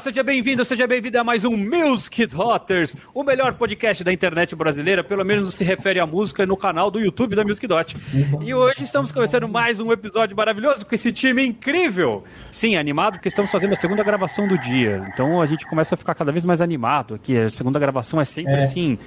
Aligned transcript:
seja 0.00 0.22
bem-vindo, 0.22 0.64
seja 0.64 0.86
bem-vindo 0.86 1.18
a 1.18 1.22
mais 1.22 1.44
um 1.44 1.54
Music 1.54 2.24
Dotters, 2.24 2.96
o 3.12 3.22
melhor 3.22 3.52
podcast 3.52 4.02
da 4.02 4.10
internet 4.10 4.56
brasileira, 4.56 5.04
pelo 5.04 5.22
menos 5.26 5.52
se 5.52 5.62
refere 5.62 6.00
à 6.00 6.06
música 6.06 6.46
no 6.46 6.56
canal 6.56 6.90
do 6.90 6.98
YouTube 6.98 7.36
da 7.36 7.44
Music 7.44 7.66
Dot. 7.66 7.98
E 8.40 8.54
hoje 8.54 8.84
estamos 8.84 9.12
começando 9.12 9.46
mais 9.46 9.78
um 9.78 9.92
episódio 9.92 10.34
maravilhoso 10.34 10.86
com 10.86 10.94
esse 10.94 11.12
time 11.12 11.44
incrível. 11.44 12.24
Sim, 12.50 12.76
animado 12.76 13.14
porque 13.14 13.28
estamos 13.28 13.50
fazendo 13.50 13.74
a 13.74 13.76
segunda 13.76 14.02
gravação 14.02 14.48
do 14.48 14.56
dia. 14.56 15.06
Então 15.12 15.42
a 15.42 15.44
gente 15.44 15.66
começa 15.66 15.94
a 15.94 15.98
ficar 15.98 16.14
cada 16.14 16.32
vez 16.32 16.46
mais 16.46 16.62
animado 16.62 17.14
aqui. 17.14 17.36
A 17.36 17.50
segunda 17.50 17.78
gravação 17.78 18.18
é 18.18 18.24
sempre 18.24 18.54
é. 18.54 18.62
assim, 18.62 18.98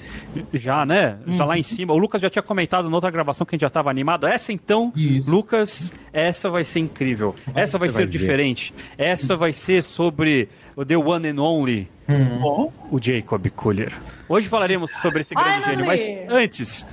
já, 0.54 0.86
né? 0.86 1.18
Já 1.26 1.44
lá 1.44 1.58
em 1.58 1.64
cima. 1.64 1.92
O 1.94 1.98
Lucas 1.98 2.22
já 2.22 2.30
tinha 2.30 2.44
comentado 2.44 2.88
na 2.88 2.96
outra 2.96 3.10
gravação 3.10 3.48
que 3.48 3.56
a 3.56 3.58
gente 3.58 3.62
já 3.62 3.68
estava 3.68 3.90
animado. 3.90 4.28
Essa 4.28 4.54
então, 4.54 4.94
Isso. 4.96 5.30
Lucas, 5.32 5.92
essa 6.12 6.52
vai 6.52 6.64
ser 6.64 6.82
incrível. 6.82 7.34
Essa 7.56 7.80
vai 7.80 7.90
ser 7.90 8.06
diferente. 8.06 8.72
Essa 8.96 9.36
vai 9.36 9.52
ser 9.52 9.82
sobre 9.82 10.50
o 10.84 10.86
The 10.86 10.98
One 10.98 11.30
and 11.30 11.42
Only, 11.42 11.88
hum. 12.10 12.70
o 12.92 13.00
Jacob 13.02 13.50
Collier. 13.52 13.94
Hoje 14.28 14.50
falaremos 14.50 14.92
sobre 14.92 15.22
esse 15.22 15.34
grande 15.34 15.66
gênio, 15.66 15.86
mas 15.86 16.02
antes, 16.30 16.86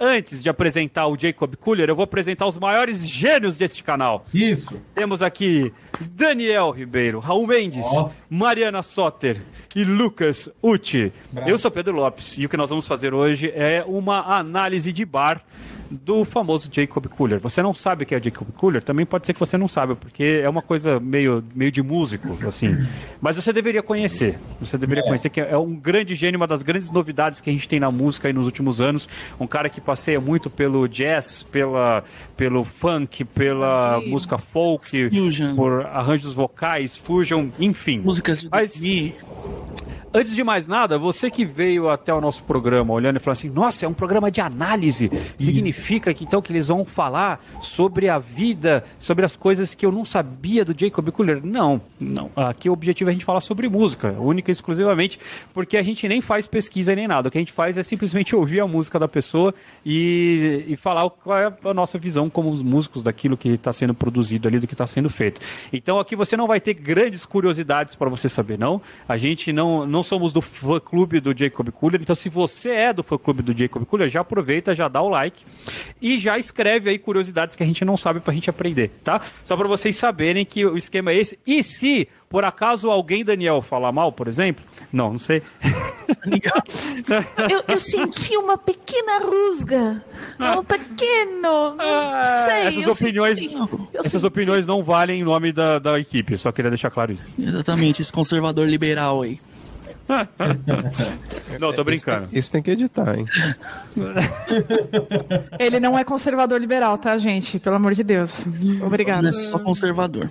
antes 0.00 0.42
de 0.42 0.48
apresentar 0.48 1.06
o 1.06 1.18
Jacob 1.18 1.54
Collier, 1.56 1.90
eu 1.90 1.94
vou 1.94 2.04
apresentar 2.04 2.46
os 2.46 2.58
maiores 2.58 3.06
gênios 3.06 3.58
deste 3.58 3.84
canal. 3.84 4.24
Isso. 4.32 4.80
Temos 4.94 5.22
aqui 5.22 5.70
Daniel 6.00 6.70
Ribeiro, 6.70 7.18
Raul 7.18 7.46
Mendes, 7.46 7.86
oh. 7.92 8.08
Mariana 8.30 8.82
Soter 8.82 9.42
e 9.74 9.84
Lucas 9.84 10.48
Uti. 10.62 11.12
Eu 11.46 11.58
sou 11.58 11.70
Pedro 11.70 11.94
Lopes 11.94 12.38
e 12.38 12.46
o 12.46 12.48
que 12.48 12.56
nós 12.56 12.70
vamos 12.70 12.86
fazer 12.86 13.12
hoje 13.12 13.52
é 13.54 13.84
uma 13.86 14.38
análise 14.38 14.94
de 14.94 15.04
bar 15.04 15.44
do 15.90 16.24
famoso 16.24 16.68
Jacob 16.72 17.06
Cooler. 17.08 17.40
Você 17.40 17.62
não 17.62 17.74
sabe 17.74 18.04
o 18.04 18.06
que 18.06 18.14
é 18.14 18.22
Jacob 18.22 18.48
Cooler? 18.56 18.82
Também 18.82 19.06
pode 19.06 19.26
ser 19.26 19.32
que 19.32 19.40
você 19.40 19.56
não 19.56 19.68
saiba, 19.68 19.96
porque 19.96 20.40
é 20.42 20.48
uma 20.48 20.62
coisa 20.62 20.98
meio, 21.00 21.42
meio 21.54 21.70
de 21.70 21.82
músico, 21.82 22.28
assim. 22.46 22.76
Mas 23.20 23.36
você 23.36 23.52
deveria 23.52 23.82
conhecer. 23.82 24.38
Você 24.60 24.76
deveria 24.76 25.02
é. 25.02 25.06
conhecer 25.06 25.30
que 25.30 25.40
é 25.40 25.56
um 25.56 25.74
grande 25.74 26.14
gênio, 26.14 26.38
uma 26.38 26.46
das 26.46 26.62
grandes 26.62 26.90
novidades 26.90 27.40
que 27.40 27.50
a 27.50 27.52
gente 27.52 27.68
tem 27.68 27.80
na 27.80 27.90
música 27.90 28.28
aí 28.28 28.32
nos 28.32 28.46
últimos 28.46 28.80
anos. 28.80 29.08
Um 29.38 29.46
cara 29.46 29.68
que 29.68 29.80
passeia 29.80 30.20
muito 30.20 30.50
pelo 30.50 30.86
jazz, 30.88 31.42
pela, 31.42 32.04
pelo 32.36 32.64
funk, 32.64 33.24
pela 33.24 34.00
música 34.00 34.38
folk, 34.38 35.10
fusion. 35.10 35.54
por 35.54 35.86
arranjos 35.86 36.32
vocais, 36.34 36.96
fusion, 36.96 37.48
enfim. 37.58 38.00
Músicas 38.00 38.42
de 38.42 38.48
Mas, 38.50 38.80
Antes 40.16 40.34
de 40.34 40.42
mais 40.42 40.66
nada, 40.66 40.96
você 40.96 41.30
que 41.30 41.44
veio 41.44 41.90
até 41.90 42.10
o 42.10 42.22
nosso 42.22 42.42
programa 42.42 42.90
olhando 42.94 43.16
e 43.16 43.18
falando 43.18 43.36
assim, 43.36 43.50
nossa, 43.50 43.84
é 43.84 43.88
um 43.88 43.92
programa 43.92 44.30
de 44.30 44.40
análise. 44.40 45.10
Isso. 45.12 45.34
Significa 45.36 46.14
que 46.14 46.24
então 46.24 46.40
que 46.40 46.50
eles 46.50 46.68
vão 46.68 46.86
falar 46.86 47.38
sobre 47.60 48.08
a 48.08 48.18
vida, 48.18 48.82
sobre 48.98 49.26
as 49.26 49.36
coisas 49.36 49.74
que 49.74 49.84
eu 49.84 49.92
não 49.92 50.06
sabia 50.06 50.64
do 50.64 50.74
Jacob 50.74 51.06
Cooler? 51.10 51.44
Não, 51.44 51.82
não. 52.00 52.30
Aqui 52.34 52.70
o 52.70 52.72
objetivo 52.72 53.10
é 53.10 53.12
a 53.12 53.12
gente 53.12 53.26
falar 53.26 53.42
sobre 53.42 53.68
música, 53.68 54.12
única 54.18 54.50
e 54.50 54.52
exclusivamente, 54.52 55.20
porque 55.52 55.76
a 55.76 55.82
gente 55.82 56.08
nem 56.08 56.22
faz 56.22 56.46
pesquisa 56.46 56.94
nem 56.94 57.06
nada. 57.06 57.28
O 57.28 57.30
que 57.30 57.36
a 57.36 57.40
gente 57.42 57.52
faz 57.52 57.76
é 57.76 57.82
simplesmente 57.82 58.34
ouvir 58.34 58.60
a 58.60 58.66
música 58.66 58.98
da 58.98 59.06
pessoa 59.06 59.52
e, 59.84 60.64
e 60.66 60.76
falar 60.76 61.10
qual 61.10 61.38
é 61.38 61.52
a 61.62 61.74
nossa 61.74 61.98
visão 61.98 62.30
como 62.30 62.56
músicos 62.64 63.02
daquilo 63.02 63.36
que 63.36 63.50
está 63.50 63.70
sendo 63.70 63.92
produzido 63.92 64.48
ali, 64.48 64.58
do 64.58 64.66
que 64.66 64.72
está 64.72 64.86
sendo 64.86 65.10
feito. 65.10 65.42
Então 65.70 65.98
aqui 65.98 66.16
você 66.16 66.38
não 66.38 66.46
vai 66.46 66.58
ter 66.58 66.72
grandes 66.72 67.26
curiosidades 67.26 67.94
para 67.94 68.08
você 68.08 68.30
saber, 68.30 68.58
não. 68.58 68.80
A 69.06 69.18
gente 69.18 69.52
não, 69.52 69.86
não 69.86 70.05
somos 70.06 70.32
do 70.32 70.40
fã 70.40 70.80
clube 70.80 71.20
do 71.20 71.36
Jacob 71.36 71.70
Cooler, 71.70 72.00
então 72.00 72.16
se 72.16 72.28
você 72.28 72.70
é 72.70 72.92
do 72.92 73.02
fã 73.02 73.18
clube 73.18 73.42
do 73.42 73.56
Jacob 73.56 73.84
Cooler, 73.84 74.08
já 74.08 74.20
aproveita, 74.20 74.74
já 74.74 74.88
dá 74.88 75.00
o 75.02 75.08
like 75.08 75.44
e 76.00 76.18
já 76.18 76.38
escreve 76.38 76.90
aí 76.90 76.98
curiosidades 76.98 77.56
que 77.56 77.62
a 77.62 77.66
gente 77.66 77.84
não 77.84 77.96
sabe 77.96 78.20
pra 78.20 78.32
gente 78.32 78.50
aprender, 78.50 78.90
tá? 79.02 79.20
Só 79.44 79.56
para 79.56 79.68
vocês 79.68 79.96
saberem 79.96 80.44
que 80.44 80.64
o 80.64 80.76
esquema 80.76 81.10
é 81.10 81.16
esse. 81.16 81.38
E 81.46 81.62
se 81.62 82.08
por 82.28 82.44
acaso 82.44 82.90
alguém, 82.90 83.24
Daniel, 83.24 83.62
falar 83.62 83.92
mal, 83.92 84.10
por 84.10 84.26
exemplo? 84.26 84.64
Não, 84.92 85.12
não 85.12 85.18
sei. 85.18 85.42
eu, 87.50 87.64
eu, 87.68 87.78
senti 87.78 88.36
uma 88.36 88.58
pequena 88.58 89.20
rusga. 89.20 90.04
Um 90.38 90.64
pequeno. 90.64 91.74
Não 91.74 91.76
ah, 91.78 92.46
sei. 92.46 92.62
Essas 92.66 92.86
opiniões, 92.88 93.38
essas 93.94 94.24
opiniões 94.24 94.66
não 94.66 94.82
valem 94.82 95.20
em 95.20 95.24
nome 95.24 95.52
da, 95.52 95.78
da 95.78 96.00
equipe. 96.00 96.36
Só 96.36 96.50
queria 96.50 96.70
deixar 96.70 96.90
claro 96.90 97.12
isso. 97.12 97.32
Exatamente, 97.38 98.02
esse 98.02 98.12
conservador 98.12 98.68
liberal 98.68 99.22
aí. 99.22 99.40
Não, 101.60 101.72
tô 101.72 101.82
brincando. 101.82 102.26
Isso, 102.26 102.38
isso, 102.38 102.52
tem 102.52 102.62
que 102.62 102.70
editar, 102.70 103.18
hein? 103.18 103.26
Ele 105.58 105.80
não 105.80 105.98
é 105.98 106.04
conservador 106.04 106.60
liberal, 106.60 106.96
tá, 106.96 107.18
gente? 107.18 107.58
Pelo 107.58 107.76
amor 107.76 107.94
de 107.94 108.04
Deus. 108.04 108.46
Obrigado. 108.84 109.20
Ele 109.20 109.28
é 109.28 109.32
só 109.32 109.58
conservador. 109.58 110.28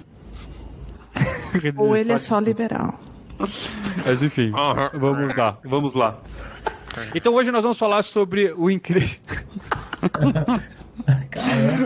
Ou 1.78 1.96
ele 1.96 2.12
é 2.12 2.18
só 2.18 2.40
liberal. 2.40 3.00
Mas 4.06 4.22
enfim, 4.22 4.52
vamos 4.94 5.36
lá, 5.36 5.58
vamos 5.64 5.94
lá. 5.94 6.18
Então 7.14 7.34
hoje 7.34 7.52
nós 7.52 7.64
vamos 7.64 7.78
falar 7.78 8.04
sobre 8.04 8.54
o 8.54 8.70
incrível. 8.70 9.20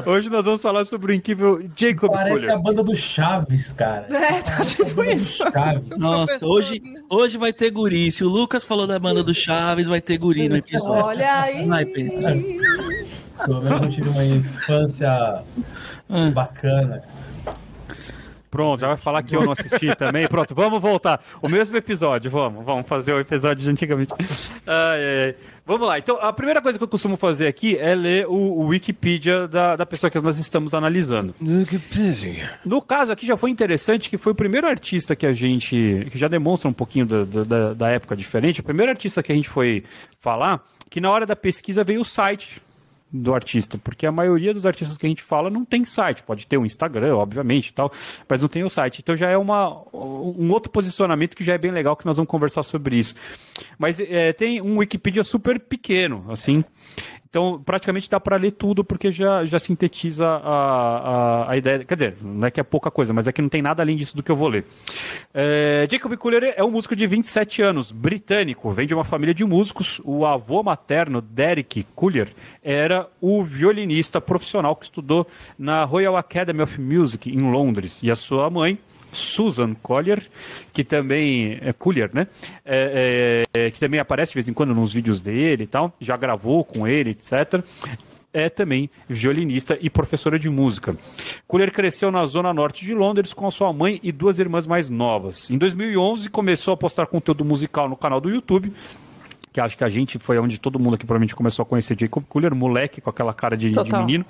Hoje 0.06 0.30
nós 0.30 0.46
vamos 0.46 0.62
falar 0.62 0.86
sobre 0.86 1.12
o 1.12 1.16
incrível 1.16 1.60
Jacob 1.76 2.12
Parece 2.12 2.36
Collier. 2.36 2.54
a 2.54 2.58
banda 2.58 2.84
do 2.84 2.96
Chaves, 2.96 3.72
cara. 3.72 4.08
É, 4.10 4.42
tá 4.42 4.64
tipo 4.64 5.04
isso. 5.04 5.44
Nossa, 5.98 6.46
hoje, 6.46 6.82
hoje 7.10 7.38
vai 7.38 7.52
ter 7.52 7.72
guri. 7.72 8.12
Se 8.12 8.24
o 8.24 8.30
Lucas 8.30 8.64
falou 8.64 8.86
da 8.86 9.00
banda 9.00 9.24
do 9.24 9.34
Chaves, 9.34 9.88
vai 9.88 10.00
ter 10.00 10.18
guri 10.18 10.48
no 10.48 10.58
episódio. 10.58 11.06
Olha 11.06 11.42
aí. 11.42 11.66
Vai, 11.66 11.86
Pedro. 11.86 12.20
Pelo 13.46 13.62
menos 13.62 13.82
eu 13.82 13.90
tive 13.90 14.10
uma 14.10 14.26
infância 14.26 15.44
ah. 16.10 16.30
bacana. 16.34 17.04
Pronto, 18.50 18.80
já 18.80 18.88
vai 18.88 18.98
falar 18.98 19.22
que 19.24 19.36
eu 19.36 19.44
não 19.44 19.52
assisti 19.52 19.94
também. 19.98 20.28
Pronto, 20.28 20.56
vamos 20.56 20.82
voltar. 20.82 21.22
O 21.42 21.48
mesmo 21.48 21.78
episódio, 21.78 22.32
vamos, 22.32 22.66
vamos 22.66 22.88
fazer 22.88 23.14
o 23.14 23.20
episódio 23.20 23.64
de 23.64 23.70
antigamente. 23.70 24.14
Ai, 24.66 25.00
ai. 25.26 25.36
Vamos 25.66 25.88
lá. 25.88 26.00
Então, 26.00 26.18
a 26.20 26.34
primeira 26.34 26.64
coisa 26.64 26.80
que 26.80 26.84
eu 26.84 26.88
costumo 26.88 27.16
fazer 27.16 27.46
aqui 27.46 27.78
é 27.78 27.94
ler 27.94 28.26
o, 28.28 28.34
o 28.34 28.66
Wikipedia 28.68 29.48
da, 29.48 29.76
da 29.76 29.86
pessoa 29.86 30.10
que 30.10 30.20
nós 30.20 30.40
estamos 30.40 30.74
analisando. 30.74 31.36
Wikipedia. 31.40 32.50
No 32.66 32.82
caso 32.82 33.12
aqui 33.12 33.26
já 33.26 33.38
foi 33.38 33.52
interessante 33.52 34.10
que 34.10 34.18
foi 34.18 34.32
o 34.32 34.36
primeiro 34.36 34.68
artista 34.68 35.16
que 35.16 35.28
a 35.28 35.32
gente. 35.32 36.08
que 36.12 36.18
já 36.18 36.28
demonstra 36.28 36.68
um 36.68 36.74
pouquinho 36.74 37.06
da, 37.06 37.24
da, 37.24 37.74
da 37.76 37.90
época 37.90 38.16
diferente. 38.16 38.62
O 38.62 38.64
primeiro 38.64 38.92
artista 38.92 39.22
que 39.22 39.32
a 39.32 39.36
gente 39.36 39.48
foi 39.48 39.84
falar, 40.20 40.64
que 40.90 41.00
na 41.00 41.12
hora 41.12 41.26
da 41.26 41.36
pesquisa 41.36 41.84
veio 41.84 42.02
o 42.02 42.06
site 42.06 42.60
do 43.12 43.34
artista, 43.34 43.78
porque 43.78 44.06
a 44.06 44.12
maioria 44.12 44.54
dos 44.54 44.66
artistas 44.66 44.96
que 44.96 45.06
a 45.06 45.10
gente 45.10 45.24
fala 45.24 45.50
não 45.50 45.66
tem 45.66 45.84
site, 45.84 46.22
pode 46.22 46.46
ter 46.46 46.58
um 46.58 46.66
Instagram, 46.66 47.16
obviamente, 47.16 47.74
tal, 47.74 47.92
mas 48.28 48.42
não 48.42 48.50
tem 48.50 48.64
o 48.64 48.70
site. 48.70 49.00
Então 49.02 49.16
já 49.16 49.30
é 49.30 49.38
uma, 49.38 49.82
um 49.92 50.52
outro 50.52 50.72
posicionamento 50.72 51.36
que 51.36 51.44
já 51.44 51.54
é 51.54 51.58
bem 51.58 51.72
legal 51.72 51.96
que 51.96 52.06
nós 52.06 52.18
vamos 52.18 52.30
conversar 52.30 52.62
sobre 52.64 52.98
isso. 52.98 53.16
Mas 53.78 54.00
é, 54.00 54.32
tem 54.34 54.62
um 54.62 54.78
Wikipedia 54.78 55.24
super 55.24 55.60
pequeno, 55.60 56.26
assim, 56.30 56.64
então, 57.30 57.62
praticamente 57.64 58.10
dá 58.10 58.20
para 58.20 58.38
ler 58.38 58.52
tudo, 58.52 58.84
porque 58.84 59.12
já, 59.12 59.46
já 59.46 59.60
sintetiza 59.60 60.26
a, 60.26 60.38
a, 61.48 61.52
a, 61.52 61.58
ideia. 61.58 61.86
Quer 61.86 61.94
dizer, 61.94 62.18
não 62.20 62.48
é 62.48 62.50
que 62.50 62.60
é 62.60 62.64
pouca 62.64 62.90
coisa, 62.90 63.14
mas 63.14 63.28
é 63.28 63.32
que 63.32 63.40
não 63.40 63.50
tem 63.50 63.62
nada 63.62 63.84
além 63.84 63.96
disso 63.96 64.16
do 64.16 64.24
que 64.24 64.32
eu 64.32 64.36
vou 64.36 64.48
ler. 64.48 64.66
É, 65.32 65.88
Jacob 65.90 66.18
Collier 66.18 66.56
é 66.58 66.64
um 66.64 66.72
músico 66.72 66.96
de 66.96 67.06
27 67.06 67.62
anos, 67.62 67.92
britânico, 67.92 68.72
vem 68.72 68.88
de 68.88 68.96
uma 68.96 69.04
família 69.04 69.34
de 69.34 69.46
músicos. 69.46 70.02
O 70.04 70.26
avô 70.26 70.64
materno, 70.64 71.22
Derek 71.22 71.86
Collier, 71.94 72.34
era 72.64 73.08
o 73.22 73.44
violinista 73.44 74.20
profissional 74.20 74.76
que 74.76 74.86
estudou 74.86 75.28
na 75.58 75.84
Royal 75.84 76.18
Academy 76.18 76.64
of 76.64 76.82
Music 76.82 77.30
em 77.30 77.52
Londres. 77.52 78.00
E 78.02 78.10
a 78.10 78.16
sua 78.16 78.50
mãe, 78.50 78.80
Susan 79.12 79.74
Collier, 79.76 80.22
que 80.74 80.84
também 80.84 81.58
é 81.62 81.74
Collier, 81.74 82.10
né? 82.14 82.28
É, 82.66 83.44
é, 83.54 83.72
que 83.72 83.80
também 83.80 84.00
aparece 84.00 84.32
de 84.32 84.36
vez 84.36 84.50
em 84.50 84.54
quando 84.54 84.74
nos 84.74 84.94
vídeos 84.94 85.22
dele 85.22 85.64
e 85.64 85.68
tal, 85.68 85.96
já 86.00 86.16
gravou 86.18 86.64
com 86.64 86.88
ele, 86.88 87.12
etc. 87.12 87.64
É 88.32 88.48
também 88.48 88.90
violinista 89.08 89.78
e 89.82 89.90
professora 89.90 90.38
de 90.38 90.50
música. 90.50 90.96
Collier 91.48 91.72
cresceu 91.72 92.12
na 92.12 92.26
zona 92.26 92.54
norte 92.54 92.86
de 92.86 92.94
Londres 92.94 93.34
com 93.34 93.50
sua 93.50 93.74
mãe 93.74 94.00
e 94.04 94.12
duas 94.12 94.38
irmãs 94.38 94.68
mais 94.68 94.90
novas. 94.90 95.50
Em 95.50 95.58
2011 95.58 96.30
começou 96.30 96.74
a 96.74 96.78
postar 96.78 97.08
conteúdo 97.08 97.44
musical 97.44 97.90
no 97.90 97.98
canal 97.98 98.22
do 98.22 98.30
YouTube 98.30 98.72
que 99.52 99.60
acho 99.60 99.78
que 99.78 99.84
a 99.84 99.90
gente 99.90 100.20
foi 100.20 100.38
onde 100.38 100.60
todo 100.60 100.80
mundo 100.80 100.96
aqui 100.96 101.06
provavelmente 101.06 101.36
começou 101.36 101.64
a 101.64 101.66
conhecer 101.66 101.98
Jacob 102.00 102.24
Cooler, 102.28 102.54
moleque 102.54 103.02
com 103.02 103.10
aquela 103.10 103.34
cara 103.34 103.58
de, 103.58 103.72
de 103.72 103.92
menino. 103.92 104.26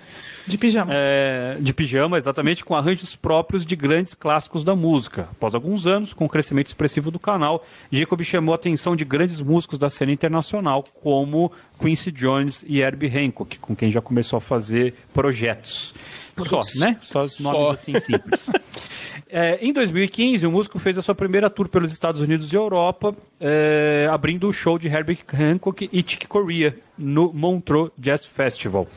De 0.48 0.58
pijama. 0.58 0.92
É, 0.94 1.58
de 1.60 1.74
pijama, 1.74 2.18
exatamente, 2.18 2.64
com 2.64 2.76
arranjos 2.76 3.16
próprios 3.16 3.66
de 3.66 3.76
grandes 3.76 4.14
clássicos 4.14 4.64
da 4.64 4.76
música. 4.76 5.28
Após 5.32 5.54
alguns 5.54 5.86
anos, 5.86 6.14
com 6.14 6.26
o 6.26 6.30
crescimento 6.30 6.68
expressivo 6.68 7.12
do 7.12 7.20
canal, 7.20 7.66
Jacob 7.92 8.22
chamou 8.24 8.54
a 8.54 8.56
atenção 8.56 8.96
de 8.96 9.04
grandes 9.04 9.42
músicos 9.42 9.78
da 9.78 9.90
cena 9.90 10.12
internacional, 10.12 10.84
como 11.02 11.52
Quincy 11.80 12.12
Jones 12.12 12.64
e 12.68 12.80
Herbie 12.82 13.08
Hancock, 13.08 13.60
com 13.60 13.76
quem 13.76 13.92
já 13.92 14.02
começou 14.02 14.38
a 14.38 14.42
fazer 14.42 14.94
projetos. 15.14 15.94
Só, 16.46 16.60
né? 16.80 16.98
Só 17.02 17.20
os 17.20 17.40
nomes 17.40 17.60
Só. 17.60 17.72
assim 17.72 18.00
simples. 18.00 18.50
É, 19.32 19.60
em 19.62 19.72
2015, 19.72 20.48
o 20.48 20.52
músico 20.52 20.80
fez 20.80 20.98
a 20.98 21.04
sua 21.04 21.14
primeira 21.14 21.52
tour 21.52 21.70
pelos 21.70 21.92
Estados 21.92 22.20
Unidos 22.20 22.52
e 22.52 22.56
Europa, 22.56 23.16
é, 23.40 24.08
abrindo 24.12 24.50
o 24.50 24.52
show 24.52 24.80
de 24.80 24.88
Herbie 24.88 25.20
Hancock 25.32 25.88
e 25.94 25.98
Chick 25.98 26.28
Corea 26.28 26.76
no 26.98 27.32
Montreux 27.32 27.92
Jazz 27.96 28.26
Festival. 28.26 28.88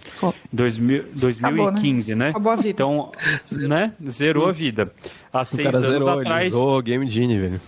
Dois, 0.50 0.78
2015, 0.78 2.12
Acabou, 2.12 2.24
né? 2.24 2.30
Acabou 2.30 2.52
a 2.52 2.56
vida. 2.56 2.68
Então, 2.70 3.12
né? 3.50 3.92
Zerou 4.08 4.48
a 4.48 4.52
vida. 4.52 4.90
Há 5.30 5.44
seis 5.44 5.66
anos 5.68 5.86
zerou, 5.86 6.08
atrás. 6.08 6.54
Ele 6.54 6.82
Game 6.82 7.06
Genie, 7.10 7.38
velho. 7.38 7.60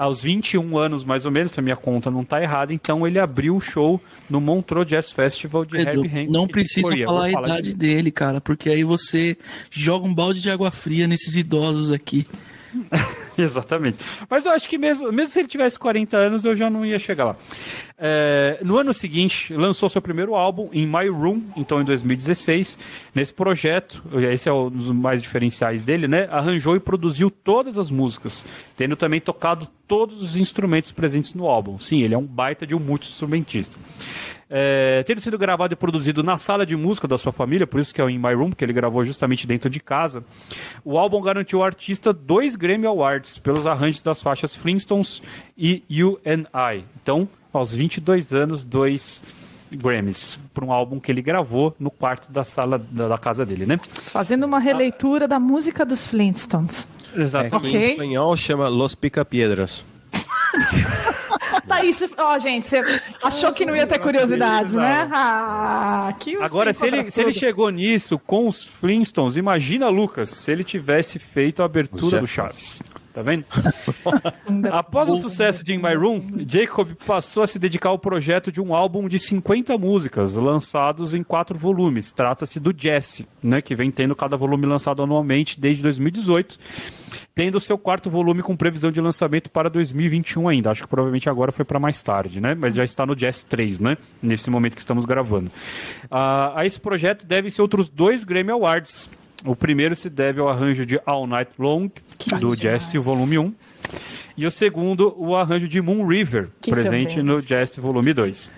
Aos 0.00 0.22
21 0.22 0.78
anos 0.78 1.04
mais 1.04 1.26
ou 1.26 1.30
menos, 1.30 1.52
se 1.52 1.60
a 1.60 1.62
minha 1.62 1.76
conta 1.76 2.10
não 2.10 2.24
tá 2.24 2.42
errada, 2.42 2.72
então 2.72 3.06
ele 3.06 3.18
abriu 3.18 3.54
o 3.54 3.60
show 3.60 4.00
no 4.30 4.40
Montreux 4.40 4.86
Jazz 4.88 5.12
Festival 5.12 5.66
de 5.66 5.76
Pedro, 5.76 6.00
Hancock. 6.00 6.26
não 6.30 6.46
de 6.46 6.52
precisa 6.52 6.88
Coreia. 6.88 7.04
falar 7.04 7.24
a 7.24 7.30
idade 7.30 7.62
disso. 7.64 7.76
dele, 7.76 8.10
cara, 8.10 8.40
porque 8.40 8.70
aí 8.70 8.82
você 8.82 9.36
joga 9.70 10.06
um 10.06 10.14
balde 10.14 10.40
de 10.40 10.50
água 10.50 10.70
fria 10.70 11.06
nesses 11.06 11.36
idosos 11.36 11.90
aqui. 11.90 12.26
Exatamente. 13.44 13.98
Mas 14.28 14.44
eu 14.44 14.52
acho 14.52 14.68
que 14.68 14.78
mesmo, 14.78 15.10
mesmo 15.10 15.32
se 15.32 15.40
ele 15.40 15.48
tivesse 15.48 15.78
40 15.78 16.16
anos, 16.16 16.44
eu 16.44 16.54
já 16.54 16.68
não 16.68 16.84
ia 16.84 16.98
chegar 16.98 17.24
lá. 17.24 17.36
É, 17.98 18.58
no 18.62 18.78
ano 18.78 18.92
seguinte, 18.92 19.52
lançou 19.54 19.88
seu 19.88 20.00
primeiro 20.00 20.34
álbum, 20.34 20.68
em 20.72 20.86
My 20.86 21.08
Room, 21.08 21.42
então 21.56 21.80
em 21.80 21.84
2016. 21.84 22.78
Nesse 23.14 23.34
projeto, 23.34 24.02
esse 24.30 24.48
é 24.48 24.52
um 24.52 24.70
dos 24.70 24.90
mais 24.90 25.20
diferenciais 25.20 25.82
dele, 25.82 26.08
né? 26.08 26.28
Arranjou 26.30 26.76
e 26.76 26.80
produziu 26.80 27.30
todas 27.30 27.78
as 27.78 27.90
músicas, 27.90 28.44
tendo 28.76 28.96
também 28.96 29.20
tocado 29.20 29.66
todos 29.86 30.22
os 30.22 30.36
instrumentos 30.36 30.92
presentes 30.92 31.34
no 31.34 31.46
álbum. 31.46 31.78
Sim, 31.78 32.02
ele 32.02 32.14
é 32.14 32.18
um 32.18 32.26
baita 32.26 32.66
de 32.66 32.74
um 32.74 32.78
multi-instrumentista. 32.78 33.76
É, 34.52 35.04
tendo 35.04 35.20
sido 35.20 35.38
gravado 35.38 35.72
e 35.72 35.76
produzido 35.76 36.24
na 36.24 36.36
sala 36.36 36.66
de 36.66 36.74
música 36.74 37.06
da 37.06 37.16
sua 37.16 37.30
família, 37.30 37.68
por 37.68 37.78
isso 37.78 37.94
que 37.94 38.00
é 38.00 38.04
o 38.04 38.10
In 38.10 38.18
My 38.18 38.34
Room, 38.34 38.50
que 38.50 38.64
ele 38.64 38.72
gravou 38.72 39.04
justamente 39.04 39.46
dentro 39.46 39.70
de 39.70 39.78
casa, 39.78 40.24
o 40.84 40.98
álbum 40.98 41.20
garantiu 41.20 41.60
ao 41.60 41.66
artista 41.66 42.12
dois 42.12 42.56
Grammy 42.56 42.84
Awards 42.84 43.29
pelos 43.38 43.66
arranjos 43.66 44.02
das 44.02 44.22
faixas 44.22 44.54
Flintstones 44.54 45.22
e 45.56 45.82
You 45.88 46.20
and 46.26 46.44
I. 46.54 46.84
Então, 47.02 47.28
aos 47.52 47.72
22 47.72 48.32
anos, 48.32 48.64
dois 48.64 49.22
Grammys 49.72 50.38
para 50.52 50.64
um 50.64 50.72
álbum 50.72 50.98
que 50.98 51.10
ele 51.12 51.22
gravou 51.22 51.74
no 51.78 51.90
quarto 51.90 52.30
da 52.30 52.44
sala 52.44 52.78
da, 52.78 53.08
da 53.08 53.18
casa 53.18 53.44
dele, 53.46 53.66
né? 53.66 53.78
Fazendo 53.92 54.44
uma 54.44 54.58
releitura 54.58 55.28
da 55.28 55.38
música 55.38 55.84
dos 55.84 56.06
Flintstones. 56.06 56.88
É 57.12 57.14
que 57.14 57.20
Exatamente. 57.20 57.76
Ok. 57.76 57.88
em 57.88 57.90
espanhol 57.92 58.36
chama 58.36 58.68
Los 58.68 58.94
Pica-Piedras. 58.94 59.84
Tá 61.66 61.84
isso, 61.84 62.08
ó, 62.16 62.38
gente, 62.38 62.66
você 62.66 63.00
achou 63.22 63.52
que 63.52 63.64
não 63.64 63.74
ia 63.74 63.86
ter 63.86 63.98
curiosidades, 63.98 64.74
né? 64.74 65.08
Ah, 65.12 66.14
que 66.18 66.36
Agora, 66.36 66.72
se 66.72 66.86
ele, 66.86 67.10
se 67.10 67.20
ele 67.20 67.32
chegou 67.32 67.68
nisso 67.70 68.18
com 68.18 68.48
os 68.48 68.66
Flintstones, 68.66 69.36
imagina, 69.36 69.88
Lucas, 69.88 70.30
se 70.30 70.50
ele 70.50 70.64
tivesse 70.64 71.18
feito 71.18 71.62
a 71.62 71.66
abertura 71.66 72.20
do. 72.20 72.26
Chaves. 72.26 72.80
Tá 73.12 73.22
vendo? 73.22 73.44
Após 74.70 75.10
o 75.10 75.16
sucesso 75.16 75.64
de 75.64 75.74
In 75.74 75.78
My 75.78 75.94
Room, 75.94 76.44
Jacob 76.46 76.94
passou 77.06 77.42
a 77.42 77.46
se 77.46 77.58
dedicar 77.58 77.88
ao 77.88 77.98
projeto 77.98 78.52
de 78.52 78.60
um 78.60 78.72
álbum 78.72 79.08
de 79.08 79.18
50 79.18 79.76
músicas, 79.76 80.36
lançados 80.36 81.12
em 81.12 81.22
quatro 81.22 81.58
volumes. 81.58 82.12
Trata-se 82.12 82.60
do 82.60 82.72
Jesse, 82.76 83.26
né, 83.42 83.60
que 83.60 83.74
vem 83.74 83.90
tendo 83.90 84.14
cada 84.14 84.36
volume 84.36 84.64
lançado 84.64 85.02
anualmente 85.02 85.60
desde 85.60 85.82
2018, 85.82 86.56
tendo 87.34 87.58
seu 87.58 87.76
quarto 87.76 88.08
volume 88.08 88.42
com 88.42 88.56
previsão 88.56 88.92
de 88.92 89.00
lançamento 89.00 89.50
para 89.50 89.68
2021 89.68 90.48
ainda. 90.48 90.70
Acho 90.70 90.82
que 90.82 90.88
provavelmente 90.88 91.28
agora 91.28 91.50
foi 91.50 91.64
para 91.64 91.80
mais 91.80 92.00
tarde, 92.02 92.40
né? 92.40 92.54
Mas 92.54 92.74
já 92.74 92.84
está 92.84 93.04
no 93.04 93.16
Jazz 93.16 93.42
3, 93.42 93.80
né? 93.80 93.96
Nesse 94.22 94.48
momento 94.50 94.74
que 94.74 94.80
estamos 94.80 95.04
gravando. 95.04 95.50
Ah, 96.08 96.52
a 96.54 96.64
esse 96.64 96.80
projeto 96.80 97.26
devem-se 97.26 97.60
outros 97.60 97.88
dois 97.88 98.22
Grammy 98.22 98.52
Awards. 98.52 99.10
O 99.44 99.56
primeiro 99.56 99.94
se 99.94 100.10
deve 100.10 100.40
ao 100.40 100.48
arranjo 100.48 100.84
de 100.84 101.00
All 101.06 101.26
Night 101.26 101.50
Long, 101.58 101.88
Que 102.18 102.30
do 102.36 102.48
massa. 102.48 102.60
Jazz 102.60 102.92
Volume 102.94 103.38
1. 103.38 103.54
E 104.36 104.46
o 104.46 104.50
segundo, 104.50 105.14
o 105.18 105.34
arranjo 105.36 105.66
de 105.68 105.80
Moon 105.80 106.06
River, 106.06 106.48
Que 106.60 106.70
presente 106.70 107.16
também. 107.16 107.24
no 107.24 107.40
Jazz 107.42 107.76
Volume 107.76 108.12
2. 108.12 108.50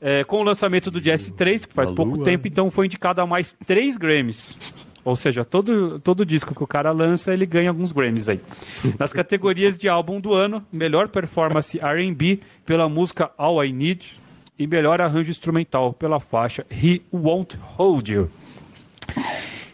É, 0.00 0.24
com 0.24 0.40
o 0.40 0.42
lançamento 0.42 0.90
do 0.90 1.00
Jazz 1.00 1.30
3, 1.30 1.64
que 1.64 1.72
faz 1.74 1.88
A 1.90 1.92
pouco 1.94 2.16
lua. 2.16 2.24
tempo, 2.24 2.46
então 2.48 2.70
foi 2.70 2.86
indicado 2.86 3.20
a 3.20 3.26
mais 3.26 3.54
três 3.66 3.96
Grammys. 3.96 4.56
Ou 5.04 5.16
seja, 5.16 5.44
todo, 5.44 5.98
todo 6.00 6.24
disco 6.26 6.54
que 6.54 6.62
o 6.62 6.66
cara 6.66 6.92
lança, 6.92 7.32
ele 7.32 7.44
ganha 7.46 7.70
alguns 7.70 7.90
Grammys 7.92 8.28
aí. 8.28 8.40
Nas 8.98 9.12
categorias 9.12 9.78
de 9.78 9.88
álbum 9.88 10.20
do 10.20 10.32
ano, 10.34 10.64
melhor 10.72 11.08
performance 11.08 11.78
R&B 11.80 12.40
pela 12.66 12.88
música 12.88 13.30
All 13.38 13.62
I 13.64 13.72
Need 13.72 14.16
e 14.58 14.66
melhor 14.66 15.00
arranjo 15.00 15.30
instrumental 15.30 15.92
pela 15.92 16.20
faixa 16.20 16.64
He 16.70 17.00
Won't 17.12 17.56
Hold 17.76 18.08
You. 18.08 18.30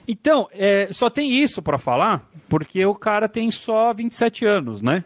Então, 0.08 0.48
é, 0.52 0.88
só 0.90 1.10
tem 1.10 1.30
isso 1.30 1.60
pra 1.60 1.76
falar, 1.76 2.26
porque 2.48 2.84
o 2.86 2.94
cara 2.94 3.28
tem 3.28 3.50
só 3.50 3.92
27 3.92 4.46
anos, 4.46 4.80
né? 4.80 5.04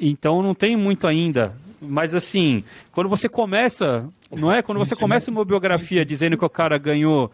Então 0.00 0.40
não 0.42 0.54
tem 0.54 0.76
muito 0.76 1.08
ainda. 1.08 1.56
Mas 1.80 2.14
assim, 2.14 2.62
quando 2.92 3.08
você 3.08 3.28
começa, 3.28 4.08
não 4.30 4.50
é? 4.50 4.62
Quando 4.62 4.78
você 4.78 4.94
começa 4.96 5.30
uma 5.30 5.44
biografia 5.44 6.04
dizendo 6.04 6.36
que 6.36 6.44
o 6.44 6.50
cara 6.50 6.76
ganhou 6.76 7.32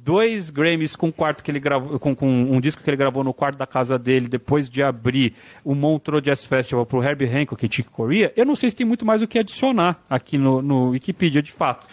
dois 0.00 0.50
Grammys 0.50 0.94
com 0.96 1.12
quarto 1.12 1.42
que 1.42 1.50
ele 1.50 1.60
gravou, 1.60 1.98
com, 1.98 2.14
com 2.14 2.28
um 2.28 2.60
disco 2.60 2.82
que 2.82 2.90
ele 2.90 2.96
gravou 2.96 3.22
no 3.22 3.34
quarto 3.34 3.56
da 3.56 3.66
casa 3.66 3.98
dele, 3.98 4.28
depois 4.28 4.68
de 4.68 4.82
abrir 4.82 5.34
o 5.64 5.74
Montreux 5.74 6.22
Jazz 6.22 6.44
Festival 6.44 6.86
pro 6.86 7.02
Herbie 7.02 7.26
Hancock 7.26 7.64
e 7.64 7.72
Chick 7.72 7.90
Corea, 7.90 8.32
eu 8.36 8.44
não 8.44 8.54
sei 8.54 8.70
se 8.70 8.76
tem 8.76 8.86
muito 8.86 9.04
mais 9.04 9.22
o 9.22 9.28
que 9.28 9.38
adicionar 9.38 10.02
aqui 10.08 10.38
no, 10.38 10.62
no 10.62 10.90
Wikipedia 10.90 11.42
de 11.42 11.52
fato. 11.52 11.88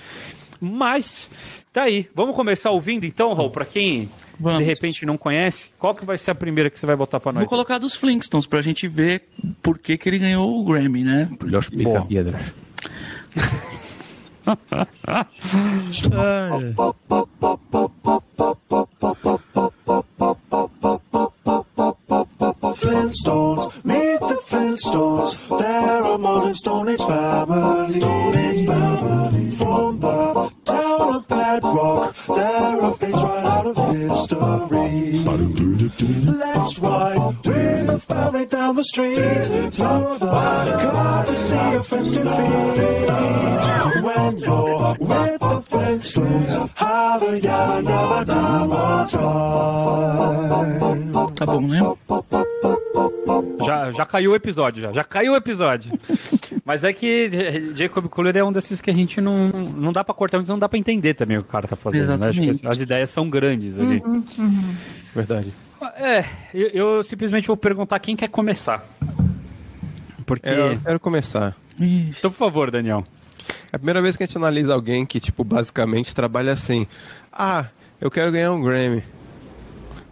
Mas 0.60 1.30
tá 1.78 1.84
aí. 1.84 2.10
Vamos 2.16 2.36
começar 2.36 2.72
ouvindo 2.72 3.06
então, 3.06 3.34
Raul, 3.34 3.52
pra 3.52 3.64
quem 3.64 4.10
Vamos. 4.40 4.58
de 4.58 4.66
repente 4.66 5.06
não 5.06 5.16
conhece, 5.16 5.70
qual 5.78 5.94
que 5.94 6.04
vai 6.04 6.18
ser 6.18 6.32
a 6.32 6.36
primeira 6.36 6.72
que 6.72 6.80
você 6.80 6.88
vai 6.88 6.96
botar 6.96 7.20
pra 7.20 7.32
nós? 7.32 7.42
Vou 7.42 7.48
colocar 7.48 7.78
dos 7.78 7.94
Flintstones 7.94 8.48
pra 8.48 8.64
gente 8.64 8.88
ver 8.88 9.26
por 9.62 9.78
que, 9.78 9.96
que 9.96 10.10
ele 10.10 10.18
ganhou 10.18 10.60
o 10.60 10.64
Grammy, 10.64 11.04
né? 11.04 11.30
Los 11.44 11.70
Pica-Piedras. 11.70 12.42
Flintstones, 22.76 23.68
meet 23.84 24.20
the 24.20 24.38
Flintstones. 24.48 25.36
They're 25.60 26.04
a 26.04 26.18
modern 26.18 26.56
Stone 26.56 26.90
Age 26.90 27.04
family. 27.04 27.94
Stone 27.94 28.36
Age 28.36 28.66
family. 28.66 29.52
From 29.52 30.00
the 30.00 30.57
town 31.08 31.16
of 31.16 31.28
Bedrock, 31.28 32.16
they're 32.28 32.80
a 32.80 32.92
page 32.98 33.14
right 33.14 33.46
out 33.46 33.68
of 33.68 33.78
history. 33.96 34.40
Let's 36.26 36.80
ride 36.80 37.18
with 37.46 37.88
the 37.88 38.00
family 38.00 38.46
down 38.46 38.76
the 38.76 38.84
street. 38.84 39.16
Through 39.16 40.18
the 40.20 40.28
car 40.28 41.26
to 41.26 41.38
see 41.38 41.72
your 41.72 41.84
friends 41.84 42.12
to 42.14 42.24
feed. 42.24 42.80
When 44.04 44.38
you're 44.38 44.96
with 45.00 45.40
the 45.40 45.62
Flintstones, 45.70 46.70
have 46.76 47.22
a 47.24 47.40
yabba 47.40 47.82
yabba 47.84 48.26
dabba 48.26 49.08
time. 49.10 50.78
Tá 51.36 51.46
bom, 51.46 51.62
né? 51.62 52.77
Já, 53.66 53.92
já 53.92 54.06
caiu 54.06 54.32
o 54.32 54.36
episódio, 54.36 54.84
já. 54.84 54.92
Já 54.94 55.04
caiu 55.04 55.34
o 55.34 55.36
episódio. 55.36 55.92
Mas 56.64 56.84
é 56.84 56.92
que 56.92 57.30
Jacob 57.76 58.08
Cooler 58.10 58.36
é 58.38 58.44
um 58.44 58.52
desses 58.52 58.82
que 58.82 58.90
a 58.90 58.94
gente 58.94 59.22
não, 59.22 59.48
não 59.50 59.92
dá 59.94 60.04
pra 60.04 60.14
cortar, 60.14 60.38
mas 60.38 60.50
não 60.50 60.60
dá 60.60 60.68
pra 60.68 60.78
entender 60.78 61.14
também 61.14 61.38
o 61.38 61.42
que 61.42 61.48
o 61.48 61.52
cara 61.52 61.66
tá 61.66 61.78
fazendo. 61.78 62.06
Né? 62.18 62.28
Acho 62.28 62.42
que 62.42 62.50
Exatamente. 62.50 62.68
as 62.68 62.78
ideias 62.78 63.10
são 63.10 63.30
grandes 63.30 63.80
ali. 63.80 64.04
Verdade. 65.16 65.54
É, 65.96 66.26
eu, 66.54 66.68
eu 66.70 67.04
simplesmente 67.04 67.48
vou 67.48 67.56
perguntar 67.56 68.00
quem 68.00 68.18
quer 68.18 68.28
começar. 68.28 68.86
Porque. 70.26 70.50
É, 70.50 70.74
eu 70.74 70.80
quero 70.80 71.00
começar. 71.00 71.56
Então, 71.80 72.30
por 72.30 72.38
favor, 72.38 72.70
Daniel. 72.70 73.06
É 73.72 73.76
a 73.78 73.80
primeira 73.80 74.02
vez 74.02 74.18
que 74.18 74.24
a 74.24 74.26
gente 74.26 74.38
analisa 74.38 74.74
alguém 74.74 75.06
que, 75.06 75.22
tipo, 75.22 75.46
basicamente 75.46 76.14
trabalha 76.14 76.52
assim. 76.52 76.86
Ah, 77.32 77.68
eu 78.02 78.12
quero 78.12 78.30
ganhar 78.32 78.52
um 78.52 78.62
Grammy. 78.62 79.04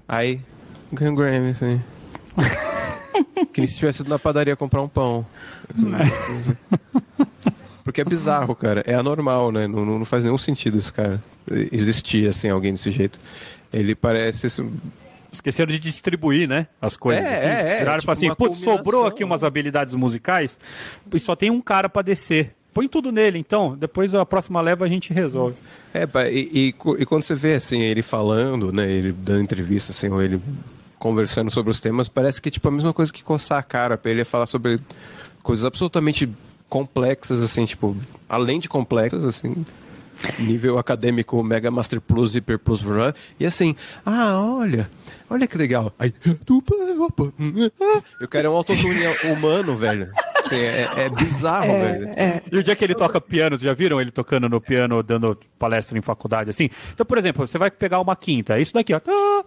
Aí, 0.07 0.39
ganha 0.91 1.11
um 1.11 1.15
Grammy, 1.15 1.49
assim. 1.49 1.81
que 3.55 3.61
nem 3.61 3.69
se 3.69 3.75
tivesse 3.77 4.01
ido 4.01 4.09
na 4.09 4.19
padaria 4.19 4.53
comprar 4.53 4.81
um 4.81 4.87
pão. 4.89 5.25
Porque 7.85 8.01
é 8.01 8.03
bizarro, 8.03 8.53
cara. 8.53 8.83
É 8.85 8.93
anormal, 8.93 9.49
né? 9.49 9.65
Não, 9.65 9.85
não 9.85 10.03
faz 10.03 10.25
nenhum 10.25 10.37
sentido 10.37 10.77
esse 10.77 10.91
cara 10.91 11.23
existir, 11.71 12.27
assim, 12.27 12.49
alguém 12.49 12.73
desse 12.73 12.91
jeito. 12.91 13.17
Ele 13.71 13.95
parece... 13.95 14.47
Esqueceram 15.31 15.71
de 15.71 15.79
distribuir, 15.79 16.49
né? 16.49 16.67
As 16.81 16.97
coisas. 16.97 17.23
É, 17.23 17.33
assim. 17.33 17.47
é, 17.47 17.75
é, 17.75 17.79
Viraram 17.79 17.99
tipo 17.99 18.11
assim: 18.11 18.33
putz, 18.35 18.57
sobrou 18.57 19.05
aqui 19.05 19.23
umas 19.23 19.41
né? 19.41 19.47
habilidades 19.47 19.93
musicais 19.93 20.59
e 21.13 21.19
só 21.19 21.33
tem 21.33 21.49
um 21.49 21.61
cara 21.61 21.87
pra 21.87 22.01
descer. 22.01 22.53
Põe 22.73 22.89
tudo 22.89 23.11
nele, 23.11 23.37
então. 23.37 23.75
Depois 23.77 24.15
a 24.15 24.25
próxima 24.25 24.59
leva 24.61 24.83
a 24.85 24.87
gente 24.87 25.13
resolve. 25.13 25.55
É, 25.93 26.07
e, 26.29 26.73
e, 26.73 26.75
e 26.99 27.05
quando 27.05 27.23
você 27.23 27.35
vê, 27.35 27.55
assim, 27.55 27.81
ele 27.81 28.01
falando, 28.01 28.71
né? 28.71 28.89
Ele 28.89 29.11
dando 29.11 29.41
entrevista, 29.41 29.91
assim, 29.91 30.09
ou 30.09 30.21
ele 30.21 30.41
conversando 30.97 31.51
sobre 31.51 31.71
os 31.71 31.79
temas, 31.79 32.07
parece 32.07 32.41
que, 32.41 32.49
tipo, 32.49 32.67
a 32.67 32.71
mesma 32.71 32.93
coisa 32.93 33.11
que 33.11 33.23
coçar 33.23 33.59
a 33.59 33.63
cara 33.63 33.97
pra 33.97 34.11
ele 34.11 34.21
é 34.21 34.25
falar 34.25 34.47
sobre 34.47 34.77
coisas 35.43 35.65
absolutamente 35.65 36.29
complexas, 36.67 37.41
assim, 37.41 37.65
tipo, 37.65 37.95
além 38.27 38.59
de 38.59 38.67
complexas, 38.67 39.23
assim, 39.23 39.65
nível 40.39 40.77
acadêmico 40.77 41.41
Mega 41.43 41.69
Master 41.69 42.01
Plus, 42.01 42.33
Hyper 42.33 42.59
Plus, 42.59 42.81
Run, 42.81 43.11
e 43.39 43.45
assim, 43.45 43.75
ah, 44.05 44.41
olha, 44.41 44.89
olha 45.29 45.47
que 45.47 45.57
legal. 45.57 45.93
Aí, 45.99 46.13
eu 48.19 48.27
quero 48.27 48.51
um 48.51 48.55
autotune 48.55 49.05
humano, 49.25 49.75
velho. 49.75 50.11
Assim, 50.45 50.57
é, 50.57 51.05
é 51.05 51.09
bizarro, 51.09 51.73
velho. 51.73 52.09
E 52.51 52.57
o 52.57 52.63
dia 52.63 52.75
que 52.75 52.83
ele 52.83 52.95
toca 52.95 53.19
piano, 53.19 53.57
vocês 53.57 53.67
já 53.67 53.73
viram 53.73 53.99
ele 53.99 54.11
tocando 54.11 54.47
no 54.47 54.61
piano, 54.61 55.01
dando 55.01 55.37
palestra 55.57 55.97
em 55.97 56.01
faculdade, 56.01 56.49
assim? 56.49 56.69
Então, 56.93 57.05
por 57.05 57.17
exemplo, 57.17 57.45
você 57.45 57.57
vai 57.57 57.71
pegar 57.71 57.99
uma 57.99 58.15
quinta, 58.15 58.57
é 58.57 58.61
isso 58.61 58.73
daqui, 58.73 58.93
ó. 58.93 58.99
Tá, 58.99 59.43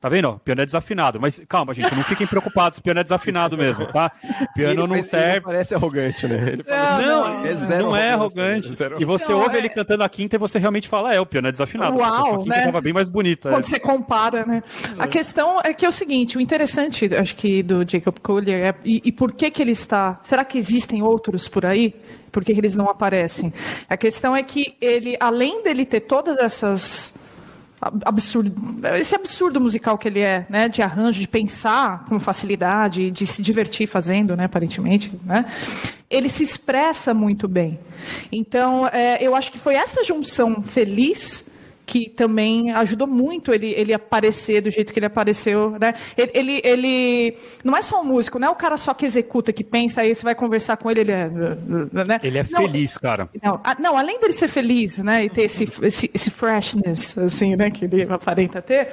Tá 0.00 0.08
vendo? 0.08 0.40
Piano 0.44 0.60
é 0.62 0.64
desafinado. 0.64 1.20
Mas 1.20 1.42
calma, 1.48 1.74
gente, 1.74 1.92
não 1.92 2.04
fiquem 2.04 2.24
preocupados, 2.24 2.78
piano 2.78 3.00
é 3.00 3.02
desafinado 3.02 3.58
mesmo, 3.58 3.84
tá? 3.86 4.12
Piano 4.54 4.72
Ele 4.72 4.76
não 4.82 4.88
faz- 4.90 5.12
ele 5.12 5.22
serve. 5.24 5.40
parece 5.40 5.74
arrogante, 5.74 6.28
né? 6.28 6.50
Ele 6.52 6.62
fala 6.62 7.02
Não, 7.02 7.24
assim, 7.40 7.48
é 7.48 7.54
zero 7.54 7.86
não 7.86 7.96
é 7.96 8.10
arrogante. 8.12 8.72
Zero 8.74 9.02
E 9.02 9.04
você 9.04 9.32
Não, 9.32 9.40
ouve 9.40 9.56
é- 9.56 9.58
ele 9.58 9.68
cantando 9.68 10.04
a 10.04 10.08
quinta 10.08 10.36
e 10.36 10.38
você 10.38 10.56
realmente 10.60 10.88
fala, 10.88 11.12
é, 11.12 11.20
o 11.20 11.26
piano 11.26 11.48
é 11.48 11.50
desafinado. 11.50 11.96
Uau, 11.96 12.14
a 12.14 12.22
sua 12.28 12.38
quinta 12.44 12.56
né? 12.56 12.64
tava 12.66 12.80
bem 12.80 12.92
mais 12.92 13.08
bonita. 13.08 13.48
é. 13.48 13.52
Quando 13.52 13.64
você 13.64 13.80
compara, 13.80 14.46
né? 14.46 14.62
A 14.96 15.08
questão 15.08 15.60
é 15.64 15.74
que 15.74 15.84
é 15.84 15.88
o 15.88 15.92
seguinte, 15.92 16.38
o 16.38 16.40
interessante, 16.40 17.12
acho 17.16 17.34
que 17.34 17.60
do 17.64 17.84
Jacob 17.88 18.18
Collier 18.22 18.66
é 18.68 18.74
e, 18.84 19.02
e 19.04 19.10
por 19.10 19.32
que 19.32 19.50
que 19.50 19.60
ele 19.60 19.72
está? 19.72 20.16
Será 20.22 20.44
que 20.44 20.56
existem 20.58 21.02
outros 21.02 21.48
por 21.48 21.66
aí? 21.66 21.92
Por 22.30 22.44
que, 22.44 22.54
que 22.54 22.60
eles 22.60 22.76
não 22.76 22.88
aparecem? 22.88 23.52
A 23.88 23.96
questão 23.96 24.36
é 24.36 24.44
que 24.44 24.76
ele, 24.80 25.16
além 25.18 25.62
dele 25.64 25.84
ter 25.84 26.00
todas 26.00 26.38
essas 26.38 27.12
absurdo, 27.80 28.52
esse 28.96 29.14
absurdo 29.14 29.60
musical 29.60 29.96
que 29.96 30.08
ele 30.08 30.20
é, 30.20 30.46
né, 30.48 30.68
de 30.68 30.82
arranjo, 30.82 31.20
de 31.20 31.28
pensar 31.28 32.04
com 32.06 32.18
facilidade, 32.18 33.10
de 33.10 33.26
se 33.26 33.42
divertir 33.42 33.86
fazendo, 33.86 34.36
né, 34.36 34.44
aparentemente, 34.44 35.12
né, 35.24 35.44
ele 36.10 36.28
se 36.28 36.42
expressa 36.42 37.12
muito 37.14 37.46
bem. 37.46 37.78
Então, 38.32 38.88
é, 38.88 39.22
eu 39.22 39.34
acho 39.34 39.52
que 39.52 39.58
foi 39.58 39.74
essa 39.74 40.02
junção 40.04 40.62
feliz 40.62 41.44
que 41.88 42.10
também 42.10 42.70
ajudou 42.72 43.06
muito 43.06 43.50
ele, 43.50 43.68
ele 43.72 43.94
aparecer 43.94 44.60
do 44.60 44.70
jeito 44.70 44.92
que 44.92 44.98
ele 44.98 45.06
apareceu, 45.06 45.70
né? 45.80 45.94
Ele, 46.16 46.30
ele, 46.34 46.60
ele 46.62 47.36
não 47.64 47.74
é 47.74 47.80
só 47.80 48.02
um 48.02 48.04
músico, 48.04 48.38
não 48.38 48.48
é 48.48 48.50
o 48.50 48.54
cara 48.54 48.76
só 48.76 48.92
que 48.92 49.06
executa, 49.06 49.52
que 49.54 49.64
pensa, 49.64 50.02
aí 50.02 50.14
você 50.14 50.22
vai 50.22 50.34
conversar 50.34 50.76
com 50.76 50.90
ele, 50.90 51.00
ele 51.00 51.12
é, 51.12 51.28
né? 51.30 52.20
Ele 52.22 52.38
é 52.38 52.44
Não, 52.50 52.62
feliz, 52.62 52.98
cara. 52.98 53.28
não, 53.42 53.58
a- 53.64 53.76
não, 53.80 53.96
além 53.96 54.20
dele 54.20 54.34
ser 54.34 54.48
feliz, 54.48 54.98
né, 54.98 55.24
e 55.24 55.30
ter 55.30 55.44
esse, 55.44 55.66
esse, 55.82 56.10
esse 56.12 56.30
freshness, 56.30 57.16
assim, 57.16 57.56
né, 57.56 57.70
que 57.70 57.86
ele 57.86 58.02
aparenta 58.02 58.60
ter, 58.60 58.88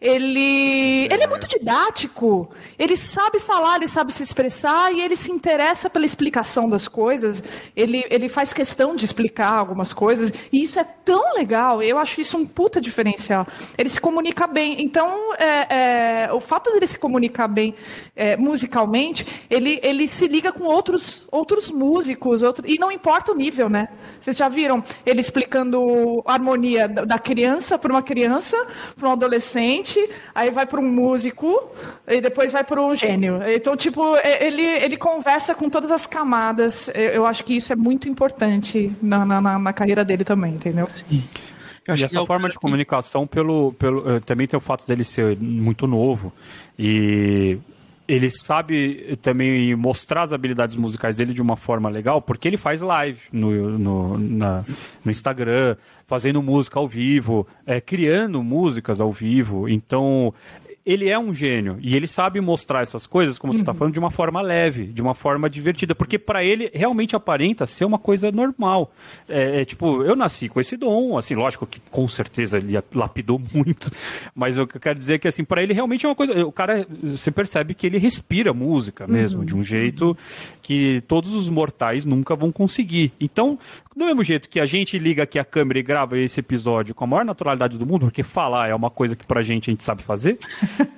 ele, 0.00 1.08
ele 1.12 1.22
é 1.22 1.26
muito 1.26 1.48
didático, 1.48 2.48
ele 2.78 2.96
sabe 2.96 3.40
falar, 3.40 3.76
ele 3.76 3.88
sabe 3.88 4.12
se 4.12 4.22
expressar 4.22 4.92
e 4.92 5.00
ele 5.00 5.16
se 5.16 5.32
interessa 5.32 5.90
pela 5.90 6.04
explicação 6.06 6.68
das 6.68 6.86
coisas, 6.86 7.42
ele, 7.74 8.04
ele 8.08 8.28
faz 8.28 8.52
questão 8.52 8.94
de 8.94 9.04
explicar 9.04 9.52
algumas 9.52 9.92
coisas 9.92 10.32
e 10.52 10.62
isso 10.62 10.78
é 10.78 10.84
tão 10.84 11.34
legal, 11.34 11.82
eu 11.82 11.98
acho 11.98 12.20
isso 12.20 12.27
um 12.36 12.46
puta 12.46 12.80
diferencial. 12.80 13.46
Ele 13.76 13.88
se 13.88 14.00
comunica 14.00 14.46
bem, 14.46 14.82
então 14.82 15.34
é, 15.36 16.24
é, 16.26 16.32
o 16.32 16.40
fato 16.40 16.70
dele 16.72 16.86
se 16.86 16.98
comunicar 16.98 17.48
bem 17.48 17.74
é, 18.14 18.36
musicalmente, 18.36 19.26
ele, 19.48 19.78
ele 19.82 20.06
se 20.08 20.26
liga 20.26 20.52
com 20.52 20.64
outros, 20.64 21.26
outros 21.30 21.70
músicos, 21.70 22.42
outro, 22.42 22.64
e 22.68 22.78
não 22.78 22.90
importa 22.90 23.32
o 23.32 23.34
nível, 23.34 23.68
né? 23.68 23.88
Vocês 24.20 24.36
já 24.36 24.48
viram 24.48 24.82
ele 25.06 25.20
explicando 25.20 26.22
a 26.26 26.32
harmonia 26.34 26.88
da 26.88 27.18
criança 27.18 27.78
para 27.78 27.92
uma 27.92 28.02
criança, 28.02 28.56
para 28.96 29.08
um 29.08 29.12
adolescente, 29.12 29.98
aí 30.34 30.50
vai 30.50 30.66
para 30.66 30.80
um 30.80 30.88
músico, 30.88 31.70
e 32.06 32.20
depois 32.20 32.52
vai 32.52 32.64
para 32.64 32.80
um 32.82 32.94
gênio. 32.94 33.40
Então, 33.46 33.76
tipo, 33.76 34.16
é- 34.16 34.46
ele, 34.46 34.62
ele 34.62 34.96
conversa 34.96 35.54
com 35.54 35.68
todas 35.68 35.90
as 35.90 36.06
camadas. 36.06 36.88
Eu 36.94 37.18
eu 37.18 37.26
acho 37.26 37.42
que 37.44 37.54
isso 37.56 37.72
é 37.72 37.76
muito 37.76 38.08
importante 38.08 38.94
na, 39.02 39.24
na, 39.24 39.40
na- 39.58 39.72
carreira 39.72 40.04
dele 40.04 40.24
também, 40.24 40.54
entendeu? 40.54 40.86
Eu 41.88 41.94
acho 41.94 42.04
E 42.04 42.06
essa 42.06 42.20
é 42.20 42.26
forma 42.26 42.48
de 42.48 42.58
comunicação 42.60 43.26
pelo, 43.26 43.72
pelo 43.72 44.08
eh, 44.16 44.20
também 44.20 44.46
tem 44.46 44.56
o 44.56 44.60
fato 44.60 44.86
dele 44.86 45.02
ser 45.04 45.36
muito 45.36 45.86
novo 45.86 46.32
e 46.78 47.58
ele 48.06 48.30
sabe 48.30 49.18
também 49.20 49.74
mostrar 49.76 50.22
as 50.22 50.32
habilidades 50.32 50.76
musicais 50.76 51.16
dele 51.16 51.34
de 51.34 51.42
uma 51.42 51.56
forma 51.56 51.90
legal, 51.90 52.22
porque 52.22 52.48
ele 52.48 52.56
faz 52.56 52.80
live 52.80 53.20
no, 53.30 53.78
no, 53.78 54.16
na- 54.18 54.64
no 55.04 55.10
Instagram, 55.10 55.76
fazendo 56.06 56.42
música 56.42 56.78
ao 56.78 56.88
vivo, 56.88 57.46
eh, 57.66 57.82
criando 57.82 58.42
músicas 58.42 58.98
ao 58.98 59.12
vivo. 59.12 59.68
Então, 59.68 60.32
ele 60.88 61.06
é 61.06 61.18
um 61.18 61.34
gênio 61.34 61.76
e 61.82 61.94
ele 61.94 62.06
sabe 62.06 62.40
mostrar 62.40 62.80
essas 62.80 63.06
coisas, 63.06 63.38
como 63.38 63.52
você 63.52 63.58
está 63.58 63.74
falando, 63.74 63.92
de 63.92 63.98
uma 63.98 64.10
forma 64.10 64.40
leve, 64.40 64.86
de 64.86 65.02
uma 65.02 65.14
forma 65.14 65.50
divertida, 65.50 65.94
porque 65.94 66.18
para 66.18 66.42
ele 66.42 66.70
realmente 66.72 67.14
aparenta 67.14 67.66
ser 67.66 67.84
uma 67.84 67.98
coisa 67.98 68.32
normal. 68.32 68.90
É, 69.28 69.60
é, 69.60 69.64
tipo, 69.66 70.02
eu 70.02 70.16
nasci 70.16 70.48
com 70.48 70.58
esse 70.58 70.78
dom, 70.78 71.18
assim, 71.18 71.34
lógico 71.34 71.66
que 71.66 71.78
com 71.90 72.08
certeza 72.08 72.56
ele 72.56 72.72
lapidou 72.94 73.38
muito, 73.52 73.92
mas 74.34 74.58
o 74.58 74.66
que 74.66 74.78
eu 74.78 74.80
quero 74.80 74.98
dizer 74.98 75.16
é 75.16 75.18
que 75.18 75.28
assim, 75.28 75.44
para 75.44 75.62
ele 75.62 75.74
realmente 75.74 76.06
é 76.06 76.08
uma 76.08 76.14
coisa, 76.14 76.32
o 76.42 76.50
cara, 76.50 76.86
você 77.02 77.30
percebe 77.30 77.74
que 77.74 77.86
ele 77.86 77.98
respira 77.98 78.54
música 78.54 79.06
mesmo, 79.06 79.44
de 79.44 79.54
um 79.54 79.62
jeito 79.62 80.16
que 80.62 81.02
todos 81.06 81.34
os 81.34 81.50
mortais 81.50 82.06
nunca 82.06 82.34
vão 82.34 82.50
conseguir. 82.50 83.12
Então, 83.20 83.58
do 83.94 84.04
mesmo 84.04 84.22
jeito 84.22 84.48
que 84.48 84.60
a 84.60 84.64
gente 84.64 84.96
liga 84.98 85.24
aqui 85.24 85.38
a 85.38 85.44
câmera 85.44 85.80
e 85.80 85.82
grava 85.82 86.16
esse 86.16 86.38
episódio 86.40 86.94
com 86.94 87.04
a 87.04 87.06
maior 87.06 87.24
naturalidade 87.24 87.76
do 87.76 87.84
mundo, 87.84 88.06
porque 88.06 88.22
falar 88.22 88.68
é 88.68 88.74
uma 88.74 88.90
coisa 88.90 89.16
que 89.16 89.26
pra 89.26 89.42
gente 89.42 89.68
a 89.68 89.72
gente 89.72 89.82
sabe 89.82 90.02
fazer, 90.02 90.38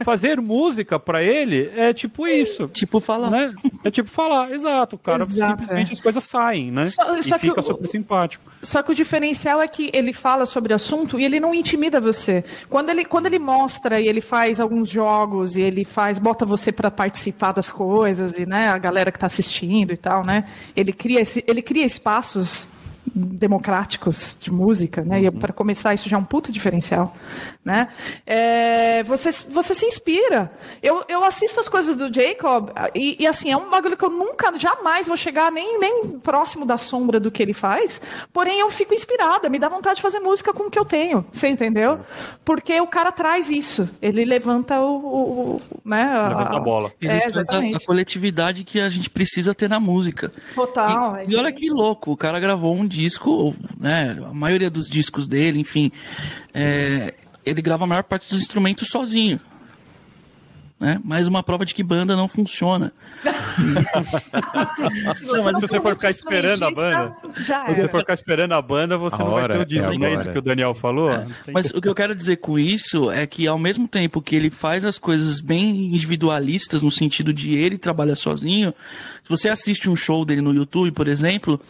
fazer 0.05 0.41
música 0.41 0.99
pra 0.99 1.23
ele 1.23 1.71
é 1.77 1.93
tipo 1.93 2.27
isso. 2.27 2.69
Tipo, 2.69 3.01
falar. 3.01 3.31
Né? 3.31 3.55
É 3.85 3.91
tipo 3.91 4.09
falar, 4.09 4.53
exato. 4.53 4.97
O 4.97 4.99
cara 4.99 5.25
Exato, 5.25 5.61
simplesmente 5.63 5.91
é. 5.91 5.93
as 5.93 6.01
coisas 6.01 6.23
saem, 6.25 6.71
né? 6.71 6.87
Só- 6.87 7.17
e 7.17 7.23
só 7.23 7.39
fica 7.39 7.61
o- 7.61 7.63
super 7.63 7.87
simpático. 7.89 8.45
Só 8.63 8.83
que 8.83 8.93
o 8.93 8.95
diferencial 8.95 9.61
é 9.61 9.69
que 9.69 9.91
ele 9.93 10.13
fala 10.13 10.45
sobre 10.47 10.73
o 10.73 10.77
assunto 10.77 11.19
e 11.19 11.25
ele 11.25 11.41
não 11.41 11.55
intimida 11.55 12.01
você. 12.01 12.45
Quando 12.69 12.91
ele, 12.91 13.05
quando 13.05 13.27
ele 13.27 13.39
mostra 13.39 14.01
e 14.01 14.07
ele 14.09 14.21
faz 14.21 14.61
alguns 14.61 14.89
jogos 14.89 15.57
e 15.57 15.63
ele 15.63 15.85
faz, 15.85 16.19
bota 16.19 16.45
você 16.45 16.71
para 16.71 16.91
participar 16.91 17.53
das 17.53 17.71
coisas 17.71 18.39
e 18.39 18.45
né, 18.47 18.69
a 18.69 18.79
galera 18.79 19.11
que 19.11 19.17
está 19.17 19.27
assistindo 19.27 19.93
e 19.93 19.97
tal, 19.97 20.25
né? 20.25 20.45
Ele 20.77 20.93
cria, 20.93 21.21
esse, 21.21 21.43
ele 21.47 21.63
cria 21.63 21.85
espaços 21.85 22.69
democráticos 23.35 24.37
de 24.41 24.53
música, 24.53 25.03
né? 25.03 25.23
E 25.23 25.31
para 25.31 25.53
começar 25.53 25.95
isso 25.95 26.09
já 26.09 26.17
é 26.17 26.21
um 26.21 26.25
puta 26.25 26.53
diferencial, 26.53 27.15
né? 27.64 27.88
É, 28.26 29.02
você, 29.02 29.31
você 29.50 29.75
se 29.75 29.85
inspira. 29.87 30.50
Eu, 30.83 31.05
eu 31.09 31.23
assisto 31.25 31.61
as 31.61 31.69
coisas 31.69 31.95
do 31.97 32.12
Jacob 32.12 32.71
e, 32.95 33.17
e, 33.23 33.26
assim 33.26 33.50
é 33.52 33.57
um 33.57 33.69
bagulho 33.69 33.97
que 33.97 34.05
eu 34.05 34.11
nunca, 34.11 34.57
jamais 34.59 35.07
vou 35.09 35.17
chegar 35.17 35.52
nem, 35.52 35.79
nem 35.79 36.19
próximo 36.21 36.64
da 36.64 36.79
sombra 36.79 37.21
do 37.21 37.31
que 37.31 37.43
ele 37.43 37.52
faz. 37.52 38.00
Porém 38.33 38.61
eu 38.61 38.71
fico 38.71 38.95
inspirada, 38.95 39.49
me 39.50 39.59
dá 39.59 39.69
vontade 39.69 39.97
de 39.97 40.02
fazer 40.02 40.21
música 40.21 40.52
com 40.55 40.64
o 40.64 40.71
que 40.71 40.79
eu 40.79 40.85
tenho, 40.85 41.25
você 41.33 41.49
entendeu? 41.49 42.00
Porque 42.45 42.81
o 42.81 42.87
cara 42.87 43.12
traz 43.12 43.50
isso, 43.50 43.88
ele 44.00 44.25
levanta 44.25 44.81
o, 44.81 44.97
o- 44.97 45.57
o- 45.57 45.61
né? 45.85 46.05
Levanta 46.29 46.57
a 46.57 46.61
bola. 46.61 46.93
Ele 47.00 47.12
É, 47.12 47.21
traz 47.21 47.37
a, 47.37 47.40
a 47.40 47.43
exatamente. 47.43 47.85
coletividade 47.87 48.64
que 48.64 48.81
a 48.81 48.88
gente 48.88 49.11
precisa 49.11 49.55
ter 49.55 49.69
na 49.69 49.79
música. 49.79 50.33
Total. 50.55 51.17
é 51.17 51.23
E, 51.23 51.26
isso 51.26 51.35
e 51.35 51.38
olha 51.38 51.52
que 51.52 51.69
louco, 51.71 52.11
o 52.12 52.17
cara 52.17 52.40
gravou 52.40 52.75
um 52.75 52.87
disco, 52.87 53.55
né? 53.79 54.17
A 54.25 54.33
maioria 54.35 54.71
dos 54.71 54.88
discos 54.88 55.29
dele, 55.29 55.59
enfim, 55.61 55.93
é, 56.55 57.14
ele 57.44 57.62
grava 57.62 57.85
a 57.85 57.87
maior 57.87 58.02
parte 58.04 58.28
dos 58.30 58.40
instrumentos 58.40 58.88
sozinho. 58.88 59.40
Né? 60.78 60.99
Mais 61.04 61.28
uma 61.28 61.42
prova 61.42 61.66
de 61.66 61.75
que 61.75 61.82
banda 61.82 62.16
não 62.16 62.26
funciona. 62.26 62.90
Se 65.14 65.26
Não, 65.26 65.44
mas 65.44 65.52
não 65.52 65.61
se 65.61 65.66
você 65.68 65.80
for 65.80 65.94
ficar 65.94 66.11
esperando 66.11 66.62
a 66.64 66.70
banda, 66.70 67.16
já 67.38 67.66
Se 67.66 67.75
você 67.75 67.88
for 67.88 68.00
ficar 68.00 68.14
esperando 68.14 68.52
a 68.52 68.62
banda, 68.62 68.97
você 68.97 69.20
A 69.20 69.25
não 69.25 69.32
vai 69.32 69.49
ter 69.49 69.59
o 69.59 69.62
é 69.62 69.64
disco. 69.66 69.92
não 69.99 70.06
é 70.06 70.14
isso 70.14 70.30
que 70.32 70.38
o 70.38 70.42
Daniel 70.42 70.75
falou? 70.75 71.11
Tem 71.44 71.52
Mas 71.52 71.70
que- 71.70 71.78
o 71.78 71.82
que 71.82 71.88
eu 71.88 71.94
quero 71.94 72.14
dizer 72.14 72.37
com 72.37 72.59
isso 72.59 73.11
é 73.11 73.26
que 73.26 73.47
ao 73.47 73.59
mesmo 73.59 73.87
tempo 73.87 74.23
que 74.23 74.35
ele 74.35 74.49
faz 74.50 74.85
as 74.85 74.99
coisas 74.99 75.40
bem 75.40 75.87
individualistas, 75.94 76.82
no 76.82 76.90
sentido 76.90 77.32
de 77.32 77.54
ele 77.56 77.76
trabalhar 77.76 78.16
sozinho, 78.16 78.73
se 79.23 79.28
você 79.28 79.49
assiste 79.50 79.90
um 79.90 79.97
show 79.97 80.25
dele 80.25 80.40
no 80.40 80.54
YouTube, 80.54 80.92
por 80.92 81.09
exemplo, 81.09 81.61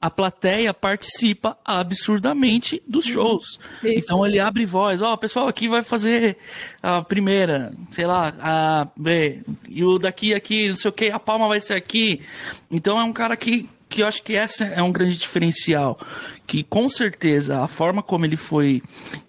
a 0.00 0.08
plateia 0.08 0.72
participa 0.72 1.58
absurdamente 1.64 2.82
dos 2.86 3.04
shows. 3.04 3.58
Isso. 3.82 3.98
Então 3.98 4.24
ele 4.26 4.40
abre 4.40 4.64
voz, 4.64 5.02
ó, 5.02 5.12
o 5.12 5.18
pessoal 5.18 5.46
aqui 5.46 5.68
vai 5.68 5.82
fazer 5.82 6.38
a 6.82 7.02
primeira, 7.02 7.72
sei 7.90 8.06
lá, 8.06 8.32
a 8.40 8.88
B, 8.96 9.42
e 9.68 9.84
o 9.84 9.98
daqui 9.98 10.32
aqui, 10.32 10.68
não 10.68 10.76
sei 10.76 10.88
o 10.88 10.92
que, 10.92 11.10
a 11.10 11.18
palma 11.18 11.48
vai 11.48 11.60
ser 11.60 11.74
aqui. 11.74 12.20
Então 12.70 12.98
é 12.98 13.04
um 13.04 13.12
cara 13.12 13.36
que 13.36 13.68
que 13.90 14.02
eu 14.02 14.06
acho 14.06 14.22
que 14.22 14.36
essa 14.36 14.64
é 14.66 14.80
um 14.80 14.92
grande 14.92 15.16
diferencial, 15.16 15.98
que 16.46 16.62
com 16.62 16.88
certeza 16.88 17.60
a 17.60 17.66
forma 17.66 18.04
como 18.04 18.24
ele 18.24 18.36
foi 18.36 18.80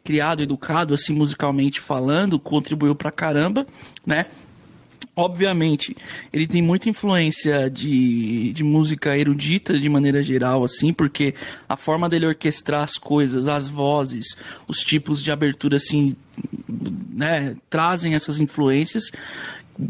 criado, 0.03 0.43
educado, 0.43 0.93
assim, 0.93 1.15
musicalmente 1.15 1.79
falando, 1.79 2.39
contribuiu 2.39 2.93
pra 2.93 3.11
caramba, 3.11 3.65
né? 4.05 4.27
Obviamente, 5.13 5.95
ele 6.31 6.47
tem 6.47 6.61
muita 6.61 6.89
influência 6.89 7.69
de, 7.69 8.53
de 8.53 8.63
música 8.63 9.17
erudita 9.17 9.77
de 9.77 9.89
maneira 9.89 10.23
geral, 10.23 10.63
assim, 10.63 10.93
porque 10.93 11.35
a 11.67 11.75
forma 11.75 12.07
dele 12.07 12.27
orquestrar 12.27 12.81
as 12.83 12.97
coisas, 12.97 13.47
as 13.49 13.67
vozes, 13.67 14.37
os 14.69 14.79
tipos 14.79 15.21
de 15.21 15.29
abertura, 15.29 15.75
assim, 15.75 16.15
né, 17.13 17.57
trazem 17.69 18.15
essas 18.15 18.39
influências. 18.39 19.11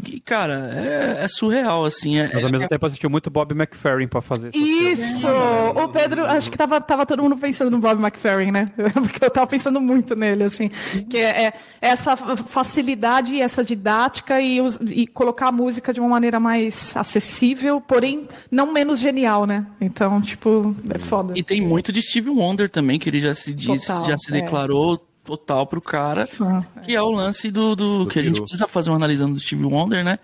E, 0.08 0.20
cara, 0.20 0.70
é, 0.74 1.24
é 1.24 1.28
surreal, 1.28 1.84
assim. 1.84 2.18
É, 2.18 2.30
Mas 2.32 2.44
ao 2.44 2.50
mesmo 2.50 2.66
tempo 2.68 2.86
assistiu 2.86 3.10
muito 3.10 3.28
Bob 3.30 3.52
McFerrin 3.52 4.08
pra 4.08 4.22
fazer 4.22 4.50
coisas. 4.52 4.98
Isso! 4.98 5.28
O 5.28 5.88
Pedro, 5.88 6.24
acho 6.24 6.50
que 6.50 6.56
tava, 6.56 6.80
tava 6.80 7.04
todo 7.04 7.22
mundo 7.22 7.36
pensando 7.36 7.70
no 7.70 7.78
Bob 7.78 8.00
McFerrin, 8.00 8.50
né? 8.50 8.66
Porque 8.94 9.24
eu 9.24 9.30
tava 9.30 9.46
pensando 9.46 9.80
muito 9.80 10.14
nele, 10.14 10.44
assim. 10.44 10.70
Que 11.10 11.18
é, 11.18 11.46
é 11.48 11.52
essa 11.80 12.16
facilidade, 12.16 13.40
essa 13.40 13.62
didática 13.64 14.40
e, 14.40 14.60
os- 14.60 14.78
e 14.86 15.06
colocar 15.06 15.48
a 15.48 15.52
música 15.52 15.92
de 15.92 16.00
uma 16.00 16.08
maneira 16.08 16.38
mais 16.40 16.96
acessível, 16.96 17.80
porém 17.80 18.26
não 18.50 18.72
menos 18.72 18.98
genial, 19.00 19.46
né? 19.46 19.66
Então, 19.80 20.20
tipo, 20.20 20.74
é 20.88 20.98
foda. 20.98 21.32
E 21.36 21.42
tem 21.42 21.60
muito 21.60 21.92
de 21.92 22.00
Steve 22.00 22.30
Wonder 22.30 22.70
também, 22.70 22.98
que 22.98 23.08
ele 23.10 23.20
já 23.20 23.34
se 23.34 23.52
diz, 23.52 23.86
Total, 23.86 24.06
já 24.06 24.16
se 24.18 24.30
é. 24.36 24.40
declarou 24.40 25.04
total 25.24 25.66
pro 25.66 25.80
cara, 25.80 26.26
Fã, 26.26 26.66
que 26.82 26.94
é 26.94 27.02
o 27.02 27.10
lance 27.10 27.50
do, 27.50 27.74
do, 27.76 28.06
que 28.06 28.18
a 28.18 28.22
gente 28.22 28.40
precisa 28.40 28.66
fazer 28.66 28.90
um 28.90 28.94
analisando 28.94 29.34
do 29.34 29.40
Steve 29.40 29.64
Wonder, 29.64 30.04
né? 30.04 30.18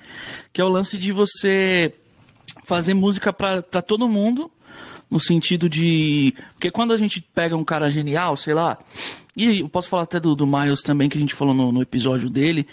Que 0.52 0.60
é 0.60 0.64
o 0.64 0.68
lance 0.68 0.98
de 0.98 1.12
você 1.12 1.92
fazer 2.64 2.94
música 2.94 3.32
pra 3.32 3.62
pra 3.62 3.80
todo 3.80 4.08
mundo, 4.08 4.50
no 5.10 5.20
sentido 5.20 5.68
de. 5.68 6.34
Porque 6.54 6.70
quando 6.70 6.92
a 6.92 6.96
gente 6.96 7.20
pega 7.20 7.56
um 7.56 7.64
cara 7.64 7.90
genial, 7.90 8.36
sei 8.36 8.54
lá. 8.54 8.76
E 9.36 9.60
eu 9.60 9.68
posso 9.68 9.88
falar 9.88 10.02
até 10.02 10.18
do, 10.18 10.34
do 10.34 10.44
Miles 10.48 10.82
também, 10.82 11.08
que 11.08 11.16
a 11.16 11.20
gente 11.20 11.32
falou 11.34 11.54
no, 11.54 11.70
no 11.70 11.80
episódio 11.80 12.28
dele, 12.28 12.66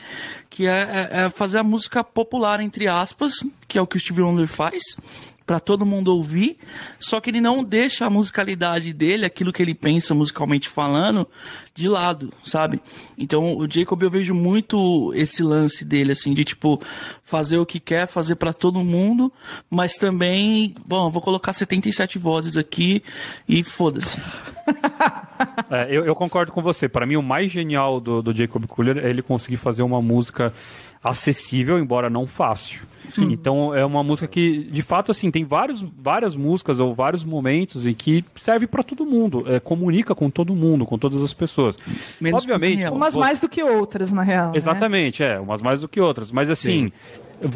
que 0.49 0.65
é, 0.65 1.09
é- 1.11 1.25
é 1.25 1.29
fazer 1.29 1.59
a 1.59 1.63
música 1.63 2.03
popular, 2.03 2.59
entre 2.59 2.87
aspas, 2.87 3.33
que 3.67 3.77
é 3.77 3.81
o 3.81 3.85
que 3.85 3.97
o 3.97 3.99
Steve 3.99 4.23
Wonder 4.23 4.47
faz, 4.47 4.97
pra 5.45 5.59
todo 5.59 5.85
mundo 5.85 6.15
ouvir, 6.15 6.57
só 6.99 7.21
que 7.21 7.29
ele 7.29 7.39
não 7.39 7.63
deixa 7.63 8.05
a 8.05 8.09
musicalidade 8.09 8.91
dele, 8.93 9.25
aquilo 9.25 9.53
que 9.53 9.61
ele 9.61 9.75
pensa 9.75 10.15
musicalmente 10.15 10.67
falando, 10.67 11.27
de 11.73 11.87
lado, 11.87 12.33
sabe? 12.43 12.81
Então, 13.17 13.57
o 13.57 13.69
Jacob 13.69 14.01
eu 14.01 14.09
vejo 14.09 14.33
muito 14.33 15.13
esse 15.13 15.43
lance 15.43 15.85
dele, 15.85 16.13
assim, 16.13 16.33
de 16.33 16.43
tipo, 16.43 16.81
fazer 17.23 17.57
o 17.57 17.65
que 17.65 17.79
quer, 17.79 18.07
fazer 18.07 18.35
pra 18.35 18.53
todo 18.53 18.83
mundo, 18.83 19.31
mas 19.69 19.95
também, 19.95 20.73
bom, 20.85 21.11
vou 21.11 21.21
colocar 21.21 21.53
77 21.53 22.17
vozes 22.17 22.57
aqui 22.57 23.03
e 23.47 23.63
foda-se. 23.63 24.17
É, 25.69 25.87
eu, 25.89 26.05
eu 26.05 26.15
concordo 26.15 26.51
com 26.51 26.61
você. 26.61 26.87
Para 26.87 27.05
mim, 27.05 27.15
o 27.15 27.21
mais 27.21 27.51
genial 27.51 27.99
do, 27.99 28.21
do 28.21 28.33
Jacob 28.33 28.65
Collier 28.67 28.99
é 28.99 29.09
ele 29.09 29.21
conseguir 29.21 29.57
fazer 29.57 29.83
uma 29.83 30.01
música 30.01 30.53
acessível, 31.05 31.77
embora 31.79 32.09
não 32.09 32.25
fácil. 32.25 32.81
Então, 33.19 33.73
é 33.75 33.85
uma 33.85 34.03
música 34.03 34.27
que, 34.27 34.63
de 34.63 34.81
fato, 34.81 35.11
assim, 35.11 35.29
tem 35.29 35.45
vários, 35.45 35.85
várias 35.95 36.35
músicas 36.35 36.79
ou 36.79 36.91
vários 36.91 37.23
momentos 37.23 37.85
em 37.85 37.93
que 37.93 38.25
serve 38.35 38.65
para 38.65 38.81
todo 38.81 39.05
mundo, 39.05 39.43
é, 39.45 39.59
comunica 39.59 40.15
com 40.15 40.27
todo 40.27 40.55
mundo, 40.55 40.87
com 40.87 40.97
todas 40.97 41.21
as 41.21 41.31
pessoas. 41.31 41.77
Menos 42.19 42.41
Obviamente. 42.41 42.83
Umas 42.87 43.13
você- 43.13 43.19
mais 43.19 43.39
do 43.39 43.47
que 43.47 43.61
outras, 43.61 44.11
na 44.11 44.23
real. 44.23 44.47
né? 44.47 44.53
Exatamente, 44.55 45.23
é, 45.23 45.39
umas 45.39 45.61
mais 45.61 45.81
do 45.81 45.87
que 45.87 46.01
outras. 46.01 46.31
Mas 46.31 46.49
assim, 46.49 46.91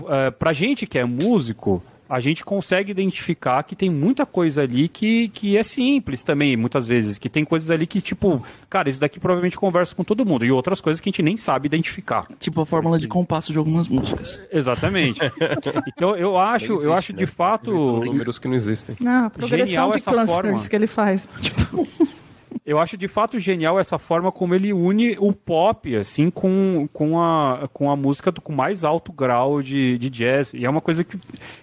é, 0.10 0.30
pra 0.30 0.54
gente 0.54 0.86
que 0.86 1.00
é 1.00 1.04
músico, 1.04 1.82
a 2.10 2.20
gente 2.20 2.44
consegue 2.44 2.90
identificar 2.90 3.62
que 3.62 3.76
tem 3.76 3.90
muita 3.90 4.26
coisa 4.26 4.64
ali 4.64 4.90
que, 4.90 5.30
que 5.30 5.56
é 5.56 5.62
simples 5.62 6.24
também, 6.24 6.58
muitas 6.58 6.88
vezes. 6.88 7.20
Que 7.20 7.30
tem 7.30 7.46
coisas 7.46 7.70
ali 7.70 7.86
que, 7.86 8.02
tipo, 8.02 8.44
cara, 8.68 8.90
isso 8.90 9.00
daqui 9.00 9.20
provavelmente 9.20 9.56
conversa 9.56 9.96
com 9.96 10.04
todo 10.04 10.26
mundo. 10.26 10.44
E 10.44 10.52
outras 10.52 10.82
coisas 10.82 11.00
que 11.00 11.10
a 11.10 11.12
gente 11.12 11.22
nem 11.22 11.38
sabe 11.38 11.68
identificar. 11.68 12.28
Tipo 12.40 12.62
a 12.62 12.66
fórmula 12.66 12.98
de 12.98 13.08
compasso 13.08 13.52
de 13.52 13.60
algumas 13.60 13.88
músicas. 13.88 14.42
Exatamente. 14.52 15.20
então 15.96 16.18
eu 16.18 16.38
acho, 16.38 16.74
eu 16.82 16.94
acho 16.94 17.14
de 17.14 17.28
fato. 17.28 17.72
Números 17.72 18.40
que 18.40 18.48
não 18.48 18.56
existem. 18.56 18.96
Ah, 19.06 19.30
progressão 19.30 19.66
Genial 19.68 19.90
de 19.92 19.98
essa 19.98 20.12
clusters 20.12 20.44
forma. 20.44 20.70
que 20.70 20.76
ele 20.76 20.88
faz. 20.88 21.28
Tipo, 21.42 21.88
Eu 22.70 22.78
acho 22.78 22.96
de 22.96 23.08
fato 23.08 23.40
genial 23.40 23.80
essa 23.80 23.98
forma 23.98 24.32
como 24.32 24.54
ele 24.54 24.72
une 24.72 25.18
o 25.20 25.34
pop, 25.34 25.96
assim, 25.96 26.30
com, 26.30 26.88
com, 26.94 27.20
a, 27.20 27.68
com 27.74 27.90
a 27.90 27.96
música 27.96 28.32
do, 28.32 28.42
com 28.42 28.54
mais 28.54 28.84
alto 28.84 29.12
grau 29.12 29.60
de, 29.62 29.98
de 29.98 30.08
jazz. 30.10 30.54
E 30.54 30.66
é 30.66 30.70
uma 30.70 30.80
coisa 30.80 31.04
que, 31.04 31.18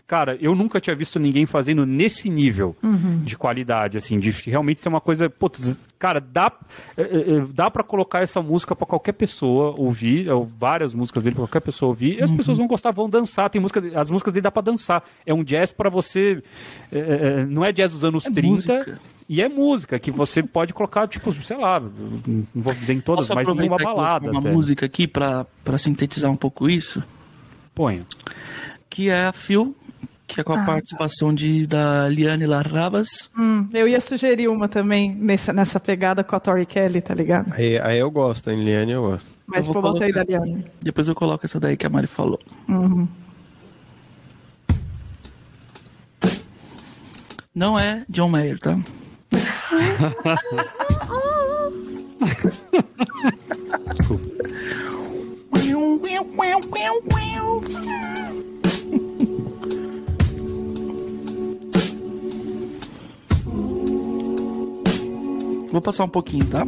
cara, 0.04 0.36
eu 0.40 0.54
nunca 0.56 0.80
tinha 0.80 0.96
visto 0.96 1.20
ninguém 1.20 1.46
fazendo 1.46 1.86
nesse 1.86 2.28
nível 2.28 2.74
de 3.22 3.36
qualidade, 3.36 3.96
assim, 3.96 4.18
de 4.18 4.30
realmente 4.50 4.80
ser 4.80 4.88
uma 4.88 5.00
coisa. 5.00 5.30
Putz, 5.30 5.78
cara, 5.96 6.20
dá, 6.20 6.50
é, 6.96 7.02
é, 7.02 7.44
dá 7.52 7.70
para 7.70 7.84
colocar 7.84 8.20
essa 8.22 8.42
música 8.42 8.74
para 8.74 8.86
qualquer 8.86 9.12
pessoa 9.12 9.74
ouvir, 9.78 10.28
ou 10.28 10.44
várias 10.44 10.92
músicas 10.92 11.22
dele 11.22 11.36
pra 11.36 11.44
qualquer 11.44 11.60
pessoa 11.60 11.90
ouvir, 11.90 12.18
e 12.18 12.22
as 12.22 12.32
pessoas 12.32 12.58
vão 12.58 12.66
gostar, 12.66 12.90
vão 12.90 13.08
dançar. 13.08 13.48
Tem 13.48 13.60
música, 13.60 13.80
as 13.94 14.10
músicas 14.10 14.32
dele 14.32 14.42
dá 14.42 14.50
para 14.50 14.62
dançar. 14.62 15.04
É 15.24 15.32
um 15.32 15.44
jazz 15.44 15.72
para 15.72 15.88
você. 15.88 16.42
é, 16.90 16.98
é, 16.98 17.46
não 17.46 17.64
é 17.64 17.70
jazz 17.70 17.92
dos 17.92 18.02
anos 18.04 18.26
É 18.26 18.30
30. 18.32 18.48
música. 18.48 18.98
E 19.28 19.42
é 19.42 19.48
música 19.48 19.98
que 19.98 20.10
você 20.10 20.40
pode 20.42 20.72
colocar, 20.72 21.08
tipo, 21.08 21.32
sei 21.42 21.56
lá, 21.56 21.80
não 21.80 22.44
vou 22.54 22.72
dizer 22.74 22.92
em 22.94 23.00
todas, 23.00 23.26
Posso 23.26 23.34
mas 23.34 23.48
em 23.48 23.50
uma 23.52 23.76
colocar 23.78 23.84
balada. 23.84 24.30
uma 24.30 24.38
até. 24.40 24.50
música 24.52 24.86
aqui 24.86 25.06
pra 25.08 25.46
sintetizar 25.78 26.30
um 26.30 26.36
pouco 26.36 26.68
isso? 26.70 27.02
Ponha. 27.74 28.06
Que 28.88 29.10
é 29.10 29.24
a 29.26 29.32
Phil, 29.32 29.74
que 30.28 30.40
é 30.40 30.44
com 30.44 30.52
a 30.52 30.62
Ah. 30.62 30.64
participação 30.64 31.34
de, 31.34 31.66
da 31.66 32.08
Liane 32.08 32.46
Larrabas. 32.46 33.28
hum, 33.36 33.68
eu 33.74 33.88
ia 33.88 34.00
sugerir 34.00 34.46
uma 34.48 34.68
também 34.68 35.12
nessa, 35.14 35.52
nessa 35.52 35.80
pegada 35.80 36.22
com 36.22 36.36
a 36.36 36.40
Tori 36.40 36.64
Kelly, 36.64 37.00
tá 37.00 37.12
ligado? 37.12 37.52
Aí, 37.52 37.78
aí 37.80 37.98
eu 37.98 38.10
gosto, 38.12 38.48
em 38.50 38.64
Liane 38.64 38.92
eu 38.92 39.02
gosto. 39.02 39.28
Mas 39.44 39.66
Eu 39.66 39.72
vou 39.72 39.82
bota 39.82 40.04
aí 40.04 40.12
da 40.12 40.24
colocar 40.24 40.44
Liane. 40.46 40.64
Depois 40.80 41.08
eu 41.08 41.14
coloco 41.16 41.44
essa 41.44 41.58
daí 41.58 41.76
que 41.76 41.84
a 41.86 41.90
Mari 41.90 42.06
falou. 42.06 42.38
Não 47.54 47.78
é 47.78 48.04
John 48.08 48.28
Mayer, 48.28 48.58
tá? 48.58 48.78
Vou 65.76 65.82
passar 65.82 66.04
um 66.04 66.08
pouquinho, 66.08 66.46
tá? 66.46 66.64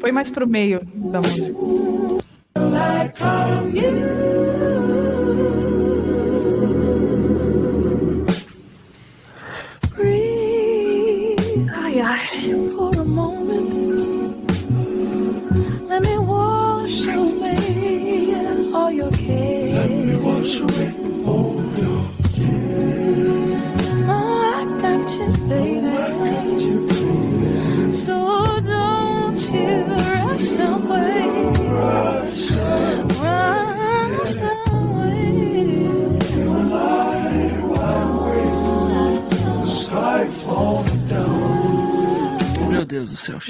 Foi 0.00 0.12
mais 0.12 0.28
pro 0.28 0.46
meio 0.46 0.80
da 0.84 1.20
música. 1.22 1.56
Ai, 2.54 3.10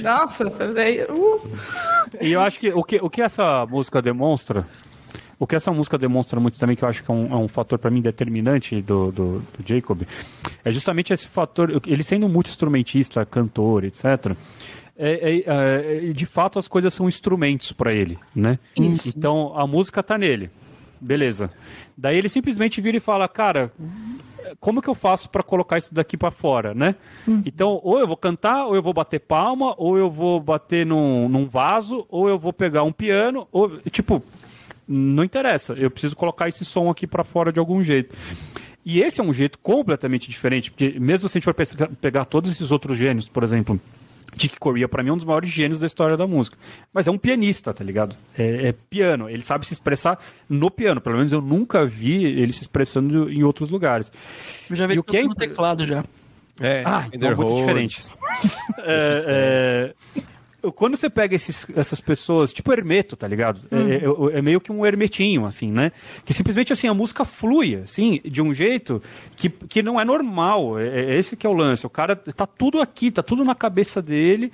Nossa, 0.02 0.50
peraí. 0.50 1.02
Uh. 1.04 1.40
E 2.20 2.32
eu 2.32 2.40
acho 2.40 2.58
que 2.58 2.68
o, 2.70 2.82
que 2.82 2.96
o 2.96 3.10
que 3.10 3.22
essa 3.22 3.66
música 3.66 4.00
demonstra, 4.00 4.66
o 5.38 5.46
que 5.46 5.54
essa 5.56 5.72
música 5.72 5.98
demonstra 5.98 6.38
muito 6.40 6.58
também, 6.58 6.76
que 6.76 6.84
eu 6.84 6.88
acho 6.88 7.02
que 7.02 7.10
é 7.10 7.14
um, 7.14 7.32
é 7.32 7.36
um 7.36 7.48
fator 7.48 7.78
para 7.78 7.90
mim 7.90 8.00
determinante 8.00 8.80
do, 8.80 9.10
do, 9.10 9.38
do 9.40 9.64
Jacob, 9.66 10.02
é 10.64 10.70
justamente 10.70 11.12
esse 11.12 11.28
fator, 11.28 11.80
ele 11.86 12.02
sendo 12.04 12.26
um 12.26 12.28
multi-instrumentista, 12.28 13.24
cantor, 13.26 13.84
etc. 13.84 14.36
é- 14.96 15.42
é- 15.46 16.08
é- 16.08 16.12
de 16.12 16.26
fato 16.26 16.58
as 16.58 16.68
coisas 16.68 16.94
são 16.94 17.08
instrumentos 17.08 17.72
para 17.72 17.92
ele, 17.92 18.18
né? 18.34 18.58
Então 19.16 19.52
a 19.58 19.66
música 19.66 20.02
tá 20.02 20.16
nele, 20.16 20.50
beleza. 21.00 21.50
Daí 21.96 22.16
ele 22.16 22.28
simplesmente 22.28 22.80
vira 22.80 22.96
e 22.96 23.00
fala, 23.00 23.28
cara, 23.28 23.72
como 24.60 24.80
que 24.80 24.88
eu 24.88 24.94
faço 24.94 25.28
para 25.28 25.42
colocar 25.42 25.78
isso 25.78 25.92
daqui 25.92 26.16
para 26.16 26.30
fora, 26.30 26.74
né? 26.74 26.94
Então, 27.44 27.80
ou 27.82 27.98
eu 27.98 28.06
vou 28.06 28.16
cantar, 28.16 28.66
ou 28.66 28.76
eu 28.76 28.82
vou 28.82 28.92
bater 28.92 29.18
palma, 29.20 29.74
ou 29.78 29.96
eu 29.98 30.10
vou 30.10 30.38
bater 30.38 30.84
num, 30.86 31.28
num 31.28 31.46
vaso, 31.48 32.04
ou 32.08 32.28
eu 32.28 32.38
vou 32.38 32.52
pegar 32.52 32.82
um 32.84 32.92
piano, 32.92 33.48
ou 33.50 33.78
tipo, 33.90 34.22
não 34.86 35.24
interessa. 35.24 35.72
Eu 35.74 35.90
preciso 35.90 36.16
colocar 36.16 36.48
esse 36.48 36.64
som 36.64 36.90
aqui 36.90 37.06
para 37.06 37.24
fora 37.24 37.52
de 37.52 37.58
algum 37.58 37.82
jeito. 37.82 38.14
E 38.84 39.00
esse 39.00 39.20
é 39.20 39.24
um 39.24 39.32
jeito 39.32 39.58
completamente 39.58 40.30
diferente, 40.30 40.70
porque 40.70 40.98
mesmo 41.00 41.28
se 41.28 41.38
a 41.38 41.40
gente 41.40 41.44
for 41.44 41.54
pegar 42.00 42.26
todos 42.26 42.50
esses 42.50 42.70
outros 42.70 42.98
gênios, 42.98 43.28
por 43.28 43.42
exemplo, 43.42 43.80
Dick 44.36 44.58
Corea, 44.58 44.86
pra 44.88 45.02
mim, 45.02 45.08
é 45.08 45.12
um 45.12 45.16
dos 45.16 45.24
maiores 45.24 45.48
gênios 45.48 45.78
da 45.80 45.86
história 45.86 46.16
da 46.16 46.26
música. 46.26 46.58
Mas 46.92 47.06
é 47.06 47.10
um 47.10 47.16
pianista, 47.16 47.72
tá 47.72 47.82
ligado? 47.84 48.14
É, 48.36 48.68
é 48.68 48.72
piano. 48.72 49.30
Ele 49.30 49.42
sabe 49.42 49.64
se 49.66 49.72
expressar 49.72 50.18
no 50.48 50.70
piano. 50.70 51.00
Pelo 51.00 51.16
menos 51.16 51.32
eu 51.32 51.40
nunca 51.40 51.86
vi 51.86 52.24
ele 52.24 52.52
se 52.52 52.62
expressando 52.62 53.30
em 53.30 53.42
outros 53.42 53.70
lugares. 53.70 54.12
Eu 54.68 54.76
já 54.76 54.86
vi 54.86 54.94
E 54.94 54.98
o 54.98 55.04
que 55.04 55.16
é 55.16 55.22
no 55.22 55.34
teclado 55.34 55.86
já. 55.86 56.04
É, 56.60 56.82
Ah, 56.84 57.04
então 57.12 57.28
Ender 57.30 57.36
muito 57.36 57.50
Rhodes. 57.52 57.60
diferentes. 57.60 58.14
É, 58.86 59.24
é, 59.28 59.94
quando 60.72 60.96
você 60.96 61.08
pega 61.10 61.34
esses- 61.34 61.66
essas 61.76 62.00
pessoas, 62.00 62.52
tipo 62.52 62.72
Hermeto, 62.72 63.16
tá 63.16 63.26
ligado? 63.28 63.60
É, 63.70 64.34
é- 64.34 64.38
é 64.38 64.42
meio 64.42 64.60
que 64.60 64.70
um 64.72 64.84
hermetinho, 64.84 65.46
assim, 65.46 65.70
né? 65.70 65.92
Que 66.24 66.32
simplesmente, 66.34 66.72
assim, 66.72 66.88
a 66.88 66.94
música 66.94 67.24
flui, 67.24 67.76
assim, 67.76 68.20
de 68.24 68.40
um 68.42 68.52
jeito 68.54 69.02
que, 69.36 69.48
que 69.48 69.82
não 69.82 70.00
é 70.00 70.04
normal. 70.04 70.78
É, 70.78 71.12
é 71.12 71.18
esse 71.18 71.36
que 71.36 71.46
é 71.46 71.50
o 71.50 71.52
lance. 71.52 71.86
O 71.86 71.90
cara 71.90 72.14
tá 72.16 72.46
tudo 72.46 72.80
aqui, 72.80 73.10
tá 73.10 73.22
tudo 73.22 73.44
na 73.44 73.54
cabeça 73.54 74.00
dele. 74.02 74.52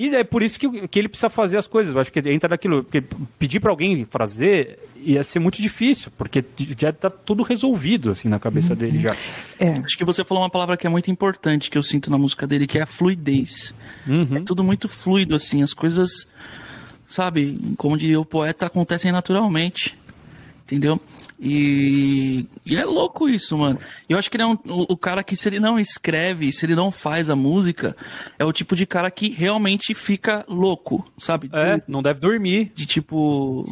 E 0.00 0.08
é 0.16 0.24
por 0.24 0.42
isso 0.42 0.58
que, 0.58 0.88
que 0.88 0.98
ele 0.98 1.10
precisa 1.10 1.28
fazer 1.28 1.58
as 1.58 1.66
coisas. 1.66 1.94
Eu 1.94 2.00
acho 2.00 2.10
que 2.10 2.20
entra 2.30 2.48
naquilo. 2.48 2.82
Porque 2.82 3.04
pedir 3.38 3.60
pra 3.60 3.70
alguém 3.70 4.06
fazer 4.06 4.78
ia 4.96 5.22
ser 5.22 5.40
muito 5.40 5.60
difícil, 5.60 6.10
porque 6.16 6.42
já 6.78 6.90
tá 6.90 7.10
tudo 7.10 7.42
resolvido, 7.42 8.10
assim, 8.10 8.26
na 8.26 8.38
cabeça 8.38 8.74
dele 8.74 8.98
já. 8.98 9.14
É. 9.58 9.72
Acho 9.84 9.98
que 9.98 10.04
você 10.04 10.24
falou 10.24 10.42
uma 10.42 10.48
palavra 10.48 10.74
que 10.74 10.86
é 10.86 10.90
muito 10.90 11.10
importante 11.10 11.70
que 11.70 11.76
eu 11.76 11.82
sinto 11.82 12.10
na 12.10 12.16
música 12.16 12.46
dele, 12.46 12.66
que 12.66 12.78
é 12.78 12.82
a 12.82 12.86
fluidez. 12.86 13.74
Uhum. 14.06 14.36
É 14.36 14.40
tudo 14.40 14.64
muito 14.64 14.88
fluido, 14.88 15.36
assim, 15.36 15.62
as 15.62 15.74
coisas 15.74 16.26
sabe? 17.06 17.58
Como 17.76 17.98
diria 17.98 18.18
o 18.18 18.24
poeta, 18.24 18.66
acontecem 18.66 19.12
naturalmente. 19.12 19.98
Entendeu? 20.64 20.98
E, 21.42 22.46
e 22.66 22.76
é 22.76 22.84
louco 22.84 23.26
isso, 23.26 23.56
mano. 23.56 23.78
Eu 24.06 24.18
acho 24.18 24.30
que 24.30 24.36
ele 24.36 24.42
é 24.42 24.46
um, 24.46 24.58
o, 24.66 24.92
o 24.92 24.96
cara 24.96 25.22
que, 25.24 25.34
se 25.34 25.48
ele 25.48 25.58
não 25.58 25.78
escreve, 25.78 26.52
se 26.52 26.66
ele 26.66 26.74
não 26.74 26.90
faz 26.90 27.30
a 27.30 27.34
música, 27.36 27.96
é 28.38 28.44
o 28.44 28.52
tipo 28.52 28.76
de 28.76 28.84
cara 28.84 29.10
que 29.10 29.30
realmente 29.30 29.94
fica 29.94 30.44
louco, 30.46 31.02
sabe? 31.16 31.48
É, 31.52 31.80
não 31.88 32.02
deve 32.02 32.20
dormir. 32.20 32.72
De 32.74 32.84
tipo. 32.84 33.64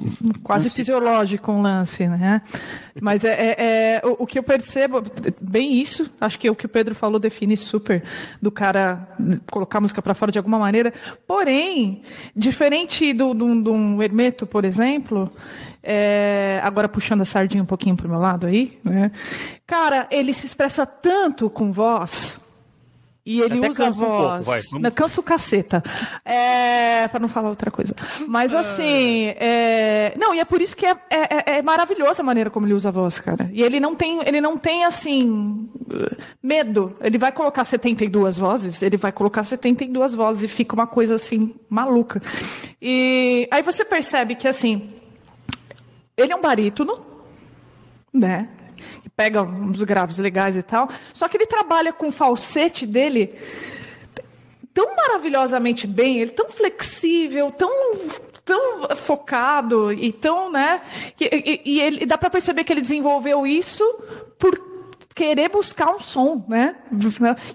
Quase 0.43 0.71
fisiológico 0.71 1.53
um 1.53 1.61
lance, 1.61 2.07
né? 2.09 2.41
Mas 3.01 3.23
é, 3.23 3.33
é- 3.33 3.57
é- 3.59 4.03
o, 4.07 4.23
o 4.23 4.27
que 4.27 4.39
eu 4.39 4.43
percebo, 4.43 5.03
bem 5.41 5.79
isso, 5.81 6.11
acho 6.19 6.39
que 6.39 6.49
o 6.49 6.55
que 6.57 6.65
o 6.67 6.69
Pedro 6.71 6.95
falou 6.95 7.21
define 7.21 7.57
super 7.57 8.03
do 8.41 8.51
cara 8.51 9.09
colocar 9.51 9.79
a 9.79 9.81
música 9.83 10.01
pra 10.01 10.15
fora 10.15 10.33
de 10.33 10.39
alguma 10.39 10.59
maneira. 10.59 10.93
Porém, 11.27 12.03
diferente 12.35 13.13
do, 13.13 13.35
do, 13.35 13.63
do 13.63 13.73
um 13.73 14.03
Hermeto, 14.03 14.47
por 14.47 14.65
exemplo, 14.65 15.31
é, 15.83 16.61
agora 16.63 16.89
puxando 16.89 17.21
a 17.21 17.25
sardinha 17.25 17.58
um 17.61 17.67
pouquinho 17.67 17.97
pro 17.97 18.09
meu 18.09 18.19
lado 18.19 18.47
aí, 18.47 18.79
né? 18.85 19.11
Cara, 19.67 20.07
ele 20.11 20.33
se 20.35 20.47
expressa 20.47 20.87
tanto 20.87 21.49
com 21.51 21.73
voz. 21.73 22.41
E 23.29 23.43
ele 23.43 23.59
Até 23.59 23.69
usa 23.69 23.83
a 23.83 23.87
cansa 23.89 24.03
um 24.03 24.07
pouco, 24.07 24.43
voz. 24.43 24.71
cansa 24.95 25.21
o 25.21 25.23
caceta. 25.23 25.83
É, 26.25 27.07
para 27.09 27.21
não 27.21 27.29
falar 27.29 27.51
outra 27.51 27.71
coisa. 27.71 27.95
Mas 28.27 28.55
assim, 28.55 29.35
é, 29.37 30.15
não, 30.17 30.35
e 30.35 30.41
é 30.41 30.47
por 30.47 30.63
isso 30.63 30.75
que 30.75 30.87
é, 30.87 30.97
é, 31.11 31.59
é 31.59 31.63
maravilhosa 31.63 32.23
a 32.23 32.25
maneira 32.25 32.49
como 32.49 32.65
ele 32.65 32.73
usa 32.73 32.89
a 32.89 32.93
voz, 32.93 33.19
cara. 33.19 33.51
E 33.53 33.63
ele 33.63 33.81
não 33.81 33.95
tem, 33.95 34.27
ele 34.27 34.41
não 34.41 34.57
tem 34.57 34.87
assim 34.87 35.69
medo. 36.43 36.97
Ele 37.03 37.19
vai 37.19 37.31
colocar 37.31 37.65
72 37.65 38.39
vozes, 38.39 38.81
ele 38.81 38.97
vai 38.97 39.13
colocar 39.13 39.43
72 39.43 40.15
vozes 40.15 40.45
e 40.45 40.49
fica 40.49 40.75
uma 40.75 40.87
coisa 40.87 41.17
assim 41.17 41.55
maluca. 41.69 42.23
E 42.81 43.47
aí 43.51 43.63
você 43.63 43.85
percebe 43.85 44.37
que 44.37 44.49
assim, 44.49 44.91
ele 46.17 46.33
é 46.33 46.37
um 46.37 46.41
barítono, 46.41 47.08
né? 48.13 48.49
Pega 49.17 49.43
uns 49.43 49.83
graves 49.83 50.19
legais 50.19 50.57
e 50.57 50.63
tal. 50.63 50.89
Só 51.13 51.27
que 51.29 51.37
ele 51.37 51.47
trabalha 51.47 51.93
com 51.93 52.09
o 52.09 52.13
falsete 52.13 52.87
dele 52.87 53.35
tão 54.73 54.95
maravilhosamente 54.95 55.87
bem, 55.87 56.19
ele 56.21 56.31
tão 56.31 56.49
flexível, 56.51 57.51
tão 57.51 57.71
tão 58.45 58.97
focado 58.97 59.93
e 59.93 60.11
tão, 60.13 60.51
né? 60.51 60.81
E, 61.21 61.25
e- 61.25 61.63
e 61.75 61.81
ele, 61.83 62.07
dá 62.07 62.17
para 62.17 62.31
perceber 62.31 62.65
que 62.65 62.73
ele 62.73 62.81
desenvolveu 62.81 63.47
isso 63.47 63.85
por 64.39 64.59
querer 65.19 65.49
buscar 65.49 65.93
um 65.93 65.99
som, 65.99 66.45
né? 66.47 66.77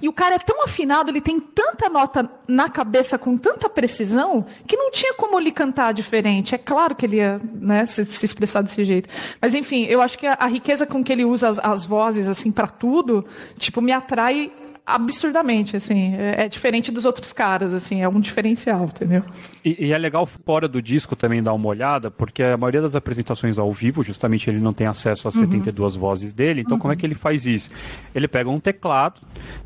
E 0.01 0.09
o 0.09 0.11
cara 0.11 0.35
é 0.35 0.37
tão 0.37 0.65
afinado, 0.65 1.09
ele 1.09 1.21
tem 1.21 1.39
tanta 1.39 1.87
nota 1.87 2.29
na 2.45 2.67
cabeça 2.69 3.17
com 3.17 3.37
tanta 3.37 3.69
precisão 3.69 4.45
que 4.67 4.75
não 4.75 4.91
tinha 4.91 5.13
como 5.13 5.39
ele 5.39 5.49
cantar 5.49 5.93
diferente. 5.93 6.53
É 6.53 6.57
claro 6.57 6.93
que 6.93 7.05
ele 7.05 7.17
ia, 7.17 7.39
né, 7.53 7.85
se, 7.85 8.03
se 8.03 8.25
expressar 8.25 8.63
desse 8.63 8.83
jeito. 8.83 9.07
Mas 9.41 9.55
enfim, 9.55 9.85
eu 9.85 10.01
acho 10.01 10.19
que 10.19 10.27
a, 10.27 10.33
a 10.37 10.47
riqueza 10.47 10.85
com 10.85 11.01
que 11.01 11.13
ele 11.13 11.23
usa 11.23 11.47
as, 11.47 11.59
as 11.59 11.85
vozes 11.85 12.27
assim 12.27 12.51
para 12.51 12.67
tudo, 12.67 13.25
tipo, 13.57 13.81
me 13.81 13.93
atrai 13.93 14.51
absurdamente, 14.85 15.75
assim. 15.75 16.15
É, 16.15 16.45
é 16.45 16.49
diferente 16.49 16.91
dos 16.91 17.05
outros 17.05 17.31
caras, 17.31 17.73
assim, 17.73 18.01
é 18.01 18.07
um 18.07 18.19
diferencial, 18.19 18.85
entendeu? 18.85 19.23
E, 19.63 19.87
e 19.87 19.93
é 19.93 19.97
legal 19.97 20.25
fora 20.25 20.67
do 20.67 20.81
disco 20.81 21.15
também 21.15 21.41
dar 21.41 21.53
uma 21.53 21.67
olhada, 21.67 22.11
porque 22.11 22.43
a 22.43 22.57
maioria 22.57 22.81
das 22.81 22.95
apresentações 22.95 23.57
ao 23.57 23.71
vivo, 23.71 24.03
justamente 24.03 24.49
ele 24.49 24.59
não 24.59 24.73
tem 24.73 24.87
acesso 24.87 25.27
às 25.27 25.35
72 25.35 25.95
vozes 25.95 26.33
dele, 26.33 26.61
então 26.61 26.77
como 26.77 26.93
é 26.93 26.95
que 26.95 27.05
ele 27.05 27.15
faz 27.15 27.45
isso? 27.45 27.69
Ele 28.13 28.27
pega 28.27 28.49
um 28.49 28.59
teclado, 28.59 29.21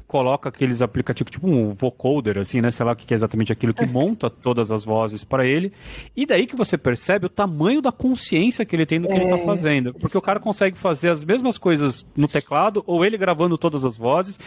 coloca 0.07 0.49
aqueles 0.49 0.81
aplicativos, 0.81 1.31
tipo 1.31 1.47
um 1.47 1.73
vocoder, 1.73 2.37
assim, 2.37 2.61
né? 2.61 2.71
Sei 2.71 2.85
lá 2.85 2.93
o 2.93 2.95
que 2.95 3.13
é 3.13 3.15
exatamente 3.15 3.51
aquilo 3.51 3.73
que 3.73 3.85
monta 3.85 4.29
todas 4.29 4.71
as 4.71 4.85
vozes 4.85 5.23
para 5.23 5.45
ele, 5.45 5.73
e 6.15 6.25
daí 6.25 6.47
que 6.47 6.55
você 6.55 6.77
percebe 6.77 7.25
o 7.25 7.29
tamanho 7.29 7.81
da 7.81 7.91
consciência 7.91 8.65
que 8.65 8.75
ele 8.75 8.85
tem 8.85 9.01
do 9.01 9.07
que 9.07 9.13
ele 9.13 9.27
tá 9.27 9.37
fazendo. 9.39 9.93
Porque 9.93 10.17
o 10.17 10.21
cara 10.21 10.39
consegue 10.39 10.77
fazer 10.77 11.09
as 11.09 11.23
mesmas 11.23 11.57
coisas 11.57 12.05
no 12.15 12.27
teclado, 12.27 12.83
ou 12.87 13.03
ele 13.03 13.17
gravando 13.17 13.57
todas 13.57 13.83
as 13.83 13.97
vozes. 13.97 14.39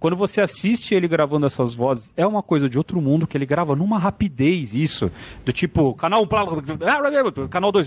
Quando 0.00 0.16
você 0.16 0.40
assiste 0.40 0.94
ele 0.94 1.06
gravando 1.06 1.46
essas 1.46 1.72
vozes, 1.72 2.12
é 2.16 2.26
uma 2.26 2.42
coisa 2.42 2.68
de 2.68 2.76
outro 2.76 3.00
mundo 3.00 3.26
que 3.26 3.36
ele 3.36 3.46
grava 3.46 3.76
numa 3.76 3.98
rapidez, 3.98 4.74
isso. 4.74 5.10
Do 5.44 5.52
tipo, 5.52 5.94
canal 5.94 6.24
1, 6.24 7.48
canal 7.48 7.70
2, 7.70 7.86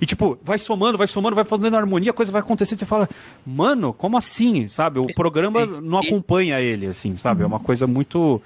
e 0.00 0.06
tipo, 0.06 0.38
vai 0.42 0.56
somando, 0.56 0.96
vai 0.96 1.06
somando, 1.06 1.34
vai 1.34 1.44
fazendo 1.44 1.76
harmonia, 1.76 2.10
a 2.10 2.14
coisa 2.14 2.32
vai 2.32 2.40
acontecendo, 2.40 2.78
você 2.78 2.86
fala, 2.86 3.08
mano, 3.44 3.92
como 3.92 4.16
assim, 4.16 4.66
sabe? 4.66 4.98
O 4.98 5.06
programa 5.12 5.66
não 5.66 5.97
acompanha 5.98 6.60
ele, 6.60 6.86
assim, 6.86 7.16
sabe? 7.16 7.42
É 7.42 7.46
uma 7.46 7.60
coisa 7.60 7.86
muito, 7.86 8.40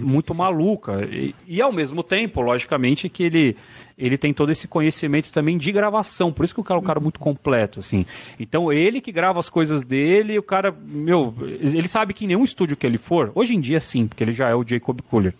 muito 0.00 0.34
maluca. 0.34 1.06
E, 1.10 1.34
e 1.46 1.60
ao 1.60 1.72
mesmo 1.72 2.02
tempo, 2.02 2.40
logicamente, 2.40 3.08
que 3.08 3.22
ele, 3.22 3.56
ele 3.98 4.18
tem 4.18 4.32
todo 4.32 4.50
esse 4.52 4.68
conhecimento 4.68 5.32
também 5.32 5.56
de 5.56 5.72
gravação, 5.72 6.32
por 6.32 6.44
isso 6.44 6.54
que 6.54 6.60
o 6.60 6.64
cara 6.64 6.78
é 6.78 6.82
um 6.82 6.86
cara 6.86 7.00
muito 7.00 7.18
completo, 7.18 7.80
assim. 7.80 8.04
Então, 8.38 8.72
ele 8.72 9.00
que 9.00 9.10
grava 9.10 9.38
as 9.38 9.48
coisas 9.48 9.84
dele, 9.84 10.38
o 10.38 10.42
cara, 10.42 10.74
meu, 10.86 11.34
ele 11.40 11.88
sabe 11.88 12.12
que 12.12 12.24
em 12.24 12.28
nenhum 12.28 12.44
estúdio 12.44 12.76
que 12.76 12.86
ele 12.86 12.98
for, 12.98 13.32
hoje 13.34 13.54
em 13.54 13.60
dia 13.60 13.80
sim, 13.80 14.06
porque 14.06 14.22
ele 14.22 14.32
já 14.32 14.48
é 14.48 14.54
o 14.54 14.64
Jacob 14.66 15.00
Cooler, 15.02 15.34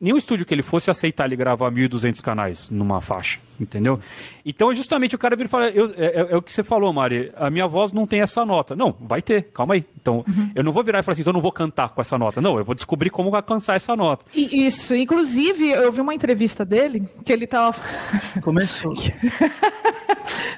nenhum 0.00 0.16
estúdio 0.16 0.44
que 0.44 0.54
ele 0.54 0.62
fosse 0.62 0.90
aceitar 0.90 1.26
ele 1.26 1.36
gravar 1.36 1.70
1.200 1.70 2.20
canais 2.20 2.70
numa 2.70 3.00
faixa, 3.00 3.38
entendeu? 3.60 3.98
Então, 4.44 4.72
justamente, 4.74 5.14
o 5.14 5.18
cara 5.18 5.34
vira 5.36 5.46
e 5.46 5.50
fala, 5.50 5.68
eu- 5.70 5.92
é, 5.96 6.06
é- 6.06 6.26
é 6.32 6.36
o 6.36 6.42
que 6.42 6.52
você 6.52 6.62
falou, 6.62 6.92
Mari, 6.92 7.32
a 7.36 7.50
minha 7.50 7.66
voz 7.66 7.92
não 7.92 8.06
tem 8.06 8.20
essa 8.20 8.44
nota. 8.44 8.74
Não, 8.76 8.94
vai 9.00 9.20
ter, 9.22 9.44
calma 9.52 9.74
aí. 9.74 9.84
Então, 10.00 10.24
eu 10.54 10.62
não 10.62 10.72
vou 10.72 10.82
virar 10.84 11.00
e 11.00 11.02
falar 11.02 11.12
assim, 11.14 11.22
então 11.22 11.30
eu 11.32 11.34
não 11.34 11.40
vou 11.42 11.52
cantar 11.52 11.88
com 11.90 12.00
essa 12.00 12.16
nota. 12.18 12.40
Não, 12.40 12.58
eu 12.58 12.64
vou 12.64 12.74
descobrir 12.74 13.10
como 13.10 13.34
alcançar 13.34 13.76
essa 13.76 13.94
nota. 13.96 14.24
Isso, 14.34 14.94
inclusive, 14.94 15.70
eu 15.70 15.90
vi 15.92 16.00
uma 16.00 16.14
entrevista 16.14 16.64
dele 16.64 17.08
que 17.24 17.32
ele 17.32 17.46
tava. 17.46 17.76
Começou. 18.42 18.92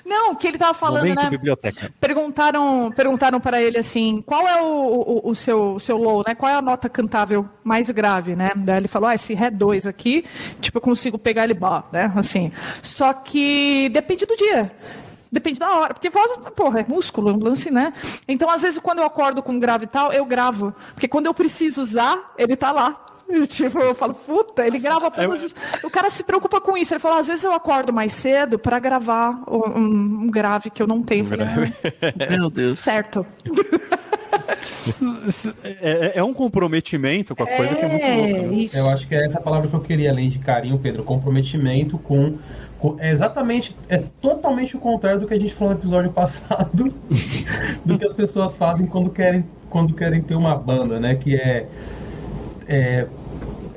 Não, 0.05 0.35
que 0.35 0.47
ele 0.49 0.57
tava 0.59 0.73
falando, 0.75 1.03
Momento 1.03 1.23
né? 1.25 1.31
biblioteca. 1.31 1.93
Perguntaram, 2.01 2.91
perguntaram 2.95 3.39
para 3.41 3.61
ele 3.61 3.79
assim, 3.79 4.23
qual 4.25 4.49
é 4.49 4.61
o, 4.63 4.67
o, 4.67 5.31
o 5.31 5.35
seu, 5.35 5.75
o 5.75 5.81
seu 5.81 5.97
low, 5.99 6.23
né? 6.27 6.35
Qual 6.35 6.51
é 6.51 6.55
a 6.55 6.63
nota 6.63 6.89
cantável 6.89 7.47
mais 7.63 7.91
grave, 7.91 8.35
né? 8.35 8.51
Daí 8.57 8.79
ele 8.79 8.89
falou, 8.89 9.09
ah, 9.09 9.15
esse 9.15 9.35
Ré 9.35 9.51
2 9.51 9.87
aqui, 9.87 10.25
tipo, 10.61 10.79
eu 10.79 10.83
consigo 10.83 11.19
pegar 11.19 11.45
ele, 11.45 11.55
bah, 11.55 11.85
né? 11.93 12.11
Assim. 12.17 12.51
Só 12.89 13.13
que 13.13 13.89
depende 13.91 14.25
do 14.27 14.37
dia. 14.37 14.71
Depende 15.31 15.59
da 15.59 15.71
hora, 15.77 15.93
porque 15.93 16.09
voz, 16.09 16.37
porra, 16.57 16.81
é 16.81 16.85
músculo, 16.89 17.29
é 17.29 17.33
um 17.35 17.39
lance, 17.45 17.71
né? 17.71 17.93
Então, 18.27 18.49
às 18.49 18.63
vezes, 18.63 18.79
quando 18.79 19.01
eu 19.01 19.05
acordo 19.05 19.43
com 19.43 19.59
grave 19.61 19.85
e 19.85 19.89
tal, 19.89 20.11
eu 20.11 20.25
gravo. 20.25 20.75
Porque 20.95 21.07
quando 21.07 21.27
eu 21.27 21.35
preciso 21.35 21.83
usar, 21.83 22.33
ele 22.39 22.57
tá 22.57 22.73
lá. 22.73 23.05
E, 23.31 23.47
Tipo, 23.47 23.79
eu 23.79 23.95
falo, 23.95 24.15
puta, 24.15 24.67
ele 24.67 24.79
grava 24.79 25.11
todas. 25.11 25.45
as- 25.45 25.55
O 25.85 25.91
cara 25.91 26.09
se 26.09 26.25
preocupa 26.25 26.63
com 26.63 26.79
isso. 26.79 26.95
Ele 26.95 26.99
fala, 26.99 27.19
às 27.21 27.27
vezes 27.27 27.45
eu 27.45 27.53
acordo 27.53 27.93
mais 27.93 28.15
cedo 28.15 28.59
para 28.59 28.79
gravar 28.79 29.43
um, 29.47 30.23
um 30.23 30.31
grave 30.31 30.71
que 30.71 30.83
eu 30.83 30.87
não 30.87 31.03
tenho. 31.03 31.27
Falei, 31.27 31.47
"Ah, 32.27 32.31
Meu 32.39 32.49
Deus. 32.49 32.79
certo. 32.79 33.27
É, 35.63 36.13
é 36.17 36.23
um 36.25 36.33
comprometimento 36.33 37.35
com 37.37 37.43
a 37.43 37.47
coisa 37.47 37.75
que 37.75 37.85
é 37.85 37.89
muito 37.89 38.07
louca. 38.07 38.49
né? 38.49 38.55
isso. 38.55 38.79
Eu 38.79 38.89
acho 38.89 39.07
que 39.07 39.15
é 39.15 39.25
essa 39.25 39.41
palavra 39.41 39.69
que 39.69 39.75
eu 39.75 39.81
queria, 39.81 40.11
além 40.11 40.29
de 40.29 40.39
carinho, 40.39 40.79
Pedro, 40.79 41.03
comprometimento 41.05 41.99
com. 41.99 42.39
É 42.99 43.11
exatamente, 43.11 43.77
é 43.89 44.03
totalmente 44.21 44.77
o 44.77 44.81
contrário 44.81 45.21
do 45.21 45.27
que 45.27 45.35
a 45.35 45.41
gente 45.41 45.55
falou 45.55 45.75
no 45.75 45.81
episódio 45.81 46.11
passado, 46.13 46.95
do 47.85 47.99
que 47.99 48.05
as 48.05 48.13
pessoas 48.13 48.57
fazem 48.57 48.87
quando 48.87 49.11
querem, 49.11 49.45
quando 49.69 49.95
querem 49.95 50.23
ter 50.23 50.35
uma 50.35 50.57
banda, 50.57 51.01
né? 51.01 51.15
Que 51.17 51.37
é, 51.37 51.67
é 52.69 53.07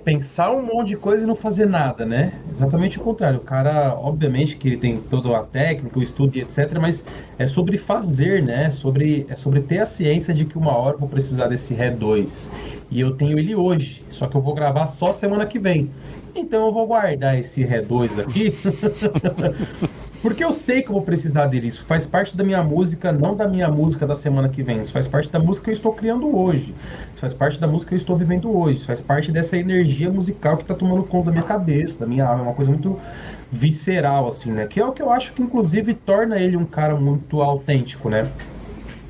pensar 0.04 0.52
um 0.52 0.62
monte 0.62 0.90
de 0.90 0.98
coisa 0.98 1.24
e 1.24 1.28
não 1.28 1.36
fazer 1.36 1.66
nada, 1.66 2.06
né? 2.06 2.34
Exatamente 2.52 3.00
o 3.00 3.02
contrário. 3.02 3.38
O 3.38 3.42
cara, 3.42 3.96
obviamente, 3.96 4.56
que 4.56 4.68
ele 4.68 4.78
tem 4.78 4.98
toda 4.98 5.36
a 5.38 5.44
técnica, 5.44 5.98
o 5.98 6.02
estudo 6.02 6.36
e 6.36 6.42
etc., 6.42 6.78
mas 6.80 7.06
é 7.38 7.48
sobre 7.48 7.78
fazer, 7.78 8.44
né? 8.44 8.70
Sobre, 8.70 9.26
é 9.30 9.36
sobre 9.36 9.62
ter 9.62 9.80
a 9.80 9.86
ciência 9.86 10.34
de 10.34 10.46
que 10.46 10.58
uma 10.58 10.76
hora 10.76 10.96
eu 10.96 11.00
vou 11.00 11.10
precisar 11.10 11.48
desse 11.48 11.74
Ré 11.74 11.92
2. 11.92 12.52
E 12.90 13.00
eu 13.00 13.16
tenho 13.16 13.38
ele 13.40 13.56
hoje, 13.56 14.04
só 14.10 14.28
que 14.28 14.36
eu 14.36 14.42
vou 14.42 14.54
gravar 14.54 14.86
só 14.88 15.12
semana 15.12 15.46
que 15.46 15.60
vem. 15.60 15.90
Então 16.36 16.68
eu 16.68 16.74
vou 16.74 16.88
guardar 16.88 17.40
esse 17.40 17.64
Ré 17.64 17.82
2 17.82 18.20
aqui. 18.20 18.54
Porque 20.22 20.44
eu 20.44 20.52
sei 20.52 20.84
que 20.84 20.90
eu 20.90 20.94
vou 20.94 21.02
precisar 21.02 21.48
dele. 21.48 21.68
Isso 21.68 21.84
faz 21.84 22.06
parte 22.06 22.38
da 22.38 22.44
minha 22.44 22.62
música, 22.62 23.12
não 23.12 23.36
da 23.36 23.48
minha 23.48 23.68
música 23.68 24.06
da 24.06 24.14
semana 24.14 24.48
que 24.50 24.62
vem. 24.62 24.80
Isso 24.80 24.92
faz 24.92 25.08
parte 25.08 25.30
da 25.30 25.40
música 25.40 25.66
que 25.66 25.72
eu 25.72 25.74
estou 25.74 25.94
criando 25.94 26.38
hoje. 26.38 26.76
Isso 27.12 27.22
faz 27.22 27.34
parte 27.34 27.60
da 27.60 27.68
música 27.68 27.90
que 27.90 27.96
eu 27.96 27.98
estou 27.98 28.16
vivendo 28.16 28.56
hoje. 28.56 28.78
Isso 28.78 28.88
faz 28.88 29.02
parte 29.02 29.32
dessa 29.32 29.58
energia 29.58 30.12
musical 30.12 30.58
que 30.58 30.64
está 30.64 30.76
tomando 30.76 31.04
conta 31.04 31.26
da 31.26 31.32
minha 31.32 31.44
cabeça, 31.44 32.00
da 32.00 32.06
minha 32.06 32.26
alma. 32.26 32.42
É 32.42 32.44
uma 32.44 32.54
coisa 32.54 32.70
muito 32.70 33.00
visceral, 33.52 34.28
assim, 34.28 34.52
né? 34.52 34.68
Que 34.68 34.80
é 34.80 34.86
o 34.86 34.92
que 34.92 35.02
eu 35.02 35.12
acho 35.12 35.34
que, 35.34 35.42
inclusive, 35.42 35.96
torna 35.96 36.38
ele 36.38 36.56
um 36.56 36.66
cara 36.66 36.96
muito 36.96 37.42
autêntico, 37.42 38.08
né? 38.08 38.30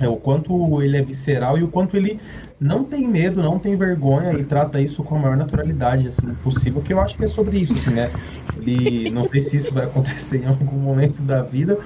É 0.02 0.08
o 0.10 0.16
quanto 0.16 0.82
ele 0.82 0.98
é 0.98 1.02
visceral 1.02 1.58
e 1.58 1.64
o 1.64 1.68
quanto 1.68 1.96
ele 1.96 2.20
não 2.60 2.84
tem 2.84 3.08
medo, 3.08 3.42
não 3.42 3.58
tem 3.58 3.76
vergonha 3.76 4.34
e 4.34 4.44
trata 4.44 4.82
isso 4.82 5.04
com 5.04 5.16
a 5.16 5.20
maior 5.20 5.38
naturalidade 5.38 6.08
assim, 6.08 6.34
possível, 6.44 6.82
que 6.82 6.94
eu 6.94 7.00
acho 7.00 7.18
que 7.18 7.24
é 7.24 7.28
sobre 7.28 7.58
isso, 7.60 7.74
assim, 7.74 7.92
né? 7.92 8.12
Ele, 8.58 9.10
não 9.10 9.24
sei 9.24 9.42
se 9.42 9.58
isso 9.58 9.74
vai 9.74 9.86
acontecer 9.86 10.44
em 10.44 10.48
algum 10.48 10.78
momento 10.78 11.22
da 11.24 11.42
vida, 11.42 11.80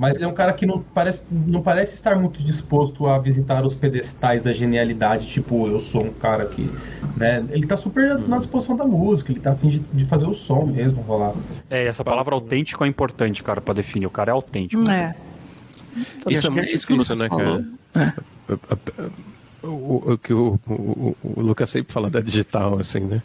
Mas 0.00 0.16
ele 0.16 0.24
é 0.24 0.26
um 0.28 0.32
cara 0.32 0.54
que 0.54 0.64
não 0.64 0.82
parece, 0.94 1.22
não 1.30 1.60
parece 1.60 1.92
estar 1.92 2.16
muito 2.16 2.42
disposto 2.42 3.06
a 3.06 3.18
visitar 3.18 3.62
os 3.62 3.74
pedestais 3.74 4.40
da 4.40 4.50
genialidade, 4.50 5.26
tipo, 5.26 5.68
eu 5.68 5.78
sou 5.78 6.06
um 6.06 6.10
cara 6.10 6.46
que. 6.46 6.70
Né? 7.18 7.44
Ele 7.50 7.66
tá 7.66 7.76
super 7.76 8.18
na 8.18 8.38
disposição 8.38 8.74
da 8.74 8.84
música, 8.86 9.30
ele 9.30 9.40
tá 9.40 9.52
a 9.52 9.54
fim 9.54 9.68
de, 9.68 9.80
de 9.80 10.06
fazer 10.06 10.26
o 10.26 10.32
som 10.32 10.64
mesmo 10.64 11.02
rolar. 11.02 11.34
É, 11.68 11.84
essa 11.84 12.02
palavra 12.02 12.34
autêntico 12.34 12.82
é 12.82 12.88
importante, 12.88 13.42
cara, 13.42 13.60
pra 13.60 13.74
definir. 13.74 14.06
O 14.06 14.10
cara 14.10 14.30
é 14.30 14.32
autêntico. 14.32 14.90
É. 14.90 15.14
Isso 16.28 16.46
é 16.46 16.50
muito 16.50 16.66
difícil, 16.96 17.16
né, 17.16 17.28
cara? 17.28 17.64
O, 19.62 20.16
que 20.16 20.32
o, 20.32 20.58
o, 20.66 21.16
o 21.22 21.40
Lucas 21.42 21.68
sempre 21.70 21.92
fala 21.92 22.08
da 22.08 22.20
digital, 22.20 22.78
assim, 22.78 23.00
né? 23.00 23.22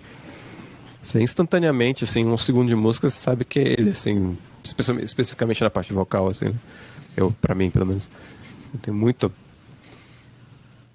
Você 1.02 1.22
instantaneamente, 1.22 2.04
assim, 2.04 2.26
um 2.26 2.38
segundo 2.38 2.68
de 2.68 2.76
música, 2.76 3.10
você 3.10 3.16
sabe 3.18 3.46
que 3.46 3.60
é 3.60 3.74
ele, 3.74 3.92
assim, 3.92 4.38
especi- 4.64 5.00
especificamente 5.04 5.62
na 5.64 5.70
parte 5.70 5.94
vocal, 5.94 6.28
assim. 6.28 6.46
né? 6.46 6.56
Eu, 7.16 7.32
pra 7.40 7.56
mim, 7.56 7.70
pelo 7.70 7.86
menos. 7.86 8.10
Eu 8.74 8.80
tenho 8.82 8.98
muito. 8.98 9.32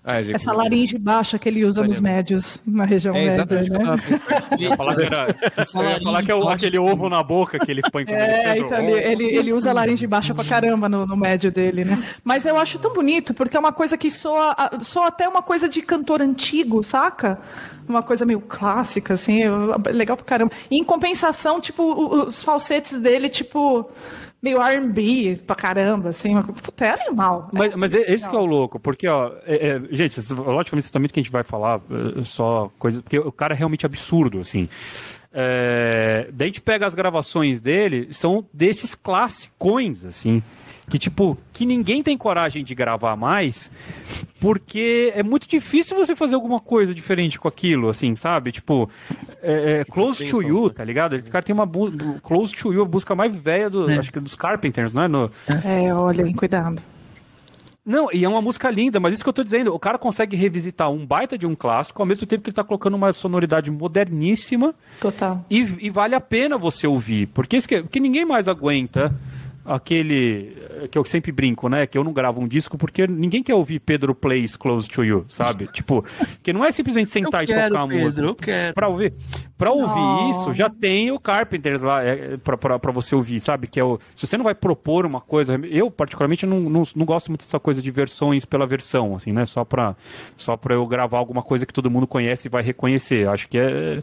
Ah, 0.03 0.19
ele- 0.19 0.35
Essa 0.35 0.53
laringe 0.53 0.97
baixa 0.99 1.39
que 1.39 1.47
ele 1.49 1.63
usa 1.65 1.83
nos 1.87 2.01
médios, 2.01 2.63
na 2.67 2.87
região 2.87 3.15
É 3.15 3.37
média, 3.37 3.61
né? 3.63 3.97
Eu 4.53 4.59
ia 4.59 4.77
falar 4.77 4.97
que, 4.97 5.03
era, 5.03 5.37
ia 5.59 6.01
falar 6.03 6.23
que 6.23 6.31
é 6.33 6.35
o- 6.35 6.49
aquele 6.49 6.79
ovo 6.79 7.09
na 7.11 7.23
boca 7.23 7.59
que 7.59 7.71
ele 7.71 7.83
põe 7.93 8.05
É, 8.09 8.51
ele 8.57 8.61
então 8.61 8.79
ele, 8.79 8.93
ele, 8.99 9.25
ele 9.37 9.53
usa 9.53 9.71
a 9.71 9.73
laringe 9.75 10.07
baixa 10.07 10.35
pra 10.35 10.43
caramba 10.45 10.89
no, 10.89 11.05
no 11.07 11.17
médio 11.17 11.53
dele, 11.53 11.85
né? 11.85 12.03
Mas 12.25 12.47
eu 12.47 12.57
acho 12.59 12.79
tão 12.79 12.95
bonito, 12.95 13.35
porque 13.35 13.57
é 13.57 13.61
uma 13.61 13.73
coisa 13.73 13.99
que 13.99 14.11
soa, 14.11 14.55
soa 14.83 15.09
até 15.09 15.29
uma 15.29 15.43
coisa 15.43 15.69
de 15.69 15.83
cantor 15.83 16.23
antigo, 16.23 16.83
saca? 16.83 17.39
Uma 17.87 18.03
coisa 18.03 18.25
meio 18.25 18.41
clássica, 18.41 19.15
assim, 19.15 19.41
legal 19.93 20.17
pra 20.17 20.25
caramba. 20.25 20.53
E 20.71 20.79
em 20.79 20.85
compensação, 20.85 21.61
tipo, 21.61 21.83
os 22.25 22.43
falsetes 22.43 22.99
dele, 22.99 23.29
tipo, 23.29 23.91
meio 24.43 24.61
R&B 24.61 25.41
pra 25.47 25.55
caramba, 25.57 26.09
assim. 26.11 26.41
Puta, 26.43 26.85
é 26.87 27.03
animal. 27.07 27.49
Mas, 27.53 27.75
mas 27.75 27.95
é- 27.95 28.13
esse 28.13 28.29
que 28.29 28.35
é 28.35 28.39
o 28.39 28.45
louco, 28.45 28.79
porque, 28.81 29.07
ó, 29.09 29.33
é- 29.47 29.69
é, 29.69 29.81
gente, 29.91 30.19
logicamente, 30.33 30.83
vocês 30.85 30.91
também 30.91 31.09
que 31.09 31.21
a 31.21 31.23
gente 31.23 31.33
vai 31.33 31.43
falar 31.43 31.81
é, 32.19 32.25
só 32.25 32.71
coisas, 32.79 33.01
porque 33.03 33.19
o 33.19 33.33
cara 33.33 33.55
é 33.55 33.57
realmente 33.57 33.85
absurdo, 33.87 34.41
assim. 34.41 34.69
É, 35.33 36.29
daí 36.33 36.47
a 36.47 36.49
gente 36.49 36.61
pega 36.61 36.87
as 36.87 36.95
gravações 36.95 37.61
dele, 37.61 38.09
são 38.11 38.45
desses 38.53 38.95
classicões, 38.97 40.05
assim, 40.05 40.43
que, 40.91 40.99
tipo, 40.99 41.39
que 41.53 41.65
ninguém 41.65 42.03
tem 42.03 42.19
coragem 42.19 42.65
de 42.65 42.75
gravar 42.75 43.17
mais, 43.17 43.71
porque 44.41 45.13
é 45.15 45.23
muito 45.23 45.49
difícil 45.49 45.97
você 45.97 46.17
fazer 46.17 46.35
alguma 46.35 46.59
coisa 46.59 46.93
diferente 46.93 47.39
com 47.39 47.47
aquilo, 47.47 47.89
assim, 47.89 48.17
sabe? 48.17 48.51
Tipo, 48.51 48.91
é, 49.41 49.81
é, 49.81 49.85
Close 49.85 50.25
to 50.29 50.43
You, 50.43 50.69
tá 50.69 50.85
ligado? 50.85 51.15
Esse 51.15 51.31
cara 51.31 51.45
tem 51.45 51.55
uma 51.55 51.69
Close 52.23 52.55
to 52.55 52.73
You, 52.73 52.83
a 52.83 52.85
busca 52.85 53.15
mais 53.15 53.35
velha 53.35 53.71
do, 53.71 53.87
acho 53.87 54.13
que 54.13 54.19
dos 54.21 54.35
Carpenters, 54.35 54.93
não 54.93 55.05
é? 55.05 55.09
No, 55.09 55.31
É, 55.65 55.95
olhem, 55.95 56.35
cuidado. 56.35 56.83
não, 57.87 58.09
e 58.13 58.25
é 58.25 58.29
uma 58.29 58.43
música 58.43 58.69
linda, 58.71 58.99
mas 58.99 59.15
isso 59.15 59.23
que 59.23 59.29
eu 59.29 59.33
tô 59.33 59.45
dizendo, 59.45 59.73
o 59.75 59.79
cara 59.79 59.97
consegue 59.97 60.37
revisitar 60.37 60.91
um 60.91 61.07
baita 61.07 61.39
de 61.39 61.47
um 61.47 61.55
clássico, 61.55 62.03
ao 62.03 62.07
mesmo 62.07 62.27
tempo 62.27 62.43
que 62.43 62.51
ele 62.51 62.55
tá 62.57 62.65
colocando 62.65 62.95
uma 62.95 63.13
sonoridade 63.13 63.71
moderníssima 63.71 64.75
Total. 65.01 65.45
e, 65.49 65.59
e 65.81 65.91
vale 65.91 66.15
a 66.15 66.21
pena 66.21 66.59
você 66.59 66.87
ouvir, 66.87 67.27
porque, 67.29 67.57
isso 67.57 67.69
que, 67.69 67.81
porque 67.83 68.01
ninguém 68.01 68.25
mais 68.25 68.49
aguenta 68.49 69.15
aquele 69.65 70.57
que 70.91 70.97
eu 70.99 71.05
sempre 71.05 71.31
brinco, 71.31 71.69
né, 71.69 71.87
que 71.87 71.97
eu 71.97 72.03
não 72.05 72.13
gravo 72.13 72.41
um 72.41 72.49
disco 72.49 72.79
porque 72.79 73.07
ninguém 73.07 73.43
quer 73.43 73.55
ouvir 73.55 73.79
Pedro 73.81 74.15
Plays 74.15 74.57
Close 74.57 74.89
to 74.89 75.05
You, 75.05 75.25
sabe? 75.29 75.67
tipo, 75.73 76.05
que 76.43 76.53
não 76.53 76.65
é 76.65 76.73
simplesmente 76.73 77.07
Eu 77.09 77.13
sentar 77.13 77.45
e 77.45 77.47
quero, 77.47 77.69
tocar 77.69 77.83
a 77.83 77.87
música. 77.87 78.05
Pedro, 78.11 78.27
eu 78.29 78.35
quero. 78.35 78.75
Pra 78.75 78.89
ouvir, 78.89 79.13
pra 79.59 79.71
ouvir 79.71 79.95
Não. 79.95 80.31
isso, 80.31 80.55
já 80.55 80.71
tem 80.71 81.11
o 81.11 81.21
Carpenters 81.21 81.83
lá 81.83 82.03
é, 82.03 82.37
pra, 82.39 82.57
pra, 82.57 82.79
pra 82.79 82.93
você 82.93 83.15
ouvir, 83.15 83.41
sabe? 83.41 83.67
Que 83.69 83.79
é 83.79 83.85
o. 83.85 83.99
Se 84.17 84.27
você 84.27 84.37
não 84.37 84.45
vai 84.45 84.55
propor 84.55 85.05
uma 85.07 85.21
coisa. 85.21 85.61
Eu, 85.71 85.91
particularmente, 85.91 86.47
não, 86.47 86.59
não, 86.61 86.83
não 86.97 87.05
gosto 87.07 87.29
muito 87.29 87.45
dessa 87.45 87.61
coisa 87.61 87.83
de 87.83 87.91
versões 87.91 88.45
pela 88.45 88.67
versão, 88.67 89.15
assim, 89.15 89.33
né? 89.33 89.45
Só 89.47 89.65
pra, 89.65 89.95
só 90.37 90.57
pra 90.57 90.75
eu 90.75 90.87
gravar 90.87 91.19
alguma 91.19 91.43
coisa 91.43 91.67
que 91.67 91.73
todo 91.73 91.91
mundo 91.91 92.07
conhece 92.07 92.49
e 92.49 92.51
vai 92.51 92.63
reconhecer. 92.63 93.29
Acho 93.29 93.49
que 93.49 93.59
é. 93.59 94.01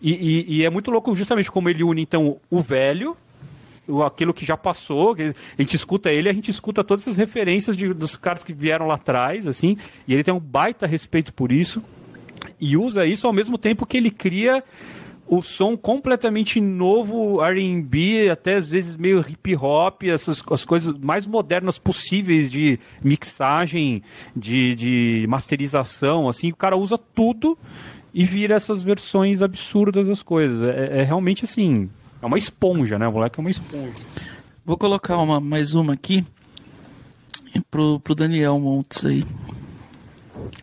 E, 0.00 0.12
e- 0.12 0.56
e 0.58 0.64
é 0.66 0.70
muito 0.70 0.90
louco 0.90 1.14
justamente 1.14 1.50
como 1.50 1.68
ele 1.68 1.82
une, 1.82 2.02
então, 2.02 2.36
o 2.50 2.60
velho. 2.60 3.16
Aquilo 4.06 4.32
que 4.32 4.44
já 4.44 4.56
passou, 4.56 5.14
que 5.14 5.22
a 5.22 5.32
gente 5.62 5.74
escuta 5.74 6.10
ele, 6.10 6.28
a 6.28 6.32
gente 6.32 6.50
escuta 6.50 6.84
todas 6.84 7.02
essas 7.04 7.16
referências 7.18 7.76
de- 7.76 7.92
dos 7.92 8.16
caras 8.16 8.44
que 8.44 8.52
vieram 8.52 8.86
lá 8.86 8.94
atrás, 8.94 9.46
assim, 9.46 9.76
e 10.06 10.14
ele 10.14 10.22
tem 10.22 10.32
um 10.32 10.38
baita 10.40 10.86
respeito 10.86 11.32
por 11.34 11.50
isso 11.50 11.82
e 12.60 12.76
usa 12.76 13.04
isso 13.04 13.26
ao 13.26 13.32
mesmo 13.32 13.58
tempo 13.58 13.84
que 13.84 13.96
ele 13.96 14.10
cria 14.10 14.62
o 15.26 15.40
som 15.40 15.76
completamente 15.76 16.60
novo, 16.60 17.42
R&B, 17.42 18.28
até 18.30 18.56
às 18.56 18.70
vezes 18.70 18.96
meio 18.96 19.20
hip 19.20 19.56
hop, 19.56 20.02
essas 20.04 20.42
as 20.50 20.64
coisas 20.64 20.96
mais 20.98 21.26
modernas 21.26 21.78
possíveis 21.78 22.50
de 22.50 22.78
mixagem, 23.02 24.02
de, 24.36 24.74
de 24.74 25.26
masterização, 25.28 26.28
assim, 26.28 26.50
o 26.50 26.56
cara 26.56 26.76
usa 26.76 26.98
tudo 26.98 27.56
e 28.12 28.24
vira 28.24 28.54
essas 28.56 28.82
versões 28.82 29.40
absurdas 29.40 30.08
das 30.08 30.22
coisas. 30.22 30.60
É, 30.68 30.98
é 31.00 31.02
realmente 31.02 31.44
assim, 31.44 31.88
é 32.22 32.26
uma 32.26 32.38
esponja, 32.38 32.98
né? 32.98 33.08
O 33.08 33.12
moleque 33.12 33.38
é 33.38 33.42
uma 33.42 33.50
esponja. 33.50 33.92
Vou 34.64 34.78
colocar 34.78 35.18
uma, 35.18 35.40
mais 35.40 35.74
uma 35.74 35.92
aqui 35.92 36.24
pro, 37.68 37.98
pro 37.98 38.14
Daniel 38.14 38.60
Montes 38.60 39.04
aí. 39.04 39.26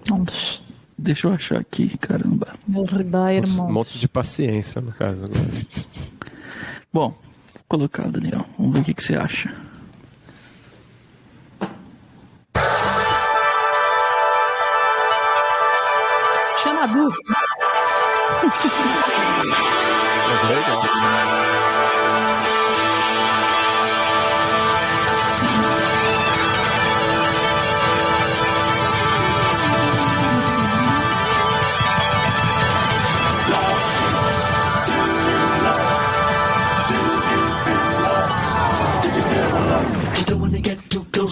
Montes. 0.09 0.61
Deixa 0.97 1.27
eu 1.27 1.33
achar 1.33 1.59
aqui, 1.59 1.97
caramba. 1.97 2.55
Montes. 2.65 3.57
monte 3.57 3.99
de 3.99 4.07
paciência, 4.07 4.81
no 4.81 4.93
caso. 4.93 5.25
Agora. 5.25 5.39
Bom, 6.91 7.09
vou 7.09 7.63
colocar, 7.67 8.09
Daniel. 8.09 8.45
Vamos 8.57 8.73
ver 8.73 8.79
o 8.79 8.83
que, 8.83 8.93
que 8.93 9.03
você 9.03 9.15
acha. 9.15 9.53
Xanadu. 16.63 17.13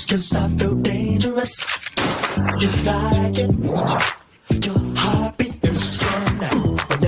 cause 0.08 0.36
I 0.36 0.48
feel 0.50 0.76
dangerous. 0.76 1.80
You 2.60 2.70
like 2.84 3.38
it. 3.38 4.17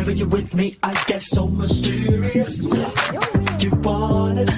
Whenever 0.09 0.25
you're 0.25 0.41
with 0.41 0.53
me, 0.55 0.75
I 0.81 0.91
get 1.05 1.21
so 1.21 1.45
mysterious. 1.45 2.73
You 3.59 3.69
want 3.83 4.39
it. 4.39 4.49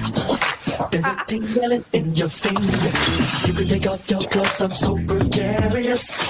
There's 0.90 1.04
a 1.04 1.16
tingling 1.26 1.84
in 1.92 2.14
your 2.14 2.30
fingers. 2.30 3.46
You 3.46 3.52
can 3.52 3.66
take 3.68 3.86
off 3.86 4.10
your 4.10 4.20
clothes, 4.20 4.60
I'm 4.62 4.70
so 4.70 4.96
precarious. 5.04 6.26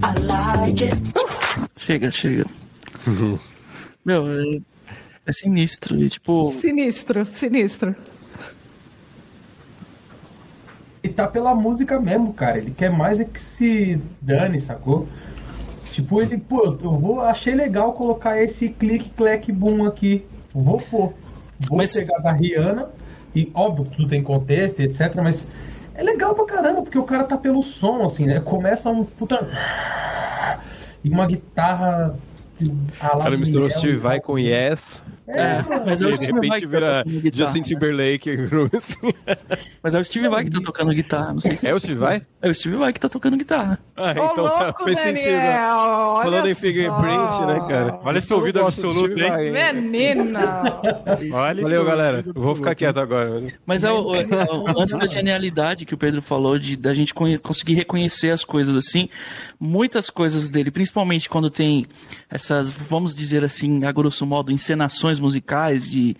I 0.00 0.14
like 0.22 0.80
it. 0.80 0.94
Chega, 1.74 2.12
chega. 2.12 2.46
Meu, 4.04 4.28
é, 4.28 4.60
é 5.26 5.32
sinistro. 5.32 5.98
E, 5.98 6.08
tipo, 6.08 6.52
Sinistro, 6.52 7.26
sinistro. 7.26 7.96
Ele 11.02 11.12
tá 11.12 11.26
pela 11.26 11.52
música 11.52 11.98
mesmo, 11.98 12.32
cara. 12.32 12.58
Ele 12.58 12.70
quer 12.70 12.90
mais 12.92 13.18
é 13.18 13.24
que 13.24 13.40
se 13.40 14.00
dane, 14.22 14.60
sacou? 14.60 15.08
Tipo, 15.96 16.20
ele, 16.20 16.36
pô, 16.36 16.62
eu 16.82 16.92
vou, 16.92 17.22
achei 17.22 17.54
legal 17.54 17.94
colocar 17.94 18.38
esse 18.38 18.68
clique, 18.68 19.08
clack, 19.16 19.50
boom 19.50 19.86
aqui. 19.86 20.26
Vou 20.52 20.76
pôr. 20.76 21.14
Vou 21.66 21.78
Mas- 21.78 21.94
pegar 21.94 22.18
da 22.18 22.32
Rihanna. 22.32 22.90
E 23.34 23.50
óbvio 23.54 23.86
que 23.86 23.96
tudo 23.96 24.08
tem 24.08 24.22
contexto, 24.22 24.80
e 24.80 24.84
etc. 24.84 25.14
Mas 25.22 25.48
é 25.94 26.02
legal 26.02 26.34
pra 26.34 26.44
caramba, 26.44 26.82
porque 26.82 26.98
o 26.98 27.02
cara 27.04 27.24
tá 27.24 27.38
pelo 27.38 27.62
som, 27.62 28.02
assim, 28.02 28.26
né? 28.26 28.40
Começa 28.40 28.90
um 28.90 29.04
puta. 29.04 29.48
E 31.02 31.08
uma 31.08 31.26
guitarra. 31.26 32.14
O 32.60 33.18
cara 33.18 33.38
misturou 33.38 33.70
Steve 33.70 33.96
Vai 33.96 34.20
com 34.20 34.38
Yes. 34.38 35.02
É, 35.28 35.64
mas 35.84 36.02
é 36.02 36.06
o 36.06 36.10
de 36.10 36.16
Steve 36.16 36.32
Vai 36.32 36.40
repente 36.42 36.60
que 36.60 36.66
tá 36.66 36.66
vira 36.68 36.98
tocando 37.04 37.20
guitarra. 37.20 37.44
Justin 37.52 37.62
Timberlake. 37.62 38.30
assim. 38.76 39.14
Mas 39.82 39.94
é 39.94 40.00
o 40.00 40.04
Steve 40.04 40.28
Vai 40.28 40.44
que 40.44 40.50
tá 40.50 40.60
tocando 40.60 40.92
guitarra. 40.92 41.32
Não 41.32 41.40
sei 41.40 41.56
se 41.56 41.68
É 41.68 41.74
o 41.74 41.78
Steve 41.78 41.94
Vai? 41.94 42.22
É 42.42 42.48
o 42.50 42.54
Steve 42.54 42.76
Vai 42.76 42.92
que 42.92 42.98
tá 43.00 43.08
tocando 43.08 43.36
guitarra. 43.36 43.78
Ah, 43.96 44.08
Ô, 44.08 44.32
então 44.32 44.44
louco, 44.44 44.84
fez 44.84 44.96
Daniel, 44.96 45.16
sentido. 45.16 45.36
né? 45.36 45.66
olha 45.68 46.24
Falando 46.24 46.48
em 46.48 46.54
fingerprint, 46.54 47.40
né, 47.46 47.68
cara? 47.68 48.00
Olha 48.02 48.18
esse 48.18 48.32
ouvido 48.32 48.60
absoluto, 48.64 49.18
hein? 49.20 49.28
Vai, 49.52 49.72
Menina! 49.72 50.80
Olha 51.32 51.62
Valeu, 51.62 51.84
galera. 51.84 52.24
Vou 52.34 52.54
ficar 52.54 52.74
quieto 52.74 52.98
agora. 52.98 53.42
mas- 53.64 53.84
é 53.84 53.92
o, 53.92 54.14
é 54.14 54.24
o 54.52 54.78
lance 54.78 54.96
da 54.96 55.06
genialidade 55.06 55.84
que 55.84 55.94
o 55.94 55.98
Pedro 55.98 56.20
falou, 56.22 56.58
de 56.58 56.76
da 56.76 56.92
gente 56.92 57.14
conseguir 57.14 57.74
reconhecer 57.74 58.30
as 58.30 58.44
coisas 58.44 58.74
assim. 58.76 59.08
Muitas 59.60 60.10
coisas 60.10 60.50
dele, 60.50 60.70
principalmente 60.70 61.28
quando 61.28 61.48
tem 61.50 61.86
essas, 62.30 62.70
vamos 62.70 63.14
dizer 63.14 63.44
assim, 63.44 63.84
a 63.84 63.92
grosso 63.92 64.26
modo, 64.26 64.50
encenações 64.52 65.15
musicais, 65.20 65.90
de, 65.90 66.16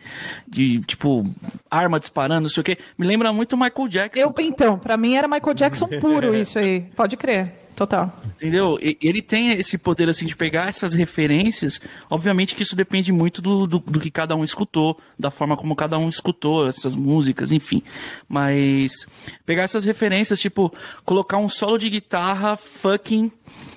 de 0.47 0.81
tipo, 0.81 1.25
arma 1.71 2.01
disparando, 2.01 2.43
não 2.43 2.49
sei 2.49 2.61
o 2.61 2.65
quê, 2.65 2.79
me 2.97 3.07
lembra 3.07 3.33
muito 3.33 3.57
Michael 3.57 3.89
Jackson. 3.89 4.21
Eu, 4.21 4.35
então, 4.41 4.79
pra 4.79 4.97
mim 4.97 5.15
era 5.15 5.29
Michael 5.29 5.55
Jackson 5.55 5.87
puro 6.01 6.35
isso 6.35 6.59
aí. 6.59 6.81
Pode 6.95 7.17
crer. 7.17 7.67
Total. 7.77 8.11
Entendeu? 8.25 8.79
Ele 8.81 9.21
tem 9.21 9.53
esse 9.53 9.77
poder 9.77 10.09
assim 10.09 10.25
de 10.25 10.35
pegar 10.35 10.67
essas 10.67 10.95
referências. 10.95 11.79
Obviamente 12.09 12.55
que 12.55 12.63
isso 12.63 12.75
depende 12.75 13.13
muito 13.13 13.43
do, 13.43 13.67
do, 13.67 13.79
do 13.79 14.01
que 14.01 14.11
cada 14.11 14.35
um 14.35 14.43
escutou, 14.43 14.99
da 15.19 15.31
forma 15.31 15.59
como 15.59 15.77
cada 15.77 15.99
um 15.99 16.09
escutou 16.09 16.67
essas 16.67 16.97
músicas, 16.97 17.53
enfim. 17.53 17.83
Mas 18.27 19.07
pegar 19.45 19.65
essas 19.65 19.85
referências, 19.85 20.41
tipo, 20.41 20.73
colocar 21.05 21.37
um 21.37 21.51
solo 21.51 21.77
de 21.77 21.91
guitarra, 21.91 22.57
fucking, 22.57 23.31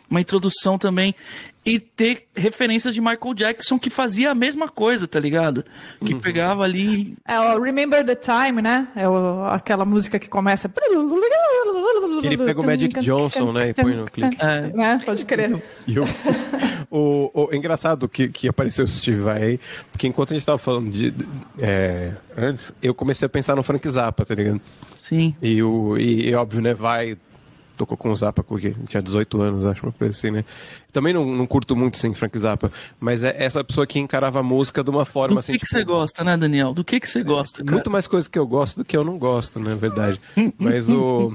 uma 0.09 0.21
introdução 0.21 0.77
também. 0.77 1.13
E 1.69 1.79
ter 1.79 2.27
referências 2.35 2.93
de 2.93 3.01
Michael 3.01 3.33
Jackson 3.35 3.77
que 3.77 3.89
fazia 3.89 4.31
a 4.31 4.35
mesma 4.35 4.67
coisa, 4.67 5.07
tá 5.07 5.19
ligado? 5.19 5.63
Que 6.03 6.15
pegava 6.15 6.63
ali. 6.63 7.15
É 7.27 7.39
o 7.39 7.61
Remember 7.61 8.03
the 8.05 8.15
Time, 8.15 8.61
né? 8.61 8.87
É 8.95 9.07
o- 9.07 9.45
aquela 9.45 9.85
música 9.85 10.17
que 10.17 10.27
começa. 10.27 10.67
Que 12.19 12.27
ele 12.27 12.37
pega 12.37 12.59
o 12.61 12.65
Magic 12.65 12.99
Johnson, 12.99 13.51
né, 13.51 13.69
e 13.69 13.73
põe 13.73 13.93
no 13.95 14.05
clipe. 14.05 14.35
É, 14.39 14.61
Né? 14.75 15.01
Pode 15.05 15.25
crer. 15.25 15.61
E 15.87 15.99
o, 15.99 16.05
o, 16.89 17.31
o- 17.33 17.49
é 17.51 17.55
engraçado 17.55 18.07
que, 18.09 18.27
que 18.29 18.47
apareceu 18.47 18.85
o 18.85 18.87
Steve 18.87 19.21
Vai 19.21 19.43
aí, 19.43 19.59
porque 19.91 20.07
enquanto 20.07 20.33
a 20.33 20.37
gente 20.37 20.45
tava 20.45 20.57
falando 20.57 20.89
de. 20.91 21.13
é, 21.57 22.11
antes, 22.37 22.73
eu 22.81 22.93
comecei 22.93 23.25
a 23.25 23.29
pensar 23.29 23.55
no 23.55 23.63
Frank 23.63 23.87
Zappa, 23.89 24.25
tá 24.25 24.35
ligado? 24.35 24.61
sim. 24.99 25.35
E, 25.41 25.61
o, 25.63 25.97
e, 25.97 26.29
e 26.29 26.35
óbvio, 26.35 26.61
né, 26.61 26.73
vai. 26.73 27.17
Tocou 27.79 27.97
com 27.97 28.11
o 28.11 28.15
Zappa 28.15 28.43
porque 28.43 28.75
tinha 28.89 29.01
18 29.01 29.41
anos, 29.41 29.65
acho, 29.65 29.85
uma 29.85 29.93
coisa 29.93 30.11
assim, 30.11 30.31
né? 30.31 30.43
Também 30.91 31.13
não, 31.13 31.25
não 31.25 31.47
curto 31.47 31.77
muito, 31.77 31.95
assim, 31.95 32.13
Frank 32.13 32.37
Zappa, 32.37 32.69
mas 32.99 33.23
é 33.23 33.33
essa 33.41 33.63
pessoa 33.63 33.87
que 33.87 33.97
encarava 33.99 34.41
a 34.41 34.43
música 34.43 34.83
de 34.83 34.89
uma 34.89 35.05
forma 35.05 35.35
Do 35.35 35.39
assim. 35.39 35.53
que, 35.53 35.59
que 35.59 35.65
tipo, 35.65 35.79
você 35.79 35.85
gosta, 35.85 36.21
né, 36.25 36.35
Daniel? 36.35 36.73
Do 36.73 36.83
que, 36.83 36.99
que 36.99 37.07
você 37.07 37.23
gosta, 37.23 37.63
cara? 37.63 37.71
muito 37.71 37.89
mais 37.89 38.05
coisas 38.05 38.27
que 38.27 38.37
eu 38.37 38.45
gosto 38.45 38.79
do 38.79 38.83
que 38.83 38.97
eu 38.97 39.05
não 39.05 39.17
gosto, 39.17 39.61
na 39.61 39.75
verdade. 39.75 40.19
Mas 40.57 40.89
o. 40.89 41.33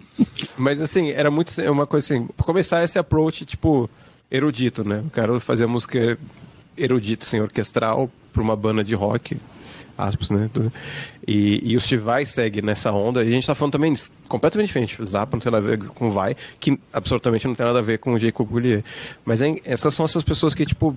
Mas 0.58 0.82
assim, 0.82 1.08
era 1.08 1.30
muito. 1.30 1.58
É 1.58 1.70
uma 1.70 1.86
coisa 1.86 2.04
assim. 2.04 2.26
Pra 2.36 2.44
começar, 2.44 2.84
esse 2.84 2.98
approach, 2.98 3.46
tipo, 3.46 3.88
erudito, 4.30 4.86
né? 4.86 5.02
O 5.06 5.10
cara 5.10 5.40
fazia 5.40 5.66
música 5.66 6.18
erudita, 6.76 7.24
assim, 7.24 7.40
orquestral, 7.40 8.10
pra 8.34 8.42
uma 8.42 8.54
banda 8.54 8.84
de 8.84 8.94
rock. 8.94 9.38
Aspas, 9.96 10.30
né? 10.30 10.50
E, 11.26 11.72
e 11.72 11.76
o 11.76 11.80
Steve 11.80 12.02
Vai 12.02 12.26
segue 12.26 12.60
nessa 12.60 12.90
onda. 12.92 13.22
E 13.24 13.28
a 13.28 13.32
gente 13.32 13.46
tá 13.46 13.54
falando 13.54 13.72
também 13.72 13.94
completamente 14.28 14.66
diferente. 14.68 15.00
O 15.00 15.04
Zappa 15.04 15.36
não 15.36 15.40
tem 15.40 15.52
nada 15.52 15.64
a 15.64 15.70
ver 15.76 15.78
com 15.88 16.08
o 16.08 16.12
Vai, 16.12 16.36
que 16.58 16.78
absolutamente 16.92 17.46
não 17.46 17.54
tem 17.54 17.64
nada 17.64 17.78
a 17.78 17.82
ver 17.82 17.98
com 17.98 18.12
o 18.14 18.18
Jacob 18.18 18.48
Collier. 18.48 18.82
Mas 19.24 19.40
é- 19.40 19.54
essas 19.64 19.94
são 19.94 20.04
essas 20.04 20.22
pessoas 20.24 20.54
que, 20.54 20.66
tipo, 20.66 20.96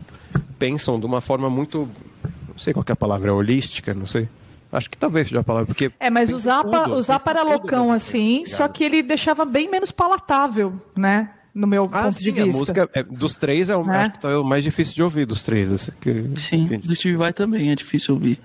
pensam 0.57 0.99
de 0.99 1.05
uma 1.05 1.21
forma 1.21 1.49
muito. 1.49 1.88
Não 2.49 2.57
sei 2.57 2.73
qual 2.73 2.83
que 2.83 2.91
é 2.91 2.93
a 2.93 2.95
palavra, 2.95 3.29
é 3.29 3.33
holística, 3.33 3.93
não 3.93 4.05
sei. 4.07 4.27
Acho 4.71 4.89
que 4.89 4.97
talvez 4.97 5.27
seja 5.27 5.39
a 5.39 5.43
palavra, 5.43 5.67
porque. 5.67 5.91
É, 5.99 6.10
mas 6.10 6.31
o 6.33 6.38
Zappa, 6.39 6.83
tudo, 6.86 6.95
o 6.95 7.01
Zappa 7.01 7.29
era 7.29 7.43
loucão 7.43 7.91
assim, 7.91 8.39
músicas, 8.39 8.51
só 8.57 8.63
ligado? 8.63 8.75
que 8.75 8.83
ele 8.83 9.03
deixava 9.03 9.45
bem 9.45 9.69
menos 9.69 9.91
palatável, 9.91 10.73
né? 10.95 11.29
No 11.55 11.65
meu 11.65 11.89
Ah, 11.91 12.03
ponto 12.03 12.15
sim, 12.15 12.31
de 12.33 12.41
a 12.41 12.43
vista. 12.45 12.60
música 12.60 12.89
é- 12.93 13.03
dos 13.03 13.36
três 13.36 13.69
é 13.69 13.75
o, 13.75 13.83
Né? 13.86 13.97
acho 13.99 14.12
que 14.12 14.19
tá 14.19 14.39
o 14.39 14.43
mais 14.43 14.63
difícil 14.63 14.93
de 14.93 15.01
ouvir 15.03 15.25
dos 15.25 15.41
três. 15.43 15.71
Assim, 15.71 15.91
que, 16.01 16.31
Sim, 16.38 16.67
que- 16.67 16.77
do 16.77 16.95
Steve 16.95 17.15
Vai 17.15 17.31
também 17.31 17.71
é 17.71 17.75
difícil 17.75 18.13
ouvir. 18.15 18.39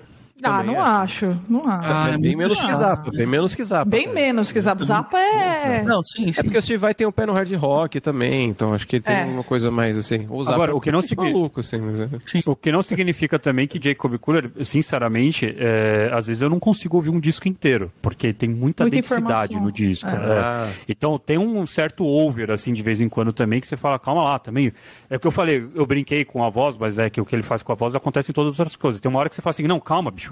Ah, 0.50 0.62
não 0.62 0.74
é. 0.74 0.78
acho, 0.78 1.36
não 1.48 1.60
acho. 1.68 1.88
Ah, 1.92 2.10
é 2.10 2.14
é 2.14 2.18
bem 2.18 2.36
menos 2.36 2.60
que. 2.60 2.72
Zappa, 2.72 3.10
bem 3.10 3.26
menos 3.26 3.54
que 3.54 3.62
Zappa. 3.64 3.90
Bem 3.90 4.08
menos 4.12 4.52
que 4.52 4.60
Zappa. 4.60 4.84
Zappa 4.84 5.18
é... 5.18 5.82
Não, 5.82 6.02
sim, 6.02 6.28
É 6.28 6.32
sim. 6.32 6.42
porque 6.42 6.58
o 6.58 6.62
Steve 6.62 6.78
Vai 6.78 6.94
tem 6.94 7.06
o 7.06 7.12
pé 7.12 7.26
no 7.26 7.32
hard 7.32 7.52
rock 7.54 8.00
também, 8.00 8.48
então 8.48 8.72
acho 8.74 8.86
que 8.86 8.96
ele 8.96 9.02
tem 9.04 9.14
É. 9.16 9.24
uma 9.24 9.44
coisa 9.44 9.70
mais 9.70 9.96
assim. 9.96 10.26
O 10.28 10.42
Zappa 10.42 10.54
Agora, 10.56 10.72
é 10.72 10.74
o 10.74 10.80
que 10.80 10.90
não 10.92 11.00
significa- 11.02 11.36
maluco, 11.38 11.60
assim. 11.60 11.78
Mas 11.80 12.00
é. 12.00 12.08
O 12.46 12.56
que 12.56 12.72
não 12.72 12.82
significa 12.82 13.38
também 13.38 13.66
que 13.68 13.80
Jacob 13.82 14.16
Cooler, 14.18 14.50
sinceramente, 14.62 15.54
é, 15.58 16.10
às 16.12 16.26
vezes 16.26 16.42
eu 16.42 16.50
não 16.50 16.58
consigo 16.58 16.96
ouvir 16.96 17.10
um 17.10 17.20
disco 17.20 17.46
inteiro, 17.48 17.90
porque 18.02 18.32
tem 18.32 18.48
muita, 18.48 18.84
Muita 18.84 18.96
densidade 18.96 19.52
informação. 19.54 19.60
no 19.62 19.72
disco. 19.72 20.08
É. 20.08 20.12
é. 20.12 20.38
Ah. 20.38 20.68
Então 20.88 21.18
tem 21.18 21.38
um 21.38 21.64
certo 21.66 22.04
over, 22.06 22.50
assim, 22.50 22.72
de 22.72 22.82
vez 22.82 23.00
em 23.00 23.08
quando 23.08 23.32
também, 23.32 23.60
que 23.60 23.66
você 23.66 23.76
fala, 23.76 23.98
calma 23.98 24.22
lá, 24.24 24.38
também. 24.38 24.72
É 25.08 25.16
o 25.16 25.20
que 25.20 25.26
eu 25.26 25.30
falei, 25.30 25.66
eu 25.74 25.86
brinquei 25.86 26.24
com 26.24 26.42
a 26.44 26.50
voz, 26.50 26.76
mas 26.76 26.98
é 26.98 27.08
que 27.08 27.20
o 27.20 27.24
que 27.24 27.34
ele 27.34 27.42
faz 27.42 27.62
com 27.62 27.72
a 27.72 27.74
voz 27.74 27.94
acontece 27.94 28.30
em 28.30 28.34
todas 28.34 28.54
as 28.54 28.60
outras 28.60 28.76
coisas. 28.76 29.00
Tem 29.00 29.08
uma 29.10 29.18
hora 29.20 29.28
que 29.28 29.34
você 29.34 29.42
fala 29.42 29.50
assim, 29.50 29.62
não, 29.66 29.78
calma, 29.80 30.10
bicho. 30.10 30.31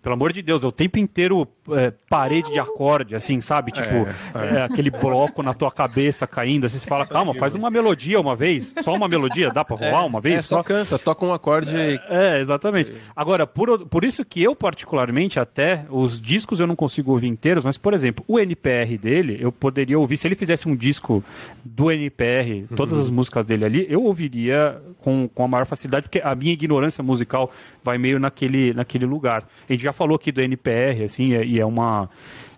Pelo 0.00 0.14
amor 0.14 0.32
de 0.32 0.42
Deus, 0.42 0.62
é 0.62 0.66
o 0.66 0.72
tempo 0.72 0.96
inteiro 0.98 1.46
é, 1.72 1.92
parede 2.08 2.52
de 2.52 2.60
acorde, 2.60 3.16
assim, 3.16 3.40
sabe? 3.40 3.72
Tipo, 3.72 4.06
é, 4.38 4.62
aquele 4.62 4.90
bloco 4.90 5.42
na 5.42 5.52
tua 5.52 5.72
cabeça 5.72 6.24
caindo. 6.24 6.66
Assim, 6.66 6.78
você 6.78 6.86
fala, 6.86 7.04
calma, 7.04 7.34
faz 7.34 7.56
uma 7.56 7.68
melodia 7.68 8.20
uma 8.20 8.36
vez. 8.36 8.72
Só 8.80 8.94
uma 8.94 9.08
melodia, 9.08 9.50
dá 9.50 9.64
pra 9.64 9.76
rolar 9.76 10.06
uma 10.06 10.20
vez? 10.20 10.38
É, 10.38 10.42
só 10.42 10.62
canta, 10.62 10.98
toca 10.98 11.26
um 11.26 11.32
acorde 11.32 11.76
É, 12.08 12.38
exatamente. 12.38 12.92
Agora, 13.14 13.44
por, 13.44 13.86
por 13.86 14.04
isso 14.04 14.24
que 14.24 14.40
eu, 14.40 14.54
particularmente, 14.54 15.40
até, 15.40 15.84
os 15.90 16.20
discos 16.20 16.60
eu 16.60 16.66
não 16.66 16.76
consigo 16.76 17.10
ouvir 17.10 17.26
inteiros, 17.26 17.64
mas, 17.64 17.76
por 17.76 17.92
exemplo, 17.92 18.24
o 18.28 18.38
NPR 18.38 18.96
dele, 18.96 19.36
eu 19.40 19.50
poderia 19.50 19.98
ouvir, 19.98 20.16
se 20.16 20.28
ele 20.28 20.36
fizesse 20.36 20.68
um 20.68 20.76
disco 20.76 21.24
do 21.64 21.90
NPR, 21.90 22.66
todas 22.76 22.96
as 22.96 23.10
músicas 23.10 23.44
dele 23.44 23.64
ali, 23.64 23.86
eu 23.90 24.04
ouviria 24.04 24.80
com, 25.00 25.28
com 25.28 25.44
a 25.44 25.48
maior 25.48 25.66
facilidade, 25.66 26.04
porque 26.04 26.20
a 26.22 26.34
minha 26.36 26.52
ignorância 26.52 27.02
musical 27.02 27.50
vai 27.82 27.98
meio 27.98 28.20
naquele, 28.20 28.72
naquele 28.72 29.04
lugar. 29.04 29.42
A 29.68 29.72
gente 29.72 29.87
já 29.88 29.92
falou 29.92 30.16
aqui 30.16 30.30
do 30.30 30.40
NPR, 30.42 31.04
assim, 31.04 31.28
e 31.30 31.34
é- 31.34 31.44
e 31.44 31.60
é 31.60 31.64
uma. 31.66 32.08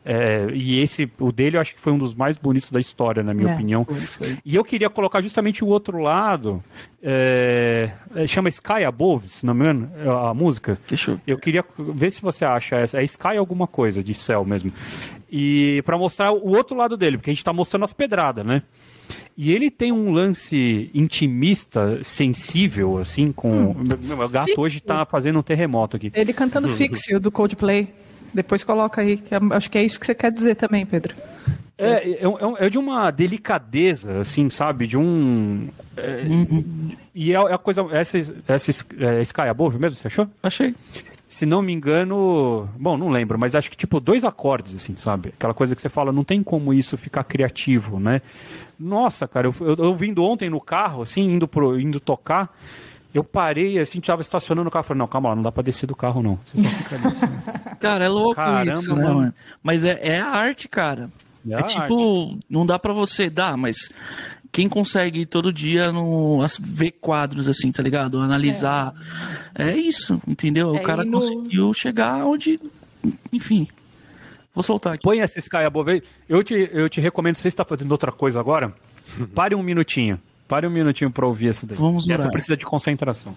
é, 0.05 0.47
e 0.55 0.81
esse, 0.81 1.11
o 1.21 1.31
dele, 1.31 1.57
eu 1.57 1.61
acho 1.61 1.75
que 1.75 1.81
foi 1.81 1.93
um 1.93 1.99
dos 1.99 2.15
mais 2.15 2.39
bonitos 2.39 2.71
da 2.71 2.81
história, 2.81 3.23
na 3.23 3.35
minha 3.35 3.51
É. 3.51 3.55
opinião. 3.55 3.87
E 4.45 4.57
eu 4.57 4.65
queria 4.65 4.89
colocar 4.89 5.21
justamente 5.21 5.63
o 5.63 5.69
outro 5.69 5.99
lado, 5.99 6.63
é, 7.03 7.91
é, 8.15 8.27
chama 8.27 8.49
Sky 8.49 8.83
Above, 8.85 9.29
se 9.29 9.45
não 9.45 9.53
me 9.55 9.61
engano, 9.63 9.91
é 9.97 10.09
a 10.31 10.33
música. 10.35 10.79
Deixa 10.89 11.11
eu. 11.13 11.21
Eu 11.27 11.39
queria 11.39 11.63
ver 11.79 12.11
se 12.11 12.23
você 12.23 12.45
acha 12.47 12.77
essa. 12.77 12.99
É 13.01 13.05
Sky 13.05 13.37
alguma 13.37 13.67
coisa, 13.67 14.03
de 14.03 14.15
céu 14.15 14.45
mesmo. 14.45 14.73
E 15.31 15.83
para 15.83 15.97
mostrar 15.99 16.33
o 16.33 16.49
outro 16.57 16.77
lado 16.77 16.97
dele, 16.97 17.17
porque 17.19 17.31
a 17.31 17.35
gente 17.35 17.45
tá 17.45 17.53
mostrando 17.53 17.85
as 17.85 17.93
pedradas, 17.93 18.45
né? 18.45 18.63
E 19.37 19.53
ele 19.53 19.71
tem 19.71 19.93
um 19.93 20.13
lance 20.13 20.91
intimista, 20.95 21.99
sensível, 22.03 22.99
assim, 22.99 23.33
com. 23.33 23.75
Meu, 23.75 24.17
meu 24.17 24.29
gato 24.29 24.61
hoje 24.61 24.81
tá 24.81 25.05
fazendo 25.05 25.39
um 25.39 25.43
terremoto 25.43 25.97
aqui. 25.97 26.11
Ele 26.15 26.33
cantando 26.33 26.69
Fixio 26.69 27.19
do 27.21 27.31
Coldplay. 27.31 27.89
Depois 28.33 28.63
coloca 28.63 29.01
aí, 29.01 29.17
que 29.17 29.35
é- 29.35 29.41
acho 29.53 29.71
que 29.71 29.77
é 29.79 29.83
isso 29.83 29.99
que 29.99 30.07
você 30.07 30.15
quer 30.15 30.31
dizer 30.31 30.55
também, 30.55 30.87
Pedro. 30.87 31.15
É, 31.77 32.23
é, 32.23 32.29
um- 32.29 32.57
é 32.59 32.69
de 32.69 32.79
uma 32.79 33.11
delicadeza, 33.11 34.21
assim, 34.21 34.51
sabe? 34.51 34.87
De 34.87 34.97
um. 34.97 35.69
é, 35.97 36.25
E 37.15 37.33
é, 37.33 37.37
é 37.37 37.53
a 37.55 37.59
coisa. 37.59 37.87
Essa, 37.91 38.19
essa 38.47 38.71
é 38.99 39.23
Sky 39.23 39.41
Above 39.43 39.79
mesmo, 39.79 39.97
você 39.97 40.07
achou? 40.07 40.29
Achei. 40.43 40.75
Se 41.29 41.47
não 41.47 41.63
me 41.63 41.73
engano. 41.73 42.69
Bom, 42.79 42.99
não 42.99 43.09
lembro, 43.09 43.39
mas 43.39 43.55
acho 43.57 43.71
que 43.71 43.77
tipo 43.77 43.99
dois 43.99 44.25
acordes, 44.25 44.75
assim, 44.77 44.95
sabe? 44.97 45.31
Aquela 45.31 45.55
coisa 45.55 45.75
que 45.75 45.81
você 45.81 45.89
fala, 45.89 46.13
não 46.13 46.23
tem 46.25 46.43
como 46.43 46.75
isso 46.75 46.97
ficar 46.97 47.25
criativo, 47.25 47.99
né? 47.99 48.21
Nossa, 48.81 49.29
cara, 49.29 49.47
eu, 49.49 49.55
eu, 49.61 49.75
eu 49.77 49.95
vindo 49.95 50.25
ontem 50.25 50.49
no 50.49 50.61
carro, 50.61 51.03
assim, 51.03 51.21
indo, 51.23 51.47
pro, 51.47 51.79
indo 51.79 52.01
tocar. 52.01 52.57
Eu 53.13 53.23
parei, 53.25 53.79
assim, 53.79 54.01
tava 54.01 54.23
estacionando 54.23 54.69
o 54.69 54.71
carro. 54.73 54.85
Falei, 54.85 54.99
não, 55.01 55.07
calma 55.09 55.29
lá, 55.31 55.35
não 55.37 55.43
dá 55.43 55.51
pra 55.53 55.63
descer 55.63 55.87
do 55.87 55.97
carro, 55.97 56.23
não. 56.23 56.39
Você 56.47 56.63
só 56.63 56.69
fica 56.71 56.95
ali, 56.97 57.07
assim. 57.09 57.27
Cara, 57.81 58.05
é 58.05 58.09
louco 58.09 58.37
Caramba, 58.37 58.73
isso, 58.73 58.95
né, 58.95 59.05
mano. 59.05 59.35
Mas 59.63 59.85
é, 59.85 59.99
é 60.03 60.21
a 60.21 60.29
arte, 60.29 60.69
cara. 60.69 61.11
É 61.49 61.55
É, 61.55 61.63
tipo, 61.63 62.39
não 62.49 62.65
dá 62.65 62.79
pra 62.79 62.93
você 62.93 63.29
dar, 63.29 63.57
mas 63.57 63.91
quem 64.53 64.69
consegue 64.69 65.25
todo 65.27 65.53
dia 65.53 65.91
no, 65.91 66.41
as- 66.43 66.59
ver 66.63 66.93
quadros 66.93 67.49
assim, 67.49 67.73
tá 67.73 67.83
ligado? 67.83 68.21
Analisar. 68.21 68.95
É, 69.55 69.75
isso, 69.77 70.21
entendeu? 70.29 70.77
É, 70.77 70.81
o 70.81 70.83
cara 70.83 71.03
e 71.03 71.07
no- 71.07 71.13
conseguiu 71.19 71.75
chegar 71.75 72.25
onde. 72.25 72.61
Enfim. 73.33 73.67
Vou 74.55 74.63
soltar 74.63 74.95
aqui. 74.95 75.03
Põe 75.03 75.21
essa 75.21 75.39
Sky 75.39 75.59
Above. 75.59 76.03
Eu 76.29 76.43
te, 76.43 76.69
eu 76.73 76.89
te 76.89 77.01
recomendo, 77.01 77.37
se 77.37 77.43
você 77.43 77.49
está 77.49 77.65
fazendo 77.65 77.93
outra 77.93 78.11
coisa 78.11 78.41
agora, 78.41 78.75
pare 79.35 79.55
um 79.55 79.63
minutinho. 79.63 80.21
Pare 80.49 80.67
um 80.67 80.71
minutinho 80.71 81.11
pra 81.11 81.27
ouvir 81.27 81.49
essa 81.49 81.67
daí. 81.67 81.79
Vamos 81.79 82.09
essa 82.09 82.23
orar. 82.23 82.33
precisa 82.33 82.57
de 82.57 82.67
concentração. 82.67 83.35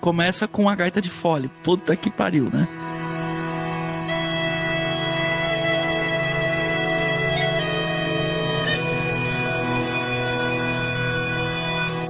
Começa 0.00 0.48
com 0.48 0.68
a 0.68 0.74
gaita 0.74 1.00
de 1.00 1.10
fole. 1.10 1.48
Puta 1.62 1.94
que 1.94 2.10
pariu, 2.10 2.50
né? 2.50 2.66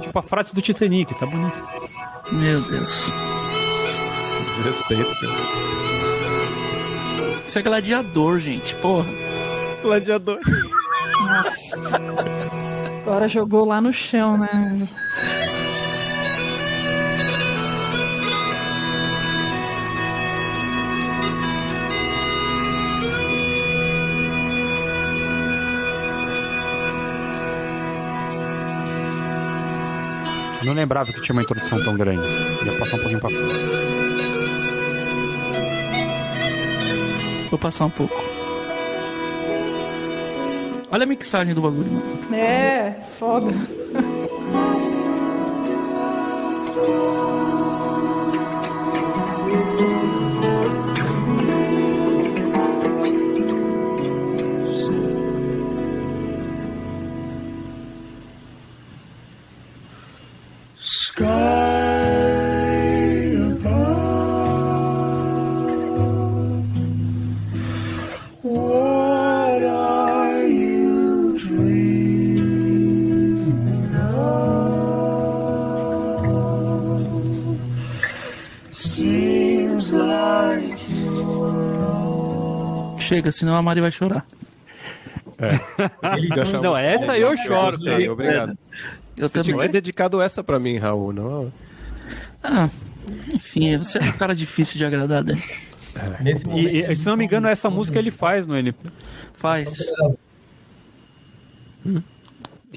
Tipo 0.01 0.19
a 0.19 0.21
frase 0.21 0.53
do 0.53 0.61
Titanic, 0.61 1.13
tá 1.19 1.25
bonito. 1.25 1.63
Meu 2.31 2.61
Deus. 2.61 3.11
Desrespeito. 4.63 5.11
Isso 7.45 7.59
é 7.59 7.61
gladiador, 7.61 8.39
gente. 8.39 8.73
Porra. 8.75 9.05
Gladiador. 9.81 10.39
Nossa. 11.27 11.99
Agora 13.01 13.27
jogou 13.27 13.65
lá 13.65 13.81
no 13.81 13.91
chão, 13.91 14.37
né? 14.37 14.47
Eu 30.63 30.67
não 30.67 30.75
lembrava 30.75 31.11
que 31.11 31.21
tinha 31.21 31.35
uma 31.35 31.41
introdução 31.41 31.77
tão 31.83 31.97
grande. 31.97 32.25
Ia 32.65 32.79
passar 32.79 32.95
um 32.95 32.99
pouquinho 32.99 33.19
pra 33.19 33.29
Vou 37.49 37.59
passar 37.59 37.85
um 37.85 37.89
pouco. 37.89 38.15
Olha 40.89 41.03
a 41.03 41.05
mixagem 41.05 41.53
do 41.53 41.61
bagulho, 41.61 41.91
mano. 41.91 42.33
É, 42.33 42.95
foda. 43.19 43.51
Chega, 83.07 83.31
senão 83.31 83.55
a 83.55 83.61
Mari 83.61 83.81
vai 83.81 83.91
chorar. 83.91 84.25
Achava- 86.01 86.61
Não, 86.61 86.77
essa 86.77 87.17
eu 87.17 87.35
choro. 87.37 87.71
Gostei, 87.77 88.07
obrigado. 88.09 88.57
Eu 89.17 89.27
Você 89.27 89.41
tinha 89.41 89.55
também. 89.55 89.69
dedicado 89.69 90.21
essa 90.21 90.43
pra 90.43 90.59
mim, 90.59 90.77
Raul, 90.77 91.11
não? 91.13 91.51
Ah, 92.43 92.69
enfim, 93.33 93.77
você 93.77 93.97
é 93.99 94.01
um 94.03 94.11
cara 94.13 94.33
difícil 94.35 94.77
de 94.77 94.85
agradar, 94.85 95.23
né? 95.23 95.35
Nesse 96.21 96.47
momento, 96.47 96.67
E, 96.69 96.91
e, 96.91 96.95
se 96.95 97.05
não 97.05 97.15
me 97.15 97.25
engano, 97.25 97.47
essa 97.47 97.69
música 97.69 97.99
ele 97.99 98.09
faz 98.09 98.47
no 98.47 98.57
ele. 98.57 98.73
Faz. 99.33 99.91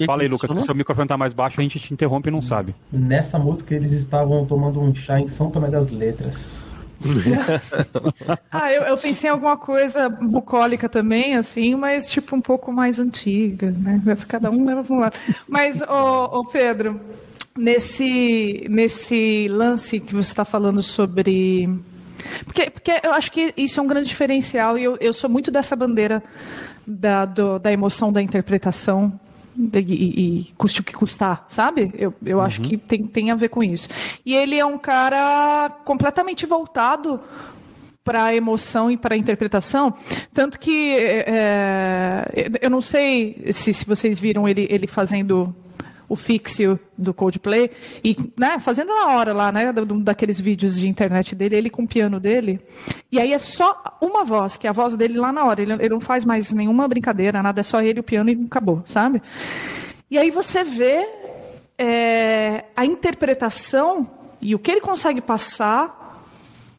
Fala 0.05 0.23
aí, 0.23 0.29
Lucas, 0.29 0.53
que 0.53 0.63
seu 0.63 0.75
microfone 0.75 1.09
tá 1.09 1.17
mais 1.17 1.33
baixo, 1.33 1.59
a 1.59 1.63
gente 1.63 1.79
te 1.81 1.95
interrompe 1.95 2.29
e 2.29 2.33
não 2.33 2.43
sabe. 2.43 2.75
Nessa 2.93 3.39
música 3.39 3.75
eles 3.75 3.93
estavam 3.93 4.45
tomando 4.45 4.81
um 4.81 4.95
chá 4.95 5.19
em 5.19 5.29
São 5.29 5.51
Tomé 5.51 5.69
das 5.71 5.89
Letras. 5.89 6.71
Ah, 8.51 8.73
eu, 8.73 8.83
eu 8.83 8.97
pensei 8.97 9.29
em 9.29 9.33
alguma 9.33 9.57
coisa 9.57 10.09
bucólica 10.09 10.89
também, 10.89 11.35
assim, 11.37 11.75
mas 11.75 12.11
tipo 12.11 12.35
um 12.35 12.41
pouco 12.41 12.73
mais 12.73 12.99
antiga, 12.99 13.71
né? 13.71 14.01
Cada 14.27 14.51
um 14.51 14.65
leva 14.65 14.83
para 14.83 14.95
um 14.97 14.99
lado. 15.01 15.17
Mas, 15.49 15.83
ô, 15.83 16.39
ô 16.41 16.45
Pedro, 16.45 17.01
nesse, 17.57 18.67
nesse 18.71 19.47
lance 19.51 20.01
que 20.01 20.15
você 20.15 20.31
está 20.31 20.45
falando 20.45 20.83
sobre. 20.83 21.69
Porque, 22.45 22.71
porque 22.71 23.01
eu 23.05 23.13
acho 23.13 23.31
que 23.31 23.53
isso 23.57 23.79
é 23.79 23.83
um 23.83 23.87
grande 23.87 24.09
diferencial 24.09 24.77
e 24.79 24.85
eu, 24.85 24.97
eu 25.01 25.13
sou 25.13 25.29
muito 25.31 25.51
dessa 25.51 25.77
bandeira 25.77 26.23
da, 26.87 27.25
do- 27.25 27.59
da 27.59 27.71
emoção 27.73 28.13
da 28.13 28.23
interpretação 28.23 29.19
e, 29.57 30.39
e 30.41 30.45
custe 30.57 30.81
o 30.81 30.85
que 30.85 30.93
custar, 30.93 31.45
sabe? 31.49 31.93
Eu, 31.95 32.13
eu 32.25 32.41
acho 32.41 32.61
que 32.61 32.77
tem, 32.77 33.07
tem 33.07 33.31
a 33.31 33.35
ver 33.35 33.49
com 33.49 33.63
isso. 33.63 33.89
E 34.25 34.35
ele 34.35 34.59
é 34.59 34.65
um 34.65 34.79
cara 34.79 35.71
completamente 35.85 36.47
voltado 36.47 37.21
para 38.05 38.25
a 38.25 38.35
emoção 38.35 38.89
e 38.89 38.97
para 38.97 39.17
a 39.17 39.19
interpretação, 39.19 39.93
tanto 40.33 40.61
que 40.61 40.95
é, 40.97 42.49
eu 42.63 42.71
não 42.71 42.81
sei 42.81 43.49
se, 43.51 43.73
se 43.73 43.85
vocês 43.85 44.21
viram 44.21 44.49
ele, 44.49 44.65
ele 44.71 44.87
fazendo 44.87 45.53
o 46.09 46.15
fixio 46.17 46.79
do 46.97 47.13
Coldplay. 47.13 47.71
E 48.05 48.17
né, 48.37 48.59
fazendo 48.59 48.89
na 48.89 49.09
hora 49.17 49.33
lá, 49.33 49.51
né, 49.51 49.73
daqueles 49.73 50.41
vídeos 50.41 50.79
de 50.79 50.89
internet 50.89 51.35
dele, 51.35 51.57
ele 51.57 51.71
com 51.71 51.83
o 51.83 51.89
piano 51.89 52.21
dele, 52.21 52.61
e 53.11 53.19
aí 53.21 53.33
é 53.33 53.39
só 53.39 53.83
uma 54.01 54.25
voz, 54.25 54.57
que 54.57 54.67
é 54.67 54.71
a 54.71 54.73
voz 54.73 54.95
dele 54.95 55.19
lá 55.19 55.33
na 55.33 55.45
hora, 55.45 55.61
ele, 55.63 55.73
ele 55.73 55.89
não 55.89 56.01
faz 56.01 56.25
mais 56.25 56.53
nenhuma 56.53 56.87
brincadeira, 56.87 57.43
nada, 57.43 57.61
é 57.61 57.63
só 57.63 57.83
ele, 57.83 58.01
o 58.01 58.05
piano 58.05 58.31
e 58.31 58.45
acabou, 58.47 58.83
sabe? 58.87 59.21
E 60.11 60.19
aí 60.19 60.31
você 60.31 60.63
vê 60.63 61.07
é, 61.79 62.65
a 62.77 62.85
interpretação 62.87 64.09
e 64.41 64.55
o 64.55 64.59
que 64.59 64.71
ele 64.71 64.81
consegue 64.81 65.21
passar 65.21 66.25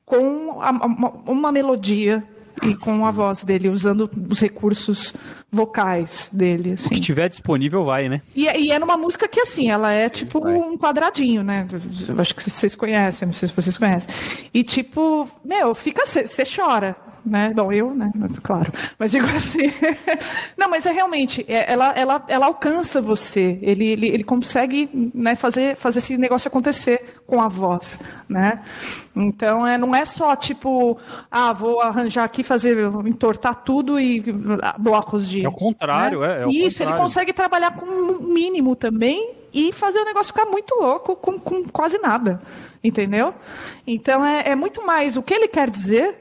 com 0.05 0.61
a- 0.61 0.71
uma, 0.71 1.09
uma 1.25 1.51
melodia 1.51 2.23
e 2.63 2.75
com 2.75 3.05
a 3.05 3.11
voz 3.11 3.43
dele, 3.43 3.69
usando 3.69 4.09
os 4.29 4.39
recursos 4.39 5.13
vocais 5.51 6.29
dele, 6.33 6.71
O 6.71 6.73
assim. 6.73 6.95
que 6.95 7.01
tiver 7.01 7.29
disponível 7.29 7.85
vai, 7.85 8.09
né? 8.09 8.21
E, 8.35 8.47
é- 8.47 8.59
e 8.59 8.71
é 8.71 8.79
numa 8.79 8.97
música 8.97 9.27
que, 9.27 9.39
assim, 9.39 9.69
ela 9.69 9.91
é 9.93 10.09
tipo 10.09 10.45
um 10.47 10.77
quadradinho, 10.77 11.43
né? 11.43 11.67
Eu 12.07 12.19
acho 12.19 12.35
que 12.35 12.49
vocês 12.49 12.75
conhecem, 12.75 13.25
não 13.27 13.33
sei 13.33 13.47
se 13.47 13.53
vocês 13.55 13.77
conhecem. 13.77 14.13
E, 14.53 14.63
tipo, 14.63 15.29
meu, 15.43 15.73
fica. 15.73 16.05
Você 16.05 16.43
chora, 16.45 16.95
né? 17.27 17.51
Bom, 17.55 17.71
eu, 17.71 17.93
né? 17.93 18.11
Claro. 18.41 18.71
Mas 18.97 19.11
digo 19.11 19.25
assim. 19.27 19.71
não, 20.57 20.69
mas 20.69 20.85
é 20.85 20.91
realmente. 20.91 21.45
é- 21.47 21.71
ela, 21.71 21.91
ela, 21.91 22.23
ela 22.27 22.45
alcança 22.45 23.01
você. 23.01 23.59
Ele, 23.61 23.87
ele, 23.87 24.07
ele 24.07 24.23
consegue 24.23 24.89
né, 25.13 25.35
fazer, 25.35 25.75
fazer 25.75 25.99
esse 25.99 26.17
negócio 26.17 26.47
acontecer 26.47 27.21
com 27.27 27.41
a 27.41 27.47
voz, 27.47 27.99
né? 28.27 28.61
Então, 29.15 29.65
é, 29.65 29.77
não 29.77 29.95
é 29.95 30.05
só, 30.05 30.35
tipo, 30.35 30.97
ah, 31.29 31.51
vou 31.51 31.81
arranjar 31.81 32.23
aqui, 32.23 32.43
fazer, 32.43 32.77
entortar 33.05 33.55
tudo 33.63 33.99
e 33.99 34.23
ah, 34.61 34.75
blocos 34.77 35.29
de. 35.29 35.45
É 35.45 35.49
o 35.49 35.51
contrário, 35.51 36.21
né? 36.21 36.39
é, 36.39 36.43
é 36.43 36.45
o 36.45 36.49
Isso, 36.49 36.81
ele 36.81 36.91
contrário. 36.91 37.01
consegue 37.01 37.33
trabalhar 37.33 37.73
com 37.73 37.85
um 37.85 38.33
mínimo 38.33 38.75
também 38.75 39.33
e 39.53 39.71
fazer 39.71 39.99
o 39.99 40.05
negócio 40.05 40.33
ficar 40.33 40.45
muito 40.45 40.75
louco 40.75 41.15
com, 41.15 41.39
com 41.39 41.63
quase 41.65 41.97
nada. 41.97 42.39
Entendeu? 42.83 43.33
Então 43.85 44.23
é, 44.25 44.49
é 44.49 44.55
muito 44.55 44.85
mais 44.85 45.17
o 45.17 45.23
que 45.23 45.33
ele 45.33 45.47
quer 45.47 45.69
dizer, 45.69 46.15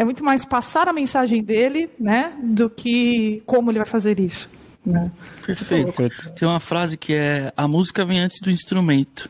é 0.00 0.04
muito 0.04 0.24
mais 0.24 0.46
passar 0.46 0.88
a 0.88 0.94
mensagem 0.94 1.42
dele, 1.42 1.90
né? 2.00 2.32
Do 2.42 2.70
que 2.70 3.42
como 3.44 3.70
ele 3.70 3.78
vai 3.78 3.86
fazer 3.86 4.18
isso. 4.18 4.50
Né? 4.84 5.10
Perfeito. 5.44 5.92
Perfeito. 5.92 6.30
Tem 6.30 6.48
uma 6.48 6.58
frase 6.58 6.96
que 6.96 7.12
é: 7.12 7.52
a 7.54 7.68
música 7.68 8.02
vem 8.02 8.18
antes 8.18 8.40
do 8.40 8.50
instrumento. 8.50 9.28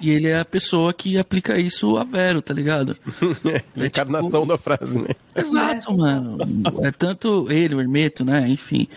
E 0.00 0.10
ele 0.10 0.28
é 0.28 0.40
a 0.40 0.44
pessoa 0.44 0.92
que 0.92 1.18
aplica 1.18 1.58
isso 1.58 1.96
a 1.96 2.04
Vero, 2.04 2.42
tá 2.42 2.54
ligado? 2.54 2.96
É 3.76 3.86
Encarnação 3.86 4.46
da 4.46 4.56
frase, 4.56 4.98
né? 4.98 5.08
Exato, 5.34 5.96
mano. 5.96 6.38
É 6.82 6.90
tanto 6.90 7.46
ele, 7.50 7.74
o 7.74 7.80
Hermeto, 7.80 8.24
né? 8.24 8.48
Enfim. 8.48 8.88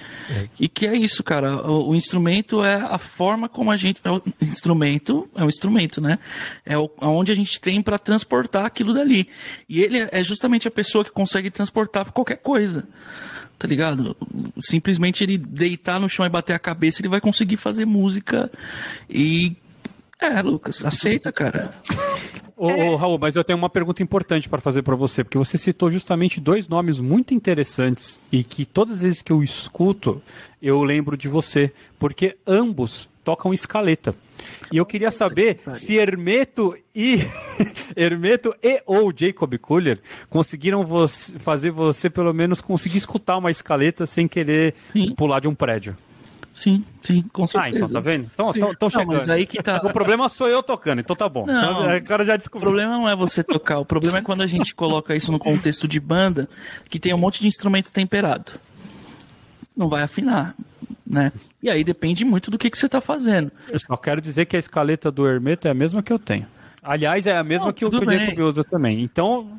E 0.60 0.68
que 0.68 0.88
é 0.88 0.96
isso, 0.96 1.24
cara. 1.24 1.68
O, 1.70 1.90
o 1.90 1.96
instrumento 1.96 2.64
é 2.64 2.76
a 2.76 2.98
forma 2.98 3.48
como 3.48 3.72
a 3.72 3.78
gente. 3.78 4.00
É 4.04 4.12
o 4.12 4.22
instrumento 4.42 5.30
é 5.36 5.44
um 5.44 5.48
instrumento, 5.48 6.02
né? 6.02 6.20
É 6.66 6.78
o, 6.78 6.90
onde 7.02 7.32
a 7.32 7.36
gente 7.36 7.60
tem 7.60 7.82
pra 7.82 7.98
transportar 7.98 8.66
aquilo 8.66 8.94
dali. 8.94 9.28
E 9.68 9.82
ele 9.82 10.08
é 10.12 10.24
justamente 10.24 10.68
a 10.68 10.72
pessoa 10.72 11.04
que 11.04 11.12
consegue 11.12 11.50
transportar 11.50 12.06
pra 12.06 12.14
qualquer 12.14 12.38
coisa. 12.38 12.88
Tá 13.58 13.68
ligado? 13.68 14.16
Simplesmente 14.60 15.24
ele 15.24 15.38
deitar 15.38 16.00
no 16.00 16.08
chão 16.08 16.26
e 16.26 16.30
bater 16.30 16.54
a 16.54 16.60
cabeça, 16.60 17.02
ele 17.02 17.10
vai 17.10 17.20
conseguir 17.20 17.58
fazer 17.58 17.86
música. 17.86 18.52
E. 19.10 19.56
É, 20.22 20.42
Lucas, 20.42 20.84
aceita, 20.84 21.32
cara. 21.32 21.74
Ô, 22.58 22.68
ô, 22.68 22.96
Raul, 22.98 23.18
mas 23.18 23.38
eu 23.38 23.44
tenho 23.44 23.58
uma 23.58 23.70
pergunta 23.70 24.04
importante 24.04 24.50
para 24.50 24.60
fazer 24.60 24.82
para 24.82 24.96
você, 24.96 25.24
porque 25.24 25.38
você 25.38 25.58
citou 25.58 25.90
justamente 25.90 26.42
dois 26.42 26.68
nomes 26.68 27.00
muito 27.00 27.34
interessantes 27.34 28.20
e 28.30 28.44
que 28.44 28.66
todas 28.66 28.96
as 28.98 29.02
vezes 29.02 29.22
que 29.22 29.32
eu 29.32 29.42
escuto, 29.42 30.22
eu 30.62 30.84
lembro 30.84 31.16
de 31.16 31.30
você, 31.30 31.72
porque 31.98 32.36
ambos 32.46 33.08
tocam 33.24 33.54
escaleta. 33.54 34.14
E 34.74 34.78
eu 34.78 34.86
queria 34.86 35.10
saber 35.12 35.62
se 35.74 35.96
Hermeto 35.96 36.76
e 36.94 37.20
Hermeto 37.96 38.54
e 38.62 38.82
ou 38.86 39.14
Jacob 39.16 39.58
Kuller 39.58 40.00
conseguiram 40.30 40.84
você- 40.84 41.38
fazer 41.40 41.72
você 41.72 42.10
pelo 42.10 42.34
menos 42.34 42.60
conseguir 42.60 42.98
escutar 42.98 43.38
uma 43.38 43.52
escaleta 43.52 44.06
sem 44.06 44.28
querer 44.28 44.74
Sim. 44.92 45.14
pular 45.16 45.40
de 45.40 45.48
um 45.48 45.56
prédio. 45.56 45.96
Sim, 46.60 46.84
sim, 47.02 47.22
com 47.32 47.44
Ah, 47.44 47.48
certeza. 47.48 47.78
então 47.78 47.90
tá 47.90 48.00
vendo? 48.02 48.30
Então, 48.34 48.46
Sim. 48.48 48.52
então, 48.58 48.72
então 48.74 48.86
Não, 48.88 49.00
chegando. 49.00 49.14
mas 49.14 49.30
aí 49.30 49.46
que 49.46 49.64
tá. 49.64 49.78
O 49.82 49.94
problema 49.94 50.28
sou 50.28 50.50
eu 50.50 50.62
tocando, 50.62 51.00
então 51.00 51.16
tá 51.16 51.30
bom. 51.30 51.46
Não. 51.46 51.86
Então, 51.86 51.98
o 51.98 52.04
cara 52.04 52.24
já 52.26 52.36
O 52.36 52.38
descobriu. 52.38 52.68
problema 52.72 52.92
não 52.98 53.08
é 53.08 53.16
você 53.16 53.42
tocar, 53.42 53.80
o 53.80 53.86
problema 53.86 54.18
é 54.18 54.22
quando 54.22 54.42
a 54.42 54.48
gente 54.48 54.76
coloca 54.76 55.16
isso 55.16 55.32
no 55.32 55.40
contexto 55.40 55.88
de 55.88 56.02
banda, 56.02 56.50
que 56.90 57.00
tem 57.00 57.14
um 57.14 57.18
monte 57.18 57.40
de 57.40 57.48
instrumento 57.48 57.90
temperado. 57.94 58.52
Não 59.78 59.88
vai 59.88 60.04
afinar, 60.04 60.54
né? 61.08 61.32
E 61.64 61.70
aí 61.70 61.82
depende 61.82 62.26
muito 62.26 62.52
do 62.52 62.58
que, 62.58 62.70
que 62.70 62.78
você 62.78 62.90
tá 62.90 63.00
fazendo. 63.00 63.50
Eu 63.70 63.80
só 63.80 63.96
quero 63.96 64.20
dizer 64.20 64.46
que 64.46 64.58
a 64.58 64.60
escaleta 64.60 65.10
do 65.10 65.26
Hermeto 65.26 65.66
é 65.66 65.72
a 65.72 65.74
mesma 65.74 66.04
que 66.04 66.12
eu 66.12 66.20
tenho. 66.20 66.46
Aliás, 66.84 67.26
é 67.26 67.38
a 67.38 67.44
mesma 67.44 67.68
Não, 67.68 67.74
que 67.74 67.86
o 67.86 67.90
o. 67.90 67.92
Jacob 68.20 68.40
usa 68.42 68.66
também. 68.66 69.02
Então. 69.02 69.58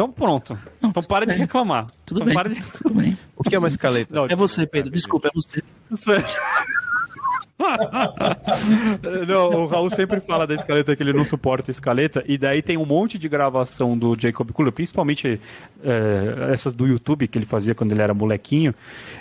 Então 0.00 0.10
pronto. 0.10 0.58
então 0.82 1.02
para 1.02 1.26
de 1.26 1.32
bem. 1.32 1.40
reclamar. 1.40 1.86
Tudo 2.06 2.22
então 2.22 2.26
bem. 2.26 2.34
Para 2.34 2.48
de... 2.48 2.62
Tudo 2.62 2.94
bem. 2.94 3.18
O 3.36 3.44
que 3.44 3.54
é 3.54 3.58
uma 3.58 3.68
escaleta? 3.68 4.14
Não, 4.14 4.24
É 4.24 4.34
você, 4.34 4.66
Pedro. 4.66 4.90
Desculpa, 4.90 5.28
é 5.28 5.30
você. 5.34 5.62
não, 9.28 9.50
o 9.50 9.66
Raul 9.66 9.90
sempre 9.90 10.20
fala 10.20 10.46
da 10.46 10.54
escaleta 10.54 10.94
que 10.96 11.02
ele 11.02 11.12
não 11.12 11.24
suporta 11.24 11.70
escaleta, 11.70 12.24
e 12.26 12.38
daí 12.38 12.62
tem 12.62 12.76
um 12.76 12.86
monte 12.86 13.18
de 13.18 13.28
gravação 13.28 13.96
do 13.96 14.16
Jacob 14.18 14.50
Cooler, 14.52 14.72
principalmente 14.72 15.40
é, 15.82 16.52
essas 16.52 16.72
do 16.72 16.86
YouTube 16.86 17.28
que 17.28 17.38
ele 17.38 17.46
fazia 17.46 17.74
quando 17.74 17.92
ele 17.92 18.02
era 18.02 18.14
molequinho. 18.14 18.74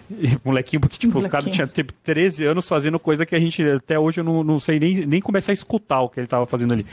E, 0.09 0.37
molequinho, 0.43 0.79
porque 0.79 0.97
tipo, 0.97 1.19
o 1.19 1.29
cara 1.29 1.43
Molequinho. 1.43 1.53
tinha 1.53 1.67
tipo, 1.67 1.93
13 2.03 2.45
anos 2.45 2.67
fazendo 2.67 2.99
coisa 2.99 3.25
que 3.25 3.35
a 3.35 3.39
gente 3.39 3.63
até 3.63 3.99
hoje 3.99 4.21
eu 4.21 4.23
não, 4.23 4.43
não 4.43 4.59
sei 4.59 4.79
nem, 4.79 5.05
nem 5.05 5.21
começar 5.21 5.51
a 5.51 5.53
escutar 5.53 6.01
o 6.01 6.09
que 6.09 6.19
ele 6.19 6.27
tava 6.27 6.45
fazendo 6.45 6.73
ali. 6.73 6.85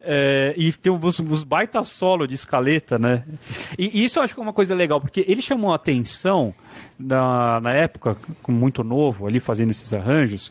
É, 0.00 0.54
e 0.56 0.72
tem 0.72 0.92
os, 0.92 1.18
os 1.18 1.44
baita 1.44 1.82
solo 1.84 2.26
de 2.26 2.34
escaleta, 2.34 2.98
né? 2.98 3.24
E 3.78 4.04
isso 4.04 4.18
eu 4.18 4.22
acho 4.22 4.34
que 4.34 4.40
é 4.40 4.42
uma 4.42 4.52
coisa 4.52 4.74
legal, 4.74 5.00
porque 5.00 5.24
ele 5.26 5.42
chamou 5.42 5.72
a 5.72 5.76
atenção 5.76 6.54
na, 6.98 7.60
na 7.60 7.72
época, 7.72 8.16
com 8.42 8.52
muito 8.52 8.82
novo, 8.82 9.26
ali 9.26 9.40
fazendo 9.40 9.70
esses 9.70 9.92
arranjos, 9.92 10.50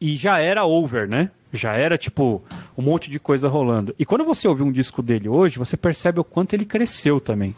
e 0.00 0.16
já 0.16 0.38
era 0.38 0.64
over, 0.64 1.08
né? 1.08 1.30
Já 1.52 1.74
era, 1.74 1.96
tipo, 1.96 2.42
um 2.76 2.82
monte 2.82 3.10
de 3.10 3.18
coisa 3.18 3.48
rolando. 3.48 3.94
E 3.98 4.04
quando 4.04 4.24
você 4.24 4.46
ouve 4.46 4.62
um 4.62 4.72
disco 4.72 5.02
dele 5.02 5.28
hoje, 5.28 5.58
você 5.58 5.76
percebe 5.76 6.20
o 6.20 6.24
quanto 6.24 6.54
ele 6.54 6.64
cresceu 6.64 7.20
também. 7.20 7.54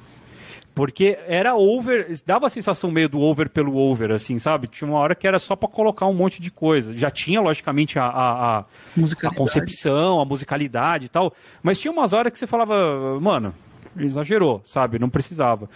Porque 0.78 1.18
era 1.26 1.56
over, 1.56 2.06
dava 2.24 2.46
a 2.46 2.50
sensação 2.50 2.88
meio 2.88 3.08
do 3.08 3.18
over 3.20 3.48
pelo 3.48 3.76
over, 3.76 4.12
assim, 4.12 4.38
sabe? 4.38 4.68
Tinha 4.68 4.88
uma 4.88 5.00
hora 5.00 5.16
que 5.16 5.26
era 5.26 5.40
só 5.40 5.56
pra 5.56 5.68
colocar 5.68 6.06
um 6.06 6.14
monte 6.14 6.40
de 6.40 6.52
coisa. 6.52 6.96
Já 6.96 7.10
tinha, 7.10 7.40
logicamente, 7.40 7.98
a, 7.98 8.04
a, 8.04 8.58
a, 8.58 8.64
a 9.24 9.34
concepção, 9.34 10.20
a 10.20 10.24
musicalidade 10.24 11.06
e 11.06 11.08
tal. 11.08 11.34
Mas 11.60 11.80
tinha 11.80 11.90
umas 11.90 12.12
horas 12.12 12.32
que 12.32 12.38
você 12.38 12.46
falava, 12.46 13.18
mano, 13.18 13.52
exagerou, 13.98 14.62
sabe? 14.64 15.00
Não 15.00 15.10
precisava. 15.10 15.68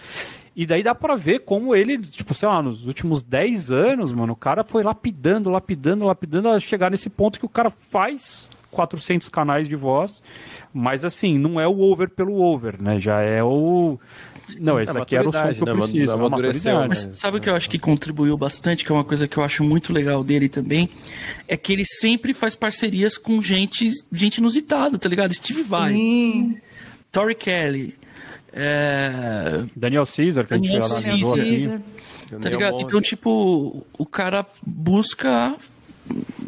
E 0.55 0.65
daí 0.65 0.83
dá 0.83 0.93
pra 0.93 1.15
ver 1.15 1.39
como 1.39 1.75
ele, 1.75 1.97
tipo, 1.97 2.33
sei 2.33 2.47
lá, 2.47 2.61
nos 2.61 2.85
últimos 2.85 3.23
10 3.23 3.71
anos, 3.71 4.11
mano, 4.11 4.33
o 4.33 4.35
cara 4.35 4.63
foi 4.63 4.83
lapidando, 4.83 5.49
lapidando, 5.49 6.05
lapidando, 6.05 6.49
a 6.49 6.59
chegar 6.59 6.91
nesse 6.91 7.09
ponto 7.09 7.39
que 7.39 7.45
o 7.45 7.49
cara 7.49 7.71
faz 7.71 8.47
400 8.69 9.29
canais 9.29 9.67
de 9.67 9.75
voz, 9.75 10.21
mas 10.73 11.05
assim, 11.05 11.37
não 11.37 11.59
é 11.59 11.67
o 11.67 11.79
over 11.79 12.09
pelo 12.09 12.41
over, 12.41 12.81
né? 12.81 12.99
Já 12.99 13.21
é 13.21 13.43
o. 13.43 13.99
Não, 14.59 14.79
esse 14.79 14.95
É 14.95 15.01
aqui 15.01 15.15
era 15.15 15.27
o 15.27 15.31
som 15.31 15.53
que 15.53 15.61
eu 15.61 15.65
né? 15.65 15.73
preciso. 15.73 16.11
é 16.11 16.15
maturidade. 16.15 16.89
Mas 16.89 17.09
sabe 17.13 17.37
o 17.37 17.41
que 17.41 17.49
eu 17.49 17.55
acho 17.55 17.69
que 17.69 17.79
contribuiu 17.79 18.37
bastante, 18.37 18.83
que 18.83 18.91
é 18.91 18.95
uma 18.95 19.03
coisa 19.03 19.27
que 19.27 19.37
eu 19.37 19.43
acho 19.43 19.63
muito 19.63 19.93
legal 19.93 20.23
dele 20.23 20.49
também, 20.49 20.89
é 21.47 21.55
que 21.55 21.71
ele 21.71 21.85
sempre 21.85 22.33
faz 22.33 22.55
parcerias 22.55 23.17
com 23.17 23.41
gente, 23.41 23.89
gente 24.11 24.37
inusitada, 24.37 24.97
tá 24.97 25.07
ligado? 25.07 25.33
Steve 25.33 25.63
Vai, 25.63 25.93
Sim. 25.93 26.57
Tori 27.11 27.35
Kelly, 27.35 27.95
é, 28.53 29.63
Daniel 29.75 30.03
Caesar, 30.05 30.45
que 30.45 30.51
Daniel 30.51 30.83
a 30.83 30.87
gente 30.87 31.03
Caesar. 31.03 31.09
analisou 31.09 31.33
aqui. 31.75 31.83
Tá 32.41 32.49
ligado? 32.49 32.79
Então, 32.81 33.01
tipo, 33.01 33.83
o 33.97 34.05
cara 34.05 34.45
busca, 34.65 35.55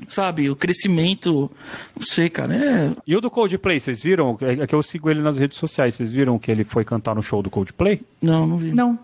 sabe, 0.08 0.50
o 0.50 0.56
crescimento, 0.56 1.52
não 1.96 2.06
sei, 2.06 2.30
cara, 2.30 2.56
é... 2.56 2.92
E 3.06 3.16
o 3.16 3.22
do 3.22 3.30
Coldplay, 3.30 3.80
vocês 3.80 4.02
viram? 4.04 4.38
É 4.42 4.64
é 4.64 4.68
que 4.68 4.74
eu 4.74 4.82
sigo 4.82 5.10
ele 5.12 5.22
nas 5.22 5.38
redes 5.38 5.58
sociais. 5.58 5.94
Vocês 5.96 6.12
viram 6.12 6.40
que 6.40 6.50
ele 6.52 6.64
foi 6.64 6.84
cantar 6.84 7.14
no 7.16 7.22
show 7.22 7.42
do 7.44 7.50
Coldplay? 7.52 8.02
Não, 8.22 8.48
não 8.48 8.58
vi. 8.58 8.72
Não. 8.72 8.98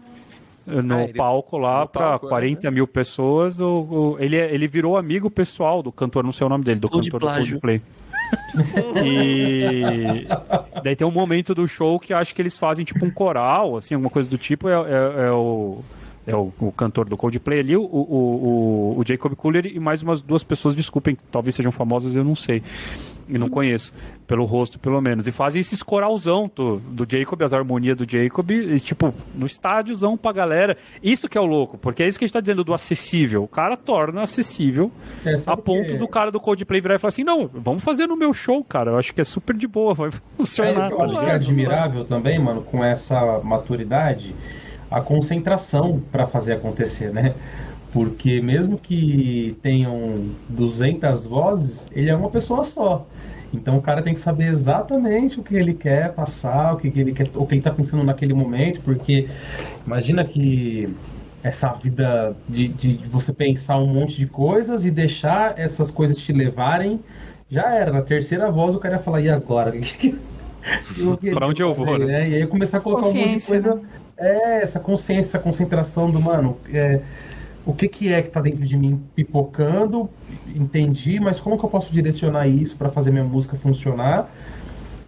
No 0.65 0.95
Ah, 0.95 1.03
ele- 1.03 1.13
palco 1.13 1.57
lá 1.57 1.81
no 1.81 1.87
para 1.87 2.09
palco, 2.11 2.25
é, 2.27 2.29
40 2.29 2.71
mil 2.71 2.87
pessoas. 2.87 3.59
O, 3.59 3.67
o- 3.67 4.17
ele, 4.19 4.35
é- 4.37 4.53
ele 4.53 4.67
virou 4.67 4.95
amigo 4.97 5.29
pessoal 5.29 5.81
do 5.83 5.91
cantor, 5.91 6.23
não 6.23 6.31
sei 6.31 6.45
o 6.45 6.49
nome 6.49 6.63
dele, 6.63 6.79
do 6.79 6.87
Cold 6.89 7.09
cantor 7.11 7.19
do 7.19 7.25
plágio. 7.33 7.51
Coldplay. 7.59 7.81
e 9.03 10.27
daí 10.83 10.95
tem 10.95 11.05
um 11.07 11.11
momento 11.11 11.53
do 11.53 11.67
show 11.67 11.99
que 11.99 12.13
acho 12.13 12.33
que 12.33 12.41
eles 12.41 12.57
fazem 12.57 12.85
tipo 12.85 13.05
um 13.05 13.11
coral, 13.11 13.77
assim, 13.77 13.93
alguma 13.93 14.09
coisa 14.09 14.29
do 14.29 14.37
tipo. 14.37 14.67
É, 14.69 14.73
é- 14.73 15.27
é 15.27 15.31
o. 15.31 15.79
É 16.27 16.35
o, 16.35 16.53
o 16.59 16.71
cantor 16.71 17.09
do 17.09 17.17
Coldplay 17.17 17.61
ali, 17.61 17.75
o, 17.75 17.81
o, 17.81 18.95
o, 18.95 19.03
Jacob 19.03 19.33
Cooler 19.35 19.65
e 19.65 19.79
mais 19.79 20.03
umas 20.03 20.21
duas 20.21 20.43
pessoas, 20.43 20.75
desculpem, 20.75 21.17
talvez 21.31 21.55
sejam 21.55 21.71
famosas, 21.71 22.15
eu 22.15 22.23
não 22.23 22.35
sei. 22.35 22.61
E 23.29 23.37
não 23.37 23.49
conheço, 23.49 23.93
pelo 24.27 24.45
rosto 24.45 24.77
pelo 24.79 24.99
menos. 25.01 25.27
E 25.27 25.31
fazem 25.31 25.59
esses 25.59 25.81
coralzão 25.83 26.49
do, 26.55 26.77
do 26.79 27.05
Jacob, 27.09 27.41
as 27.43 27.53
harmonias 27.53 27.95
do 27.97 28.05
Jacob, 28.09 28.51
e, 28.51 28.79
tipo, 28.79 29.13
no 29.35 29.45
estádiozão 29.45 30.17
pra 30.17 30.31
galera. 30.31 30.77
Isso 31.01 31.27
que 31.29 31.37
é 31.37 31.41
o 31.41 31.45
louco, 31.45 31.77
porque 31.77 32.03
é 32.03 32.07
isso 32.07 32.17
que 32.19 32.25
a 32.25 32.27
gente 32.27 32.33
tá 32.33 32.41
dizendo 32.41 32.63
do 32.63 32.73
acessível. 32.73 33.43
O 33.43 33.47
cara 33.47 33.75
torna 33.77 34.21
acessível 34.23 34.91
É, 35.25 35.35
a 35.47 35.57
ponto 35.57 35.87
que- 35.87 35.97
do 35.97 36.07
cara 36.07 36.31
do 36.31 36.39
Coldplay 36.39 36.81
virar 36.81 36.95
e 36.95 36.99
falar 36.99 37.09
assim: 37.09 37.23
não, 37.23 37.49
vamos 37.53 37.83
fazer 37.83 38.07
no 38.07 38.15
meu 38.17 38.33
show, 38.33 38.63
cara. 38.63 38.91
Eu 38.91 38.97
acho 38.97 39.13
que 39.13 39.21
é 39.21 39.23
super 39.23 39.55
de 39.55 39.67
boa, 39.67 39.93
vai 39.93 40.11
funcionar. 40.37 40.89
É, 40.89 40.93
eu 40.93 40.97
tá 40.97 41.05
acho 41.05 41.19
que 41.19 41.25
é 41.25 41.31
admirável 41.31 42.05
também, 42.05 42.39
mano, 42.39 42.61
com 42.61 42.83
essa 42.83 43.39
maturidade, 43.43 44.35
a 44.89 44.99
concentração 45.01 46.01
para 46.11 46.27
fazer 46.27 46.53
acontecer, 46.53 47.11
né? 47.13 47.33
Porque 47.91 48.41
mesmo 48.41 48.77
que 48.77 49.57
tenham 49.61 50.29
200 50.49 51.25
vozes, 51.25 51.87
ele 51.91 52.09
é 52.09 52.15
uma 52.15 52.29
pessoa 52.29 52.63
só. 52.63 53.05
Então 53.53 53.77
o 53.77 53.81
cara 53.81 54.01
tem 54.01 54.13
que 54.13 54.19
saber 54.19 54.47
exatamente 54.47 55.39
o 55.39 55.43
que 55.43 55.55
ele 55.55 55.73
quer 55.73 56.13
passar, 56.13 56.73
o 56.73 56.77
que, 56.77 56.87
ele 56.87 57.11
quer, 57.11 57.27
o 57.35 57.45
que 57.45 57.55
ele 57.55 57.61
tá 57.61 57.71
pensando 57.71 58.03
naquele 58.03 58.33
momento, 58.33 58.79
porque 58.81 59.27
imagina 59.85 60.23
que 60.23 60.89
essa 61.43 61.73
vida 61.73 62.35
de, 62.47 62.67
de 62.69 62.97
você 63.09 63.33
pensar 63.33 63.77
um 63.77 63.87
monte 63.87 64.17
de 64.17 64.27
coisas 64.27 64.85
e 64.85 64.91
deixar 64.91 65.59
essas 65.59 65.91
coisas 65.91 66.17
te 66.17 66.31
levarem, 66.31 66.99
já 67.49 67.73
era. 67.73 67.91
Na 67.91 68.01
terceira 68.01 68.49
voz 68.49 68.73
o 68.73 68.79
cara 68.79 68.95
ia 68.95 69.01
falar, 69.01 69.21
e 69.21 69.29
agora? 69.29 69.73
Pra 71.33 71.47
onde 71.47 71.61
eu 71.61 71.73
vou, 71.73 71.87
fazer, 71.87 72.05
né? 72.05 72.29
E 72.29 72.35
aí 72.35 72.47
começar 72.47 72.77
a 72.77 72.81
colocar 72.81 73.07
um 73.07 73.13
monte 73.13 73.37
de 73.37 73.45
coisa. 73.45 73.75
né? 73.75 73.81
É, 74.17 74.61
essa 74.61 74.79
consciência, 74.79 75.29
essa 75.29 75.39
concentração 75.39 76.11
do, 76.11 76.21
mano, 76.21 76.57
é, 76.71 77.01
o 77.65 77.73
que, 77.73 77.87
que 77.87 78.11
é 78.11 78.21
que 78.21 78.29
tá 78.29 78.41
dentro 78.41 78.65
de 78.65 78.77
mim 78.77 79.01
pipocando, 79.15 80.09
entendi, 80.55 81.19
mas 81.19 81.39
como 81.39 81.57
que 81.57 81.63
eu 81.63 81.69
posso 81.69 81.91
direcionar 81.91 82.47
isso 82.47 82.75
para 82.75 82.89
fazer 82.89 83.11
minha 83.11 83.23
música 83.23 83.55
funcionar? 83.55 84.29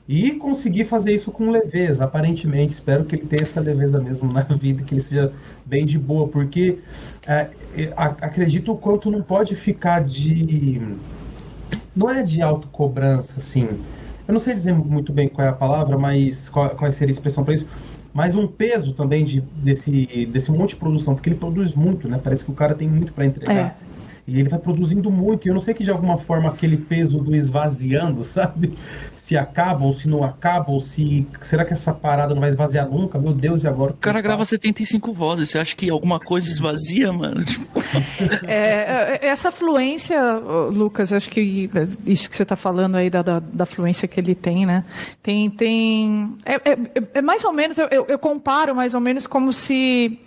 E 0.07 0.31
conseguir 0.31 0.83
fazer 0.83 1.13
isso 1.13 1.31
com 1.31 1.49
leveza, 1.49 2.03
aparentemente. 2.03 2.73
Espero 2.73 3.05
que 3.05 3.15
ele 3.15 3.25
tenha 3.25 3.43
essa 3.43 3.59
leveza 3.59 3.99
mesmo 3.99 4.31
na 4.31 4.41
vida, 4.53 4.83
que 4.83 4.93
ele 4.93 5.01
seja 5.01 5.31
bem 5.65 5.85
de 5.85 5.97
boa, 5.97 6.27
porque 6.27 6.77
é, 7.25 7.49
é, 7.75 7.93
acredito 7.95 8.73
o 8.73 8.77
quanto 8.77 9.09
não 9.09 9.21
pode 9.21 9.55
ficar 9.55 10.03
de. 10.03 10.81
Não 11.95 12.09
é 12.09 12.21
de 12.21 12.41
autocobrança, 12.41 13.35
assim. 13.37 13.67
Eu 14.27 14.33
não 14.33 14.39
sei 14.39 14.53
dizer 14.53 14.73
muito 14.73 15.11
bem 15.13 15.29
qual 15.29 15.47
é 15.47 15.49
a 15.49 15.53
palavra, 15.53 15.97
mas 15.97 16.49
qual, 16.49 16.69
qual 16.71 16.91
seria 16.91 17.11
a 17.11 17.15
expressão 17.15 17.43
para 17.43 17.53
isso. 17.53 17.67
Mas 18.13 18.35
um 18.35 18.45
peso 18.47 18.93
também 18.93 19.25
de, 19.25 19.41
desse, 19.41 20.27
desse 20.27 20.51
monte 20.51 20.69
de 20.69 20.75
produção, 20.75 21.15
porque 21.15 21.29
ele 21.29 21.37
produz 21.37 21.73
muito, 21.73 22.07
né? 22.07 22.19
Parece 22.23 22.45
que 22.45 22.51
o 22.51 22.53
cara 22.53 22.75
tem 22.75 22.87
muito 22.87 23.11
para 23.11 23.25
entregar. 23.25 23.79
E 24.27 24.39
ele 24.39 24.47
vai 24.47 24.59
produzindo 24.59 25.11
muito. 25.11 25.45
E 25.45 25.49
eu 25.49 25.53
não 25.53 25.61
sei 25.61 25.73
que 25.73 25.83
de 25.83 25.91
alguma 25.91 26.17
forma 26.17 26.49
aquele 26.49 26.77
peso 26.77 27.19
do 27.19 27.35
esvaziando, 27.35 28.23
sabe? 28.23 28.73
Se 29.23 29.37
acaba 29.37 29.85
ou 29.85 29.93
se 29.93 30.09
não 30.09 30.21
acaba, 30.21 30.69
ou 30.69 30.81
se. 30.81 31.25
Será 31.41 31.63
que 31.63 31.71
essa 31.71 31.93
parada 31.93 32.33
não 32.33 32.41
vai 32.41 32.49
esvaziar 32.49 32.89
nunca? 32.89 33.17
Meu 33.17 33.31
Deus, 33.31 33.63
e 33.63 33.67
agora? 33.69 33.93
O 33.93 33.95
cara 33.95 34.19
grava 34.19 34.43
75 34.43 35.13
vozes, 35.13 35.49
você 35.49 35.59
acha 35.59 35.73
que 35.77 35.89
alguma 35.89 36.19
coisa 36.19 36.45
esvazia, 36.49 37.13
mano? 37.13 37.41
Tipo, 37.47 37.65
É, 38.45 39.19
é, 39.21 39.27
essa 39.27 39.49
fluência, 39.49 40.19
Lucas, 40.73 41.13
acho 41.13 41.29
que 41.29 41.69
isso 42.05 42.29
que 42.29 42.35
você 42.35 42.43
está 42.43 42.57
falando 42.57 42.95
aí 42.95 43.09
da, 43.09 43.21
da, 43.21 43.39
da 43.39 43.65
fluência 43.65 44.09
que 44.09 44.19
ele 44.19 44.35
tem, 44.35 44.65
né? 44.65 44.83
Tem. 45.21 45.49
tem 45.49 46.35
é, 46.43 46.55
é- 46.55 47.03
é 47.13 47.21
mais 47.21 47.45
ou 47.45 47.53
menos, 47.53 47.77
eu, 47.77 47.87
eu- 47.91 48.05
eu 48.09 48.19
comparo 48.19 48.75
mais 48.75 48.93
ou 48.93 48.99
menos 48.99 49.25
como 49.25 49.53
se. 49.53 50.19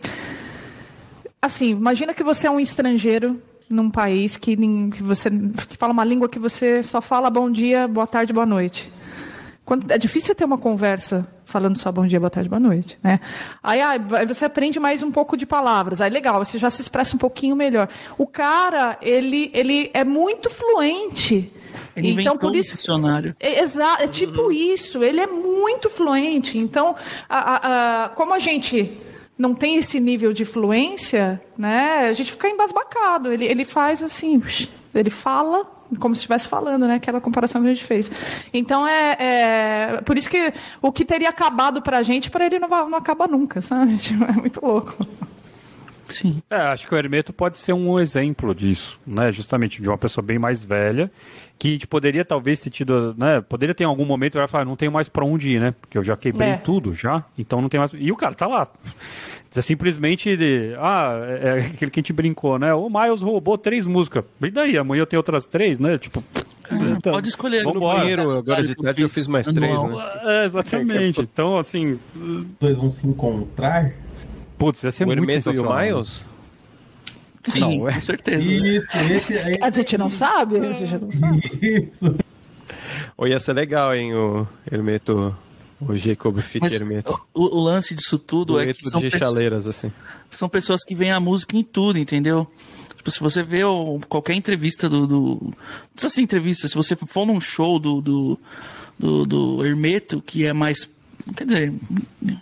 Assim, 1.42 1.68
imagina 1.72 2.14
que 2.14 2.24
você 2.24 2.46
é 2.46 2.50
um 2.50 2.58
estrangeiro 2.58 3.38
num 3.68 3.90
país 3.90 4.36
que, 4.36 4.56
que 4.56 5.02
você 5.02 5.30
que 5.68 5.76
fala 5.76 5.92
uma 5.92 6.04
língua 6.04 6.28
que 6.28 6.38
você 6.38 6.82
só 6.82 7.00
fala 7.00 7.28
bom 7.30 7.50
dia, 7.50 7.88
boa 7.88 8.06
tarde, 8.06 8.32
boa 8.32 8.46
noite. 8.46 8.92
Quando- 9.64 9.90
é 9.90 9.98
difícil 9.98 10.34
ter 10.34 10.44
uma 10.44 10.58
conversa 10.58 11.26
falando 11.44 11.76
só 11.76 11.90
bom 11.90 12.06
dia, 12.06 12.20
boa 12.20 12.30
tarde, 12.30 12.48
boa 12.48 12.60
noite, 12.60 12.96
né? 13.02 13.18
Aí, 13.62 13.80
vai- 13.98 14.24
você 14.24 14.44
aprende 14.44 14.78
mais 14.78 15.02
um 15.02 15.10
pouco 15.10 15.36
de 15.36 15.44
palavras. 15.44 16.00
Aí 16.00 16.08
legal, 16.10 16.44
você 16.44 16.56
já 16.58 16.70
se 16.70 16.80
expressa 16.80 17.16
um 17.16 17.18
pouquinho 17.18 17.56
melhor. 17.56 17.88
O 18.16 18.26
cara, 18.26 18.96
ele, 19.02 19.50
ele 19.52 19.90
é 19.92 20.04
muito 20.04 20.48
fluente. 20.48 21.52
ele 21.96 22.20
então, 22.20 22.36
por 22.38 22.52
um 22.52 22.54
isso, 22.54 22.76
dicionário. 22.76 23.34
é, 23.40 23.60
exa- 23.60 23.96
é 24.00 24.06
tipo 24.06 24.52
isso, 24.52 25.02
ele 25.02 25.18
é 25.20 25.26
muito 25.26 25.90
fluente. 25.90 26.58
Então, 26.58 26.94
a- 27.28 27.38
a- 27.38 28.04
a- 28.04 28.08
como 28.10 28.32
a 28.34 28.38
gente 28.38 28.96
não 29.38 29.54
tem 29.54 29.76
esse 29.76 30.00
nível 30.00 30.32
de 30.32 30.44
fluência, 30.44 31.40
né, 31.58 32.08
a 32.08 32.12
gente 32.12 32.32
fica 32.32 32.48
embasbacado. 32.48 33.32
Ele, 33.32 33.44
ele 33.44 33.64
faz 33.64 34.02
assim, 34.02 34.42
ele 34.94 35.10
fala 35.10 35.64
como 36.00 36.16
se 36.16 36.20
estivesse 36.20 36.48
falando, 36.48 36.84
né? 36.88 36.94
Aquela 36.96 37.20
comparação 37.20 37.62
que 37.62 37.68
a 37.68 37.74
gente 37.74 37.84
fez. 37.84 38.10
Então 38.52 38.88
é, 38.88 39.16
é- 39.20 40.00
por 40.04 40.18
isso 40.18 40.28
que 40.28 40.52
o 40.82 40.90
que 40.90 41.04
teria 41.04 41.28
acabado 41.28 41.80
pra 41.80 42.02
gente, 42.02 42.28
pra 42.28 42.44
ele 42.46 42.58
não, 42.58 42.68
vai- 42.68 42.88
não 42.88 42.98
acaba 42.98 43.28
nunca, 43.28 43.60
sabe? 43.62 43.96
Tipo, 43.98 44.24
É 44.24 44.32
muito 44.32 44.64
louco. 44.64 44.96
Sim. 46.08 46.40
É, 46.50 46.56
acho 46.56 46.86
que 46.86 46.94
o 46.94 46.98
Hermeto 46.98 47.32
pode 47.32 47.58
ser 47.58 47.72
um 47.72 47.98
exemplo 47.98 48.54
disso, 48.54 48.98
né? 49.06 49.30
Justamente 49.32 49.82
de 49.82 49.88
uma 49.88 49.98
pessoa 49.98 50.24
bem 50.24 50.38
mais 50.38 50.64
velha 50.64 51.10
que 51.58 51.68
a 51.68 51.72
gente 51.72 51.86
poderia 51.86 52.24
talvez 52.24 52.60
ter 52.60 52.70
tido, 52.70 53.14
né? 53.16 53.40
Poderia 53.40 53.74
ter 53.74 53.84
em 53.84 53.86
algum 53.86 54.04
momento 54.04 54.34
vai 54.38 54.46
falar, 54.46 54.64
não 54.64 54.76
tenho 54.76 54.92
mais 54.92 55.08
pra 55.08 55.24
onde 55.24 55.52
ir, 55.54 55.60
né? 55.60 55.74
Porque 55.80 55.96
eu 55.96 56.02
já 56.02 56.16
quebrei 56.16 56.48
É. 56.50 56.56
tudo 56.56 56.92
já, 56.92 57.24
então 57.38 57.60
não 57.62 57.68
tem 57.68 57.80
mais. 57.80 57.90
E 57.94 58.12
o 58.12 58.16
cara 58.16 58.34
tá 58.34 58.46
lá. 58.46 58.68
É 59.54 59.62
simplesmente 59.62 60.36
de, 60.36 60.74
ah, 60.78 61.18
é 61.42 61.48
é 61.48 61.52
aquele 61.68 61.90
que 61.90 61.98
a 61.98 62.02
gente 62.02 62.12
brincou, 62.12 62.58
né? 62.58 62.74
O 62.74 62.90
Miles 62.90 63.22
roubou 63.22 63.56
três 63.56 63.86
músicas. 63.86 64.22
E 64.42 64.50
daí? 64.50 64.76
Amanhã 64.76 65.00
eu 65.00 65.06
tenho 65.06 65.18
outras 65.20 65.46
três, 65.46 65.80
né? 65.80 65.96
Tipo. 65.96 66.22
então, 66.70 67.14
Pode 67.14 67.28
escolher. 67.28 67.64
Vamos 67.64 67.80
No 67.80 67.88
banheiro, 67.88 68.36
agora 68.36 68.62
de 68.62 68.74
tarde, 68.74 69.00
eu 69.00 69.08
fiz 69.08 69.26
mais 69.28 69.46
três, 69.46 69.82
né? 69.82 69.94
É, 70.24 70.44
exatamente. 70.44 71.22
Então, 71.22 71.56
assim, 71.56 71.98
Dois 72.60 72.76
vão 72.76 72.90
se 72.90 73.06
encontrar. 73.06 73.92
putz, 74.58 74.82
ia 74.84 74.90
ser 74.90 75.04
O 75.04 75.06
muito 75.06 75.20
Hermeto 75.20 75.48
e 75.48 75.52
o 75.52 75.54
sensacional. 75.54 75.82
Miles? 75.82 76.26
Sim, 77.46 77.60
Não, 77.60 77.88
é. 77.88 77.94
com 77.94 78.00
certeza. 78.00 78.52
Isso, 78.52 78.96
esse 78.96 79.38
aí. 79.38 79.58
A 79.60 79.70
gente 79.70 79.96
não 79.98 80.10
sabe? 80.10 80.58
A 80.58 80.72
gente 80.72 80.98
não 80.98 81.10
sabe. 81.10 81.58
Isso. 81.62 82.14
Ou 83.16 83.26
ia 83.26 83.38
ser 83.38 83.52
legal, 83.52 83.94
hein, 83.94 84.14
o 84.14 84.46
Hermeto, 84.70 85.34
o 85.80 85.94
Jacob 85.94 86.38
Hermeto. 86.72 87.18
o, 87.32 87.56
o 87.56 87.60
lance 87.62 87.94
disso 87.94 88.18
tudo 88.18 88.58
é 88.60 88.64
Dueto 88.64 88.80
que 88.80 88.90
são, 88.90 89.00
de 89.00 89.10
chaleiras, 89.10 89.66
assim. 89.66 89.92
são 90.30 90.48
pessoas 90.48 90.82
que 90.84 90.94
veem 90.94 91.12
a 91.12 91.20
música 91.20 91.56
em 91.56 91.62
tudo, 91.62 91.98
entendeu? 91.98 92.46
Tipo, 92.96 93.10
se 93.10 93.20
você 93.20 93.42
vê 93.42 93.62
o- 93.64 94.00
qualquer 94.08 94.34
entrevista 94.34 94.88
do, 94.88 95.06
do. 95.06 95.38
Não 95.42 95.54
precisa 95.94 96.14
ser 96.14 96.22
entrevista, 96.22 96.66
se 96.68 96.74
você 96.74 96.96
for 96.96 97.24
num 97.26 97.40
show 97.40 97.78
do, 97.78 98.00
do, 98.00 98.38
do, 98.98 99.24
do 99.26 99.64
Hermeto, 99.66 100.20
que 100.20 100.44
é 100.44 100.52
mais. 100.52 100.90
Quer 101.34 101.44
dizer, 101.44 101.74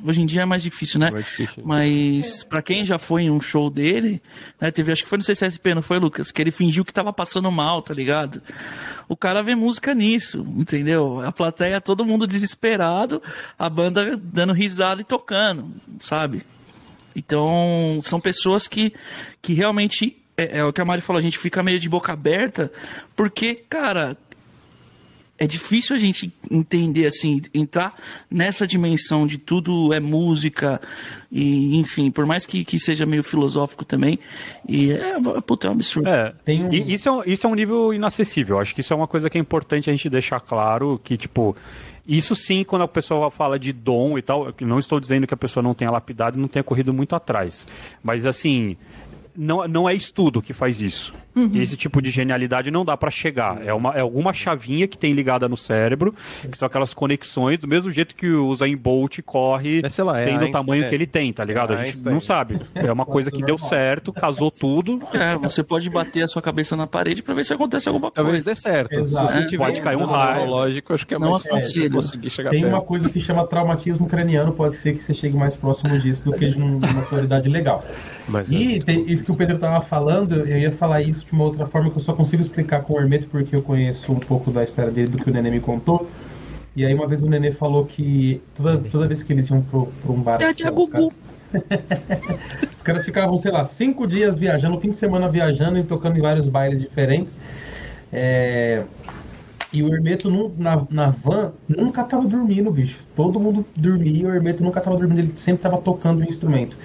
hoje 0.04 0.20
em 0.20 0.26
dia 0.26 0.42
é 0.42 0.44
mais 0.44 0.62
difícil, 0.62 1.00
né? 1.00 1.10
Mais 1.10 1.24
difícil. 1.24 1.62
Mas 1.64 2.42
pra 2.42 2.60
quem 2.60 2.84
já 2.84 2.98
foi 2.98 3.22
em 3.22 3.30
um 3.30 3.40
show 3.40 3.70
dele, 3.70 4.20
né, 4.60 4.70
teve, 4.70 4.92
acho 4.92 5.02
que 5.04 5.08
foi 5.08 5.16
no 5.16 5.24
CCSP, 5.24 5.74
não 5.74 5.80
foi, 5.80 5.98
Lucas? 5.98 6.30
Que 6.30 6.42
ele 6.42 6.50
fingiu 6.50 6.84
que 6.84 6.92
tava 6.92 7.12
passando 7.12 7.50
mal, 7.50 7.80
tá 7.80 7.94
ligado? 7.94 8.42
O 9.08 9.16
cara 9.16 9.42
vê 9.42 9.54
música 9.54 9.94
nisso, 9.94 10.46
entendeu? 10.56 11.20
A 11.20 11.32
plateia, 11.32 11.80
todo 11.80 12.04
mundo 12.04 12.26
desesperado, 12.26 13.22
a 13.58 13.70
banda 13.70 14.20
dando 14.22 14.52
risada 14.52 15.00
e 15.00 15.04
tocando, 15.04 15.72
sabe? 16.00 16.42
Então, 17.16 17.98
são 18.02 18.20
pessoas 18.20 18.66
que, 18.68 18.92
que 19.40 19.54
realmente, 19.54 20.22
é, 20.36 20.58
é 20.58 20.64
o 20.64 20.72
que 20.72 20.80
a 20.80 20.84
Mari 20.84 21.00
falou, 21.00 21.20
a 21.20 21.22
gente 21.22 21.38
fica 21.38 21.62
meio 21.62 21.78
de 21.78 21.88
boca 21.88 22.12
aberta, 22.12 22.70
porque, 23.16 23.54
cara, 23.54 24.16
é 25.38 25.46
difícil 25.46 25.96
a 25.96 25.98
gente 25.98 26.32
entender, 26.50 27.06
assim, 27.06 27.40
entrar 27.52 27.94
nessa 28.30 28.66
dimensão 28.66 29.26
de 29.26 29.36
tudo 29.36 29.92
é 29.92 29.98
música, 29.98 30.80
e 31.30 31.76
enfim, 31.76 32.10
por 32.10 32.24
mais 32.24 32.46
que, 32.46 32.64
que 32.64 32.78
seja 32.78 33.04
meio 33.04 33.24
filosófico 33.24 33.84
também, 33.84 34.18
e 34.68 34.92
é, 34.92 35.16
puta, 35.44 35.66
é 35.66 35.70
um 35.70 35.74
absurdo. 35.74 36.08
É, 36.08 36.32
Tem 36.44 36.64
um- 36.64 36.72
e 36.72 36.92
isso 36.94 37.08
é, 37.08 37.12
um- 37.12 37.22
isso 37.26 37.46
é 37.46 37.50
um 37.50 37.54
nível 37.54 37.92
inacessível. 37.92 38.58
Acho 38.60 38.74
que 38.74 38.80
isso 38.80 38.92
é 38.92 38.96
uma 38.96 39.08
coisa 39.08 39.28
que 39.28 39.36
é 39.36 39.40
importante 39.40 39.90
a 39.90 39.92
gente 39.92 40.08
deixar 40.08 40.38
claro, 40.40 41.00
que, 41.02 41.16
tipo, 41.16 41.56
isso 42.06 42.34
sim, 42.36 42.62
quando 42.62 42.82
a 42.82 42.88
pessoa 42.88 43.30
fala 43.30 43.58
de 43.58 43.72
dom 43.72 44.16
e 44.16 44.22
tal, 44.22 44.46
eu 44.48 44.66
não 44.66 44.78
estou 44.78 45.00
dizendo 45.00 45.26
que 45.26 45.34
a 45.34 45.36
pessoa 45.36 45.62
não 45.64 45.74
tenha 45.74 45.90
lapidado 45.90 46.38
e 46.38 46.40
não 46.40 46.46
tenha 46.48 46.62
corrido 46.62 46.92
muito 46.94 47.16
atrás. 47.16 47.66
Mas, 48.02 48.24
assim, 48.24 48.76
não, 49.36 49.66
não 49.66 49.88
é 49.88 49.94
estudo 49.94 50.40
que 50.40 50.52
faz 50.52 50.80
isso. 50.80 51.12
Esse 51.54 51.76
tipo 51.76 52.00
de 52.00 52.10
genialidade 52.10 52.70
não 52.70 52.84
dá 52.84 52.96
pra 52.96 53.10
chegar. 53.10 53.60
É, 53.66 53.72
uma, 53.74 53.90
é 53.94 54.00
alguma 54.02 54.32
chavinha 54.32 54.86
que 54.86 54.96
tem 54.96 55.12
ligada 55.12 55.48
no 55.48 55.56
cérebro, 55.56 56.14
que 56.50 56.56
são 56.56 56.66
aquelas 56.66 56.94
conexões, 56.94 57.58
do 57.58 57.66
mesmo 57.68 57.90
jeito 57.90 58.14
que 58.14 58.28
o 58.30 58.46
Usain 58.48 58.76
Bolt 58.76 59.20
corre 59.24 59.80
Mas, 59.82 59.94
sei 59.94 60.04
lá, 60.04 60.20
é 60.20 60.24
tendo 60.26 60.44
o 60.46 60.52
tamanho 60.52 60.84
é. 60.84 60.88
que 60.88 60.94
ele 60.94 61.06
tem, 61.06 61.32
tá 61.32 61.44
ligado? 61.44 61.72
A 61.72 61.82
É 61.82 61.86
gente 61.86 62.04
não 62.04 62.20
sabe. 62.20 62.60
É 62.74 62.92
uma 62.92 63.04
coisa 63.04 63.30
que 63.30 63.42
deu 63.42 63.58
certo, 63.58 64.12
casou 64.12 64.50
tudo, 64.50 64.98
É, 65.12 65.36
você 65.36 65.62
pode 65.62 65.88
bater 65.90 66.22
a 66.22 66.28
sua 66.28 66.40
cabeça 66.42 66.76
na 66.76 66.86
parede 66.86 67.22
pra 67.22 67.34
ver 67.34 67.44
se 67.44 67.52
acontece 67.52 67.88
alguma 67.88 68.10
Talvez 68.10 68.42
coisa. 68.42 68.44
dê 68.44 68.54
certo. 68.54 68.92
Exato. 69.00 69.26
Se 69.28 69.34
você 69.34 69.46
tiver 69.46 69.64
Pode 69.64 69.80
cair 69.80 69.96
um 69.96 70.04
raio. 70.04 70.36
neurológico, 70.36 70.92
acho 70.94 71.06
que 71.06 71.14
é 71.14 71.18
Não 71.18 71.30
mais 71.32 71.42
fácil 71.46 71.90
conseguir 71.90 72.30
chegar 72.30 72.50
Tem 72.50 72.64
uma 72.64 72.72
perto. 72.78 72.84
coisa 72.86 73.08
que 73.08 73.18
chama 73.20 73.46
traumatismo 73.46 74.06
craniano, 74.06 74.52
pode 74.52 74.76
ser 74.76 74.94
que 74.94 75.02
você 75.02 75.12
chegue 75.14 75.36
mais 75.36 75.56
próximo 75.56 75.98
disso 75.98 76.24
do 76.24 76.32
que 76.32 76.48
de 76.50 76.60
um- 76.60 76.78
de 76.78 76.86
uma 76.90 77.02
sonoridade 77.04 77.48
legal. 77.48 77.84
Mas 78.28 78.50
é 78.50 78.54
E 78.54 78.82
tem- 78.82 79.04
isso 79.10 79.24
que 79.24 79.32
o 79.32 79.34
Pedro 79.36 79.56
estava 79.56 79.80
falando, 79.84 80.46
eu 80.46 80.58
ia 80.58 80.70
falar 80.72 81.02
isso 81.02 81.23
de 81.26 81.32
uma 81.32 81.44
outra 81.44 81.66
forma 81.66 81.90
que 81.90 81.96
eu 81.96 82.02
só 82.02 82.12
consigo 82.12 82.42
explicar 82.42 82.82
com 82.82 82.94
o 82.94 83.00
Hermeto, 83.00 83.26
porque 83.28 83.54
eu 83.56 83.62
conheço 83.62 84.12
um 84.12 84.18
pouco 84.20 84.50
da 84.50 84.62
história 84.62 84.90
dele, 84.90 85.08
do 85.08 85.18
que 85.18 85.30
o 85.30 85.32
Nenê 85.32 85.50
me 85.50 85.60
contou. 85.60 86.08
E 86.76 86.84
aí 86.84 86.92
uma 86.94 87.06
vez 87.06 87.22
o 87.22 87.28
Nenê 87.28 87.52
falou 87.52 87.84
que 87.86 88.40
toda, 88.56 88.76
toda 88.78 89.06
vez 89.06 89.22
que 89.22 89.32
eles 89.32 89.48
iam 89.48 89.62
pro 89.62 89.88
um 90.08 90.20
bar... 90.20 90.38
Assim, 90.50 90.62
os 90.84 90.88
caras- 90.90 91.18
Os 92.76 92.82
caras 92.82 93.04
ficavam, 93.04 93.36
sei 93.38 93.52
lá, 93.52 93.64
cinco 93.64 94.06
dias 94.06 94.38
viajando, 94.38 94.78
fim 94.80 94.90
de 94.90 94.96
semana 94.96 95.28
viajando 95.28 95.78
e 95.78 95.84
tocando 95.84 96.18
em 96.18 96.20
vários 96.20 96.48
bailes 96.48 96.80
diferentes. 96.80 97.38
É, 98.12 98.82
E 99.72 99.82
o 99.82 99.92
Hermeto 99.92 100.30
na, 100.58 100.84
na 100.90 101.10
van 101.10 101.52
nunca 101.68 102.02
tava 102.04 102.26
dormindo, 102.26 102.70
bicho. 102.70 102.98
Todo 103.16 103.38
mundo 103.40 103.64
dormia 103.76 104.22
e 104.22 104.26
o 104.26 104.34
Hermeto 104.34 104.62
nunca 104.62 104.80
tava 104.80 104.96
dormindo, 104.96 105.18
ele 105.20 105.32
sempre 105.36 105.62
tava 105.62 105.78
tocando 105.78 106.20
o 106.20 106.24
instrumento. 106.24 106.76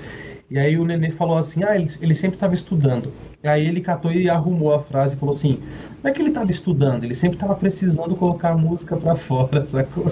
E 0.50 0.58
aí 0.58 0.78
o 0.78 0.86
Nenê 0.86 1.12
falou 1.12 1.38
assim, 1.38 1.64
ah, 1.64 1.76
ele, 1.76 1.90
ele 2.02 2.16
sempre 2.16 2.38
tava 2.38 2.54
estudando. 2.54 3.14
Aí 3.44 3.66
ele 3.68 3.82
catou 3.82 4.12
e 4.12 4.30
arrumou 4.30 4.74
a 4.74 4.80
frase 4.80 5.16
e 5.16 5.20
falou 5.20 5.34
assim, 5.34 5.60
não 6.04 6.10
é 6.10 6.14
que 6.14 6.22
ele 6.22 6.32
tava 6.32 6.52
estudando, 6.52 7.04
ele 7.04 7.14
sempre 7.14 7.38
tava 7.38 7.56
precisando 7.56 8.16
colocar 8.16 8.50
a 8.52 8.58
música 8.58 8.98
pra 8.98 9.16
fora, 9.16 9.66
sacou? 9.68 10.06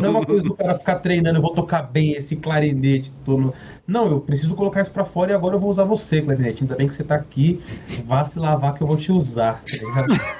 Não 0.00 0.04
é 0.04 0.08
uma 0.08 0.24
coisa 0.26 0.42
do 0.44 0.54
cara 0.54 0.74
ficar 0.76 0.96
treinando, 1.00 1.38
eu 1.38 1.42
vou 1.42 1.54
tocar 1.54 1.82
bem 1.82 2.12
esse 2.12 2.34
clarinete. 2.36 3.12
tô 3.24 3.36
no- 3.36 3.54
Não, 3.88 4.06
eu 4.06 4.20
preciso 4.20 4.54
colocar 4.54 4.82
isso 4.82 4.90
pra 4.90 5.02
fora 5.02 5.32
e 5.32 5.34
agora 5.34 5.54
eu 5.56 5.58
vou 5.58 5.70
usar 5.70 5.84
você, 5.84 6.20
clarinete. 6.20 6.62
Ainda 6.62 6.76
bem 6.76 6.86
que 6.86 6.94
você 6.94 7.02
tá 7.02 7.14
aqui, 7.14 7.58
vá 8.04 8.22
se 8.22 8.38
lavar 8.38 8.74
que 8.74 8.82
eu 8.82 8.86
vou 8.86 8.98
te 8.98 9.10
usar. 9.10 9.62
tá 9.64 9.86
ligado? 9.86 10.20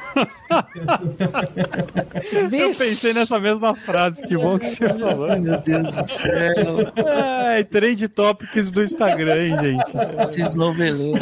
Eu 2.50 2.74
pensei 2.74 3.12
nessa 3.12 3.38
mesma 3.38 3.74
frase, 3.74 4.22
que 4.22 4.36
bom 4.36 4.58
que 4.58 4.66
você 4.66 4.88
falou. 4.88 5.30
Ai, 5.30 5.38
meu 5.38 5.60
Deus 5.60 5.94
do 5.94 6.04
céu. 6.06 6.92
Ai, 7.06 7.62
trend 7.64 8.08
topics 8.08 8.72
do 8.72 8.82
Instagram, 8.82 9.46
hein, 9.46 9.56
gente. 9.60 10.40
Esses 10.40 10.54
noveleiros. 10.54 11.20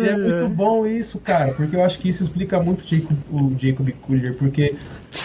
E 0.00 0.08
é 0.08 0.16
muito 0.16 0.48
bom 0.50 0.86
isso, 0.86 1.18
cara, 1.18 1.52
porque 1.54 1.74
eu 1.74 1.84
acho 1.84 1.98
que 1.98 2.08
isso 2.08 2.22
explica 2.22 2.60
muito 2.62 2.82
o 2.82 2.86
Jacob, 2.86 3.16
o 3.30 3.56
Jacob 3.58 3.90
Collier, 4.02 4.34
porque 4.34 4.76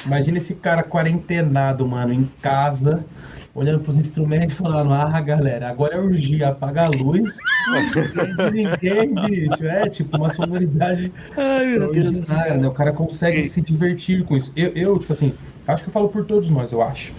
imagina 0.05 0.37
esse 0.37 0.55
cara 0.55 0.81
quarentenado, 0.81 1.87
mano, 1.87 2.13
em 2.13 2.29
casa, 2.41 3.05
olhando 3.53 3.79
pros 3.79 3.97
instrumentos 3.97 4.53
e 4.53 4.57
falando, 4.57 4.93
ah, 4.93 5.19
galera, 5.21 5.69
agora 5.69 5.95
é 5.95 5.99
urgia, 5.99 6.49
apaga 6.49 6.85
a 6.85 6.89
luz, 6.89 7.35
não 8.15 8.51
tem 8.51 8.65
ninguém, 8.65 9.15
bicho, 9.15 9.65
é 9.65 9.89
tipo 9.89 10.15
uma 10.17 10.29
sonoridade 10.29 11.11
Ai, 11.35 11.67
meu 11.67 11.91
Deus 11.91 12.11
do 12.11 12.21
extraordinária, 12.21 12.51
céu. 12.53 12.61
né? 12.61 12.67
O 12.67 12.71
cara 12.71 12.93
consegue 12.93 13.43
se 13.45 13.61
divertir 13.61 14.23
com 14.23 14.37
isso. 14.37 14.51
Eu, 14.55 14.69
eu, 14.69 14.99
tipo 14.99 15.13
assim, 15.13 15.33
acho 15.67 15.83
que 15.83 15.89
eu 15.89 15.93
falo 15.93 16.09
por 16.09 16.25
todos 16.25 16.49
nós, 16.49 16.71
eu 16.71 16.81
acho, 16.81 17.13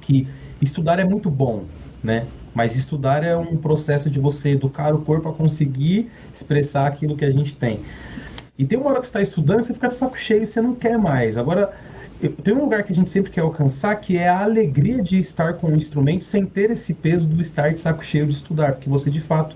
que 0.00 0.26
estudar 0.60 0.98
é 0.98 1.04
muito 1.04 1.30
bom, 1.30 1.64
né? 2.02 2.26
Mas 2.54 2.74
estudar 2.74 3.22
é 3.22 3.36
um 3.36 3.56
processo 3.56 4.10
de 4.10 4.18
você 4.18 4.50
educar 4.50 4.94
o 4.94 5.00
corpo 5.00 5.28
a 5.28 5.32
conseguir 5.32 6.10
expressar 6.32 6.86
aquilo 6.86 7.16
que 7.16 7.24
a 7.24 7.30
gente 7.30 7.54
tem. 7.54 7.80
E 8.58 8.64
tem 8.64 8.76
uma 8.78 8.90
hora 8.90 9.00
que 9.00 9.06
você 9.06 9.10
está 9.10 9.22
estudando, 9.22 9.62
você 9.62 9.72
fica 9.72 9.88
de 9.88 9.94
saco 9.94 10.18
cheio 10.18 10.42
e 10.42 10.46
você 10.46 10.60
não 10.60 10.74
quer 10.74 10.98
mais. 10.98 11.38
Agora, 11.38 11.72
tem 12.42 12.54
um 12.54 12.60
lugar 12.60 12.82
que 12.82 12.92
a 12.92 12.96
gente 12.96 13.10
sempre 13.10 13.30
quer 13.30 13.42
alcançar, 13.42 13.94
que 13.96 14.16
é 14.16 14.28
a 14.28 14.42
alegria 14.42 15.02
de 15.02 15.18
estar 15.18 15.54
com 15.54 15.68
o 15.68 15.76
instrumento 15.76 16.24
sem 16.24 16.44
ter 16.44 16.70
esse 16.70 16.92
peso 16.92 17.26
do 17.26 17.40
estar 17.40 17.72
de 17.72 17.80
saco 17.80 18.04
cheio 18.04 18.26
de 18.26 18.34
estudar, 18.34 18.72
porque 18.72 18.88
você 18.88 19.10
de 19.10 19.20
fato 19.20 19.54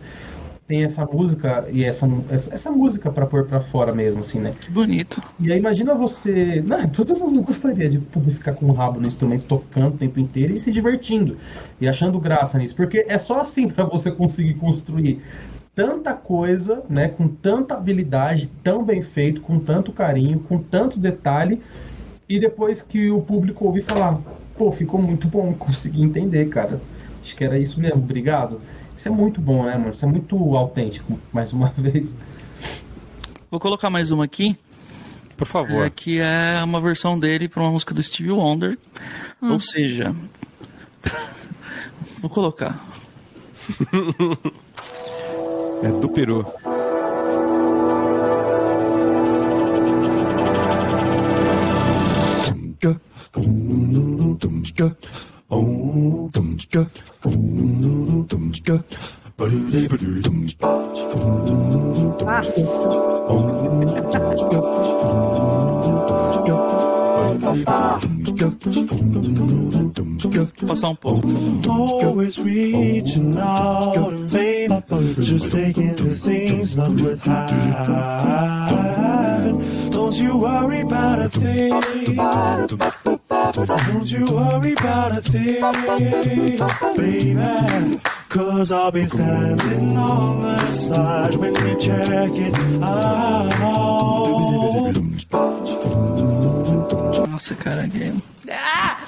tem 0.72 0.84
essa 0.84 1.04
música 1.04 1.66
e 1.70 1.84
essa, 1.84 2.08
essa, 2.30 2.54
essa 2.54 2.70
música 2.70 3.10
para 3.10 3.26
pôr 3.26 3.44
para 3.44 3.60
fora 3.60 3.92
mesmo, 3.92 4.20
assim, 4.20 4.40
né? 4.40 4.54
Que 4.58 4.70
bonito. 4.70 5.22
E 5.38 5.52
aí 5.52 5.58
imagina 5.58 5.94
você. 5.94 6.62
Não, 6.64 6.86
todo 6.88 7.14
mundo 7.16 7.42
gostaria 7.42 7.90
de 7.90 7.98
poder 7.98 8.32
ficar 8.32 8.54
com 8.54 8.66
o 8.66 8.72
rabo 8.72 9.00
no 9.00 9.06
instrumento 9.06 9.44
tocando 9.44 9.94
o 9.94 9.98
tempo 9.98 10.20
inteiro 10.20 10.54
e 10.54 10.58
se 10.58 10.70
divertindo. 10.70 11.36
E 11.80 11.88
achando 11.88 12.18
graça 12.18 12.58
nisso. 12.58 12.74
Porque 12.74 13.04
é 13.08 13.18
só 13.18 13.40
assim 13.40 13.68
para 13.70 13.84
você 13.84 14.10
conseguir 14.10 14.54
construir 14.54 15.20
tanta 15.74 16.14
coisa, 16.14 16.82
né? 16.88 17.08
Com 17.08 17.28
tanta 17.28 17.74
habilidade, 17.74 18.48
tão 18.62 18.84
bem 18.84 19.02
feito, 19.02 19.40
com 19.40 19.58
tanto 19.58 19.92
carinho, 19.92 20.40
com 20.40 20.58
tanto 20.58 20.98
detalhe. 20.98 21.60
E 22.32 22.40
depois 22.40 22.80
que 22.80 23.10
o 23.10 23.20
público 23.20 23.66
ouvir 23.66 23.82
falar, 23.82 24.18
pô, 24.56 24.72
ficou 24.72 25.02
muito 25.02 25.28
bom, 25.28 25.52
consegui 25.52 26.00
entender, 26.02 26.48
cara. 26.48 26.80
Acho 27.20 27.36
que 27.36 27.44
era 27.44 27.58
isso 27.58 27.78
mesmo, 27.78 27.98
obrigado. 27.98 28.58
Isso 28.96 29.06
é 29.06 29.10
muito 29.10 29.38
bom, 29.38 29.64
né, 29.64 29.76
mano? 29.76 29.90
Isso 29.90 30.02
é 30.02 30.08
muito 30.08 30.34
autêntico, 30.56 31.18
mais 31.30 31.52
uma 31.52 31.68
vez. 31.76 32.16
Vou 33.50 33.60
colocar 33.60 33.90
mais 33.90 34.10
uma 34.10 34.24
aqui. 34.24 34.56
Por 35.36 35.46
favor. 35.46 35.84
É, 35.84 35.90
que 35.90 36.20
é 36.20 36.64
uma 36.64 36.80
versão 36.80 37.18
dele 37.18 37.50
para 37.50 37.62
uma 37.62 37.72
música 37.72 37.92
do 37.92 38.02
Stevie 38.02 38.32
Wonder. 38.32 38.78
Ou 39.42 39.60
seja. 39.60 40.16
Vou 42.22 42.30
colocar. 42.30 42.82
É 45.82 45.88
do 45.88 46.08
peru. 46.08 46.46
Passar 70.66 70.96
um. 71.04 71.62
Always 71.68 72.38
reaching 72.38 73.36
out 73.38 74.12
in 74.12 74.28
vain, 74.28 74.82
just 75.20 75.52
taking 75.52 75.94
the 75.96 76.14
things 76.14 76.76
not 76.76 76.90
worth 77.00 77.22
having. 77.22 77.72
Don't 79.90 80.14
you 80.16 80.38
worry 80.38 80.80
about 80.80 81.20
a 81.20 81.28
thing. 81.28 83.11
Don't 83.52 84.10
you 84.10 84.24
worry 84.26 84.72
about 84.72 85.18
a 85.18 85.20
thing, 85.20 85.60
baby. 86.96 88.00
Cause 88.30 88.72
I'll 88.72 88.90
be 88.90 89.06
standing 89.06 89.96
on 89.96 90.42
the 90.42 90.58
side 90.64 91.34
when 91.36 91.54
you 91.54 91.74
check 91.78 92.30
it 92.32 92.82
out. 92.82 93.52
Nossa, 97.28 97.54
cara, 97.54 97.86
que... 97.88 98.14
Ah! 98.50 98.98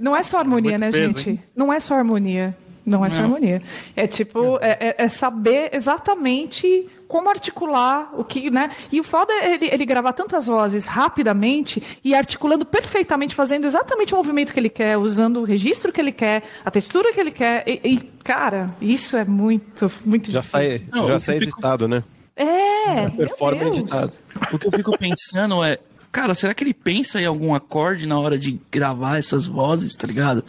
Não 0.00 0.14
é 0.16 0.22
só 0.22 0.38
harmonia, 0.38 0.72
Muito 0.78 0.80
né, 0.80 0.90
peso, 0.92 1.18
gente? 1.18 1.30
hein? 1.30 1.42
Não 1.56 1.72
é 1.72 1.80
só 1.80 1.94
harmonia. 1.94 2.56
Não 2.90 3.04
é 3.04 3.08
só 3.10 3.16
Não. 3.18 3.24
harmonia. 3.24 3.62
É 3.94 4.06
tipo, 4.06 4.58
é, 4.60 4.94
é- 4.98 5.04
é 5.04 5.08
saber 5.08 5.70
exatamente 5.72 6.88
como 7.06 7.28
articular 7.28 8.10
o 8.16 8.22
que, 8.22 8.50
né? 8.50 8.70
E 8.92 9.00
o 9.00 9.04
foda 9.04 9.32
é 9.32 9.54
ele, 9.54 9.66
ele 9.72 9.84
gravar 9.84 10.12
tantas 10.12 10.46
vozes 10.46 10.86
rapidamente 10.86 11.82
e 12.04 12.14
articulando 12.14 12.64
perfeitamente, 12.64 13.34
fazendo 13.34 13.66
exatamente 13.66 14.14
o 14.14 14.16
movimento 14.16 14.52
que 14.52 14.60
ele 14.60 14.68
quer, 14.68 14.96
usando 14.96 15.40
o 15.40 15.44
registro 15.44 15.92
que 15.92 16.00
ele 16.00 16.12
quer, 16.12 16.42
a 16.64 16.70
textura 16.70 17.12
que 17.12 17.20
ele 17.20 17.30
quer. 17.32 17.64
E, 17.66 17.80
e, 17.84 17.98
cara, 18.22 18.70
isso 18.80 19.16
é 19.16 19.24
muito, 19.24 19.90
muito 20.04 20.30
Já 20.30 20.40
difícil. 20.40 20.78
sai, 20.78 20.82
Não, 20.92 21.06
já 21.08 21.18
sai 21.20 21.38
fico- 21.38 21.50
editado, 21.50 21.88
né? 21.88 22.04
É, 22.36 22.94
meu 23.02 23.10
Performa 23.12 23.64
Deus. 23.64 23.78
editado. 23.78 24.12
O 24.52 24.58
que 24.58 24.66
eu 24.68 24.72
fico 24.72 24.96
pensando 24.96 25.62
é, 25.64 25.78
cara, 26.12 26.34
será 26.34 26.54
que 26.54 26.62
ele 26.64 26.72
pensa 26.72 27.20
em 27.20 27.26
algum 27.26 27.54
acorde 27.54 28.06
na 28.06 28.18
hora 28.18 28.38
de 28.38 28.58
gravar 28.70 29.18
essas 29.18 29.44
vozes, 29.46 29.94
tá 29.96 30.06
ligado? 30.06 30.44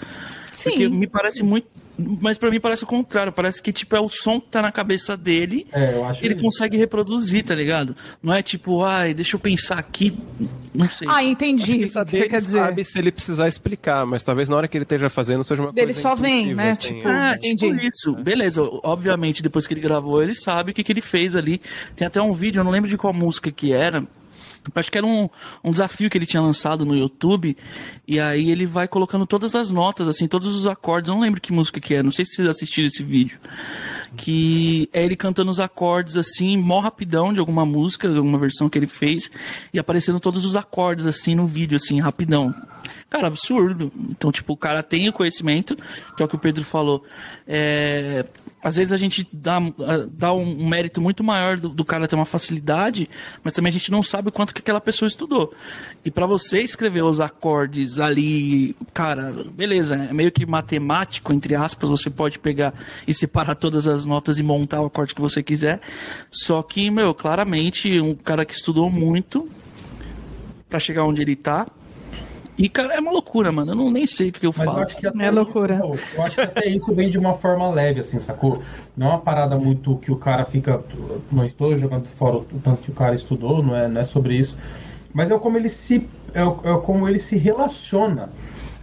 Porque 0.64 0.88
Sim. 0.88 0.90
me 0.90 1.08
parece 1.08 1.44
muito. 1.44 1.68
Mas 2.22 2.38
pra 2.38 2.50
mim 2.50 2.60
parece 2.60 2.84
o 2.84 2.88
contrário. 2.88 3.32
Parece 3.32 3.62
que, 3.62 3.72
tipo, 3.72 3.96
é 3.96 4.00
o 4.00 4.10
som 4.10 4.40
que 4.40 4.48
tá 4.50 4.62
na 4.62 4.72
cabeça 4.72 5.16
dele. 5.18 5.68
É, 5.72 5.94
eu 5.96 6.06
acho 6.06 6.24
ele 6.24 6.34
isso. 6.36 6.44
consegue 6.44 6.78
reproduzir, 6.78 7.44
tá 7.44 7.56
ligado? 7.56 7.96
Não 8.22 8.34
é 8.34 8.42
tipo, 8.42 8.84
ai, 8.84 9.14
deixa 9.14 9.36
eu 9.36 9.40
pensar 9.40 9.78
aqui. 9.80 10.18
Não 10.74 10.88
sei. 10.90 11.08
Ah, 11.12 11.24
entendi 11.24 11.74
Ele 11.74 11.80
que 11.84 11.88
saber, 11.90 12.12
você 12.12 12.18
ele 12.18 12.30
quer 12.30 12.40
dizer. 12.40 12.60
sabe 12.60 12.84
se 12.84 12.98
ele 12.98 13.12
precisar 13.12 13.48
explicar, 13.48 14.06
mas 14.06 14.24
talvez 14.24 14.48
na 14.50 14.56
hora 14.56 14.68
que 14.68 14.78
ele 14.78 14.84
esteja 14.84 15.10
fazendo 15.10 15.44
seja 15.44 15.62
uma 15.62 15.72
Ele 15.76 15.86
coisa 15.88 16.02
só 16.02 16.16
vem, 16.16 16.54
né? 16.56 16.72
assim. 16.72 16.96
Tipo, 16.96 17.08
Ah, 17.10 17.36
entendi. 17.38 17.56
tipo 17.72 17.88
isso. 17.88 18.16
Beleza, 18.16 18.62
obviamente, 18.84 19.44
depois 19.44 19.68
que 19.68 19.74
ele 19.74 19.82
gravou, 19.82 20.22
ele 20.24 20.34
sabe 20.36 20.72
o 20.72 20.74
que, 20.74 20.84
que 20.84 20.92
ele 20.92 21.02
fez 21.02 21.36
ali. 21.36 21.62
Tem 21.96 22.08
até 22.08 22.22
um 22.22 22.32
vídeo, 22.34 22.60
eu 22.60 22.64
não 22.64 22.72
lembro 22.72 22.90
de 22.90 22.98
qual 22.98 23.14
música 23.14 23.52
que 23.52 23.74
era. 23.74 24.04
Acho 24.76 24.92
que 24.92 24.98
era 24.98 25.08
um, 25.08 25.28
um 25.64 25.72
desafio 25.72 26.10
que 26.10 26.18
ele 26.18 26.26
tinha 26.26 26.42
lançado 26.42 26.86
no 26.86 26.96
YouTube. 26.96 27.58
E 28.08 28.20
aí 28.20 28.52
ele 28.52 28.66
vai 28.66 28.88
colocando 28.88 29.26
todas 29.26 29.56
as 29.56 29.72
notas, 29.72 30.08
assim, 30.08 30.28
todos 30.28 30.54
os 30.54 30.68
acordes. 30.68 31.10
Eu 31.10 31.16
não 31.16 31.22
lembro 31.22 31.42
que 31.42 31.52
música 31.52 31.80
que 31.80 31.96
é, 31.96 32.04
não 32.04 32.12
sei 32.12 32.26
se 32.26 32.36
vocês 32.36 32.48
assistiram 32.48 32.88
esse 32.88 33.04
vídeo. 33.04 33.40
Que 34.16 34.88
é 34.94 35.04
ele 35.04 35.16
cantando 35.16 35.50
os 35.50 35.60
acordes, 35.60 36.16
assim, 36.18 36.58
mó 36.58 36.80
rapidão 36.80 37.34
de 37.34 37.40
alguma 37.40 37.66
música, 37.66 38.08
de 38.08 38.18
alguma 38.18 38.38
versão 38.38 38.70
que 38.70 38.78
ele 38.78 38.88
fez. 38.88 39.32
E 39.74 39.80
aparecendo 39.80 40.20
todos 40.20 40.46
os 40.46 40.56
acordes, 40.56 41.06
assim, 41.06 41.34
no 41.34 41.48
vídeo, 41.48 41.76
assim, 41.78 42.00
rapidão. 42.00 42.54
Cara, 43.10 43.28
absurdo. 43.28 43.92
Então, 44.10 44.32
tipo, 44.32 44.54
o 44.54 44.58
cara 44.58 44.82
tem 44.82 45.10
o 45.10 45.14
conhecimento, 45.14 45.76
que 46.16 46.22
é 46.22 46.26
o 46.26 46.30
que 46.30 46.36
o 46.36 46.40
Pedro 46.40 46.64
falou. 46.64 47.04
É, 47.48 48.26
às 48.64 48.76
vezes 48.76 48.94
a 48.94 48.98
gente 48.98 49.28
dá, 49.32 49.60
dá 50.12 50.34
um 50.34 50.68
mérito 50.68 51.02
muito 51.02 51.24
maior 51.24 51.58
do, 51.58 51.70
do 51.70 51.84
cara 51.84 52.08
ter 52.08 52.16
uma 52.16 52.26
facilidade, 52.26 53.10
mas 53.44 53.54
também 53.54 53.70
a 53.70 53.74
gente 53.74 53.92
não 53.92 54.04
sabe 54.04 54.30
o 54.30 54.32
quanto 54.32 54.54
que 54.54 54.60
aquela 54.60 54.80
pessoa 54.80 55.08
estudou. 55.08 55.54
E 56.06 56.12
pra 56.12 56.26
você 56.26 56.62
escrever 56.62 57.04
os 57.04 57.20
acordes 57.20 58.00
ali, 58.00 58.76
cara, 58.94 59.34
beleza, 59.52 59.96
é 59.96 60.14
meio 60.14 60.32
que 60.32 60.46
matemático, 60.46 61.34
entre 61.34 61.56
aspas, 61.56 61.90
você 61.90 62.10
pode 62.10 62.40
pegar 62.40 62.74
e 63.08 63.14
separar 63.14 63.56
todas 63.56 63.88
as 63.88 64.06
notas 64.06 64.40
e 64.40 64.44
montar 64.44 64.82
o 64.82 64.86
acorde 64.86 65.16
que 65.16 65.22
você 65.22 65.42
quiser. 65.42 65.80
Só 66.30 66.62
que, 66.62 66.90
meu, 66.90 67.14
claramente, 67.14 68.00
um 68.00 68.16
cara 68.16 68.46
que 68.46 68.54
estudou 68.54 68.92
muito 68.92 69.50
pra 70.70 70.80
chegar 70.80 71.04
onde 71.04 71.22
ele 71.22 71.36
tá. 71.36 71.68
E, 72.58 72.70
cara, 72.70 72.94
é 72.96 73.00
uma 73.00 73.12
loucura, 73.12 73.52
mano. 73.52 73.72
Eu 73.72 73.76
não 73.76 73.90
nem 73.90 74.06
sei 74.06 74.30
o 74.30 74.32
que 74.32 74.46
eu 74.46 74.54
Mas 74.56 74.66
falo. 74.66 74.80
eu 74.80 74.84
acho 74.84 74.98
que 74.98 75.08
até 75.08 75.26
É 75.26 75.32
loucura. 75.32 75.82
Isso, 75.94 76.04
eu 76.16 76.24
acho 76.24 76.36
que 76.36 76.42
até 76.42 76.68
isso 76.70 76.94
vem 76.94 77.10
de 77.10 77.18
uma 77.18 77.34
forma 77.34 77.70
leve, 77.70 78.02
assim, 78.02 78.20
sacou? 78.20 78.62
Não 78.96 79.08
é 79.08 79.10
uma 79.12 79.20
parada 79.20 79.58
muito 79.58 79.96
que 79.98 80.12
o 80.12 80.16
cara 80.18 80.46
fica. 80.46 80.82
Não 81.32 81.44
estou 81.46 81.76
jogando 81.78 82.06
fora 82.18 82.38
o 82.38 82.46
tanto 82.64 82.82
que 82.82 82.92
o 82.92 82.94
cara 82.94 83.16
estudou, 83.16 83.64
não 83.64 83.76
é, 83.76 83.88
não 83.88 84.02
é 84.02 84.04
sobre 84.04 84.36
isso. 84.36 84.58
Mas 85.14 85.32
é 85.32 85.38
como 85.40 85.58
ele 85.58 85.70
se. 85.70 86.08
É, 86.34 86.44
o- 86.44 86.60
é 86.64 86.78
como 86.86 87.08
ele 87.10 87.20
se 87.20 87.36
relaciona 87.38 88.30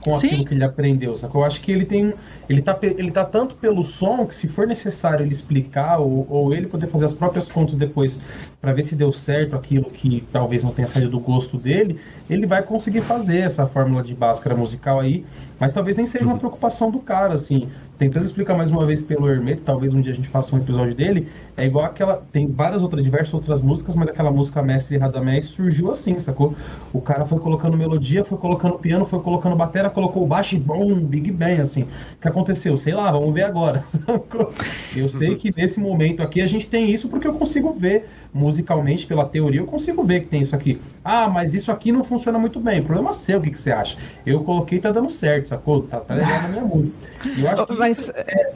com 0.00 0.14
Sim. 0.14 0.28
aquilo 0.28 0.44
que 0.44 0.54
ele 0.54 0.64
aprendeu, 0.64 1.16
sacou? 1.16 1.40
Eu 1.42 1.46
acho 1.46 1.60
que 1.60 1.70
ele 1.72 1.84
tem. 1.84 2.12
Ele 2.48 2.60
tá, 2.62 2.76
ele 2.82 3.10
tá 3.10 3.24
tanto 3.24 3.54
pelo 3.54 3.82
som 3.84 4.26
que 4.26 4.34
se 4.34 4.48
for 4.48 4.66
necessário 4.66 5.24
ele 5.24 5.32
explicar 5.32 5.98
ou, 5.98 6.26
ou 6.28 6.54
ele 6.54 6.66
poder 6.66 6.86
fazer 6.88 7.04
as 7.06 7.14
próprias 7.14 7.46
contas 7.48 7.76
depois 7.76 8.18
para 8.60 8.72
ver 8.72 8.82
se 8.82 8.96
deu 8.96 9.12
certo 9.12 9.54
aquilo 9.54 9.84
que 9.84 10.24
talvez 10.32 10.64
não 10.64 10.72
tenha 10.72 10.88
saído 10.88 11.10
do 11.10 11.20
gosto 11.20 11.56
dele, 11.56 11.98
ele 12.28 12.46
vai 12.46 12.62
conseguir 12.62 13.02
fazer 13.02 13.38
essa 13.38 13.66
fórmula 13.66 14.02
de 14.02 14.14
báscara 14.14 14.56
musical 14.56 14.98
aí, 14.98 15.24
mas 15.60 15.72
talvez 15.72 15.96
nem 15.96 16.06
seja 16.06 16.24
uma 16.24 16.36
preocupação 16.36 16.90
do 16.90 16.98
cara, 16.98 17.34
assim. 17.34 17.68
Tentando 17.98 18.24
explicar 18.24 18.56
mais 18.56 18.70
uma 18.70 18.86
vez 18.86 19.02
pelo 19.02 19.28
Hermeto, 19.28 19.62
talvez 19.64 19.92
um 19.92 20.00
dia 20.00 20.12
a 20.12 20.16
gente 20.16 20.28
faça 20.28 20.54
um 20.54 20.58
episódio 20.60 20.94
dele, 20.94 21.26
é 21.56 21.66
igual 21.66 21.84
aquela. 21.84 22.22
Tem 22.30 22.46
várias 22.46 22.80
outras, 22.80 23.02
diversas 23.02 23.34
outras 23.34 23.60
músicas, 23.60 23.96
mas 23.96 24.08
aquela 24.08 24.30
música 24.30 24.62
Mestre 24.62 24.96
Radamés 24.96 25.46
surgiu 25.46 25.90
assim, 25.90 26.16
sacou? 26.16 26.54
O 26.92 27.00
cara 27.00 27.24
foi 27.24 27.40
colocando 27.40 27.76
melodia, 27.76 28.22
foi 28.22 28.38
colocando 28.38 28.78
piano, 28.78 29.04
foi 29.04 29.20
colocando 29.20 29.56
batera, 29.56 29.90
colocou 29.90 30.22
o 30.22 30.26
baixo 30.26 30.54
e 30.54 30.60
bom, 30.60 30.94
Big 30.94 31.32
Bang, 31.32 31.60
assim. 31.60 31.82
O 31.82 32.20
que 32.20 32.28
aconteceu? 32.28 32.76
Sei 32.76 32.94
lá, 32.94 33.10
vamos 33.10 33.34
ver 33.34 33.42
agora. 33.42 33.82
sacou? 33.88 34.52
Eu 34.94 35.08
sei 35.08 35.34
que 35.34 35.52
nesse 35.56 35.80
momento 35.80 36.22
aqui 36.22 36.40
a 36.40 36.46
gente 36.46 36.68
tem 36.68 36.88
isso 36.88 37.08
porque 37.08 37.26
eu 37.26 37.34
consigo 37.34 37.72
ver 37.72 38.08
musicalmente, 38.48 39.06
pela 39.06 39.26
teoria, 39.26 39.60
eu 39.60 39.66
consigo 39.66 40.02
ver 40.02 40.20
que 40.20 40.26
tem 40.28 40.40
isso 40.40 40.56
aqui. 40.56 40.80
Ah, 41.04 41.28
mas 41.28 41.52
isso 41.52 41.70
aqui 41.70 41.92
não 41.92 42.02
funciona 42.02 42.38
muito 42.38 42.58
bem. 42.58 42.82
Problema 42.82 43.12
seu, 43.12 43.38
o 43.38 43.42
que, 43.42 43.50
que 43.50 43.60
você 43.60 43.70
acha? 43.70 43.98
Eu 44.24 44.42
coloquei 44.42 44.78
e 44.78 44.80
tá 44.80 44.90
dando 44.90 45.10
certo, 45.10 45.48
sacou? 45.48 45.82
Tá, 45.82 46.00
tá 46.00 46.14
legal 46.14 46.42
na 46.42 46.48
minha 46.48 46.64
música. 46.64 46.96
E 47.36 47.42
eu 47.42 47.50
acho 47.50 47.66
que 47.66 47.72
Mas 47.74 47.98
isso 47.98 48.12
é- 48.14 48.52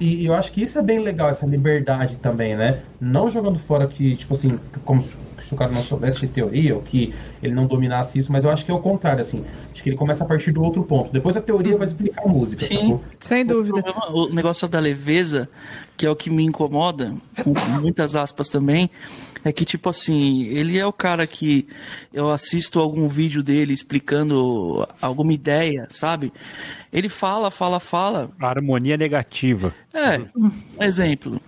e 0.00 0.26
eu 0.26 0.34
acho 0.34 0.50
que 0.50 0.60
isso 0.60 0.76
é 0.76 0.82
bem 0.82 0.98
legal, 0.98 1.30
essa 1.30 1.46
liberdade 1.46 2.16
também, 2.16 2.56
né? 2.56 2.80
Não 3.00 3.30
jogando 3.30 3.60
fora 3.60 3.86
que, 3.86 4.16
tipo 4.16 4.34
assim, 4.34 4.58
como 4.84 5.00
se 5.52 5.54
o 5.54 5.58
cara 5.58 5.70
não 5.70 5.82
soubesse 5.82 6.20
de 6.20 6.28
teoria, 6.28 6.74
ou 6.74 6.80
que 6.82 7.12
ele 7.42 7.52
não 7.54 7.66
dominasse 7.66 8.18
isso, 8.18 8.32
mas 8.32 8.44
eu 8.44 8.50
acho 8.50 8.64
que 8.64 8.70
é 8.70 8.74
o 8.74 8.78
contrário, 8.80 9.20
assim. 9.20 9.44
Acho 9.70 9.82
que 9.82 9.90
ele 9.90 9.96
começa 9.96 10.24
a 10.24 10.26
partir 10.26 10.50
do 10.50 10.62
outro 10.62 10.82
ponto. 10.82 11.12
Depois 11.12 11.36
a 11.36 11.40
teoria 11.42 11.76
vai 11.76 11.86
explicar 11.86 12.22
a 12.24 12.28
música, 12.28 12.64
Sim. 12.64 12.74
sacou? 12.80 13.04
sem 13.20 13.42
O 13.44 13.48
dúvida. 13.48 13.82
problema- 13.82 14.10
O 14.12 14.28
negócio 14.32 14.66
da 14.66 14.78
leveza, 14.80 15.48
que 15.96 16.06
é 16.06 16.10
o 16.10 16.16
que 16.16 16.30
me 16.30 16.42
incomoda, 16.44 17.14
com 17.44 17.52
muitas 17.80 18.16
aspas 18.16 18.48
também, 18.48 18.88
é 19.44 19.52
que, 19.52 19.64
tipo 19.64 19.90
assim, 19.90 20.44
ele 20.44 20.78
é 20.78 20.86
o 20.86 20.92
cara 20.92 21.26
que 21.26 21.66
eu 22.12 22.30
assisto 22.30 22.78
algum 22.80 23.08
vídeo 23.08 23.42
dele 23.42 23.72
explicando 23.74 24.88
alguma 25.00 25.32
ideia, 25.32 25.86
sabe? 25.90 26.32
Ele 26.92 27.08
fala, 27.08 27.50
fala, 27.50 27.78
fala. 27.80 28.30
A 28.40 28.46
harmonia 28.48 28.96
negativa. 28.96 29.74
É, 29.92 30.20
um 30.36 30.50
exemplo. 30.82 31.40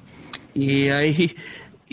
E 0.55 0.91
aí. 0.91 1.35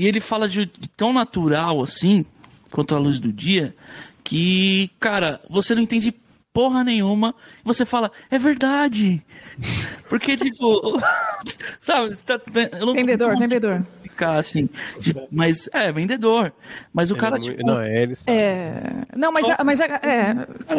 E 0.02 0.08
ele 0.08 0.20
fala 0.20 0.50
de 0.50 0.66
tão 0.98 1.14
natural 1.14 1.80
assim, 1.84 2.26
quanto 2.72 2.96
a 2.96 2.98
luz 2.98 3.20
do 3.20 3.32
dia, 3.32 3.76
que, 4.24 4.90
cara, 5.00 5.40
você 5.48 5.76
não 5.76 5.82
entende 5.84 6.12
porra 6.52 6.84
nenhuma. 6.84 7.36
E 7.60 7.64
você 7.64 7.86
fala, 7.86 8.12
é 8.32 8.40
verdade. 8.40 9.24
Porque, 10.10 10.36
tipo. 10.36 11.00
sabe? 11.80 12.16
tá- 12.16 12.42
eu 12.80 12.88
não 12.88 12.94
Vendedor, 12.96 13.34
não 13.34 13.40
vendedor. 13.42 13.86
Explicar, 14.22 14.40
assim. 14.40 14.70
de- 15.00 15.16
mas 15.32 15.70
é, 15.74 15.92
vendedor. 15.92 16.54
Mas 16.94 17.12
o 17.12 17.16
cara, 17.16 17.38
Ele 17.38 17.46
não- 17.48 17.54
tipo. 17.56 17.68
Não, 17.68 17.82
é 17.82 18.02
ele. 18.04 18.16
sabe. 18.16 18.38
É, 18.38 18.82
não, 19.16 19.32
mas, 19.32 19.48
mas, 19.66 19.80
é, 19.80 19.90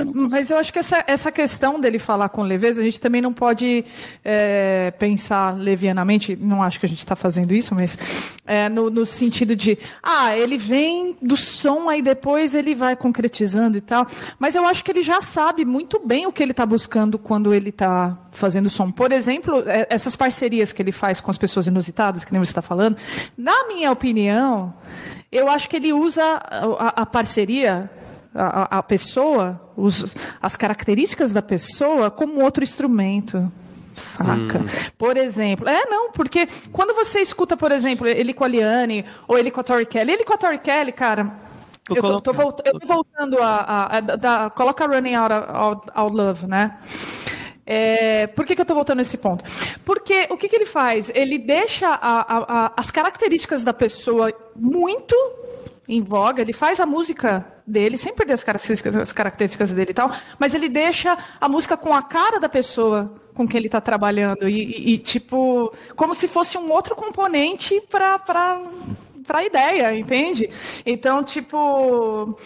não 0.04 0.28
mas 0.30 0.50
eu 0.50 0.58
acho 0.58 0.72
que 0.72 0.78
essa, 0.78 1.04
essa 1.06 1.32
questão 1.32 1.80
dele 1.80 1.98
falar 1.98 2.28
com 2.28 2.42
leveza, 2.42 2.80
a 2.80 2.84
gente 2.84 3.00
também 3.00 3.20
não 3.20 3.32
pode 3.32 3.84
é, 4.24 4.92
pensar 4.98 5.56
levianamente, 5.56 6.36
não 6.36 6.62
acho 6.62 6.78
que 6.78 6.86
a 6.86 6.88
gente 6.88 6.98
está 6.98 7.16
fazendo 7.16 7.52
isso, 7.54 7.74
mas 7.74 7.98
é, 8.46 8.68
no, 8.68 8.90
no 8.90 9.04
sentido 9.04 9.56
de, 9.56 9.78
ah, 10.02 10.36
ele 10.36 10.56
vem 10.56 11.16
do 11.20 11.36
som, 11.36 11.88
aí 11.88 12.02
depois 12.02 12.54
ele 12.54 12.74
vai 12.74 12.94
concretizando 12.96 13.76
e 13.76 13.80
tal, 13.80 14.06
mas 14.38 14.54
eu 14.54 14.66
acho 14.66 14.84
que 14.84 14.90
ele 14.90 15.02
já 15.02 15.20
sabe 15.20 15.64
muito 15.64 15.98
bem 16.04 16.26
o 16.26 16.32
que 16.32 16.42
ele 16.42 16.52
está 16.52 16.64
buscando 16.66 17.18
quando 17.18 17.52
ele 17.54 17.70
está 17.70 18.16
fazendo 18.30 18.70
som. 18.70 18.90
Por 18.90 19.12
exemplo, 19.12 19.62
é, 19.66 19.86
essas 19.90 20.16
parcerias 20.16 20.72
que 20.72 20.80
ele 20.82 20.92
faz 20.92 21.20
com 21.20 21.30
as 21.30 21.38
pessoas 21.38 21.66
inusitadas, 21.66 22.24
que 22.24 22.32
nem 22.32 22.42
você 22.42 22.50
está 22.50 22.62
falando, 22.62 22.96
na 23.36 23.66
minha 23.68 23.90
opinião, 23.90 24.74
eu 25.30 25.48
acho 25.48 25.68
que 25.68 25.76
ele 25.76 25.92
usa 25.92 26.22
a, 26.24 27.02
a- 27.02 27.06
parceria, 27.06 27.90
a, 28.34 28.78
a- 28.78 28.82
pessoa, 28.82 29.60
os- 29.76 30.14
as 30.40 30.56
características 30.56 31.32
da 31.32 31.42
pessoa 31.42 32.10
como 32.10 32.42
outro 32.42 32.62
instrumento. 32.62 33.50
Saca? 33.94 34.62
Por 34.96 35.16
exemplo. 35.18 35.68
É, 35.68 35.84
não, 35.86 36.12
porque 36.12 36.48
quando 36.72 36.94
você 36.94 37.20
escuta, 37.20 37.56
por 37.58 37.70
exemplo, 37.72 38.06
ele 38.06 38.32
com 38.32 38.42
a 38.44 38.48
Liane 38.48 39.04
ou 39.28 39.36
ele 39.38 39.50
com 39.50 39.60
a 39.60 39.64
Tori 39.64 39.84
Kelly, 39.84 40.12
ele 40.12 40.24
com 40.24 40.32
a 40.32 40.38
Tori 40.38 40.58
Kelly, 40.58 40.92
cara. 40.92 41.30
Eu 41.90 41.96
tô, 41.96 42.20
tô 42.20 42.32
colocar. 42.32 42.32
volta- 42.42 42.62
eu 42.64 42.78
tô 42.80 42.86
voltando 42.86 43.38
a. 43.42 43.48
a- 43.98 44.44
a- 44.46 44.50
coloca 44.50 44.86
Running 44.86 45.14
Out, 45.14 45.32
out, 45.32 45.88
out 45.94 46.16
Love, 46.16 46.46
né? 46.46 46.78
É, 47.64 48.26
por 48.28 48.44
que, 48.44 48.54
que 48.56 48.60
eu 48.60 48.64
tô 48.66 48.74
voltando 48.74 48.98
nesse 48.98 49.16
ponto? 49.18 49.44
Porque 49.84 50.26
o 50.30 50.36
que, 50.36 50.48
que 50.48 50.56
ele 50.56 50.66
faz? 50.66 51.10
Ele 51.14 51.38
deixa 51.38 51.88
a- 51.88 51.96
a- 52.20 52.44
a- 52.66 52.72
as 52.76 52.90
características 52.90 53.62
da 53.62 53.72
pessoa 53.72 54.32
muito 54.56 55.14
em 55.88 56.00
voga, 56.00 56.42
ele 56.42 56.52
faz 56.52 56.80
a 56.80 56.86
música 56.86 57.44
dele, 57.66 57.96
sem 57.96 58.14
perder 58.14 58.32
as 58.34 58.42
características, 58.44 58.96
as 58.96 59.12
características 59.12 59.72
dele 59.72 59.90
e 59.90 59.94
tal, 59.94 60.10
mas 60.38 60.54
ele 60.54 60.68
deixa 60.68 61.16
a 61.40 61.48
música 61.48 61.76
com 61.76 61.92
a 61.92 62.02
cara 62.02 62.38
da 62.40 62.48
pessoa 62.48 63.14
com 63.34 63.46
quem 63.46 63.58
ele 63.58 63.66
está 63.68 63.80
trabalhando 63.80 64.48
e, 64.48 64.62
e- 64.62 64.94
e, 64.94 64.98
tipo, 64.98 65.72
como 65.96 66.14
se 66.14 66.28
fosse 66.28 66.56
um 66.58 66.70
outro 66.70 66.94
componente 66.96 67.80
para 67.90 68.18
para 68.18 69.38
a 69.38 69.44
ideia, 69.44 69.96
entende? 69.96 70.50
Então, 70.84 71.22
tipo, 71.22 72.36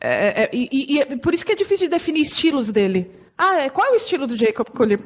é, 0.00 0.44
é, 0.44 0.50
e, 0.52 0.68
e- 0.70 0.94
e 0.96 1.00
é 1.00 1.04
por 1.16 1.34
isso 1.34 1.44
que 1.44 1.52
é 1.52 1.56
difícil 1.56 1.86
de 1.86 1.90
definir 1.90 2.20
estilos 2.22 2.70
dele. 2.70 3.10
Ah, 3.42 3.56
é, 3.56 3.70
qual 3.70 3.86
é 3.86 3.90
o 3.92 3.96
estilo 3.96 4.26
do 4.26 4.36
Jacob 4.36 4.68
Collier? 4.68 5.00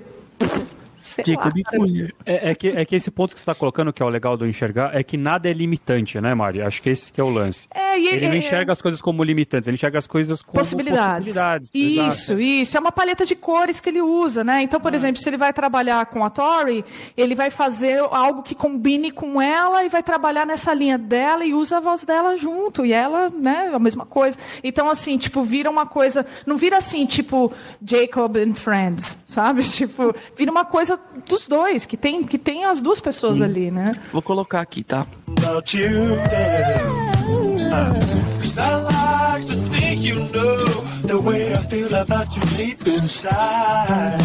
Sei 1.04 1.22
lá, 1.26 1.34
Jacob 1.44 1.62
cara. 1.62 1.78
Collier. 1.78 2.14
É, 2.24 2.50
é 2.50 2.54
que, 2.54 2.68
é 2.68 2.84
que 2.84 2.96
esse 2.96 3.10
ponto 3.10 3.34
que 3.34 3.40
você 3.40 3.42
está 3.42 3.54
colocando, 3.54 3.92
que 3.92 4.02
é 4.02 4.06
o 4.06 4.08
legal 4.08 4.36
do 4.36 4.46
enxergar, 4.46 4.94
é 4.96 5.02
que 5.02 5.16
nada 5.16 5.48
é 5.48 5.52
limitante, 5.52 6.20
né, 6.20 6.34
Mari? 6.34 6.62
Acho 6.62 6.80
que 6.80 6.88
esse 6.90 7.12
que 7.12 7.20
é 7.20 7.24
o 7.24 7.28
lance. 7.28 7.68
É, 7.74 7.98
e 7.98 8.08
Ele 8.08 8.26
não 8.28 8.34
é- 8.34 8.38
enxerga 8.38 8.72
as 8.72 8.80
coisas 8.80 9.02
como 9.02 9.22
limitantes, 9.22 9.68
ele 9.68 9.74
enxerga 9.76 9.98
as 9.98 10.06
coisas 10.06 10.40
como 10.42 10.58
possibilidades. 10.58 11.34
possibilidades. 11.34 11.70
Isso, 11.74 12.32
Exato. 12.32 12.40
isso. 12.40 12.76
É 12.76 12.80
uma 12.80 12.92
paleta 12.92 13.26
de 13.26 13.36
cores 13.36 13.80
que 13.80 13.88
ele 13.90 14.00
usa, 14.00 14.42
né? 14.42 14.62
Então, 14.62 14.78
Ah. 14.78 14.82
por 14.82 14.94
exemplo, 14.94 15.20
se 15.20 15.28
ele 15.28 15.36
vai 15.36 15.52
trabalhar 15.52 16.04
com 16.06 16.24
a 16.24 16.30
Tori, 16.30 16.84
ele 17.16 17.34
vai 17.34 17.50
fazer 17.50 17.98
algo 18.10 18.42
que 18.42 18.54
combine 18.54 19.10
com 19.10 19.40
ela 19.42 19.84
e 19.84 19.88
vai 19.88 20.02
trabalhar 20.02 20.46
nessa 20.46 20.72
linha 20.72 20.96
dela 20.96 21.44
e 21.44 21.52
usa 21.54 21.76
a 21.76 21.80
voz 21.80 22.04
dela 22.04 22.36
junto. 22.36 22.84
E 22.86 22.92
ela, 22.92 23.28
né, 23.30 23.70
a 23.74 23.78
mesma 23.78 24.06
coisa. 24.06 24.38
Então, 24.62 24.88
assim, 24.88 25.18
tipo, 25.18 25.42
vira 25.44 25.68
uma 25.70 25.86
coisa. 25.86 26.24
Não 26.46 26.56
vira 26.56 26.78
assim, 26.78 27.04
tipo, 27.06 27.52
Jacob 27.84 28.36
and 28.36 28.54
Friends, 28.54 29.18
sabe? 29.26 29.62
Tipo, 29.74 30.14
vira 30.36 30.50
uma 30.50 30.64
coisa 30.64 30.93
dos 31.28 31.46
dois, 31.46 31.86
que 31.86 31.96
tem, 31.96 32.24
que 32.24 32.38
tem 32.38 32.64
as 32.64 32.82
duas 32.82 33.00
pessoas 33.00 33.40
ali, 33.42 33.70
né? 33.70 33.94
Vou 34.12 34.22
colocar 34.22 34.60
aqui, 34.60 34.82
tá? 34.82 35.06
about 35.44 35.74
you, 35.74 36.14
yeah. 36.16 37.92
Cause 38.40 38.58
I 38.58 38.76
like 38.76 39.46
to 39.46 39.54
think 39.54 40.00
you 40.00 40.20
know 40.20 40.64
the 41.02 41.20
way 41.20 41.54
I 41.54 41.62
feel 41.62 41.94
about 41.94 42.34
you 42.34 42.42
deep 42.56 42.86
inside. 42.86 44.18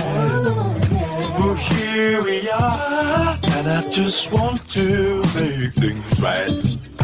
Well, 1.37 1.55
here 1.55 2.23
we 2.23 2.49
are, 2.49 3.37
and 3.43 3.67
I 3.69 3.89
just 3.89 4.31
want 4.31 4.67
to 4.69 5.17
make 5.35 5.71
things 5.73 6.21
right. 6.21 6.51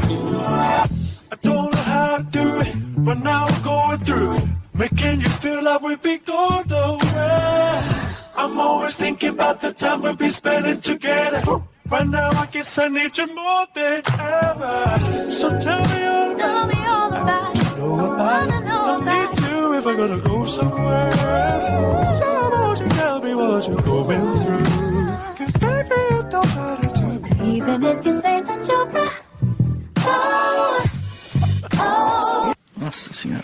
I 0.04 1.36
don't 1.42 1.72
know 1.74 1.82
how 1.82 2.18
to 2.18 2.24
do 2.24 2.62
it, 2.62 2.74
but 3.04 3.20
now 3.20 3.48
I'm 3.48 3.64
going 3.64 4.00
through 4.00 4.38
it. 4.38 4.44
Making 4.74 5.22
you 5.22 5.30
feel 5.30 5.64
like 5.64 5.82
we've 5.82 6.02
been 6.02 6.22
going 6.26 6.68
nowhere. 6.68 8.15
I'm 8.38 8.60
always 8.60 8.96
thinking 8.96 9.30
about 9.30 9.62
the 9.62 9.72
time 9.74 10.02
we'll 10.02 10.16
be 10.16 10.30
spending 10.30 10.80
together. 10.82 11.42
Right 11.90 12.08
now, 12.08 12.30
I 12.32 12.46
guess 12.48 12.78
I 12.78 12.88
need 12.88 13.18
you 13.18 13.28
more 13.36 13.66
than 13.74 14.02
ever. 14.20 15.32
So 15.32 15.60
tell 15.60 15.82
me 15.94 16.06
all 16.06 16.32
about 16.32 16.40
Tell 16.40 16.68
me 16.68 16.86
all 16.86 17.14
about 17.14 17.56
it. 17.56 17.78
know 17.78 18.14
about 18.14 18.48
it. 18.48 18.54
I 18.54 19.28
need 19.28 19.38
to 19.38 19.74
if 19.78 19.86
I'm 19.88 19.98
gonna 19.98 20.18
go 20.22 20.46
somewhere. 20.46 21.14
So 22.14 22.50
won't 22.52 22.80
you 22.80 22.88
tell 22.90 23.22
me 23.22 23.36
what 23.36 23.68
you're 23.68 23.82
going 23.82 24.38
through? 24.42 24.66
Cause 25.38 25.54
baby, 25.58 26.02
it 26.18 26.30
don't 26.30 26.56
matter 26.56 26.90
to 26.90 27.06
me. 27.44 27.58
Even 27.58 27.84
if 27.84 28.06
you 28.06 28.22
say 28.22 28.42
that 28.42 28.68
you're 28.68 28.86
right. 28.88 29.12
Nossa 32.86 33.12
senhora. 33.14 33.44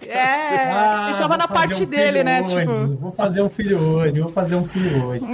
É, 0.00 0.72
Ah, 0.72 1.06
ele 1.10 1.18
tava 1.18 1.36
na 1.36 1.46
parte 1.46 1.84
um 1.84 1.86
dele, 1.86 2.24
né? 2.24 2.42
hoje, 2.42 2.56
Tipo. 2.58 2.96
Vou 2.96 3.12
fazer 3.12 3.40
um 3.42 3.48
filho 3.48 3.78
hoje, 3.78 4.20
vou 4.20 4.32
fazer 4.32 4.56
um 4.56 4.64
filho 4.64 5.04
hoje. 5.04 5.24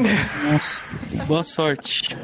Nossa. 0.53 0.83
Boa 1.27 1.43
sorte. 1.43 2.15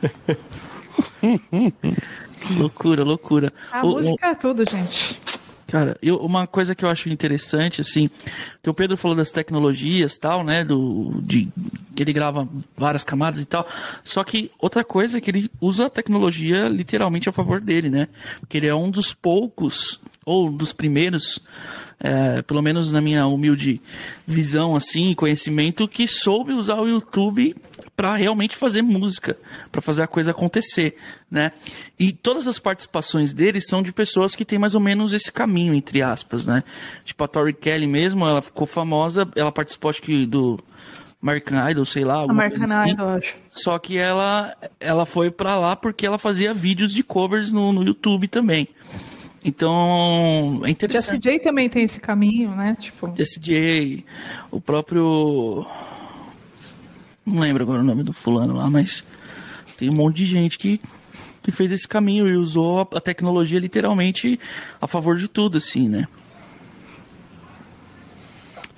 loucura, 2.58 3.04
loucura. 3.04 3.52
A 3.70 3.84
O- 3.84 3.90
o- 3.90 3.92
música 3.96 4.28
é 4.28 4.34
tudo, 4.34 4.64
gente. 4.68 5.20
Cara, 5.66 5.98
eu, 6.00 6.16
uma 6.18 6.46
coisa 6.46 6.76
que 6.76 6.84
eu 6.84 6.88
acho 6.88 7.08
interessante, 7.08 7.80
assim, 7.80 8.08
que 8.62 8.70
o 8.70 8.74
Pedro 8.74 8.96
falou 8.96 9.16
das 9.16 9.32
tecnologias 9.32 10.16
tal, 10.16 10.44
né? 10.44 10.62
Do, 10.62 11.20
de, 11.22 11.48
que 11.94 12.02
ele 12.02 12.12
grava 12.12 12.48
várias 12.76 13.02
camadas 13.02 13.40
e 13.40 13.44
tal. 13.44 13.66
Só 14.04 14.22
que 14.22 14.50
outra 14.60 14.84
coisa 14.84 15.18
é 15.18 15.20
que 15.20 15.30
ele 15.30 15.50
usa 15.60 15.86
a 15.86 15.90
tecnologia 15.90 16.68
literalmente 16.68 17.28
a 17.28 17.32
favor 17.32 17.60
dele, 17.60 17.90
né? 17.90 18.08
Porque 18.38 18.58
ele 18.58 18.68
é 18.68 18.74
um 18.74 18.90
dos 18.90 19.12
poucos, 19.12 20.00
ou 20.24 20.52
dos 20.52 20.72
primeiros, 20.72 21.40
é, 21.98 22.42
pelo 22.42 22.62
menos 22.62 22.92
na 22.92 23.00
minha 23.00 23.26
humilde 23.26 23.80
visão, 24.24 24.76
assim, 24.76 25.14
conhecimento, 25.14 25.88
que 25.88 26.06
soube 26.06 26.52
usar 26.52 26.76
o 26.76 26.88
YouTube 26.88 27.56
para 27.96 28.14
realmente 28.14 28.54
fazer 28.54 28.82
música, 28.82 29.38
para 29.72 29.80
fazer 29.80 30.02
a 30.02 30.06
coisa 30.06 30.30
acontecer, 30.30 30.96
né? 31.30 31.52
E 31.98 32.12
todas 32.12 32.46
as 32.46 32.58
participações 32.58 33.32
dele 33.32 33.60
são 33.60 33.82
de 33.82 33.90
pessoas 33.90 34.34
que 34.34 34.44
têm 34.44 34.58
mais 34.58 34.74
ou 34.74 34.80
menos 34.80 35.14
esse 35.14 35.32
caminho, 35.32 35.74
entre 35.74 36.02
aspas, 36.02 36.46
né? 36.46 36.62
Tipo 37.04 37.24
a 37.24 37.28
Tori 37.28 37.54
Kelly 37.54 37.86
mesmo, 37.86 38.28
ela 38.28 38.42
ficou 38.42 38.66
famosa, 38.66 39.26
ela 39.34 39.50
participou 39.50 39.88
acho 39.88 40.02
que 40.02 40.26
do 40.26 40.62
American 41.22 41.70
Idol, 41.70 41.84
sei 41.86 42.04
lá, 42.04 42.22
American 42.24 42.66
assim. 42.66 42.92
Idol, 42.92 43.08
acho. 43.08 43.34
Só 43.48 43.78
que 43.78 43.96
ela, 43.96 44.54
ela 44.78 45.06
foi 45.06 45.30
pra 45.30 45.58
lá 45.58 45.74
porque 45.74 46.06
ela 46.06 46.18
fazia 46.18 46.52
vídeos 46.52 46.92
de 46.92 47.02
covers 47.02 47.50
no, 47.50 47.72
no 47.72 47.82
YouTube 47.82 48.28
também. 48.28 48.68
Então, 49.42 50.60
é 50.64 50.70
interessante. 50.70 51.22
J 51.22 51.38
também 51.38 51.68
tem 51.68 51.84
esse 51.84 52.00
caminho, 52.00 52.50
né? 52.50 52.76
Tipo. 52.80 53.14
Jessie 53.16 53.40
J, 53.40 54.04
o 54.50 54.60
próprio. 54.60 55.64
Não 57.26 57.40
lembro 57.40 57.64
agora 57.64 57.80
o 57.80 57.84
nome 57.84 58.04
do 58.04 58.12
fulano 58.12 58.54
lá, 58.54 58.70
mas 58.70 59.04
tem 59.76 59.90
um 59.90 59.94
monte 59.94 60.18
de 60.18 60.26
gente 60.26 60.56
que, 60.56 60.80
que 61.42 61.50
fez 61.50 61.72
esse 61.72 61.86
caminho 61.86 62.28
e 62.28 62.36
usou 62.36 62.80
a, 62.80 62.96
a 62.98 63.00
tecnologia 63.00 63.58
literalmente 63.58 64.38
a 64.80 64.86
favor 64.86 65.16
de 65.16 65.26
tudo, 65.26 65.58
assim, 65.58 65.88
né? 65.88 66.06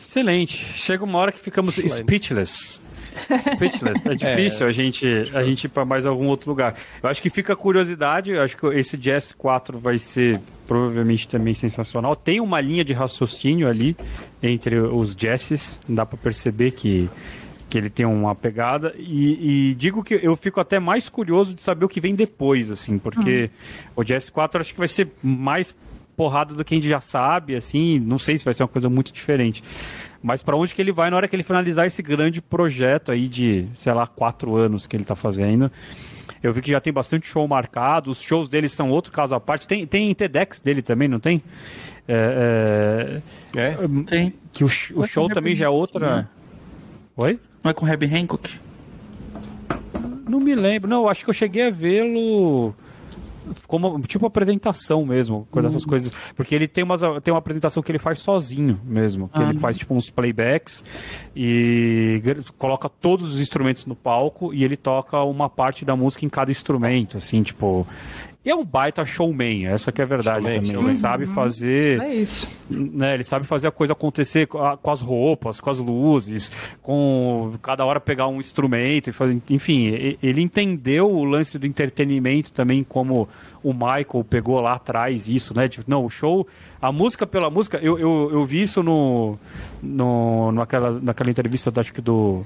Excelente. 0.01 0.65
Chega 0.75 1.05
uma 1.05 1.19
hora 1.19 1.31
que 1.31 1.39
ficamos 1.39 1.75
speechless. 1.75 2.81
Speechless. 3.55 4.03
É 4.07 4.15
difícil 4.17 4.67
a 4.67 4.71
gente 4.71 5.07
a 5.35 5.43
gente 5.45 5.65
ir 5.65 5.69
para 5.69 5.85
mais 5.85 6.07
algum 6.07 6.29
outro 6.29 6.51
lugar. 6.51 6.75
Eu 7.03 7.11
acho 7.11 7.21
que 7.21 7.29
fica 7.29 7.53
a 7.53 7.57
curiosidade. 7.57 8.31
Eu 8.33 8.43
acho 8.43 8.57
que 8.57 8.67
esse 8.69 8.97
Jazz 8.97 9.33
4 9.33 9.79
vai 9.79 9.99
ser 9.99 10.41
provavelmente 10.67 11.29
também 11.29 11.53
sensacional. 11.53 12.17
Tem 12.17 12.41
uma 12.41 12.61
linha 12.61 12.85
de 12.85 12.95
raciocínio 12.95 13.69
ali 13.69 13.95
entre 14.43 14.79
os 14.79 15.13
Jesses. 15.13 15.79
Dá 15.87 16.07
para 16.07 16.17
perceber 16.17 16.71
que 16.71 17.11
que 17.69 17.77
ele 17.77 17.91
tem 17.91 18.07
uma 18.07 18.35
pegada 18.35 18.95
e, 18.97 19.71
e 19.71 19.75
digo 19.75 20.03
que 20.03 20.19
eu 20.23 20.35
fico 20.37 20.59
até 20.61 20.79
mais 20.79 21.09
curioso 21.09 21.55
de 21.55 21.63
saber 21.63 21.85
o 21.85 21.89
que 21.89 22.01
vem 22.01 22.15
depois, 22.15 22.71
assim, 22.71 22.99
porque 22.99 23.51
o 23.95 24.03
Jazz 24.03 24.31
4 24.31 24.61
acho 24.61 24.73
que 24.73 24.79
vai 24.79 24.89
ser 24.89 25.09
mais 25.23 25.77
porrada 26.17 26.55
do 26.55 26.65
que 26.65 26.75
a 26.75 26.77
gente 26.77 26.89
já 26.89 27.01
sabe, 27.01 27.55
assim, 27.55 27.99
não 28.01 28.19
sei 28.19 28.37
se 28.37 28.45
vai 28.45 28.55
ser 28.55 28.63
uma 28.63 28.69
coisa 28.69 28.89
muito 28.89 29.13
diferente. 29.13 29.63
Mas 30.21 30.43
para 30.43 30.57
onde 30.57 30.75
que 30.75 30.83
ele 30.83 30.91
vai 30.91 31.11
na 31.11 31.17
hora 31.17 31.29
que 31.29 31.37
ele 31.37 31.45
finalizar 31.45 31.87
esse 31.87 32.03
grande 32.03 32.43
projeto 32.43 33.13
aí 33.13 33.29
de, 33.29 33.69
sei 33.75 33.93
lá, 33.93 34.07
quatro 34.07 34.57
anos 34.57 34.87
que 34.87 34.97
ele 34.97 35.05
tá 35.05 35.15
fazendo? 35.15 35.71
Eu 36.43 36.53
vi 36.53 36.61
que 36.61 36.71
já 36.71 36.81
tem 36.81 36.93
bastante 36.93 37.27
show 37.27 37.47
marcado, 37.47 38.11
os 38.11 38.21
shows 38.21 38.49
dele 38.49 38.69
são 38.69 38.91
outro 38.91 39.13
caso 39.13 39.35
à 39.35 39.41
parte. 39.41 39.69
Tem, 39.69 39.87
tem 39.87 40.13
TEDx 40.15 40.61
dele 40.61 40.83
também, 40.83 41.09
não 41.09 41.21
tem? 41.21 41.43
É, 42.07 43.21
é, 43.55 43.61
É? 43.61 43.77
Tem. 44.07 44.35
que 44.53 44.65
o, 44.65 44.67
o 44.67 45.07
show 45.07 45.29
também 45.29 45.55
já 45.55 45.67
é 45.67 45.69
outra. 45.69 46.21
Hancock, 46.21 46.29
Oi? 47.19 47.41
Não 47.69 47.73
é 47.73 47.75
com 47.75 47.87
Herbie 47.87 48.07
Hancock? 48.07 48.59
Não 50.27 50.41
me 50.41 50.55
lembro. 50.55 50.89
Não, 50.89 51.07
acho 51.07 51.23
que 51.23 51.29
eu 51.29 51.35
cheguei 51.35 51.67
a 51.67 51.71
vê-lo 51.71 52.75
como 53.67 54.01
tipo 54.03 54.25
apresentação 54.27 55.05
mesmo, 55.05 55.47
com 55.51 55.61
essas 55.61 55.85
coisas, 55.85 56.15
porque 56.35 56.55
ele 56.55 56.67
tem 56.69 56.83
umas 56.85 57.01
tem 57.23 57.33
uma 57.33 57.39
apresentação 57.39 57.83
que 57.83 57.91
ele 57.91 57.99
faz 57.99 58.21
sozinho 58.21 58.79
mesmo, 58.85 59.29
que 59.29 59.39
Ah. 59.39 59.51
ele 59.51 59.59
faz 59.59 59.77
tipo 59.79 59.95
uns 59.95 60.09
playbacks 60.11 60.83
e 61.37 62.23
coloca 62.59 62.89
todos 62.89 63.35
os 63.35 63.41
instrumentos 63.41 63.85
no 63.87 63.95
palco 63.97 64.53
e 64.55 64.65
ele 64.65 64.77
toca 64.77 65.23
uma 65.23 65.49
parte 65.51 65.85
da 65.85 65.95
música 65.97 66.25
em 66.25 66.29
cada 66.31 66.51
instrumento, 66.51 67.17
assim, 67.19 67.43
tipo, 67.43 67.87
e 68.49 68.51
é 68.51 68.55
um 68.57 68.65
baita 68.65 69.05
showman, 69.05 69.67
essa 69.67 69.93
que 69.93 70.01
é 70.01 70.05
a 70.05 70.07
verdade 70.09 70.39
Showman, 70.43 70.55
também. 70.55 70.71
showman. 70.73 70.89
Ele 70.91 70.95
sabe 70.99 71.27
fazer 71.27 72.01
É 72.01 72.15
isso. 72.15 72.49
né, 72.71 73.15
ele 73.15 73.23
sabe 73.25 73.47
fazer 73.47 73.69
a 73.69 73.71
coisa 73.71 73.93
acontecer 73.93 74.47
com, 74.47 74.59
a- 74.65 74.77
com 74.77 74.91
as 74.91 75.03
roupas, 75.03 75.61
com 75.61 75.69
as 75.71 75.79
luzes, 75.79 76.51
com 76.83 77.53
cada 77.63 77.85
hora 77.85 78.01
pegar 78.01 78.27
um 78.29 78.41
instrumento, 78.41 79.11
e 79.11 79.13
fazer, 79.13 79.39
enfim, 79.51 80.17
ele 80.23 80.41
entendeu 80.41 81.11
o 81.11 81.25
lance 81.25 81.59
do 81.59 81.67
entretenimento 81.67 82.53
também 82.53 82.83
como 82.83 83.29
o 83.63 83.73
Michael 83.73 84.25
pegou 84.29 84.61
lá 84.63 84.75
atrás 84.75 85.29
isso, 85.29 85.53
né? 85.55 85.69
De, 85.69 85.81
não, 85.87 86.05
o 86.05 86.09
show, 86.09 86.47
a 86.81 86.91
música 86.91 87.27
pela 87.27 87.51
música, 87.51 87.77
eu, 87.83 87.99
eu, 87.99 88.31
eu 88.33 88.45
vi 88.47 88.63
isso 88.63 88.83
no, 88.83 89.37
no 89.83 90.53
naquela, 90.53 90.93
naquela 91.01 91.31
entrevista, 91.31 91.73
acho 91.79 91.93
que 91.93 92.01
do 92.01 92.45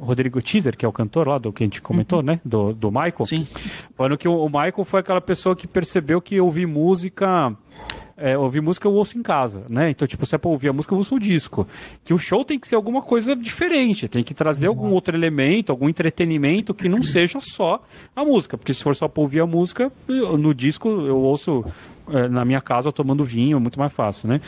Rodrigo 0.00 0.40
Teaser, 0.40 0.76
que 0.76 0.84
é 0.84 0.88
o 0.88 0.92
cantor 0.92 1.28
lá 1.28 1.38
do 1.38 1.52
que 1.52 1.62
a 1.62 1.66
gente 1.66 1.82
comentou, 1.82 2.22
né? 2.22 2.40
Do, 2.44 2.72
do 2.72 2.90
Michael. 2.90 3.26
Sim. 3.26 3.46
Falando 3.94 4.16
que 4.16 4.26
o, 4.26 4.34
o 4.44 4.46
Michael 4.46 4.84
foi 4.84 5.00
aquela 5.00 5.20
pessoa 5.20 5.54
que 5.54 5.66
percebeu 5.66 6.20
que 6.20 6.40
ouvir 6.40 6.66
música. 6.66 7.54
É, 8.22 8.36
ouvir 8.36 8.60
música 8.60 8.86
eu 8.86 8.92
ouço 8.92 9.16
em 9.18 9.22
casa, 9.22 9.64
né? 9.68 9.88
Então, 9.90 10.06
tipo, 10.06 10.26
se 10.26 10.34
é 10.34 10.38
pra 10.38 10.50
ouvir 10.50 10.68
a 10.68 10.72
música, 10.74 10.92
eu 10.92 10.98
ouço 10.98 11.14
o 11.14 11.18
disco. 11.18 11.66
Que 12.04 12.12
o 12.12 12.18
show 12.18 12.44
tem 12.44 12.58
que 12.58 12.68
ser 12.68 12.74
alguma 12.76 13.00
coisa 13.00 13.34
diferente, 13.34 14.08
tem 14.08 14.22
que 14.22 14.34
trazer 14.34 14.66
algum 14.66 14.90
outro 14.90 15.16
elemento, 15.16 15.70
algum 15.72 15.88
entretenimento 15.88 16.74
que 16.74 16.86
não 16.86 17.00
seja 17.00 17.38
só 17.40 17.82
a 18.14 18.22
música. 18.24 18.58
Porque 18.58 18.74
se 18.74 18.82
for 18.82 18.94
só 18.94 19.08
pra 19.08 19.22
ouvir 19.22 19.40
a 19.40 19.46
música, 19.46 19.90
eu- 20.06 20.36
no 20.36 20.52
disco 20.54 20.88
eu 20.88 21.16
ouço 21.18 21.64
é, 22.12 22.28
na 22.28 22.44
minha 22.44 22.60
casa 22.60 22.92
tomando 22.92 23.24
vinho, 23.24 23.56
é 23.56 23.60
muito 23.60 23.78
mais 23.78 23.92
fácil, 23.92 24.28
né? 24.28 24.40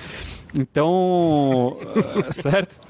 Então, 0.63 1.77
é, 2.29 2.33
certo? 2.33 2.81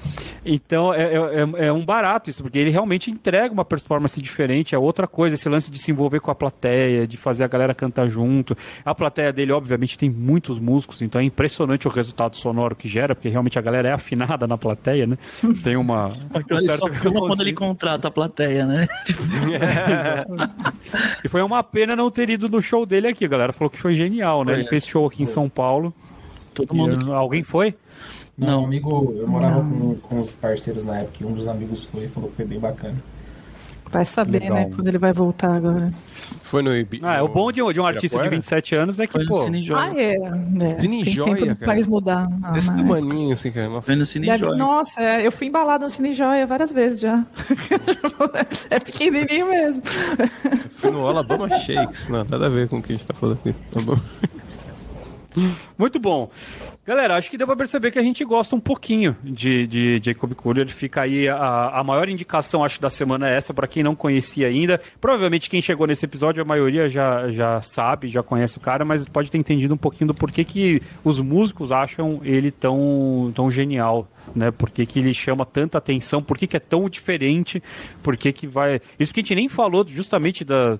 Então 0.45 0.93
é, 0.93 1.13
é, 1.13 1.67
é 1.67 1.71
um 1.71 1.83
barato 1.83 2.29
isso, 2.29 2.43
porque 2.43 2.57
ele 2.59 2.69
realmente 2.69 3.09
entrega 3.09 3.53
uma 3.53 3.65
performance 3.65 4.21
diferente, 4.21 4.75
é 4.75 4.77
outra 4.77 5.07
coisa, 5.07 5.35
esse 5.35 5.47
lance 5.47 5.71
de 5.71 5.79
se 5.79 5.91
envolver 5.91 6.19
com 6.19 6.29
a 6.29 6.35
plateia, 6.35 7.07
de 7.07 7.17
fazer 7.17 7.43
a 7.43 7.47
galera 7.47 7.73
cantar 7.73 8.07
junto. 8.07 8.55
A 8.83 8.93
plateia 8.93 9.31
dele, 9.31 9.51
obviamente, 9.51 9.97
tem 9.97 10.09
muitos 10.09 10.59
músicos, 10.59 11.01
então 11.01 11.19
é 11.19 11.23
impressionante 11.23 11.87
o 11.87 11.91
resultado 11.91 12.35
sonoro 12.35 12.75
que 12.75 12.87
gera, 12.87 13.15
porque 13.15 13.29
realmente 13.29 13.57
a 13.57 13.61
galera 13.61 13.89
é 13.89 13.91
afinada 13.93 14.45
na 14.45 14.57
plateia, 14.57 15.07
né? 15.07 15.17
Tem 15.63 15.75
uma. 15.75 16.11
Então 16.35 16.57
um 16.57 16.67
só 16.67 16.91
filma 16.91 17.21
quando 17.21 17.41
ele 17.41 17.53
contrata 17.53 18.07
a 18.07 18.11
plateia, 18.11 18.65
né? 18.65 18.87
E 21.23 21.27
foi 21.27 21.41
uma 21.41 21.63
pena 21.63 21.95
não 21.95 22.11
ter 22.11 22.29
ido 22.29 22.49
no 22.49 22.61
show 22.61 22.85
dele 22.85 23.07
aqui. 23.07 23.25
A 23.25 23.27
galera 23.27 23.53
falou 23.53 23.69
que 23.69 23.79
foi 23.79 23.93
genial, 23.93 24.43
né? 24.43 24.53
Ele 24.53 24.65
fez 24.65 24.85
show 24.85 25.05
aqui 25.05 25.23
em 25.23 25.25
São 25.25 25.49
Paulo. 25.49 25.93
Todo 26.53 26.73
mundo. 26.73 27.09
uh, 27.09 27.13
alguém 27.13 27.43
foi? 27.43 27.75
Não, 28.37 28.47
Não. 28.47 28.61
um 28.61 28.65
amigo, 28.65 29.13
eu 29.17 29.27
morava 29.27 29.61
com, 29.61 29.95
com 29.95 30.19
os 30.19 30.31
parceiros 30.31 30.83
na 30.83 30.99
época 30.99 31.17
e 31.21 31.25
um 31.25 31.33
dos 31.33 31.47
amigos 31.47 31.83
foi 31.85 32.05
e 32.05 32.07
falou 32.07 32.29
que 32.29 32.35
foi 32.35 32.45
bem 32.45 32.59
bacana. 32.59 32.95
Vai 33.91 34.05
saber, 34.05 34.39
Legal. 34.41 34.57
né? 34.57 34.71
Quando 34.73 34.87
ele 34.87 34.97
vai 34.97 35.13
voltar 35.13 35.53
agora. 35.55 35.93
Foi 36.41 36.63
no 36.63 36.75
Ibi... 36.75 36.99
Ah, 37.03 37.17
é 37.17 37.21
o 37.21 37.27
bom 37.27 37.51
de, 37.51 37.61
um- 37.61 37.71
de 37.71 37.79
um 37.79 37.85
artista 37.85 38.17
de 38.17 38.25
Ibirapuera? 38.25 38.37
27 38.37 38.75
anos 38.75 38.99
é 38.99 39.05
que, 39.05 39.13
Foi 39.13 39.21
no 39.21 39.27
pô. 39.27 39.35
Cine 39.35 39.59
Ah, 39.59 39.61
Joia. 39.63 40.01
é. 40.01 40.15
é. 40.15 40.79
Cine 40.79 41.03
Tem 41.03 41.13
Joia, 41.13 41.35
tempo 41.35 41.55
cara. 41.57 41.71
país 41.73 41.85
mudar. 41.85 42.27
Ah, 42.41 42.51
Desse 42.53 42.69
tamanho, 42.75 43.31
assim, 43.31 43.51
cara. 43.51 43.69
Nossa. 43.69 43.85
Foi 43.85 43.95
no 43.95 44.05
Cine 44.07 44.35
Joia. 44.35 44.55
nossa, 44.57 44.99
é, 44.99 45.27
eu 45.27 45.31
fui 45.31 45.45
embalada 45.45 45.83
no 45.85 45.91
Cine 45.91 46.11
Joia 46.11 46.47
várias 46.47 46.71
vezes 46.73 47.01
já. 47.01 47.23
é 48.71 48.79
pequenininho 48.79 49.47
mesmo. 49.47 49.83
Foi 50.77 50.89
no 50.89 51.05
Alabama 51.07 51.47
Shakes. 51.59 52.09
Não, 52.09 52.23
nada 52.23 52.47
a 52.47 52.49
ver 52.49 52.67
com 52.69 52.79
o 52.79 52.81
que 52.81 52.93
a 52.93 52.95
gente 52.95 53.05
tá 53.05 53.13
falando 53.13 53.37
aqui. 53.45 53.53
Tá 53.71 53.79
bom. 53.79 53.97
Muito 55.77 55.99
bom. 55.99 56.29
Galera, 56.85 57.15
acho 57.15 57.31
que 57.31 57.37
deu 57.37 57.47
pra 57.47 57.55
perceber 57.55 57.91
que 57.91 57.99
a 57.99 58.01
gente 58.01 58.25
gosta 58.25 58.57
um 58.57 58.59
pouquinho 58.59 59.15
de, 59.23 59.65
de 59.65 60.01
Jacob 60.03 60.33
Collier. 60.33 60.67
Fica 60.67 61.03
aí 61.03 61.29
a, 61.29 61.69
a 61.69 61.81
maior 61.81 62.09
indicação, 62.09 62.61
acho, 62.61 62.81
da 62.81 62.89
semana 62.89 63.29
é 63.29 63.37
essa, 63.37 63.53
pra 63.53 63.67
quem 63.67 63.81
não 63.81 63.95
conhecia 63.95 64.47
ainda. 64.47 64.81
Provavelmente 64.99 65.49
quem 65.49 65.61
chegou 65.61 65.87
nesse 65.87 66.03
episódio, 66.03 66.43
a 66.43 66.45
maioria 66.45 66.89
já, 66.89 67.29
já 67.31 67.61
sabe, 67.61 68.09
já 68.09 68.21
conhece 68.21 68.57
o 68.57 68.61
cara, 68.61 68.83
mas 68.83 69.07
pode 69.07 69.31
ter 69.31 69.37
entendido 69.37 69.73
um 69.73 69.77
pouquinho 69.77 70.09
do 70.09 70.13
porquê 70.13 70.43
que 70.43 70.81
os 71.05 71.21
músicos 71.21 71.71
acham 71.71 72.19
ele 72.21 72.51
tão, 72.51 73.31
tão 73.33 73.49
genial. 73.49 74.05
Né? 74.35 74.51
Por 74.51 74.69
que, 74.69 74.85
que 74.85 74.99
ele 74.99 75.13
chama 75.13 75.45
tanta 75.45 75.77
atenção? 75.77 76.21
Por 76.21 76.37
que, 76.37 76.47
que 76.47 76.57
é 76.57 76.59
tão 76.59 76.89
diferente? 76.89 77.61
Por 78.01 78.17
que, 78.17 78.31
que 78.31 78.47
vai. 78.47 78.81
Isso 78.99 79.13
que 79.13 79.19
a 79.19 79.23
gente 79.23 79.35
nem 79.35 79.49
falou 79.49 79.85
justamente 79.87 80.43
da, 80.43 80.79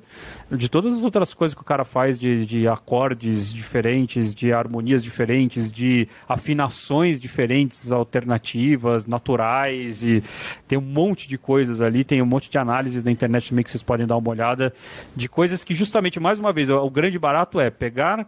de 0.51 0.69
todas 0.69 0.93
as 0.93 1.03
outras 1.03 1.33
coisas 1.33 1.53
que 1.53 1.61
o 1.61 1.65
cara 1.65 1.83
faz 1.83 2.19
de, 2.19 2.45
de 2.45 2.67
acordes 2.67 3.53
diferentes, 3.53 4.33
de 4.33 4.51
harmonias 4.53 5.03
diferentes, 5.03 5.71
de 5.71 5.92
afinações 6.27 7.19
diferentes, 7.19 7.91
alternativas, 7.91 9.05
naturais, 9.05 10.03
e 10.03 10.23
tem 10.67 10.77
um 10.77 10.81
monte 10.81 11.27
de 11.27 11.37
coisas 11.37 11.81
ali, 11.81 12.03
tem 12.03 12.21
um 12.21 12.25
monte 12.25 12.49
de 12.49 12.57
análises 12.57 13.03
na 13.03 13.11
internet 13.11 13.49
também 13.49 13.63
que 13.63 13.71
vocês 13.71 13.83
podem 13.83 14.05
dar 14.05 14.17
uma 14.17 14.29
olhada, 14.29 14.73
de 15.15 15.27
coisas 15.27 15.63
que 15.63 15.73
justamente, 15.73 16.19
mais 16.19 16.39
uma 16.39 16.51
vez, 16.53 16.69
o, 16.69 16.77
o 16.77 16.89
grande 16.89 17.17
barato 17.19 17.59
é 17.59 17.69
pegar 17.69 18.27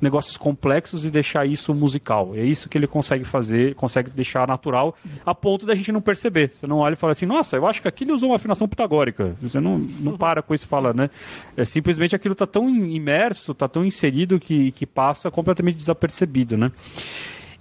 negócios 0.00 0.36
complexos 0.36 1.04
e 1.04 1.10
deixar 1.10 1.46
isso 1.46 1.72
musical. 1.74 2.32
É 2.34 2.42
isso 2.42 2.68
que 2.68 2.76
ele 2.76 2.86
consegue 2.86 3.24
fazer, 3.24 3.74
consegue 3.74 4.10
deixar 4.10 4.48
natural, 4.48 4.96
a 5.24 5.34
ponto 5.34 5.64
da 5.64 5.74
gente 5.74 5.92
não 5.92 6.00
perceber. 6.00 6.50
Você 6.52 6.66
não 6.66 6.78
olha 6.78 6.94
e 6.94 6.96
fala 6.96 7.12
assim, 7.12 7.26
nossa, 7.26 7.56
eu 7.56 7.66
acho 7.66 7.80
que 7.80 7.88
aqui 7.88 8.04
ele 8.04 8.12
usou 8.12 8.30
uma 8.30 8.36
afinação 8.36 8.68
pitagórica. 8.68 9.36
Você 9.40 9.60
não, 9.60 9.78
não 10.00 10.16
para 10.16 10.42
com 10.42 10.54
isso 10.54 10.64
e 10.64 10.68
fala, 10.68 10.92
né? 10.92 11.08
É 11.56 11.64
simplesmente 11.64 12.16
aquilo 12.16 12.34
tá 12.34 12.46
tão 12.46 12.68
imerso, 12.68 13.54
tá 13.54 13.68
tão 13.68 13.84
inserido 13.84 14.40
que, 14.40 14.72
que 14.72 14.86
passa 14.86 15.30
completamente 15.30 15.76
desapercebido, 15.76 16.56
né? 16.56 16.68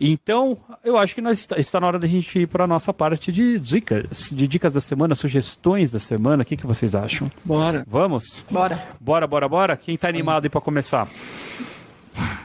Então, 0.03 0.57
eu 0.83 0.97
acho 0.97 1.13
que 1.13 1.21
nós, 1.21 1.47
está 1.57 1.79
na 1.79 1.85
hora 1.85 1.99
da 1.99 2.07
gente 2.07 2.39
ir 2.39 2.47
para 2.47 2.63
a 2.63 2.67
nossa 2.67 2.91
parte 2.91 3.31
de 3.31 3.59
dicas, 3.59 4.31
de 4.33 4.47
dicas 4.47 4.73
da 4.73 4.81
semana, 4.81 5.13
sugestões 5.13 5.91
da 5.91 5.99
semana. 5.99 6.41
O 6.41 6.45
que, 6.45 6.57
que 6.57 6.65
vocês 6.65 6.95
acham? 6.95 7.31
Bora. 7.45 7.85
Vamos? 7.87 8.43
Bora. 8.49 8.83
Bora, 8.99 9.27
bora, 9.27 9.47
bora? 9.47 9.77
Quem 9.77 9.95
tá 9.95 10.09
animado 10.09 10.45
aí 10.45 10.49
para 10.49 10.59
começar? 10.59 11.07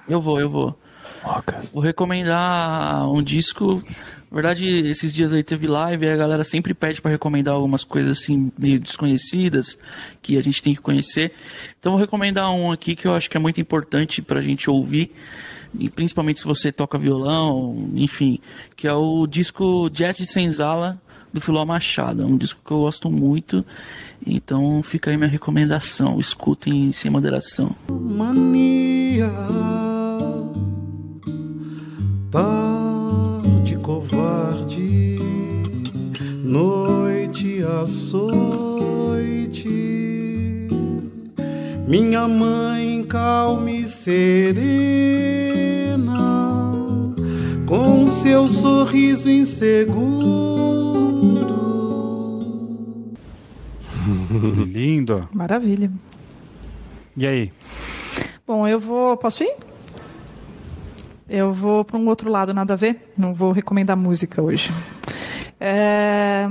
Eu 0.08 0.20
vou, 0.20 0.40
eu 0.40 0.48
vou. 0.48 0.78
Vou 1.72 1.82
recomendar 1.82 3.10
um 3.10 3.22
disco. 3.22 3.82
Na 4.30 4.34
verdade, 4.34 4.66
esses 4.88 5.14
dias 5.14 5.32
aí 5.32 5.42
teve 5.42 5.66
live 5.66 6.04
e 6.04 6.10
a 6.10 6.16
galera 6.16 6.44
sempre 6.44 6.74
pede 6.74 7.00
pra 7.00 7.10
recomendar 7.10 7.54
algumas 7.54 7.84
coisas 7.84 8.18
assim 8.18 8.52
meio 8.58 8.78
desconhecidas 8.78 9.76
que 10.22 10.36
a 10.36 10.42
gente 10.42 10.62
tem 10.62 10.74
que 10.74 10.80
conhecer. 10.80 11.32
Então 11.78 11.92
vou 11.92 12.00
recomendar 12.00 12.50
um 12.52 12.70
aqui 12.70 12.94
que 12.94 13.06
eu 13.06 13.14
acho 13.14 13.28
que 13.30 13.36
é 13.36 13.40
muito 13.40 13.60
importante 13.60 14.22
pra 14.22 14.42
gente 14.42 14.68
ouvir, 14.70 15.12
e 15.78 15.88
principalmente 15.88 16.40
se 16.40 16.46
você 16.46 16.70
toca 16.70 16.98
violão, 16.98 17.90
enfim, 17.94 18.38
que 18.76 18.86
é 18.86 18.92
o 18.92 19.26
disco 19.26 19.88
Jazz 19.90 20.16
de 20.16 20.26
Senzala 20.26 21.00
do 21.32 21.40
Filó 21.40 21.64
Machado. 21.64 22.22
É 22.22 22.26
um 22.26 22.36
disco 22.36 22.60
que 22.64 22.72
eu 22.72 22.78
gosto 22.78 23.10
muito. 23.10 23.64
Então 24.26 24.82
fica 24.82 25.10
aí 25.10 25.16
minha 25.16 25.28
recomendação. 25.28 26.18
Escutem 26.18 26.92
sem 26.92 27.10
moderação. 27.10 27.76
Mania 29.06 29.30
tarde 32.30 33.76
covarde 33.76 35.18
noite 36.42 37.62
açoite 37.80 38.48
minha 41.86 42.26
mãe 42.26 43.04
calma 43.04 43.70
e 43.70 43.86
serena 43.88 44.26
com 47.66 48.08
seu 48.08 48.48
sorriso 48.48 49.30
inseguro 49.30 50.46
Lindo. 54.66 55.28
Maravilha. 55.32 55.90
E 57.16 57.26
aí? 57.26 57.50
Bom, 58.56 58.66
eu 58.66 58.80
vou. 58.80 59.14
Posso 59.18 59.44
ir? 59.44 59.54
Eu 61.28 61.52
vou 61.52 61.84
para 61.84 61.98
um 61.98 62.08
outro 62.08 62.30
lado, 62.30 62.54
nada 62.54 62.72
a 62.72 62.76
ver. 62.76 63.12
Não 63.14 63.34
vou 63.34 63.52
recomendar 63.52 63.94
música 63.98 64.40
hoje. 64.40 64.72
É, 65.60 66.48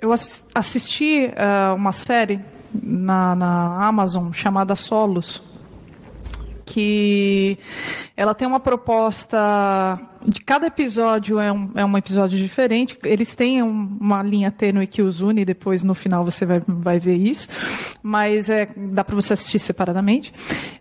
eu 0.00 0.10
ass- 0.12 0.44
assisti 0.52 1.30
ah, 1.36 1.72
uma 1.76 1.92
série 1.92 2.40
na, 2.74 3.36
na 3.36 3.86
Amazon 3.86 4.32
chamada 4.32 4.74
Solos, 4.74 5.40
que 6.72 7.58
ela 8.16 8.34
tem 8.34 8.46
uma 8.46 8.60
proposta 8.60 9.98
de 10.24 10.40
cada 10.42 10.66
episódio 10.66 11.38
é 11.38 11.50
um, 11.52 11.70
é 11.74 11.84
um 11.84 11.96
episódio 11.96 12.38
diferente. 12.38 12.96
Eles 13.04 13.34
têm 13.34 13.62
um- 13.62 13.96
uma 14.00 14.22
linha 14.22 14.50
tênue 14.50 14.86
que 14.86 15.02
os 15.02 15.20
une, 15.20 15.44
depois 15.44 15.82
no 15.82 15.94
final 15.94 16.24
você 16.24 16.44
vai, 16.46 16.62
vai 16.66 16.98
ver 16.98 17.16
isso. 17.16 17.48
Mas 18.02 18.48
é, 18.48 18.68
dá 18.76 19.02
para 19.02 19.14
você 19.16 19.32
assistir 19.32 19.58
separadamente. 19.58 20.32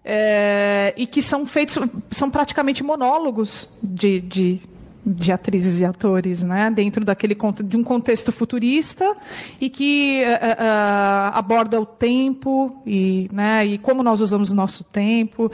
É, 0.04 0.94
e 0.98 1.08
que 1.08 1.22
são 1.22 1.46
feitos, 1.46 1.78
são 2.12 2.30
praticamente 2.30 2.84
monólogos 2.84 3.70
de, 3.82 4.20
de, 4.22 4.62
de 5.06 5.32
atrizes 5.32 5.80
e 5.80 5.86
atores, 5.86 6.44
né? 6.44 6.70
Dentro 6.70 7.04
daquele 7.06 7.36
de 7.64 7.78
um 7.78 7.84
contexto 7.84 8.32
futurista 8.32 9.16
e 9.60 9.70
que 9.70 10.24
ah, 10.60 11.32
aborda 11.34 11.80
o 11.80 11.86
tempo 11.86 12.82
e, 12.86 13.30
né, 13.32 13.66
e 13.66 13.78
como 13.78 14.04
nós 14.04 14.20
usamos 14.22 14.52
o 14.52 14.56
nosso 14.56 14.84
tempo. 14.84 15.52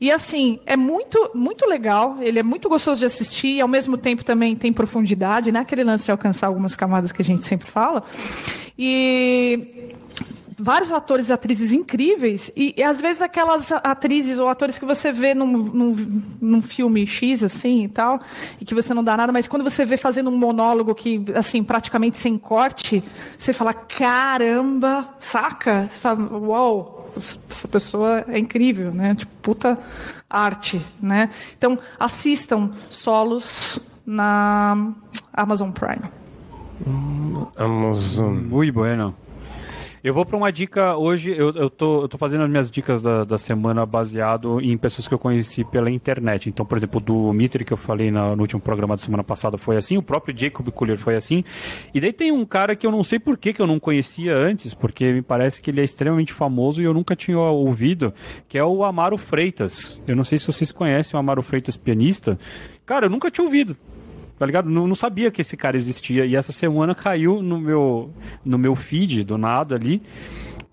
E 0.00 0.10
assim, 0.10 0.60
é 0.66 0.76
muito, 0.76 1.30
muito 1.34 1.66
legal, 1.66 2.18
ele 2.20 2.38
é 2.38 2.42
muito 2.42 2.68
gostoso 2.68 3.00
de 3.00 3.06
assistir 3.06 3.56
e 3.56 3.60
ao 3.60 3.68
mesmo 3.68 3.96
tempo 3.96 4.24
também 4.24 4.54
tem 4.54 4.72
profundidade, 4.72 5.50
né? 5.50 5.60
Aquele 5.60 5.84
lance 5.84 6.04
de 6.04 6.10
alcançar 6.10 6.46
algumas 6.48 6.76
camadas 6.76 7.12
que 7.12 7.22
a 7.22 7.24
gente 7.24 7.46
sempre 7.46 7.70
fala. 7.70 8.02
E 8.78 9.92
vários 10.62 10.92
atores 10.92 11.28
e 11.28 11.32
atrizes 11.32 11.72
incríveis 11.72 12.52
e, 12.56 12.72
e 12.76 12.82
às 12.82 13.00
vezes 13.00 13.20
aquelas 13.20 13.72
atrizes 13.72 14.38
ou 14.38 14.48
atores 14.48 14.78
que 14.78 14.84
você 14.84 15.10
vê 15.10 15.34
num, 15.34 15.46
num, 15.46 16.22
num 16.40 16.62
filme 16.62 17.04
X 17.04 17.42
assim 17.42 17.84
e 17.84 17.88
tal 17.88 18.20
e 18.60 18.64
que 18.64 18.74
você 18.74 18.94
não 18.94 19.02
dá 19.02 19.16
nada 19.16 19.32
mas 19.32 19.48
quando 19.48 19.64
você 19.64 19.84
vê 19.84 19.96
fazendo 19.96 20.30
um 20.30 20.38
monólogo 20.38 20.94
que 20.94 21.24
assim 21.34 21.64
praticamente 21.64 22.16
sem 22.18 22.38
corte 22.38 23.02
você 23.36 23.52
fala 23.52 23.74
caramba 23.74 25.08
saca 25.18 25.88
você 25.88 25.98
fala 25.98 26.38
uau 26.38 27.10
essa 27.16 27.66
pessoa 27.66 28.24
é 28.28 28.38
incrível 28.38 28.92
né 28.92 29.16
tipo 29.16 29.32
puta 29.42 29.76
arte 30.30 30.80
né 31.00 31.28
então 31.58 31.76
assistam 31.98 32.70
solos 32.88 33.80
na 34.06 34.92
Amazon 35.32 35.70
Prime 35.70 36.22
Amazon. 37.56 38.34
Muito 38.34 38.72
bueno. 38.72 39.14
Eu 40.04 40.12
vou 40.12 40.26
para 40.26 40.36
uma 40.36 40.50
dica 40.50 40.96
hoje. 40.96 41.30
Eu, 41.30 41.50
eu, 41.52 41.70
tô, 41.70 42.02
eu 42.02 42.08
tô 42.08 42.18
fazendo 42.18 42.42
as 42.42 42.50
minhas 42.50 42.70
dicas 42.72 43.02
da, 43.02 43.22
da 43.24 43.38
semana 43.38 43.86
baseado 43.86 44.60
em 44.60 44.76
pessoas 44.76 45.06
que 45.06 45.14
eu 45.14 45.18
conheci 45.18 45.62
pela 45.64 45.88
internet. 45.92 46.48
Então, 46.48 46.66
por 46.66 46.76
exemplo, 46.76 46.98
do 47.00 47.32
Mitre 47.32 47.64
que 47.64 47.72
eu 47.72 47.76
falei 47.76 48.10
na- 48.10 48.34
no 48.34 48.42
último 48.42 48.60
programa 48.60 48.96
da 48.96 49.02
semana 49.02 49.22
passada 49.22 49.56
foi 49.56 49.76
assim, 49.76 49.96
o 49.96 50.02
próprio 50.02 50.36
Jacob 50.36 50.68
Collier 50.72 50.98
foi 50.98 51.14
assim. 51.14 51.44
E 51.94 52.00
daí 52.00 52.12
tem 52.12 52.32
um 52.32 52.44
cara 52.44 52.74
que 52.74 52.84
eu 52.84 52.90
não 52.90 53.04
sei 53.04 53.20
por 53.20 53.38
que, 53.38 53.52
que 53.52 53.62
eu 53.62 53.66
não 53.66 53.78
conhecia 53.78 54.36
antes, 54.36 54.74
porque 54.74 55.12
me 55.12 55.22
parece 55.22 55.62
que 55.62 55.70
ele 55.70 55.80
é 55.80 55.84
extremamente 55.84 56.32
famoso 56.32 56.82
e 56.82 56.84
eu 56.84 56.92
nunca 56.92 57.14
tinha 57.14 57.38
ouvido, 57.38 58.12
que 58.48 58.58
é 58.58 58.64
o 58.64 58.82
Amaro 58.82 59.16
Freitas. 59.16 60.02
Eu 60.08 60.16
não 60.16 60.24
sei 60.24 60.36
se 60.36 60.48
vocês 60.48 60.72
conhecem 60.72 61.16
o 61.16 61.20
Amaro 61.20 61.42
Freitas, 61.42 61.76
pianista. 61.76 62.36
Cara, 62.84 63.06
eu 63.06 63.10
nunca 63.10 63.30
tinha 63.30 63.44
ouvido 63.44 63.76
tá 64.42 64.46
ligado? 64.46 64.68
Não, 64.68 64.88
não 64.88 64.94
sabia 64.96 65.30
que 65.30 65.40
esse 65.40 65.56
cara 65.56 65.76
existia. 65.76 66.26
E 66.26 66.34
essa 66.34 66.50
semana 66.50 66.96
caiu 66.96 67.40
no 67.40 67.60
meu, 67.60 68.10
no 68.44 68.58
meu 68.58 68.74
feed, 68.74 69.22
do 69.22 69.38
nada 69.38 69.76
ali. 69.76 70.02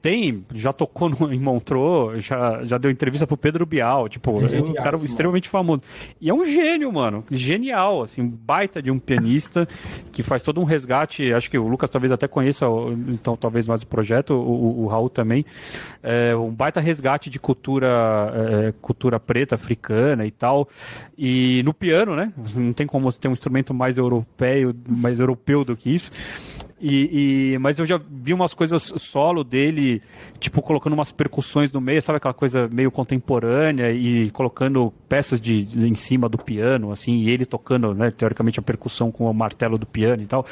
Tem, 0.01 0.45
já 0.53 0.71
tocou 0.71 1.09
no, 1.09 1.33
em 1.33 1.39
Montreux, 1.39 2.23
já, 2.23 2.63
já 2.63 2.77
deu 2.77 2.89
entrevista 2.89 3.27
pro 3.27 3.35
Pedro 3.35 3.65
Bial, 3.65 4.07
tipo, 4.07 4.31
é 4.31 4.33
um 4.45 4.47
genial 4.47 4.73
cara 4.75 4.95
esse 4.95 5.05
extremamente 5.07 5.49
famoso. 5.49 5.81
E 6.21 6.29
é 6.29 6.33
um 6.33 6.45
gênio, 6.45 6.89
mano, 6.93 7.23
genial, 7.29 8.01
assim, 8.03 8.21
um 8.21 8.29
baita 8.29 8.81
de 8.81 8.89
um 8.89 8.97
pianista 8.97 9.67
que 10.13 10.23
faz 10.23 10.41
todo 10.41 10.61
um 10.61 10.63
resgate, 10.63 11.33
acho 11.33 11.51
que 11.51 11.57
o 11.57 11.67
Lucas 11.67 11.89
talvez 11.89 12.13
até 12.13 12.29
conheça, 12.29 12.65
então 13.09 13.35
talvez 13.35 13.67
mais 13.67 13.81
o 13.81 13.87
projeto, 13.87 14.33
o, 14.35 14.37
o- 14.39 14.83
o 14.83 14.87
Raul 14.87 15.09
também, 15.09 15.45
é, 16.01 16.33
um 16.33 16.49
baita 16.51 16.79
resgate 16.79 17.29
de 17.29 17.37
cultura, 17.37 17.87
é, 18.69 18.73
cultura 18.81 19.19
preta, 19.19 19.55
africana 19.55 20.25
e 20.25 20.31
tal, 20.31 20.69
e 21.17 21.61
no 21.65 21.73
piano, 21.73 22.15
né, 22.15 22.31
não 22.55 22.71
tem 22.71 22.87
como 22.87 23.11
você 23.11 23.19
ter 23.19 23.27
um 23.27 23.33
instrumento 23.33 23.73
mais 23.73 23.97
europeu, 23.97 24.73
mais 24.87 25.19
europeu 25.19 25.65
do 25.65 25.75
que 25.75 25.89
isso, 25.93 26.09
e, 26.81 27.53
e- 27.53 27.57
mas 27.59 27.77
eu 27.79 27.85
já 27.85 27.99
vi 28.09 28.33
umas 28.33 28.53
coisas 28.53 28.81
solo 28.97 29.43
dele, 29.43 30.01
tipo, 30.39 30.61
colocando 30.61 30.93
umas 30.93 31.11
percussões 31.11 31.71
no 31.71 31.81
meio, 31.81 32.01
sabe 32.01 32.17
aquela 32.17 32.33
coisa 32.33 32.67
meio 32.71 32.89
contemporânea 32.91 33.91
e 33.91 34.29
colocando 34.31 34.93
peças 35.07 35.39
de, 35.41 35.67
em 35.75 35.95
cima 35.95 36.29
do 36.29 36.37
piano, 36.37 36.91
assim, 36.91 37.17
e 37.17 37.29
ele 37.29 37.45
tocando, 37.45 37.93
né, 37.93 38.11
teoricamente 38.11 38.59
a 38.59 38.63
percussão 38.63 39.11
com 39.11 39.29
o 39.29 39.33
martelo 39.33 39.77
do 39.77 39.85
piano 39.85 40.23
e 40.23 40.25
tal. 40.27 40.45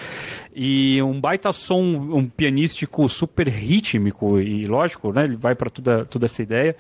E 0.56 1.02
um 1.02 1.20
baita 1.20 1.52
som, 1.52 1.82
um 1.82 2.26
pianístico 2.28 3.08
super 3.08 3.48
rítmico 3.48 4.40
e 4.40 4.66
lógico, 4.68 5.12
né, 5.14 5.24
ele 5.26 5.36
vai 5.36 5.56
para 5.56 5.70
toda, 5.70 6.06
toda 6.06 6.26
essa 6.26 6.42
ideia. 6.42 6.76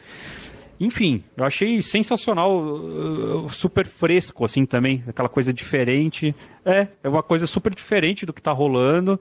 Enfim, 0.79 1.23
eu 1.35 1.43
achei 1.43 1.81
sensacional, 1.81 2.55
uh, 2.59 3.47
super 3.49 3.87
fresco, 3.87 4.45
assim, 4.45 4.65
também. 4.65 5.03
Aquela 5.07 5.27
coisa 5.29 5.51
diferente. 5.51 6.35
É, 6.63 6.87
é 7.01 7.07
uma 7.09 7.23
coisa 7.23 7.47
super 7.47 7.73
diferente 7.73 8.25
do 8.25 8.33
que 8.33 8.41
tá 8.41 8.51
rolando. 8.51 9.19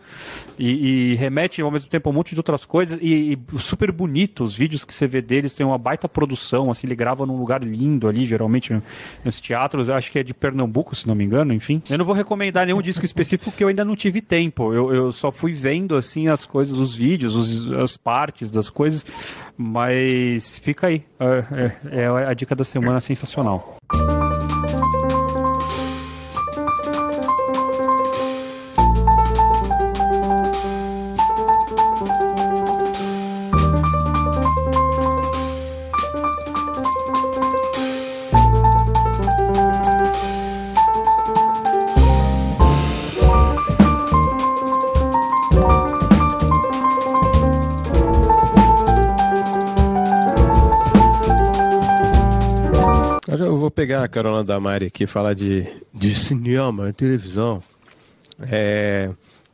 E, 0.59 1.13
e 1.13 1.15
remete 1.15 1.63
ao 1.63 1.71
mesmo 1.71 1.89
tempo 1.89 2.09
a 2.09 2.13
um 2.13 2.15
monte 2.15 2.35
de 2.35 2.39
outras 2.41 2.65
coisas. 2.65 2.99
E, 3.01 3.39
e 3.55 3.59
super 3.59 3.91
bonito. 3.93 4.43
Os 4.45 4.57
vídeos 4.57 4.85
que 4.85 4.95
você 4.95 5.07
vê 5.07 5.23
deles 5.23 5.55
tem 5.55 5.65
uma 5.65 5.79
baita 5.79 6.09
produção, 6.09 6.71
assim, 6.71 6.87
ele 6.87 6.95
grava 6.97 7.25
num 7.25 7.39
lugar 7.39 7.63
lindo 7.63 8.07
ali, 8.09 8.27
geralmente 8.27 8.77
nos 9.25 9.41
teatros. 9.41 9.89
Acho 9.89 10.11
que 10.13 10.19
é 10.19 10.23
de 10.23 10.35
Pernambuco, 10.35 10.95
se 10.95 11.07
não 11.09 11.15
me 11.15 11.25
engano, 11.25 11.55
enfim. 11.55 11.81
Eu 11.89 11.97
não 11.99 12.05
vou 12.05 12.15
recomendar 12.15 12.67
nenhum 12.67 12.83
disco 12.83 13.05
específico 13.05 13.51
porque 13.51 13.65
eu 13.65 13.69
ainda 13.69 13.85
não 13.85 13.97
tive 13.97 14.21
tempo. 14.21 14.75
Eu, 14.75 14.93
eu 14.93 15.13
só 15.13 15.31
fui 15.33 15.53
vendo, 15.53 15.95
assim, 15.97 16.29
as 16.29 16.45
coisas, 16.45 16.79
os 16.79 16.95
vídeos, 16.97 17.35
os- 17.35 17.73
as 17.73 17.97
partes 17.97 18.51
das 18.51 18.69
coisas. 18.69 19.07
Mas 19.57 20.59
fica 20.59 20.89
aí. 20.89 21.03
É, 21.19 21.45
é- 21.53 22.01
é 22.03 22.07
a 22.07 22.35
dica 22.35 22.55
da 22.55 22.65
semana 22.65 23.01
sensacional. 23.01 23.77
Vou 53.67 53.71
pegar 53.73 54.05
a 54.05 54.09
carona 54.09 54.45
da 54.45 54.61
Mari 54.61 54.87
aqui 54.87 55.07
falar 55.07 55.35
de, 55.35 55.67
de 55.93 56.15
cinema, 56.15 56.93
televisão. 56.93 57.61
É, 58.41 59.11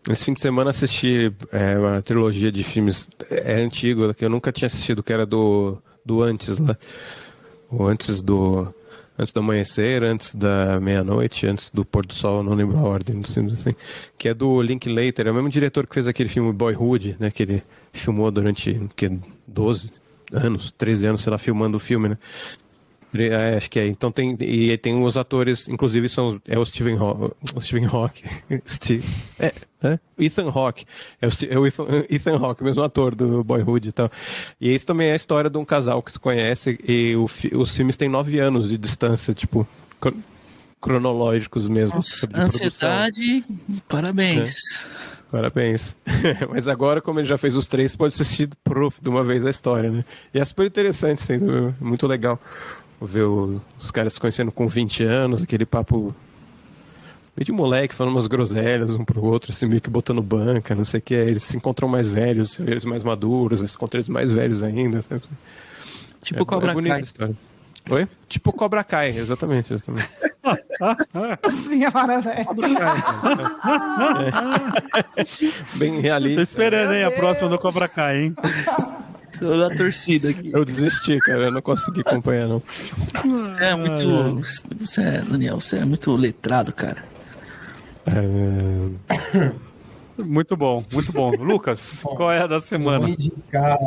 esse 0.06 0.26
fim 0.26 0.34
de 0.34 0.40
semana 0.40 0.68
assisti 0.68 1.32
é, 1.50 1.78
uma 1.78 2.02
trilogia 2.02 2.52
de 2.52 2.62
filmes 2.62 3.08
é, 3.30 3.54
antigo 3.54 4.12
que 4.12 4.22
eu 4.22 4.28
nunca 4.28 4.52
tinha 4.52 4.66
assistido, 4.66 5.02
que 5.02 5.14
era 5.14 5.24
do, 5.24 5.78
do 6.04 6.20
antes 6.22 6.58
lá. 6.58 6.76
O 7.70 7.86
antes 7.86 8.20
do. 8.20 8.68
Antes 9.18 9.32
do 9.32 9.40
amanhecer, 9.40 10.02
antes 10.02 10.34
da 10.34 10.80
meia-noite, 10.80 11.46
antes 11.46 11.70
do 11.70 11.84
pôr 11.84 12.04
do 12.04 12.14
sol, 12.14 12.42
não 12.42 12.54
lembro 12.54 12.78
a 12.78 12.82
ordem 12.82 13.18
dos 13.18 13.32
filmes 13.32 13.54
assim. 13.54 13.74
Que 14.18 14.28
é 14.28 14.34
do 14.34 14.60
Linklater, 14.60 15.26
é 15.26 15.30
o 15.30 15.34
mesmo 15.34 15.48
diretor 15.48 15.86
que 15.86 15.94
fez 15.94 16.06
aquele 16.06 16.28
filme 16.28 16.52
Boyhood, 16.52 17.16
né? 17.18 17.30
Que 17.30 17.44
ele 17.44 17.62
filmou 17.92 18.30
durante 18.30 18.78
que, 18.96 19.10
12 19.46 19.92
anos, 20.32 20.72
13 20.72 21.06
anos, 21.06 21.22
sei 21.22 21.30
lá, 21.30 21.38
filmando 21.38 21.76
o 21.76 21.80
filme, 21.80 22.08
né? 22.10 22.18
É, 23.14 23.56
acho 23.56 23.70
que 23.70 23.78
é. 23.78 23.86
Então 23.86 24.10
tem 24.10 24.36
e 24.40 24.70
aí 24.70 24.78
tem 24.78 24.98
os 25.02 25.16
atores, 25.16 25.68
inclusive 25.68 26.08
são 26.08 26.40
é 26.48 26.58
o 26.58 26.64
Steven 26.64 26.96
Hawk, 26.96 27.34
o 27.54 27.60
Steven 27.60 27.86
Hawk, 27.86 28.24
Steve, 28.66 29.06
é, 29.38 29.52
é? 29.82 29.98
Ethan 30.18 30.48
Hawke, 30.48 30.86
é 31.20 31.26
o, 31.26 31.30
é 31.50 31.58
o 31.58 31.66
Ethan, 31.66 31.84
Ethan 32.08 32.36
Hawke, 32.38 32.64
mesmo 32.64 32.82
ator 32.82 33.14
do 33.14 33.44
Boyhood 33.44 33.88
e 33.88 33.92
tal. 33.92 34.10
E 34.58 34.74
isso 34.74 34.86
também 34.86 35.08
é 35.08 35.12
a 35.12 35.16
história 35.16 35.50
de 35.50 35.58
um 35.58 35.64
casal 35.64 36.02
que 36.02 36.12
se 36.12 36.18
conhece 36.18 36.78
e 36.88 37.14
o 37.16 37.28
os 37.58 37.76
filmes 37.76 37.96
têm 37.96 38.08
nove 38.08 38.38
anos 38.38 38.70
de 38.70 38.78
distância, 38.78 39.34
tipo 39.34 39.68
cro- 40.00 40.16
cronológicos 40.80 41.68
mesmo. 41.68 41.96
Nossa, 41.96 42.26
produção. 42.26 42.66
ansiedade, 42.66 43.44
parabéns. 43.88 44.54
Parabéns. 45.30 45.96
Mas 46.50 46.68
agora, 46.68 47.00
como 47.00 47.18
ele 47.18 47.26
já 47.26 47.38
fez 47.38 47.56
os 47.56 47.66
três, 47.66 47.96
pode 47.96 48.12
assistir 48.12 48.50
proof 48.62 49.00
de 49.00 49.08
uma 49.08 49.24
vez 49.24 49.46
a 49.46 49.50
história, 49.50 49.90
né? 49.90 50.04
E 50.34 50.38
é 50.38 50.44
super 50.44 50.66
interessante, 50.66 51.22
assim, 51.22 51.38
muito 51.80 52.06
legal 52.06 52.38
ver 53.07 53.24
os 53.24 53.90
caras 53.90 54.14
se 54.14 54.20
conhecendo 54.20 54.53
com 54.53 54.66
20 54.68 55.05
anos, 55.05 55.42
aquele 55.42 55.66
papo 55.66 56.14
meio 57.36 57.44
de 57.44 57.53
moleque, 57.53 57.94
falando 57.94 58.14
umas 58.14 58.26
groselhas 58.26 58.90
um 58.90 59.05
pro 59.05 59.24
outro, 59.24 59.53
assim, 59.53 59.66
meio 59.66 59.80
que 59.80 59.90
botando 59.90 60.22
banca, 60.22 60.74
não 60.74 60.84
sei 60.84 60.98
o 60.98 61.03
que. 61.03 61.14
Eles 61.14 61.44
se 61.44 61.57
encontram 61.57 61.88
mais 61.88 62.09
velhos, 62.09 62.59
eles 62.61 62.84
mais 62.84 63.03
maduros, 63.03 63.61
eles 63.61 63.72
se 63.72 63.76
encontram 63.76 63.98
eles 63.98 64.09
mais 64.09 64.30
velhos 64.30 64.62
ainda. 64.62 65.03
sabe? 65.03 65.22
Tipo 66.22 66.42
é, 66.42 66.46
Cobra 66.46 66.70
é 66.70 66.74
bonita 66.74 66.94
Kai. 66.94 67.00
a 67.00 67.05
história. 67.05 67.36
Oi? 67.90 68.09
Tipo 68.28 68.53
Cobra 68.53 68.84
Kai, 68.84 69.16
exatamente. 69.16 69.72
exatamente. 69.72 70.09
Senhora, 71.50 72.20
velho. 72.20 72.44
Cobra 72.44 72.74
Kai, 72.74 73.03
cara. 73.03 73.53
É. 75.16 75.24
Bem 75.78 76.00
realista. 76.00 76.36
Tô 76.36 76.42
esperando, 76.42 76.92
hein, 76.92 77.05
a 77.05 77.11
próxima 77.11 77.48
do 77.48 77.59
Cobra 77.59 77.88
Kai, 77.88 78.24
hein? 78.24 78.34
Tô 79.39 79.57
na 79.57 79.70
torcida 79.74 80.30
aqui. 80.30 80.51
Eu 80.53 80.64
desisti, 80.64 81.18
cara, 81.18 81.45
eu 81.45 81.53
não 81.53 81.62
consegui 81.62 82.01
acompanhar, 82.01 82.49
não. 82.49 82.62
Você 83.24 83.64
é 83.64 83.74
muito. 83.74 84.41
Você 84.78 85.01
é, 85.03 85.20
Daniel, 85.22 85.61
você 85.61 85.78
é 85.78 85.85
muito 85.85 86.14
letrado, 86.16 86.72
cara. 86.72 87.05
É, 88.07 89.53
Muito 90.18 90.57
bom, 90.57 90.85
muito 90.93 91.12
bom. 91.12 91.30
Lucas, 91.39 92.01
qual 92.03 92.30
é 92.33 92.41
a 92.43 92.47
da 92.47 92.57
Eu 92.57 92.61
vou 92.61 92.61
semana? 92.61 93.09
indicar 93.09 93.78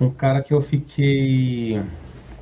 um 0.00 0.10
cara 0.10 0.42
que 0.42 0.52
eu 0.52 0.60
fiquei 0.60 1.80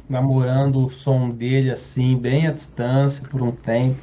namorando 0.09 0.85
o 0.85 0.91
som 0.91 1.31
dele 1.31 1.70
assim, 1.70 2.16
bem 2.16 2.47
à 2.47 2.53
distância 2.53 3.23
por 3.28 3.43
um 3.43 3.52
tempo. 3.52 3.97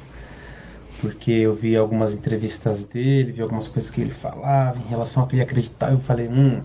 Porque 1.00 1.30
eu 1.30 1.54
vi 1.54 1.76
algumas 1.76 2.12
entrevistas 2.12 2.82
dele, 2.84 3.30
vi 3.30 3.40
algumas 3.42 3.68
coisas 3.68 3.88
que 3.90 4.00
ele 4.00 4.10
falava 4.10 4.76
em 4.78 4.88
relação 4.88 5.22
ao 5.22 5.28
que 5.28 5.36
ele 5.36 5.42
acreditava. 5.42 5.92
Eu 5.92 6.00
falei, 6.00 6.26
hum, 6.26 6.60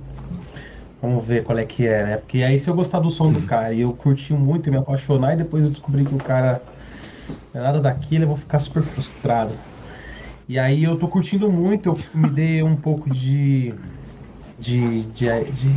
vamos 1.04 1.26
ver 1.26 1.44
qual 1.44 1.58
é 1.58 1.66
que 1.66 1.86
é, 1.86 2.06
né? 2.06 2.18
Porque 2.18 2.42
aí 2.42 2.58
se 2.58 2.70
eu 2.70 2.74
gostar 2.74 3.00
do 3.00 3.10
som 3.10 3.30
do 3.30 3.42
cara 3.42 3.74
e 3.74 3.82
eu 3.82 3.92
curti 3.92 4.34
muito 4.34 4.70
e 4.70 4.72
me 4.72 4.78
apaixonar, 4.78 5.34
e 5.34 5.36
depois 5.36 5.66
eu 5.66 5.70
descobri 5.70 6.06
que 6.06 6.16
o 6.16 6.18
cara 6.18 6.62
não 7.54 7.60
é 7.60 7.64
nada 7.66 7.82
daquilo, 7.82 8.24
eu 8.24 8.28
vou 8.30 8.38
ficar 8.38 8.58
super 8.60 8.82
frustrado. 8.82 9.54
E 10.48 10.58
aí 10.58 10.82
eu 10.82 10.98
tô 10.98 11.10
curtindo 11.10 11.52
muito, 11.52 11.90
eu 11.90 11.98
me 12.14 12.30
dei 12.30 12.64
um 12.64 12.78
pouco 12.78 13.10
de. 13.10 13.74
de. 14.58 15.04
de. 15.08 15.26
de, 15.52 15.76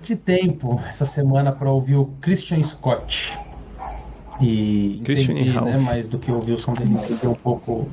de 0.00 0.16
tempo 0.16 0.80
essa 0.86 1.04
semana 1.04 1.50
para 1.50 1.68
ouvir 1.68 1.96
o 1.96 2.06
Christian 2.20 2.62
Scott. 2.62 3.36
E 4.40 5.00
Christian 5.04 5.32
entender 5.32 5.60
né, 5.60 5.78
mais 5.78 6.06
do 6.06 6.18
que 6.18 6.30
ouvir 6.30 6.52
o 6.52 6.56
som 6.56 6.72
dele, 6.72 6.94
entender 6.94 7.26
um 7.26 7.34
pouco. 7.34 7.88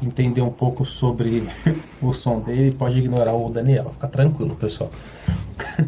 Entender 0.00 0.40
um 0.40 0.50
pouco 0.50 0.84
sobre 0.84 1.42
o 2.00 2.12
som 2.12 2.40
dele, 2.40 2.74
pode 2.76 2.98
ignorar 2.98 3.34
o 3.34 3.50
Daniel, 3.50 3.90
fica 3.92 4.08
tranquilo, 4.08 4.54
pessoal. 4.54 4.90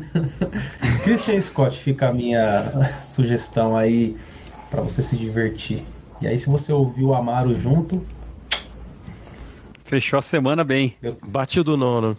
Christian 1.04 1.40
Scott 1.40 1.78
fica 1.78 2.08
a 2.08 2.12
minha 2.12 2.92
sugestão 3.04 3.76
aí 3.76 4.16
para 4.70 4.82
você 4.82 5.02
se 5.02 5.16
divertir. 5.16 5.84
E 6.20 6.26
aí, 6.26 6.38
se 6.38 6.48
você 6.48 6.72
ouvir 6.72 7.04
o 7.04 7.14
Amaro 7.14 7.54
junto, 7.54 8.02
Fechou 9.90 10.20
a 10.20 10.22
semana 10.22 10.62
bem. 10.62 10.94
Bate 11.20 11.58
o 11.58 11.64
do 11.64 11.76
nono. 11.76 12.16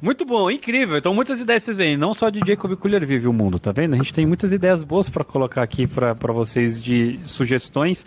Muito 0.00 0.24
bom, 0.24 0.50
incrível. 0.50 0.96
Então, 0.96 1.14
muitas 1.14 1.40
ideias 1.40 1.62
vocês 1.62 1.76
veem. 1.76 1.96
Não 1.96 2.14
só 2.14 2.30
de 2.30 2.40
Jacob 2.46 2.74
Collier 2.76 3.04
vive 3.06 3.26
o 3.26 3.32
mundo, 3.32 3.58
tá 3.58 3.70
vendo? 3.70 3.94
A 3.94 3.96
gente 3.98 4.14
tem 4.14 4.26
muitas 4.26 4.52
ideias 4.52 4.82
boas 4.82 5.10
pra 5.10 5.22
colocar 5.22 5.62
aqui 5.62 5.86
pra 5.86 6.14
pra 6.14 6.32
vocês 6.32 6.80
de 6.80 7.18
sugestões. 7.24 8.04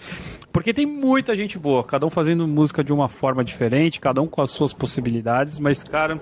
Porque 0.52 0.72
tem 0.72 0.86
muita 0.86 1.36
gente 1.36 1.58
boa, 1.58 1.84
cada 1.84 2.06
um 2.06 2.12
fazendo 2.12 2.48
música 2.48 2.84
de 2.84 2.94
uma 2.94 3.10
forma 3.10 3.44
diferente, 3.44 4.00
cada 4.00 4.22
um 4.22 4.28
com 4.28 4.40
as 4.40 4.52
suas 4.52 4.72
possibilidades. 4.72 5.58
Mas, 5.58 5.84
cara, 5.84 6.22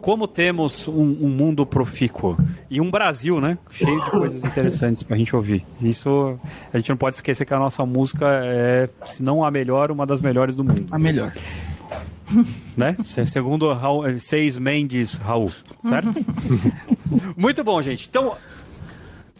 como 0.00 0.28
temos 0.28 0.86
um, 0.86 1.16
um 1.20 1.28
mundo 1.28 1.66
profícuo 1.66 2.36
e 2.70 2.80
um 2.80 2.90
Brasil, 2.90 3.40
né? 3.40 3.58
Cheio 3.70 4.04
de 4.04 4.10
coisas 4.10 4.44
interessantes 4.46 5.02
pra 5.02 5.16
gente 5.16 5.34
ouvir. 5.34 5.64
Isso 5.82 6.38
a 6.72 6.78
gente 6.78 6.90
não 6.90 6.96
pode 6.96 7.16
esquecer 7.16 7.44
que 7.44 7.54
a 7.54 7.58
nossa 7.58 7.84
música 7.84 8.24
é, 8.44 8.88
se 9.04 9.22
não 9.22 9.44
a 9.44 9.50
melhor, 9.50 9.90
uma 9.90 10.06
das 10.06 10.22
melhores 10.22 10.54
do 10.54 10.62
mundo 10.62 10.86
A 10.90 10.98
melhor. 10.98 11.32
né? 12.76 12.96
Se- 13.02 13.26
Segundo 13.26 13.72
Raul, 13.72 14.06
eh, 14.06 14.18
Seis 14.18 14.58
Mendes 14.58 15.14
Raul, 15.16 15.50
certo? 15.78 16.10
Muito 17.36 17.62
bom, 17.64 17.80
gente. 17.82 18.06
Então, 18.08 18.34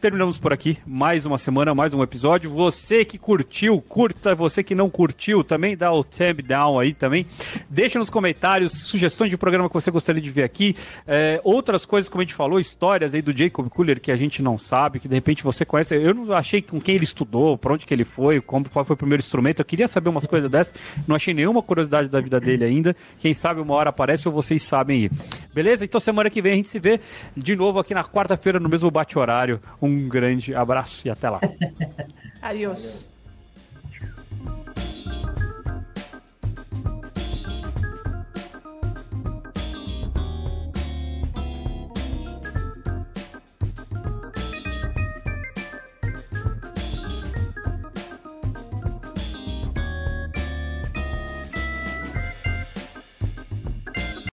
terminamos 0.01 0.39
por 0.39 0.53
aqui. 0.53 0.79
Mais 0.87 1.27
uma 1.27 1.39
semana, 1.39 1.75
mais 1.75 1.95
um 1.95 2.03
episódio. 2.03 2.51
Você 2.51 3.05
que 3.05 3.19
curtiu, 3.19 3.81
curta. 3.81 4.35
Você 4.35 4.63
que 4.63 4.75
não 4.75 4.91
curtiu, 4.91 5.43
também 5.43 5.77
dá 5.77 5.93
o 5.93 6.05
tab 6.05 6.41
down 6.43 6.79
aí 6.79 6.93
também. 6.93 7.27
Deixa 7.69 7.99
nos 7.99 8.11
comentários 8.11 8.73
sugestões 8.73 9.31
de 9.31 9.37
programa 9.37 9.69
que 9.69 9.75
você 9.75 9.91
gostaria 9.91 10.21
de 10.21 10.31
ver 10.31 10.45
aqui. 10.45 10.77
É, 11.07 11.41
outras 11.43 11.85
coisas, 11.85 12.09
como 12.09 12.23
a 12.23 12.25
gente 12.25 12.35
falou, 12.35 12.61
histórias 12.61 13.15
aí 13.15 13.23
do 13.23 13.37
Jacob 13.37 13.69
Cooler 13.69 14.01
que 14.01 14.13
a 14.13 14.17
gente 14.17 14.43
não 14.43 14.59
sabe, 14.59 15.01
que 15.01 15.09
de 15.09 15.15
repente 15.15 15.43
você 15.43 15.65
conhece. 15.65 15.95
Eu 15.95 16.15
não 16.15 16.33
achei 16.33 16.61
com 16.61 16.81
quem 16.81 16.95
ele 16.95 17.05
estudou, 17.05 17.57
pra 17.57 17.73
onde 17.73 17.87
que 17.87 17.95
ele 17.95 18.05
foi, 18.05 18.41
como, 18.41 18.69
qual 18.69 18.85
foi 18.85 18.95
o 18.95 18.97
primeiro 18.97 19.21
instrumento. 19.21 19.61
Eu 19.61 19.65
queria 19.65 19.89
saber 19.89 20.09
umas 20.09 20.27
coisas 20.27 20.51
dessas. 20.51 20.75
Não 21.07 21.17
achei 21.17 21.33
nenhuma 21.33 21.63
curiosidade 21.63 22.09
da 22.09 22.21
vida 22.21 22.39
dele 22.39 22.65
ainda. 22.65 22.95
Quem 23.19 23.33
sabe 23.33 23.61
uma 23.61 23.75
hora 23.75 23.91
aparece 23.91 24.29
ou 24.29 24.35
vocês 24.35 24.63
sabem 24.63 25.03
aí. 25.03 25.11
Beleza? 25.55 25.85
Então 25.85 26.01
semana 26.01 26.29
que 26.29 26.43
vem 26.43 26.53
a 26.53 26.57
gente 26.57 26.69
se 26.69 26.79
vê 26.79 27.01
de 27.37 27.57
novo 27.57 27.79
aqui 27.79 27.95
na 27.95 28.05
quarta-feira 28.05 28.61
no 28.61 28.69
mesmo 28.69 28.91
bate-horário. 28.91 29.61
Grande 29.95 30.55
abraço 30.55 31.07
e 31.07 31.11
até 31.11 31.29
lá. 31.29 31.41
Adiós. 32.43 33.09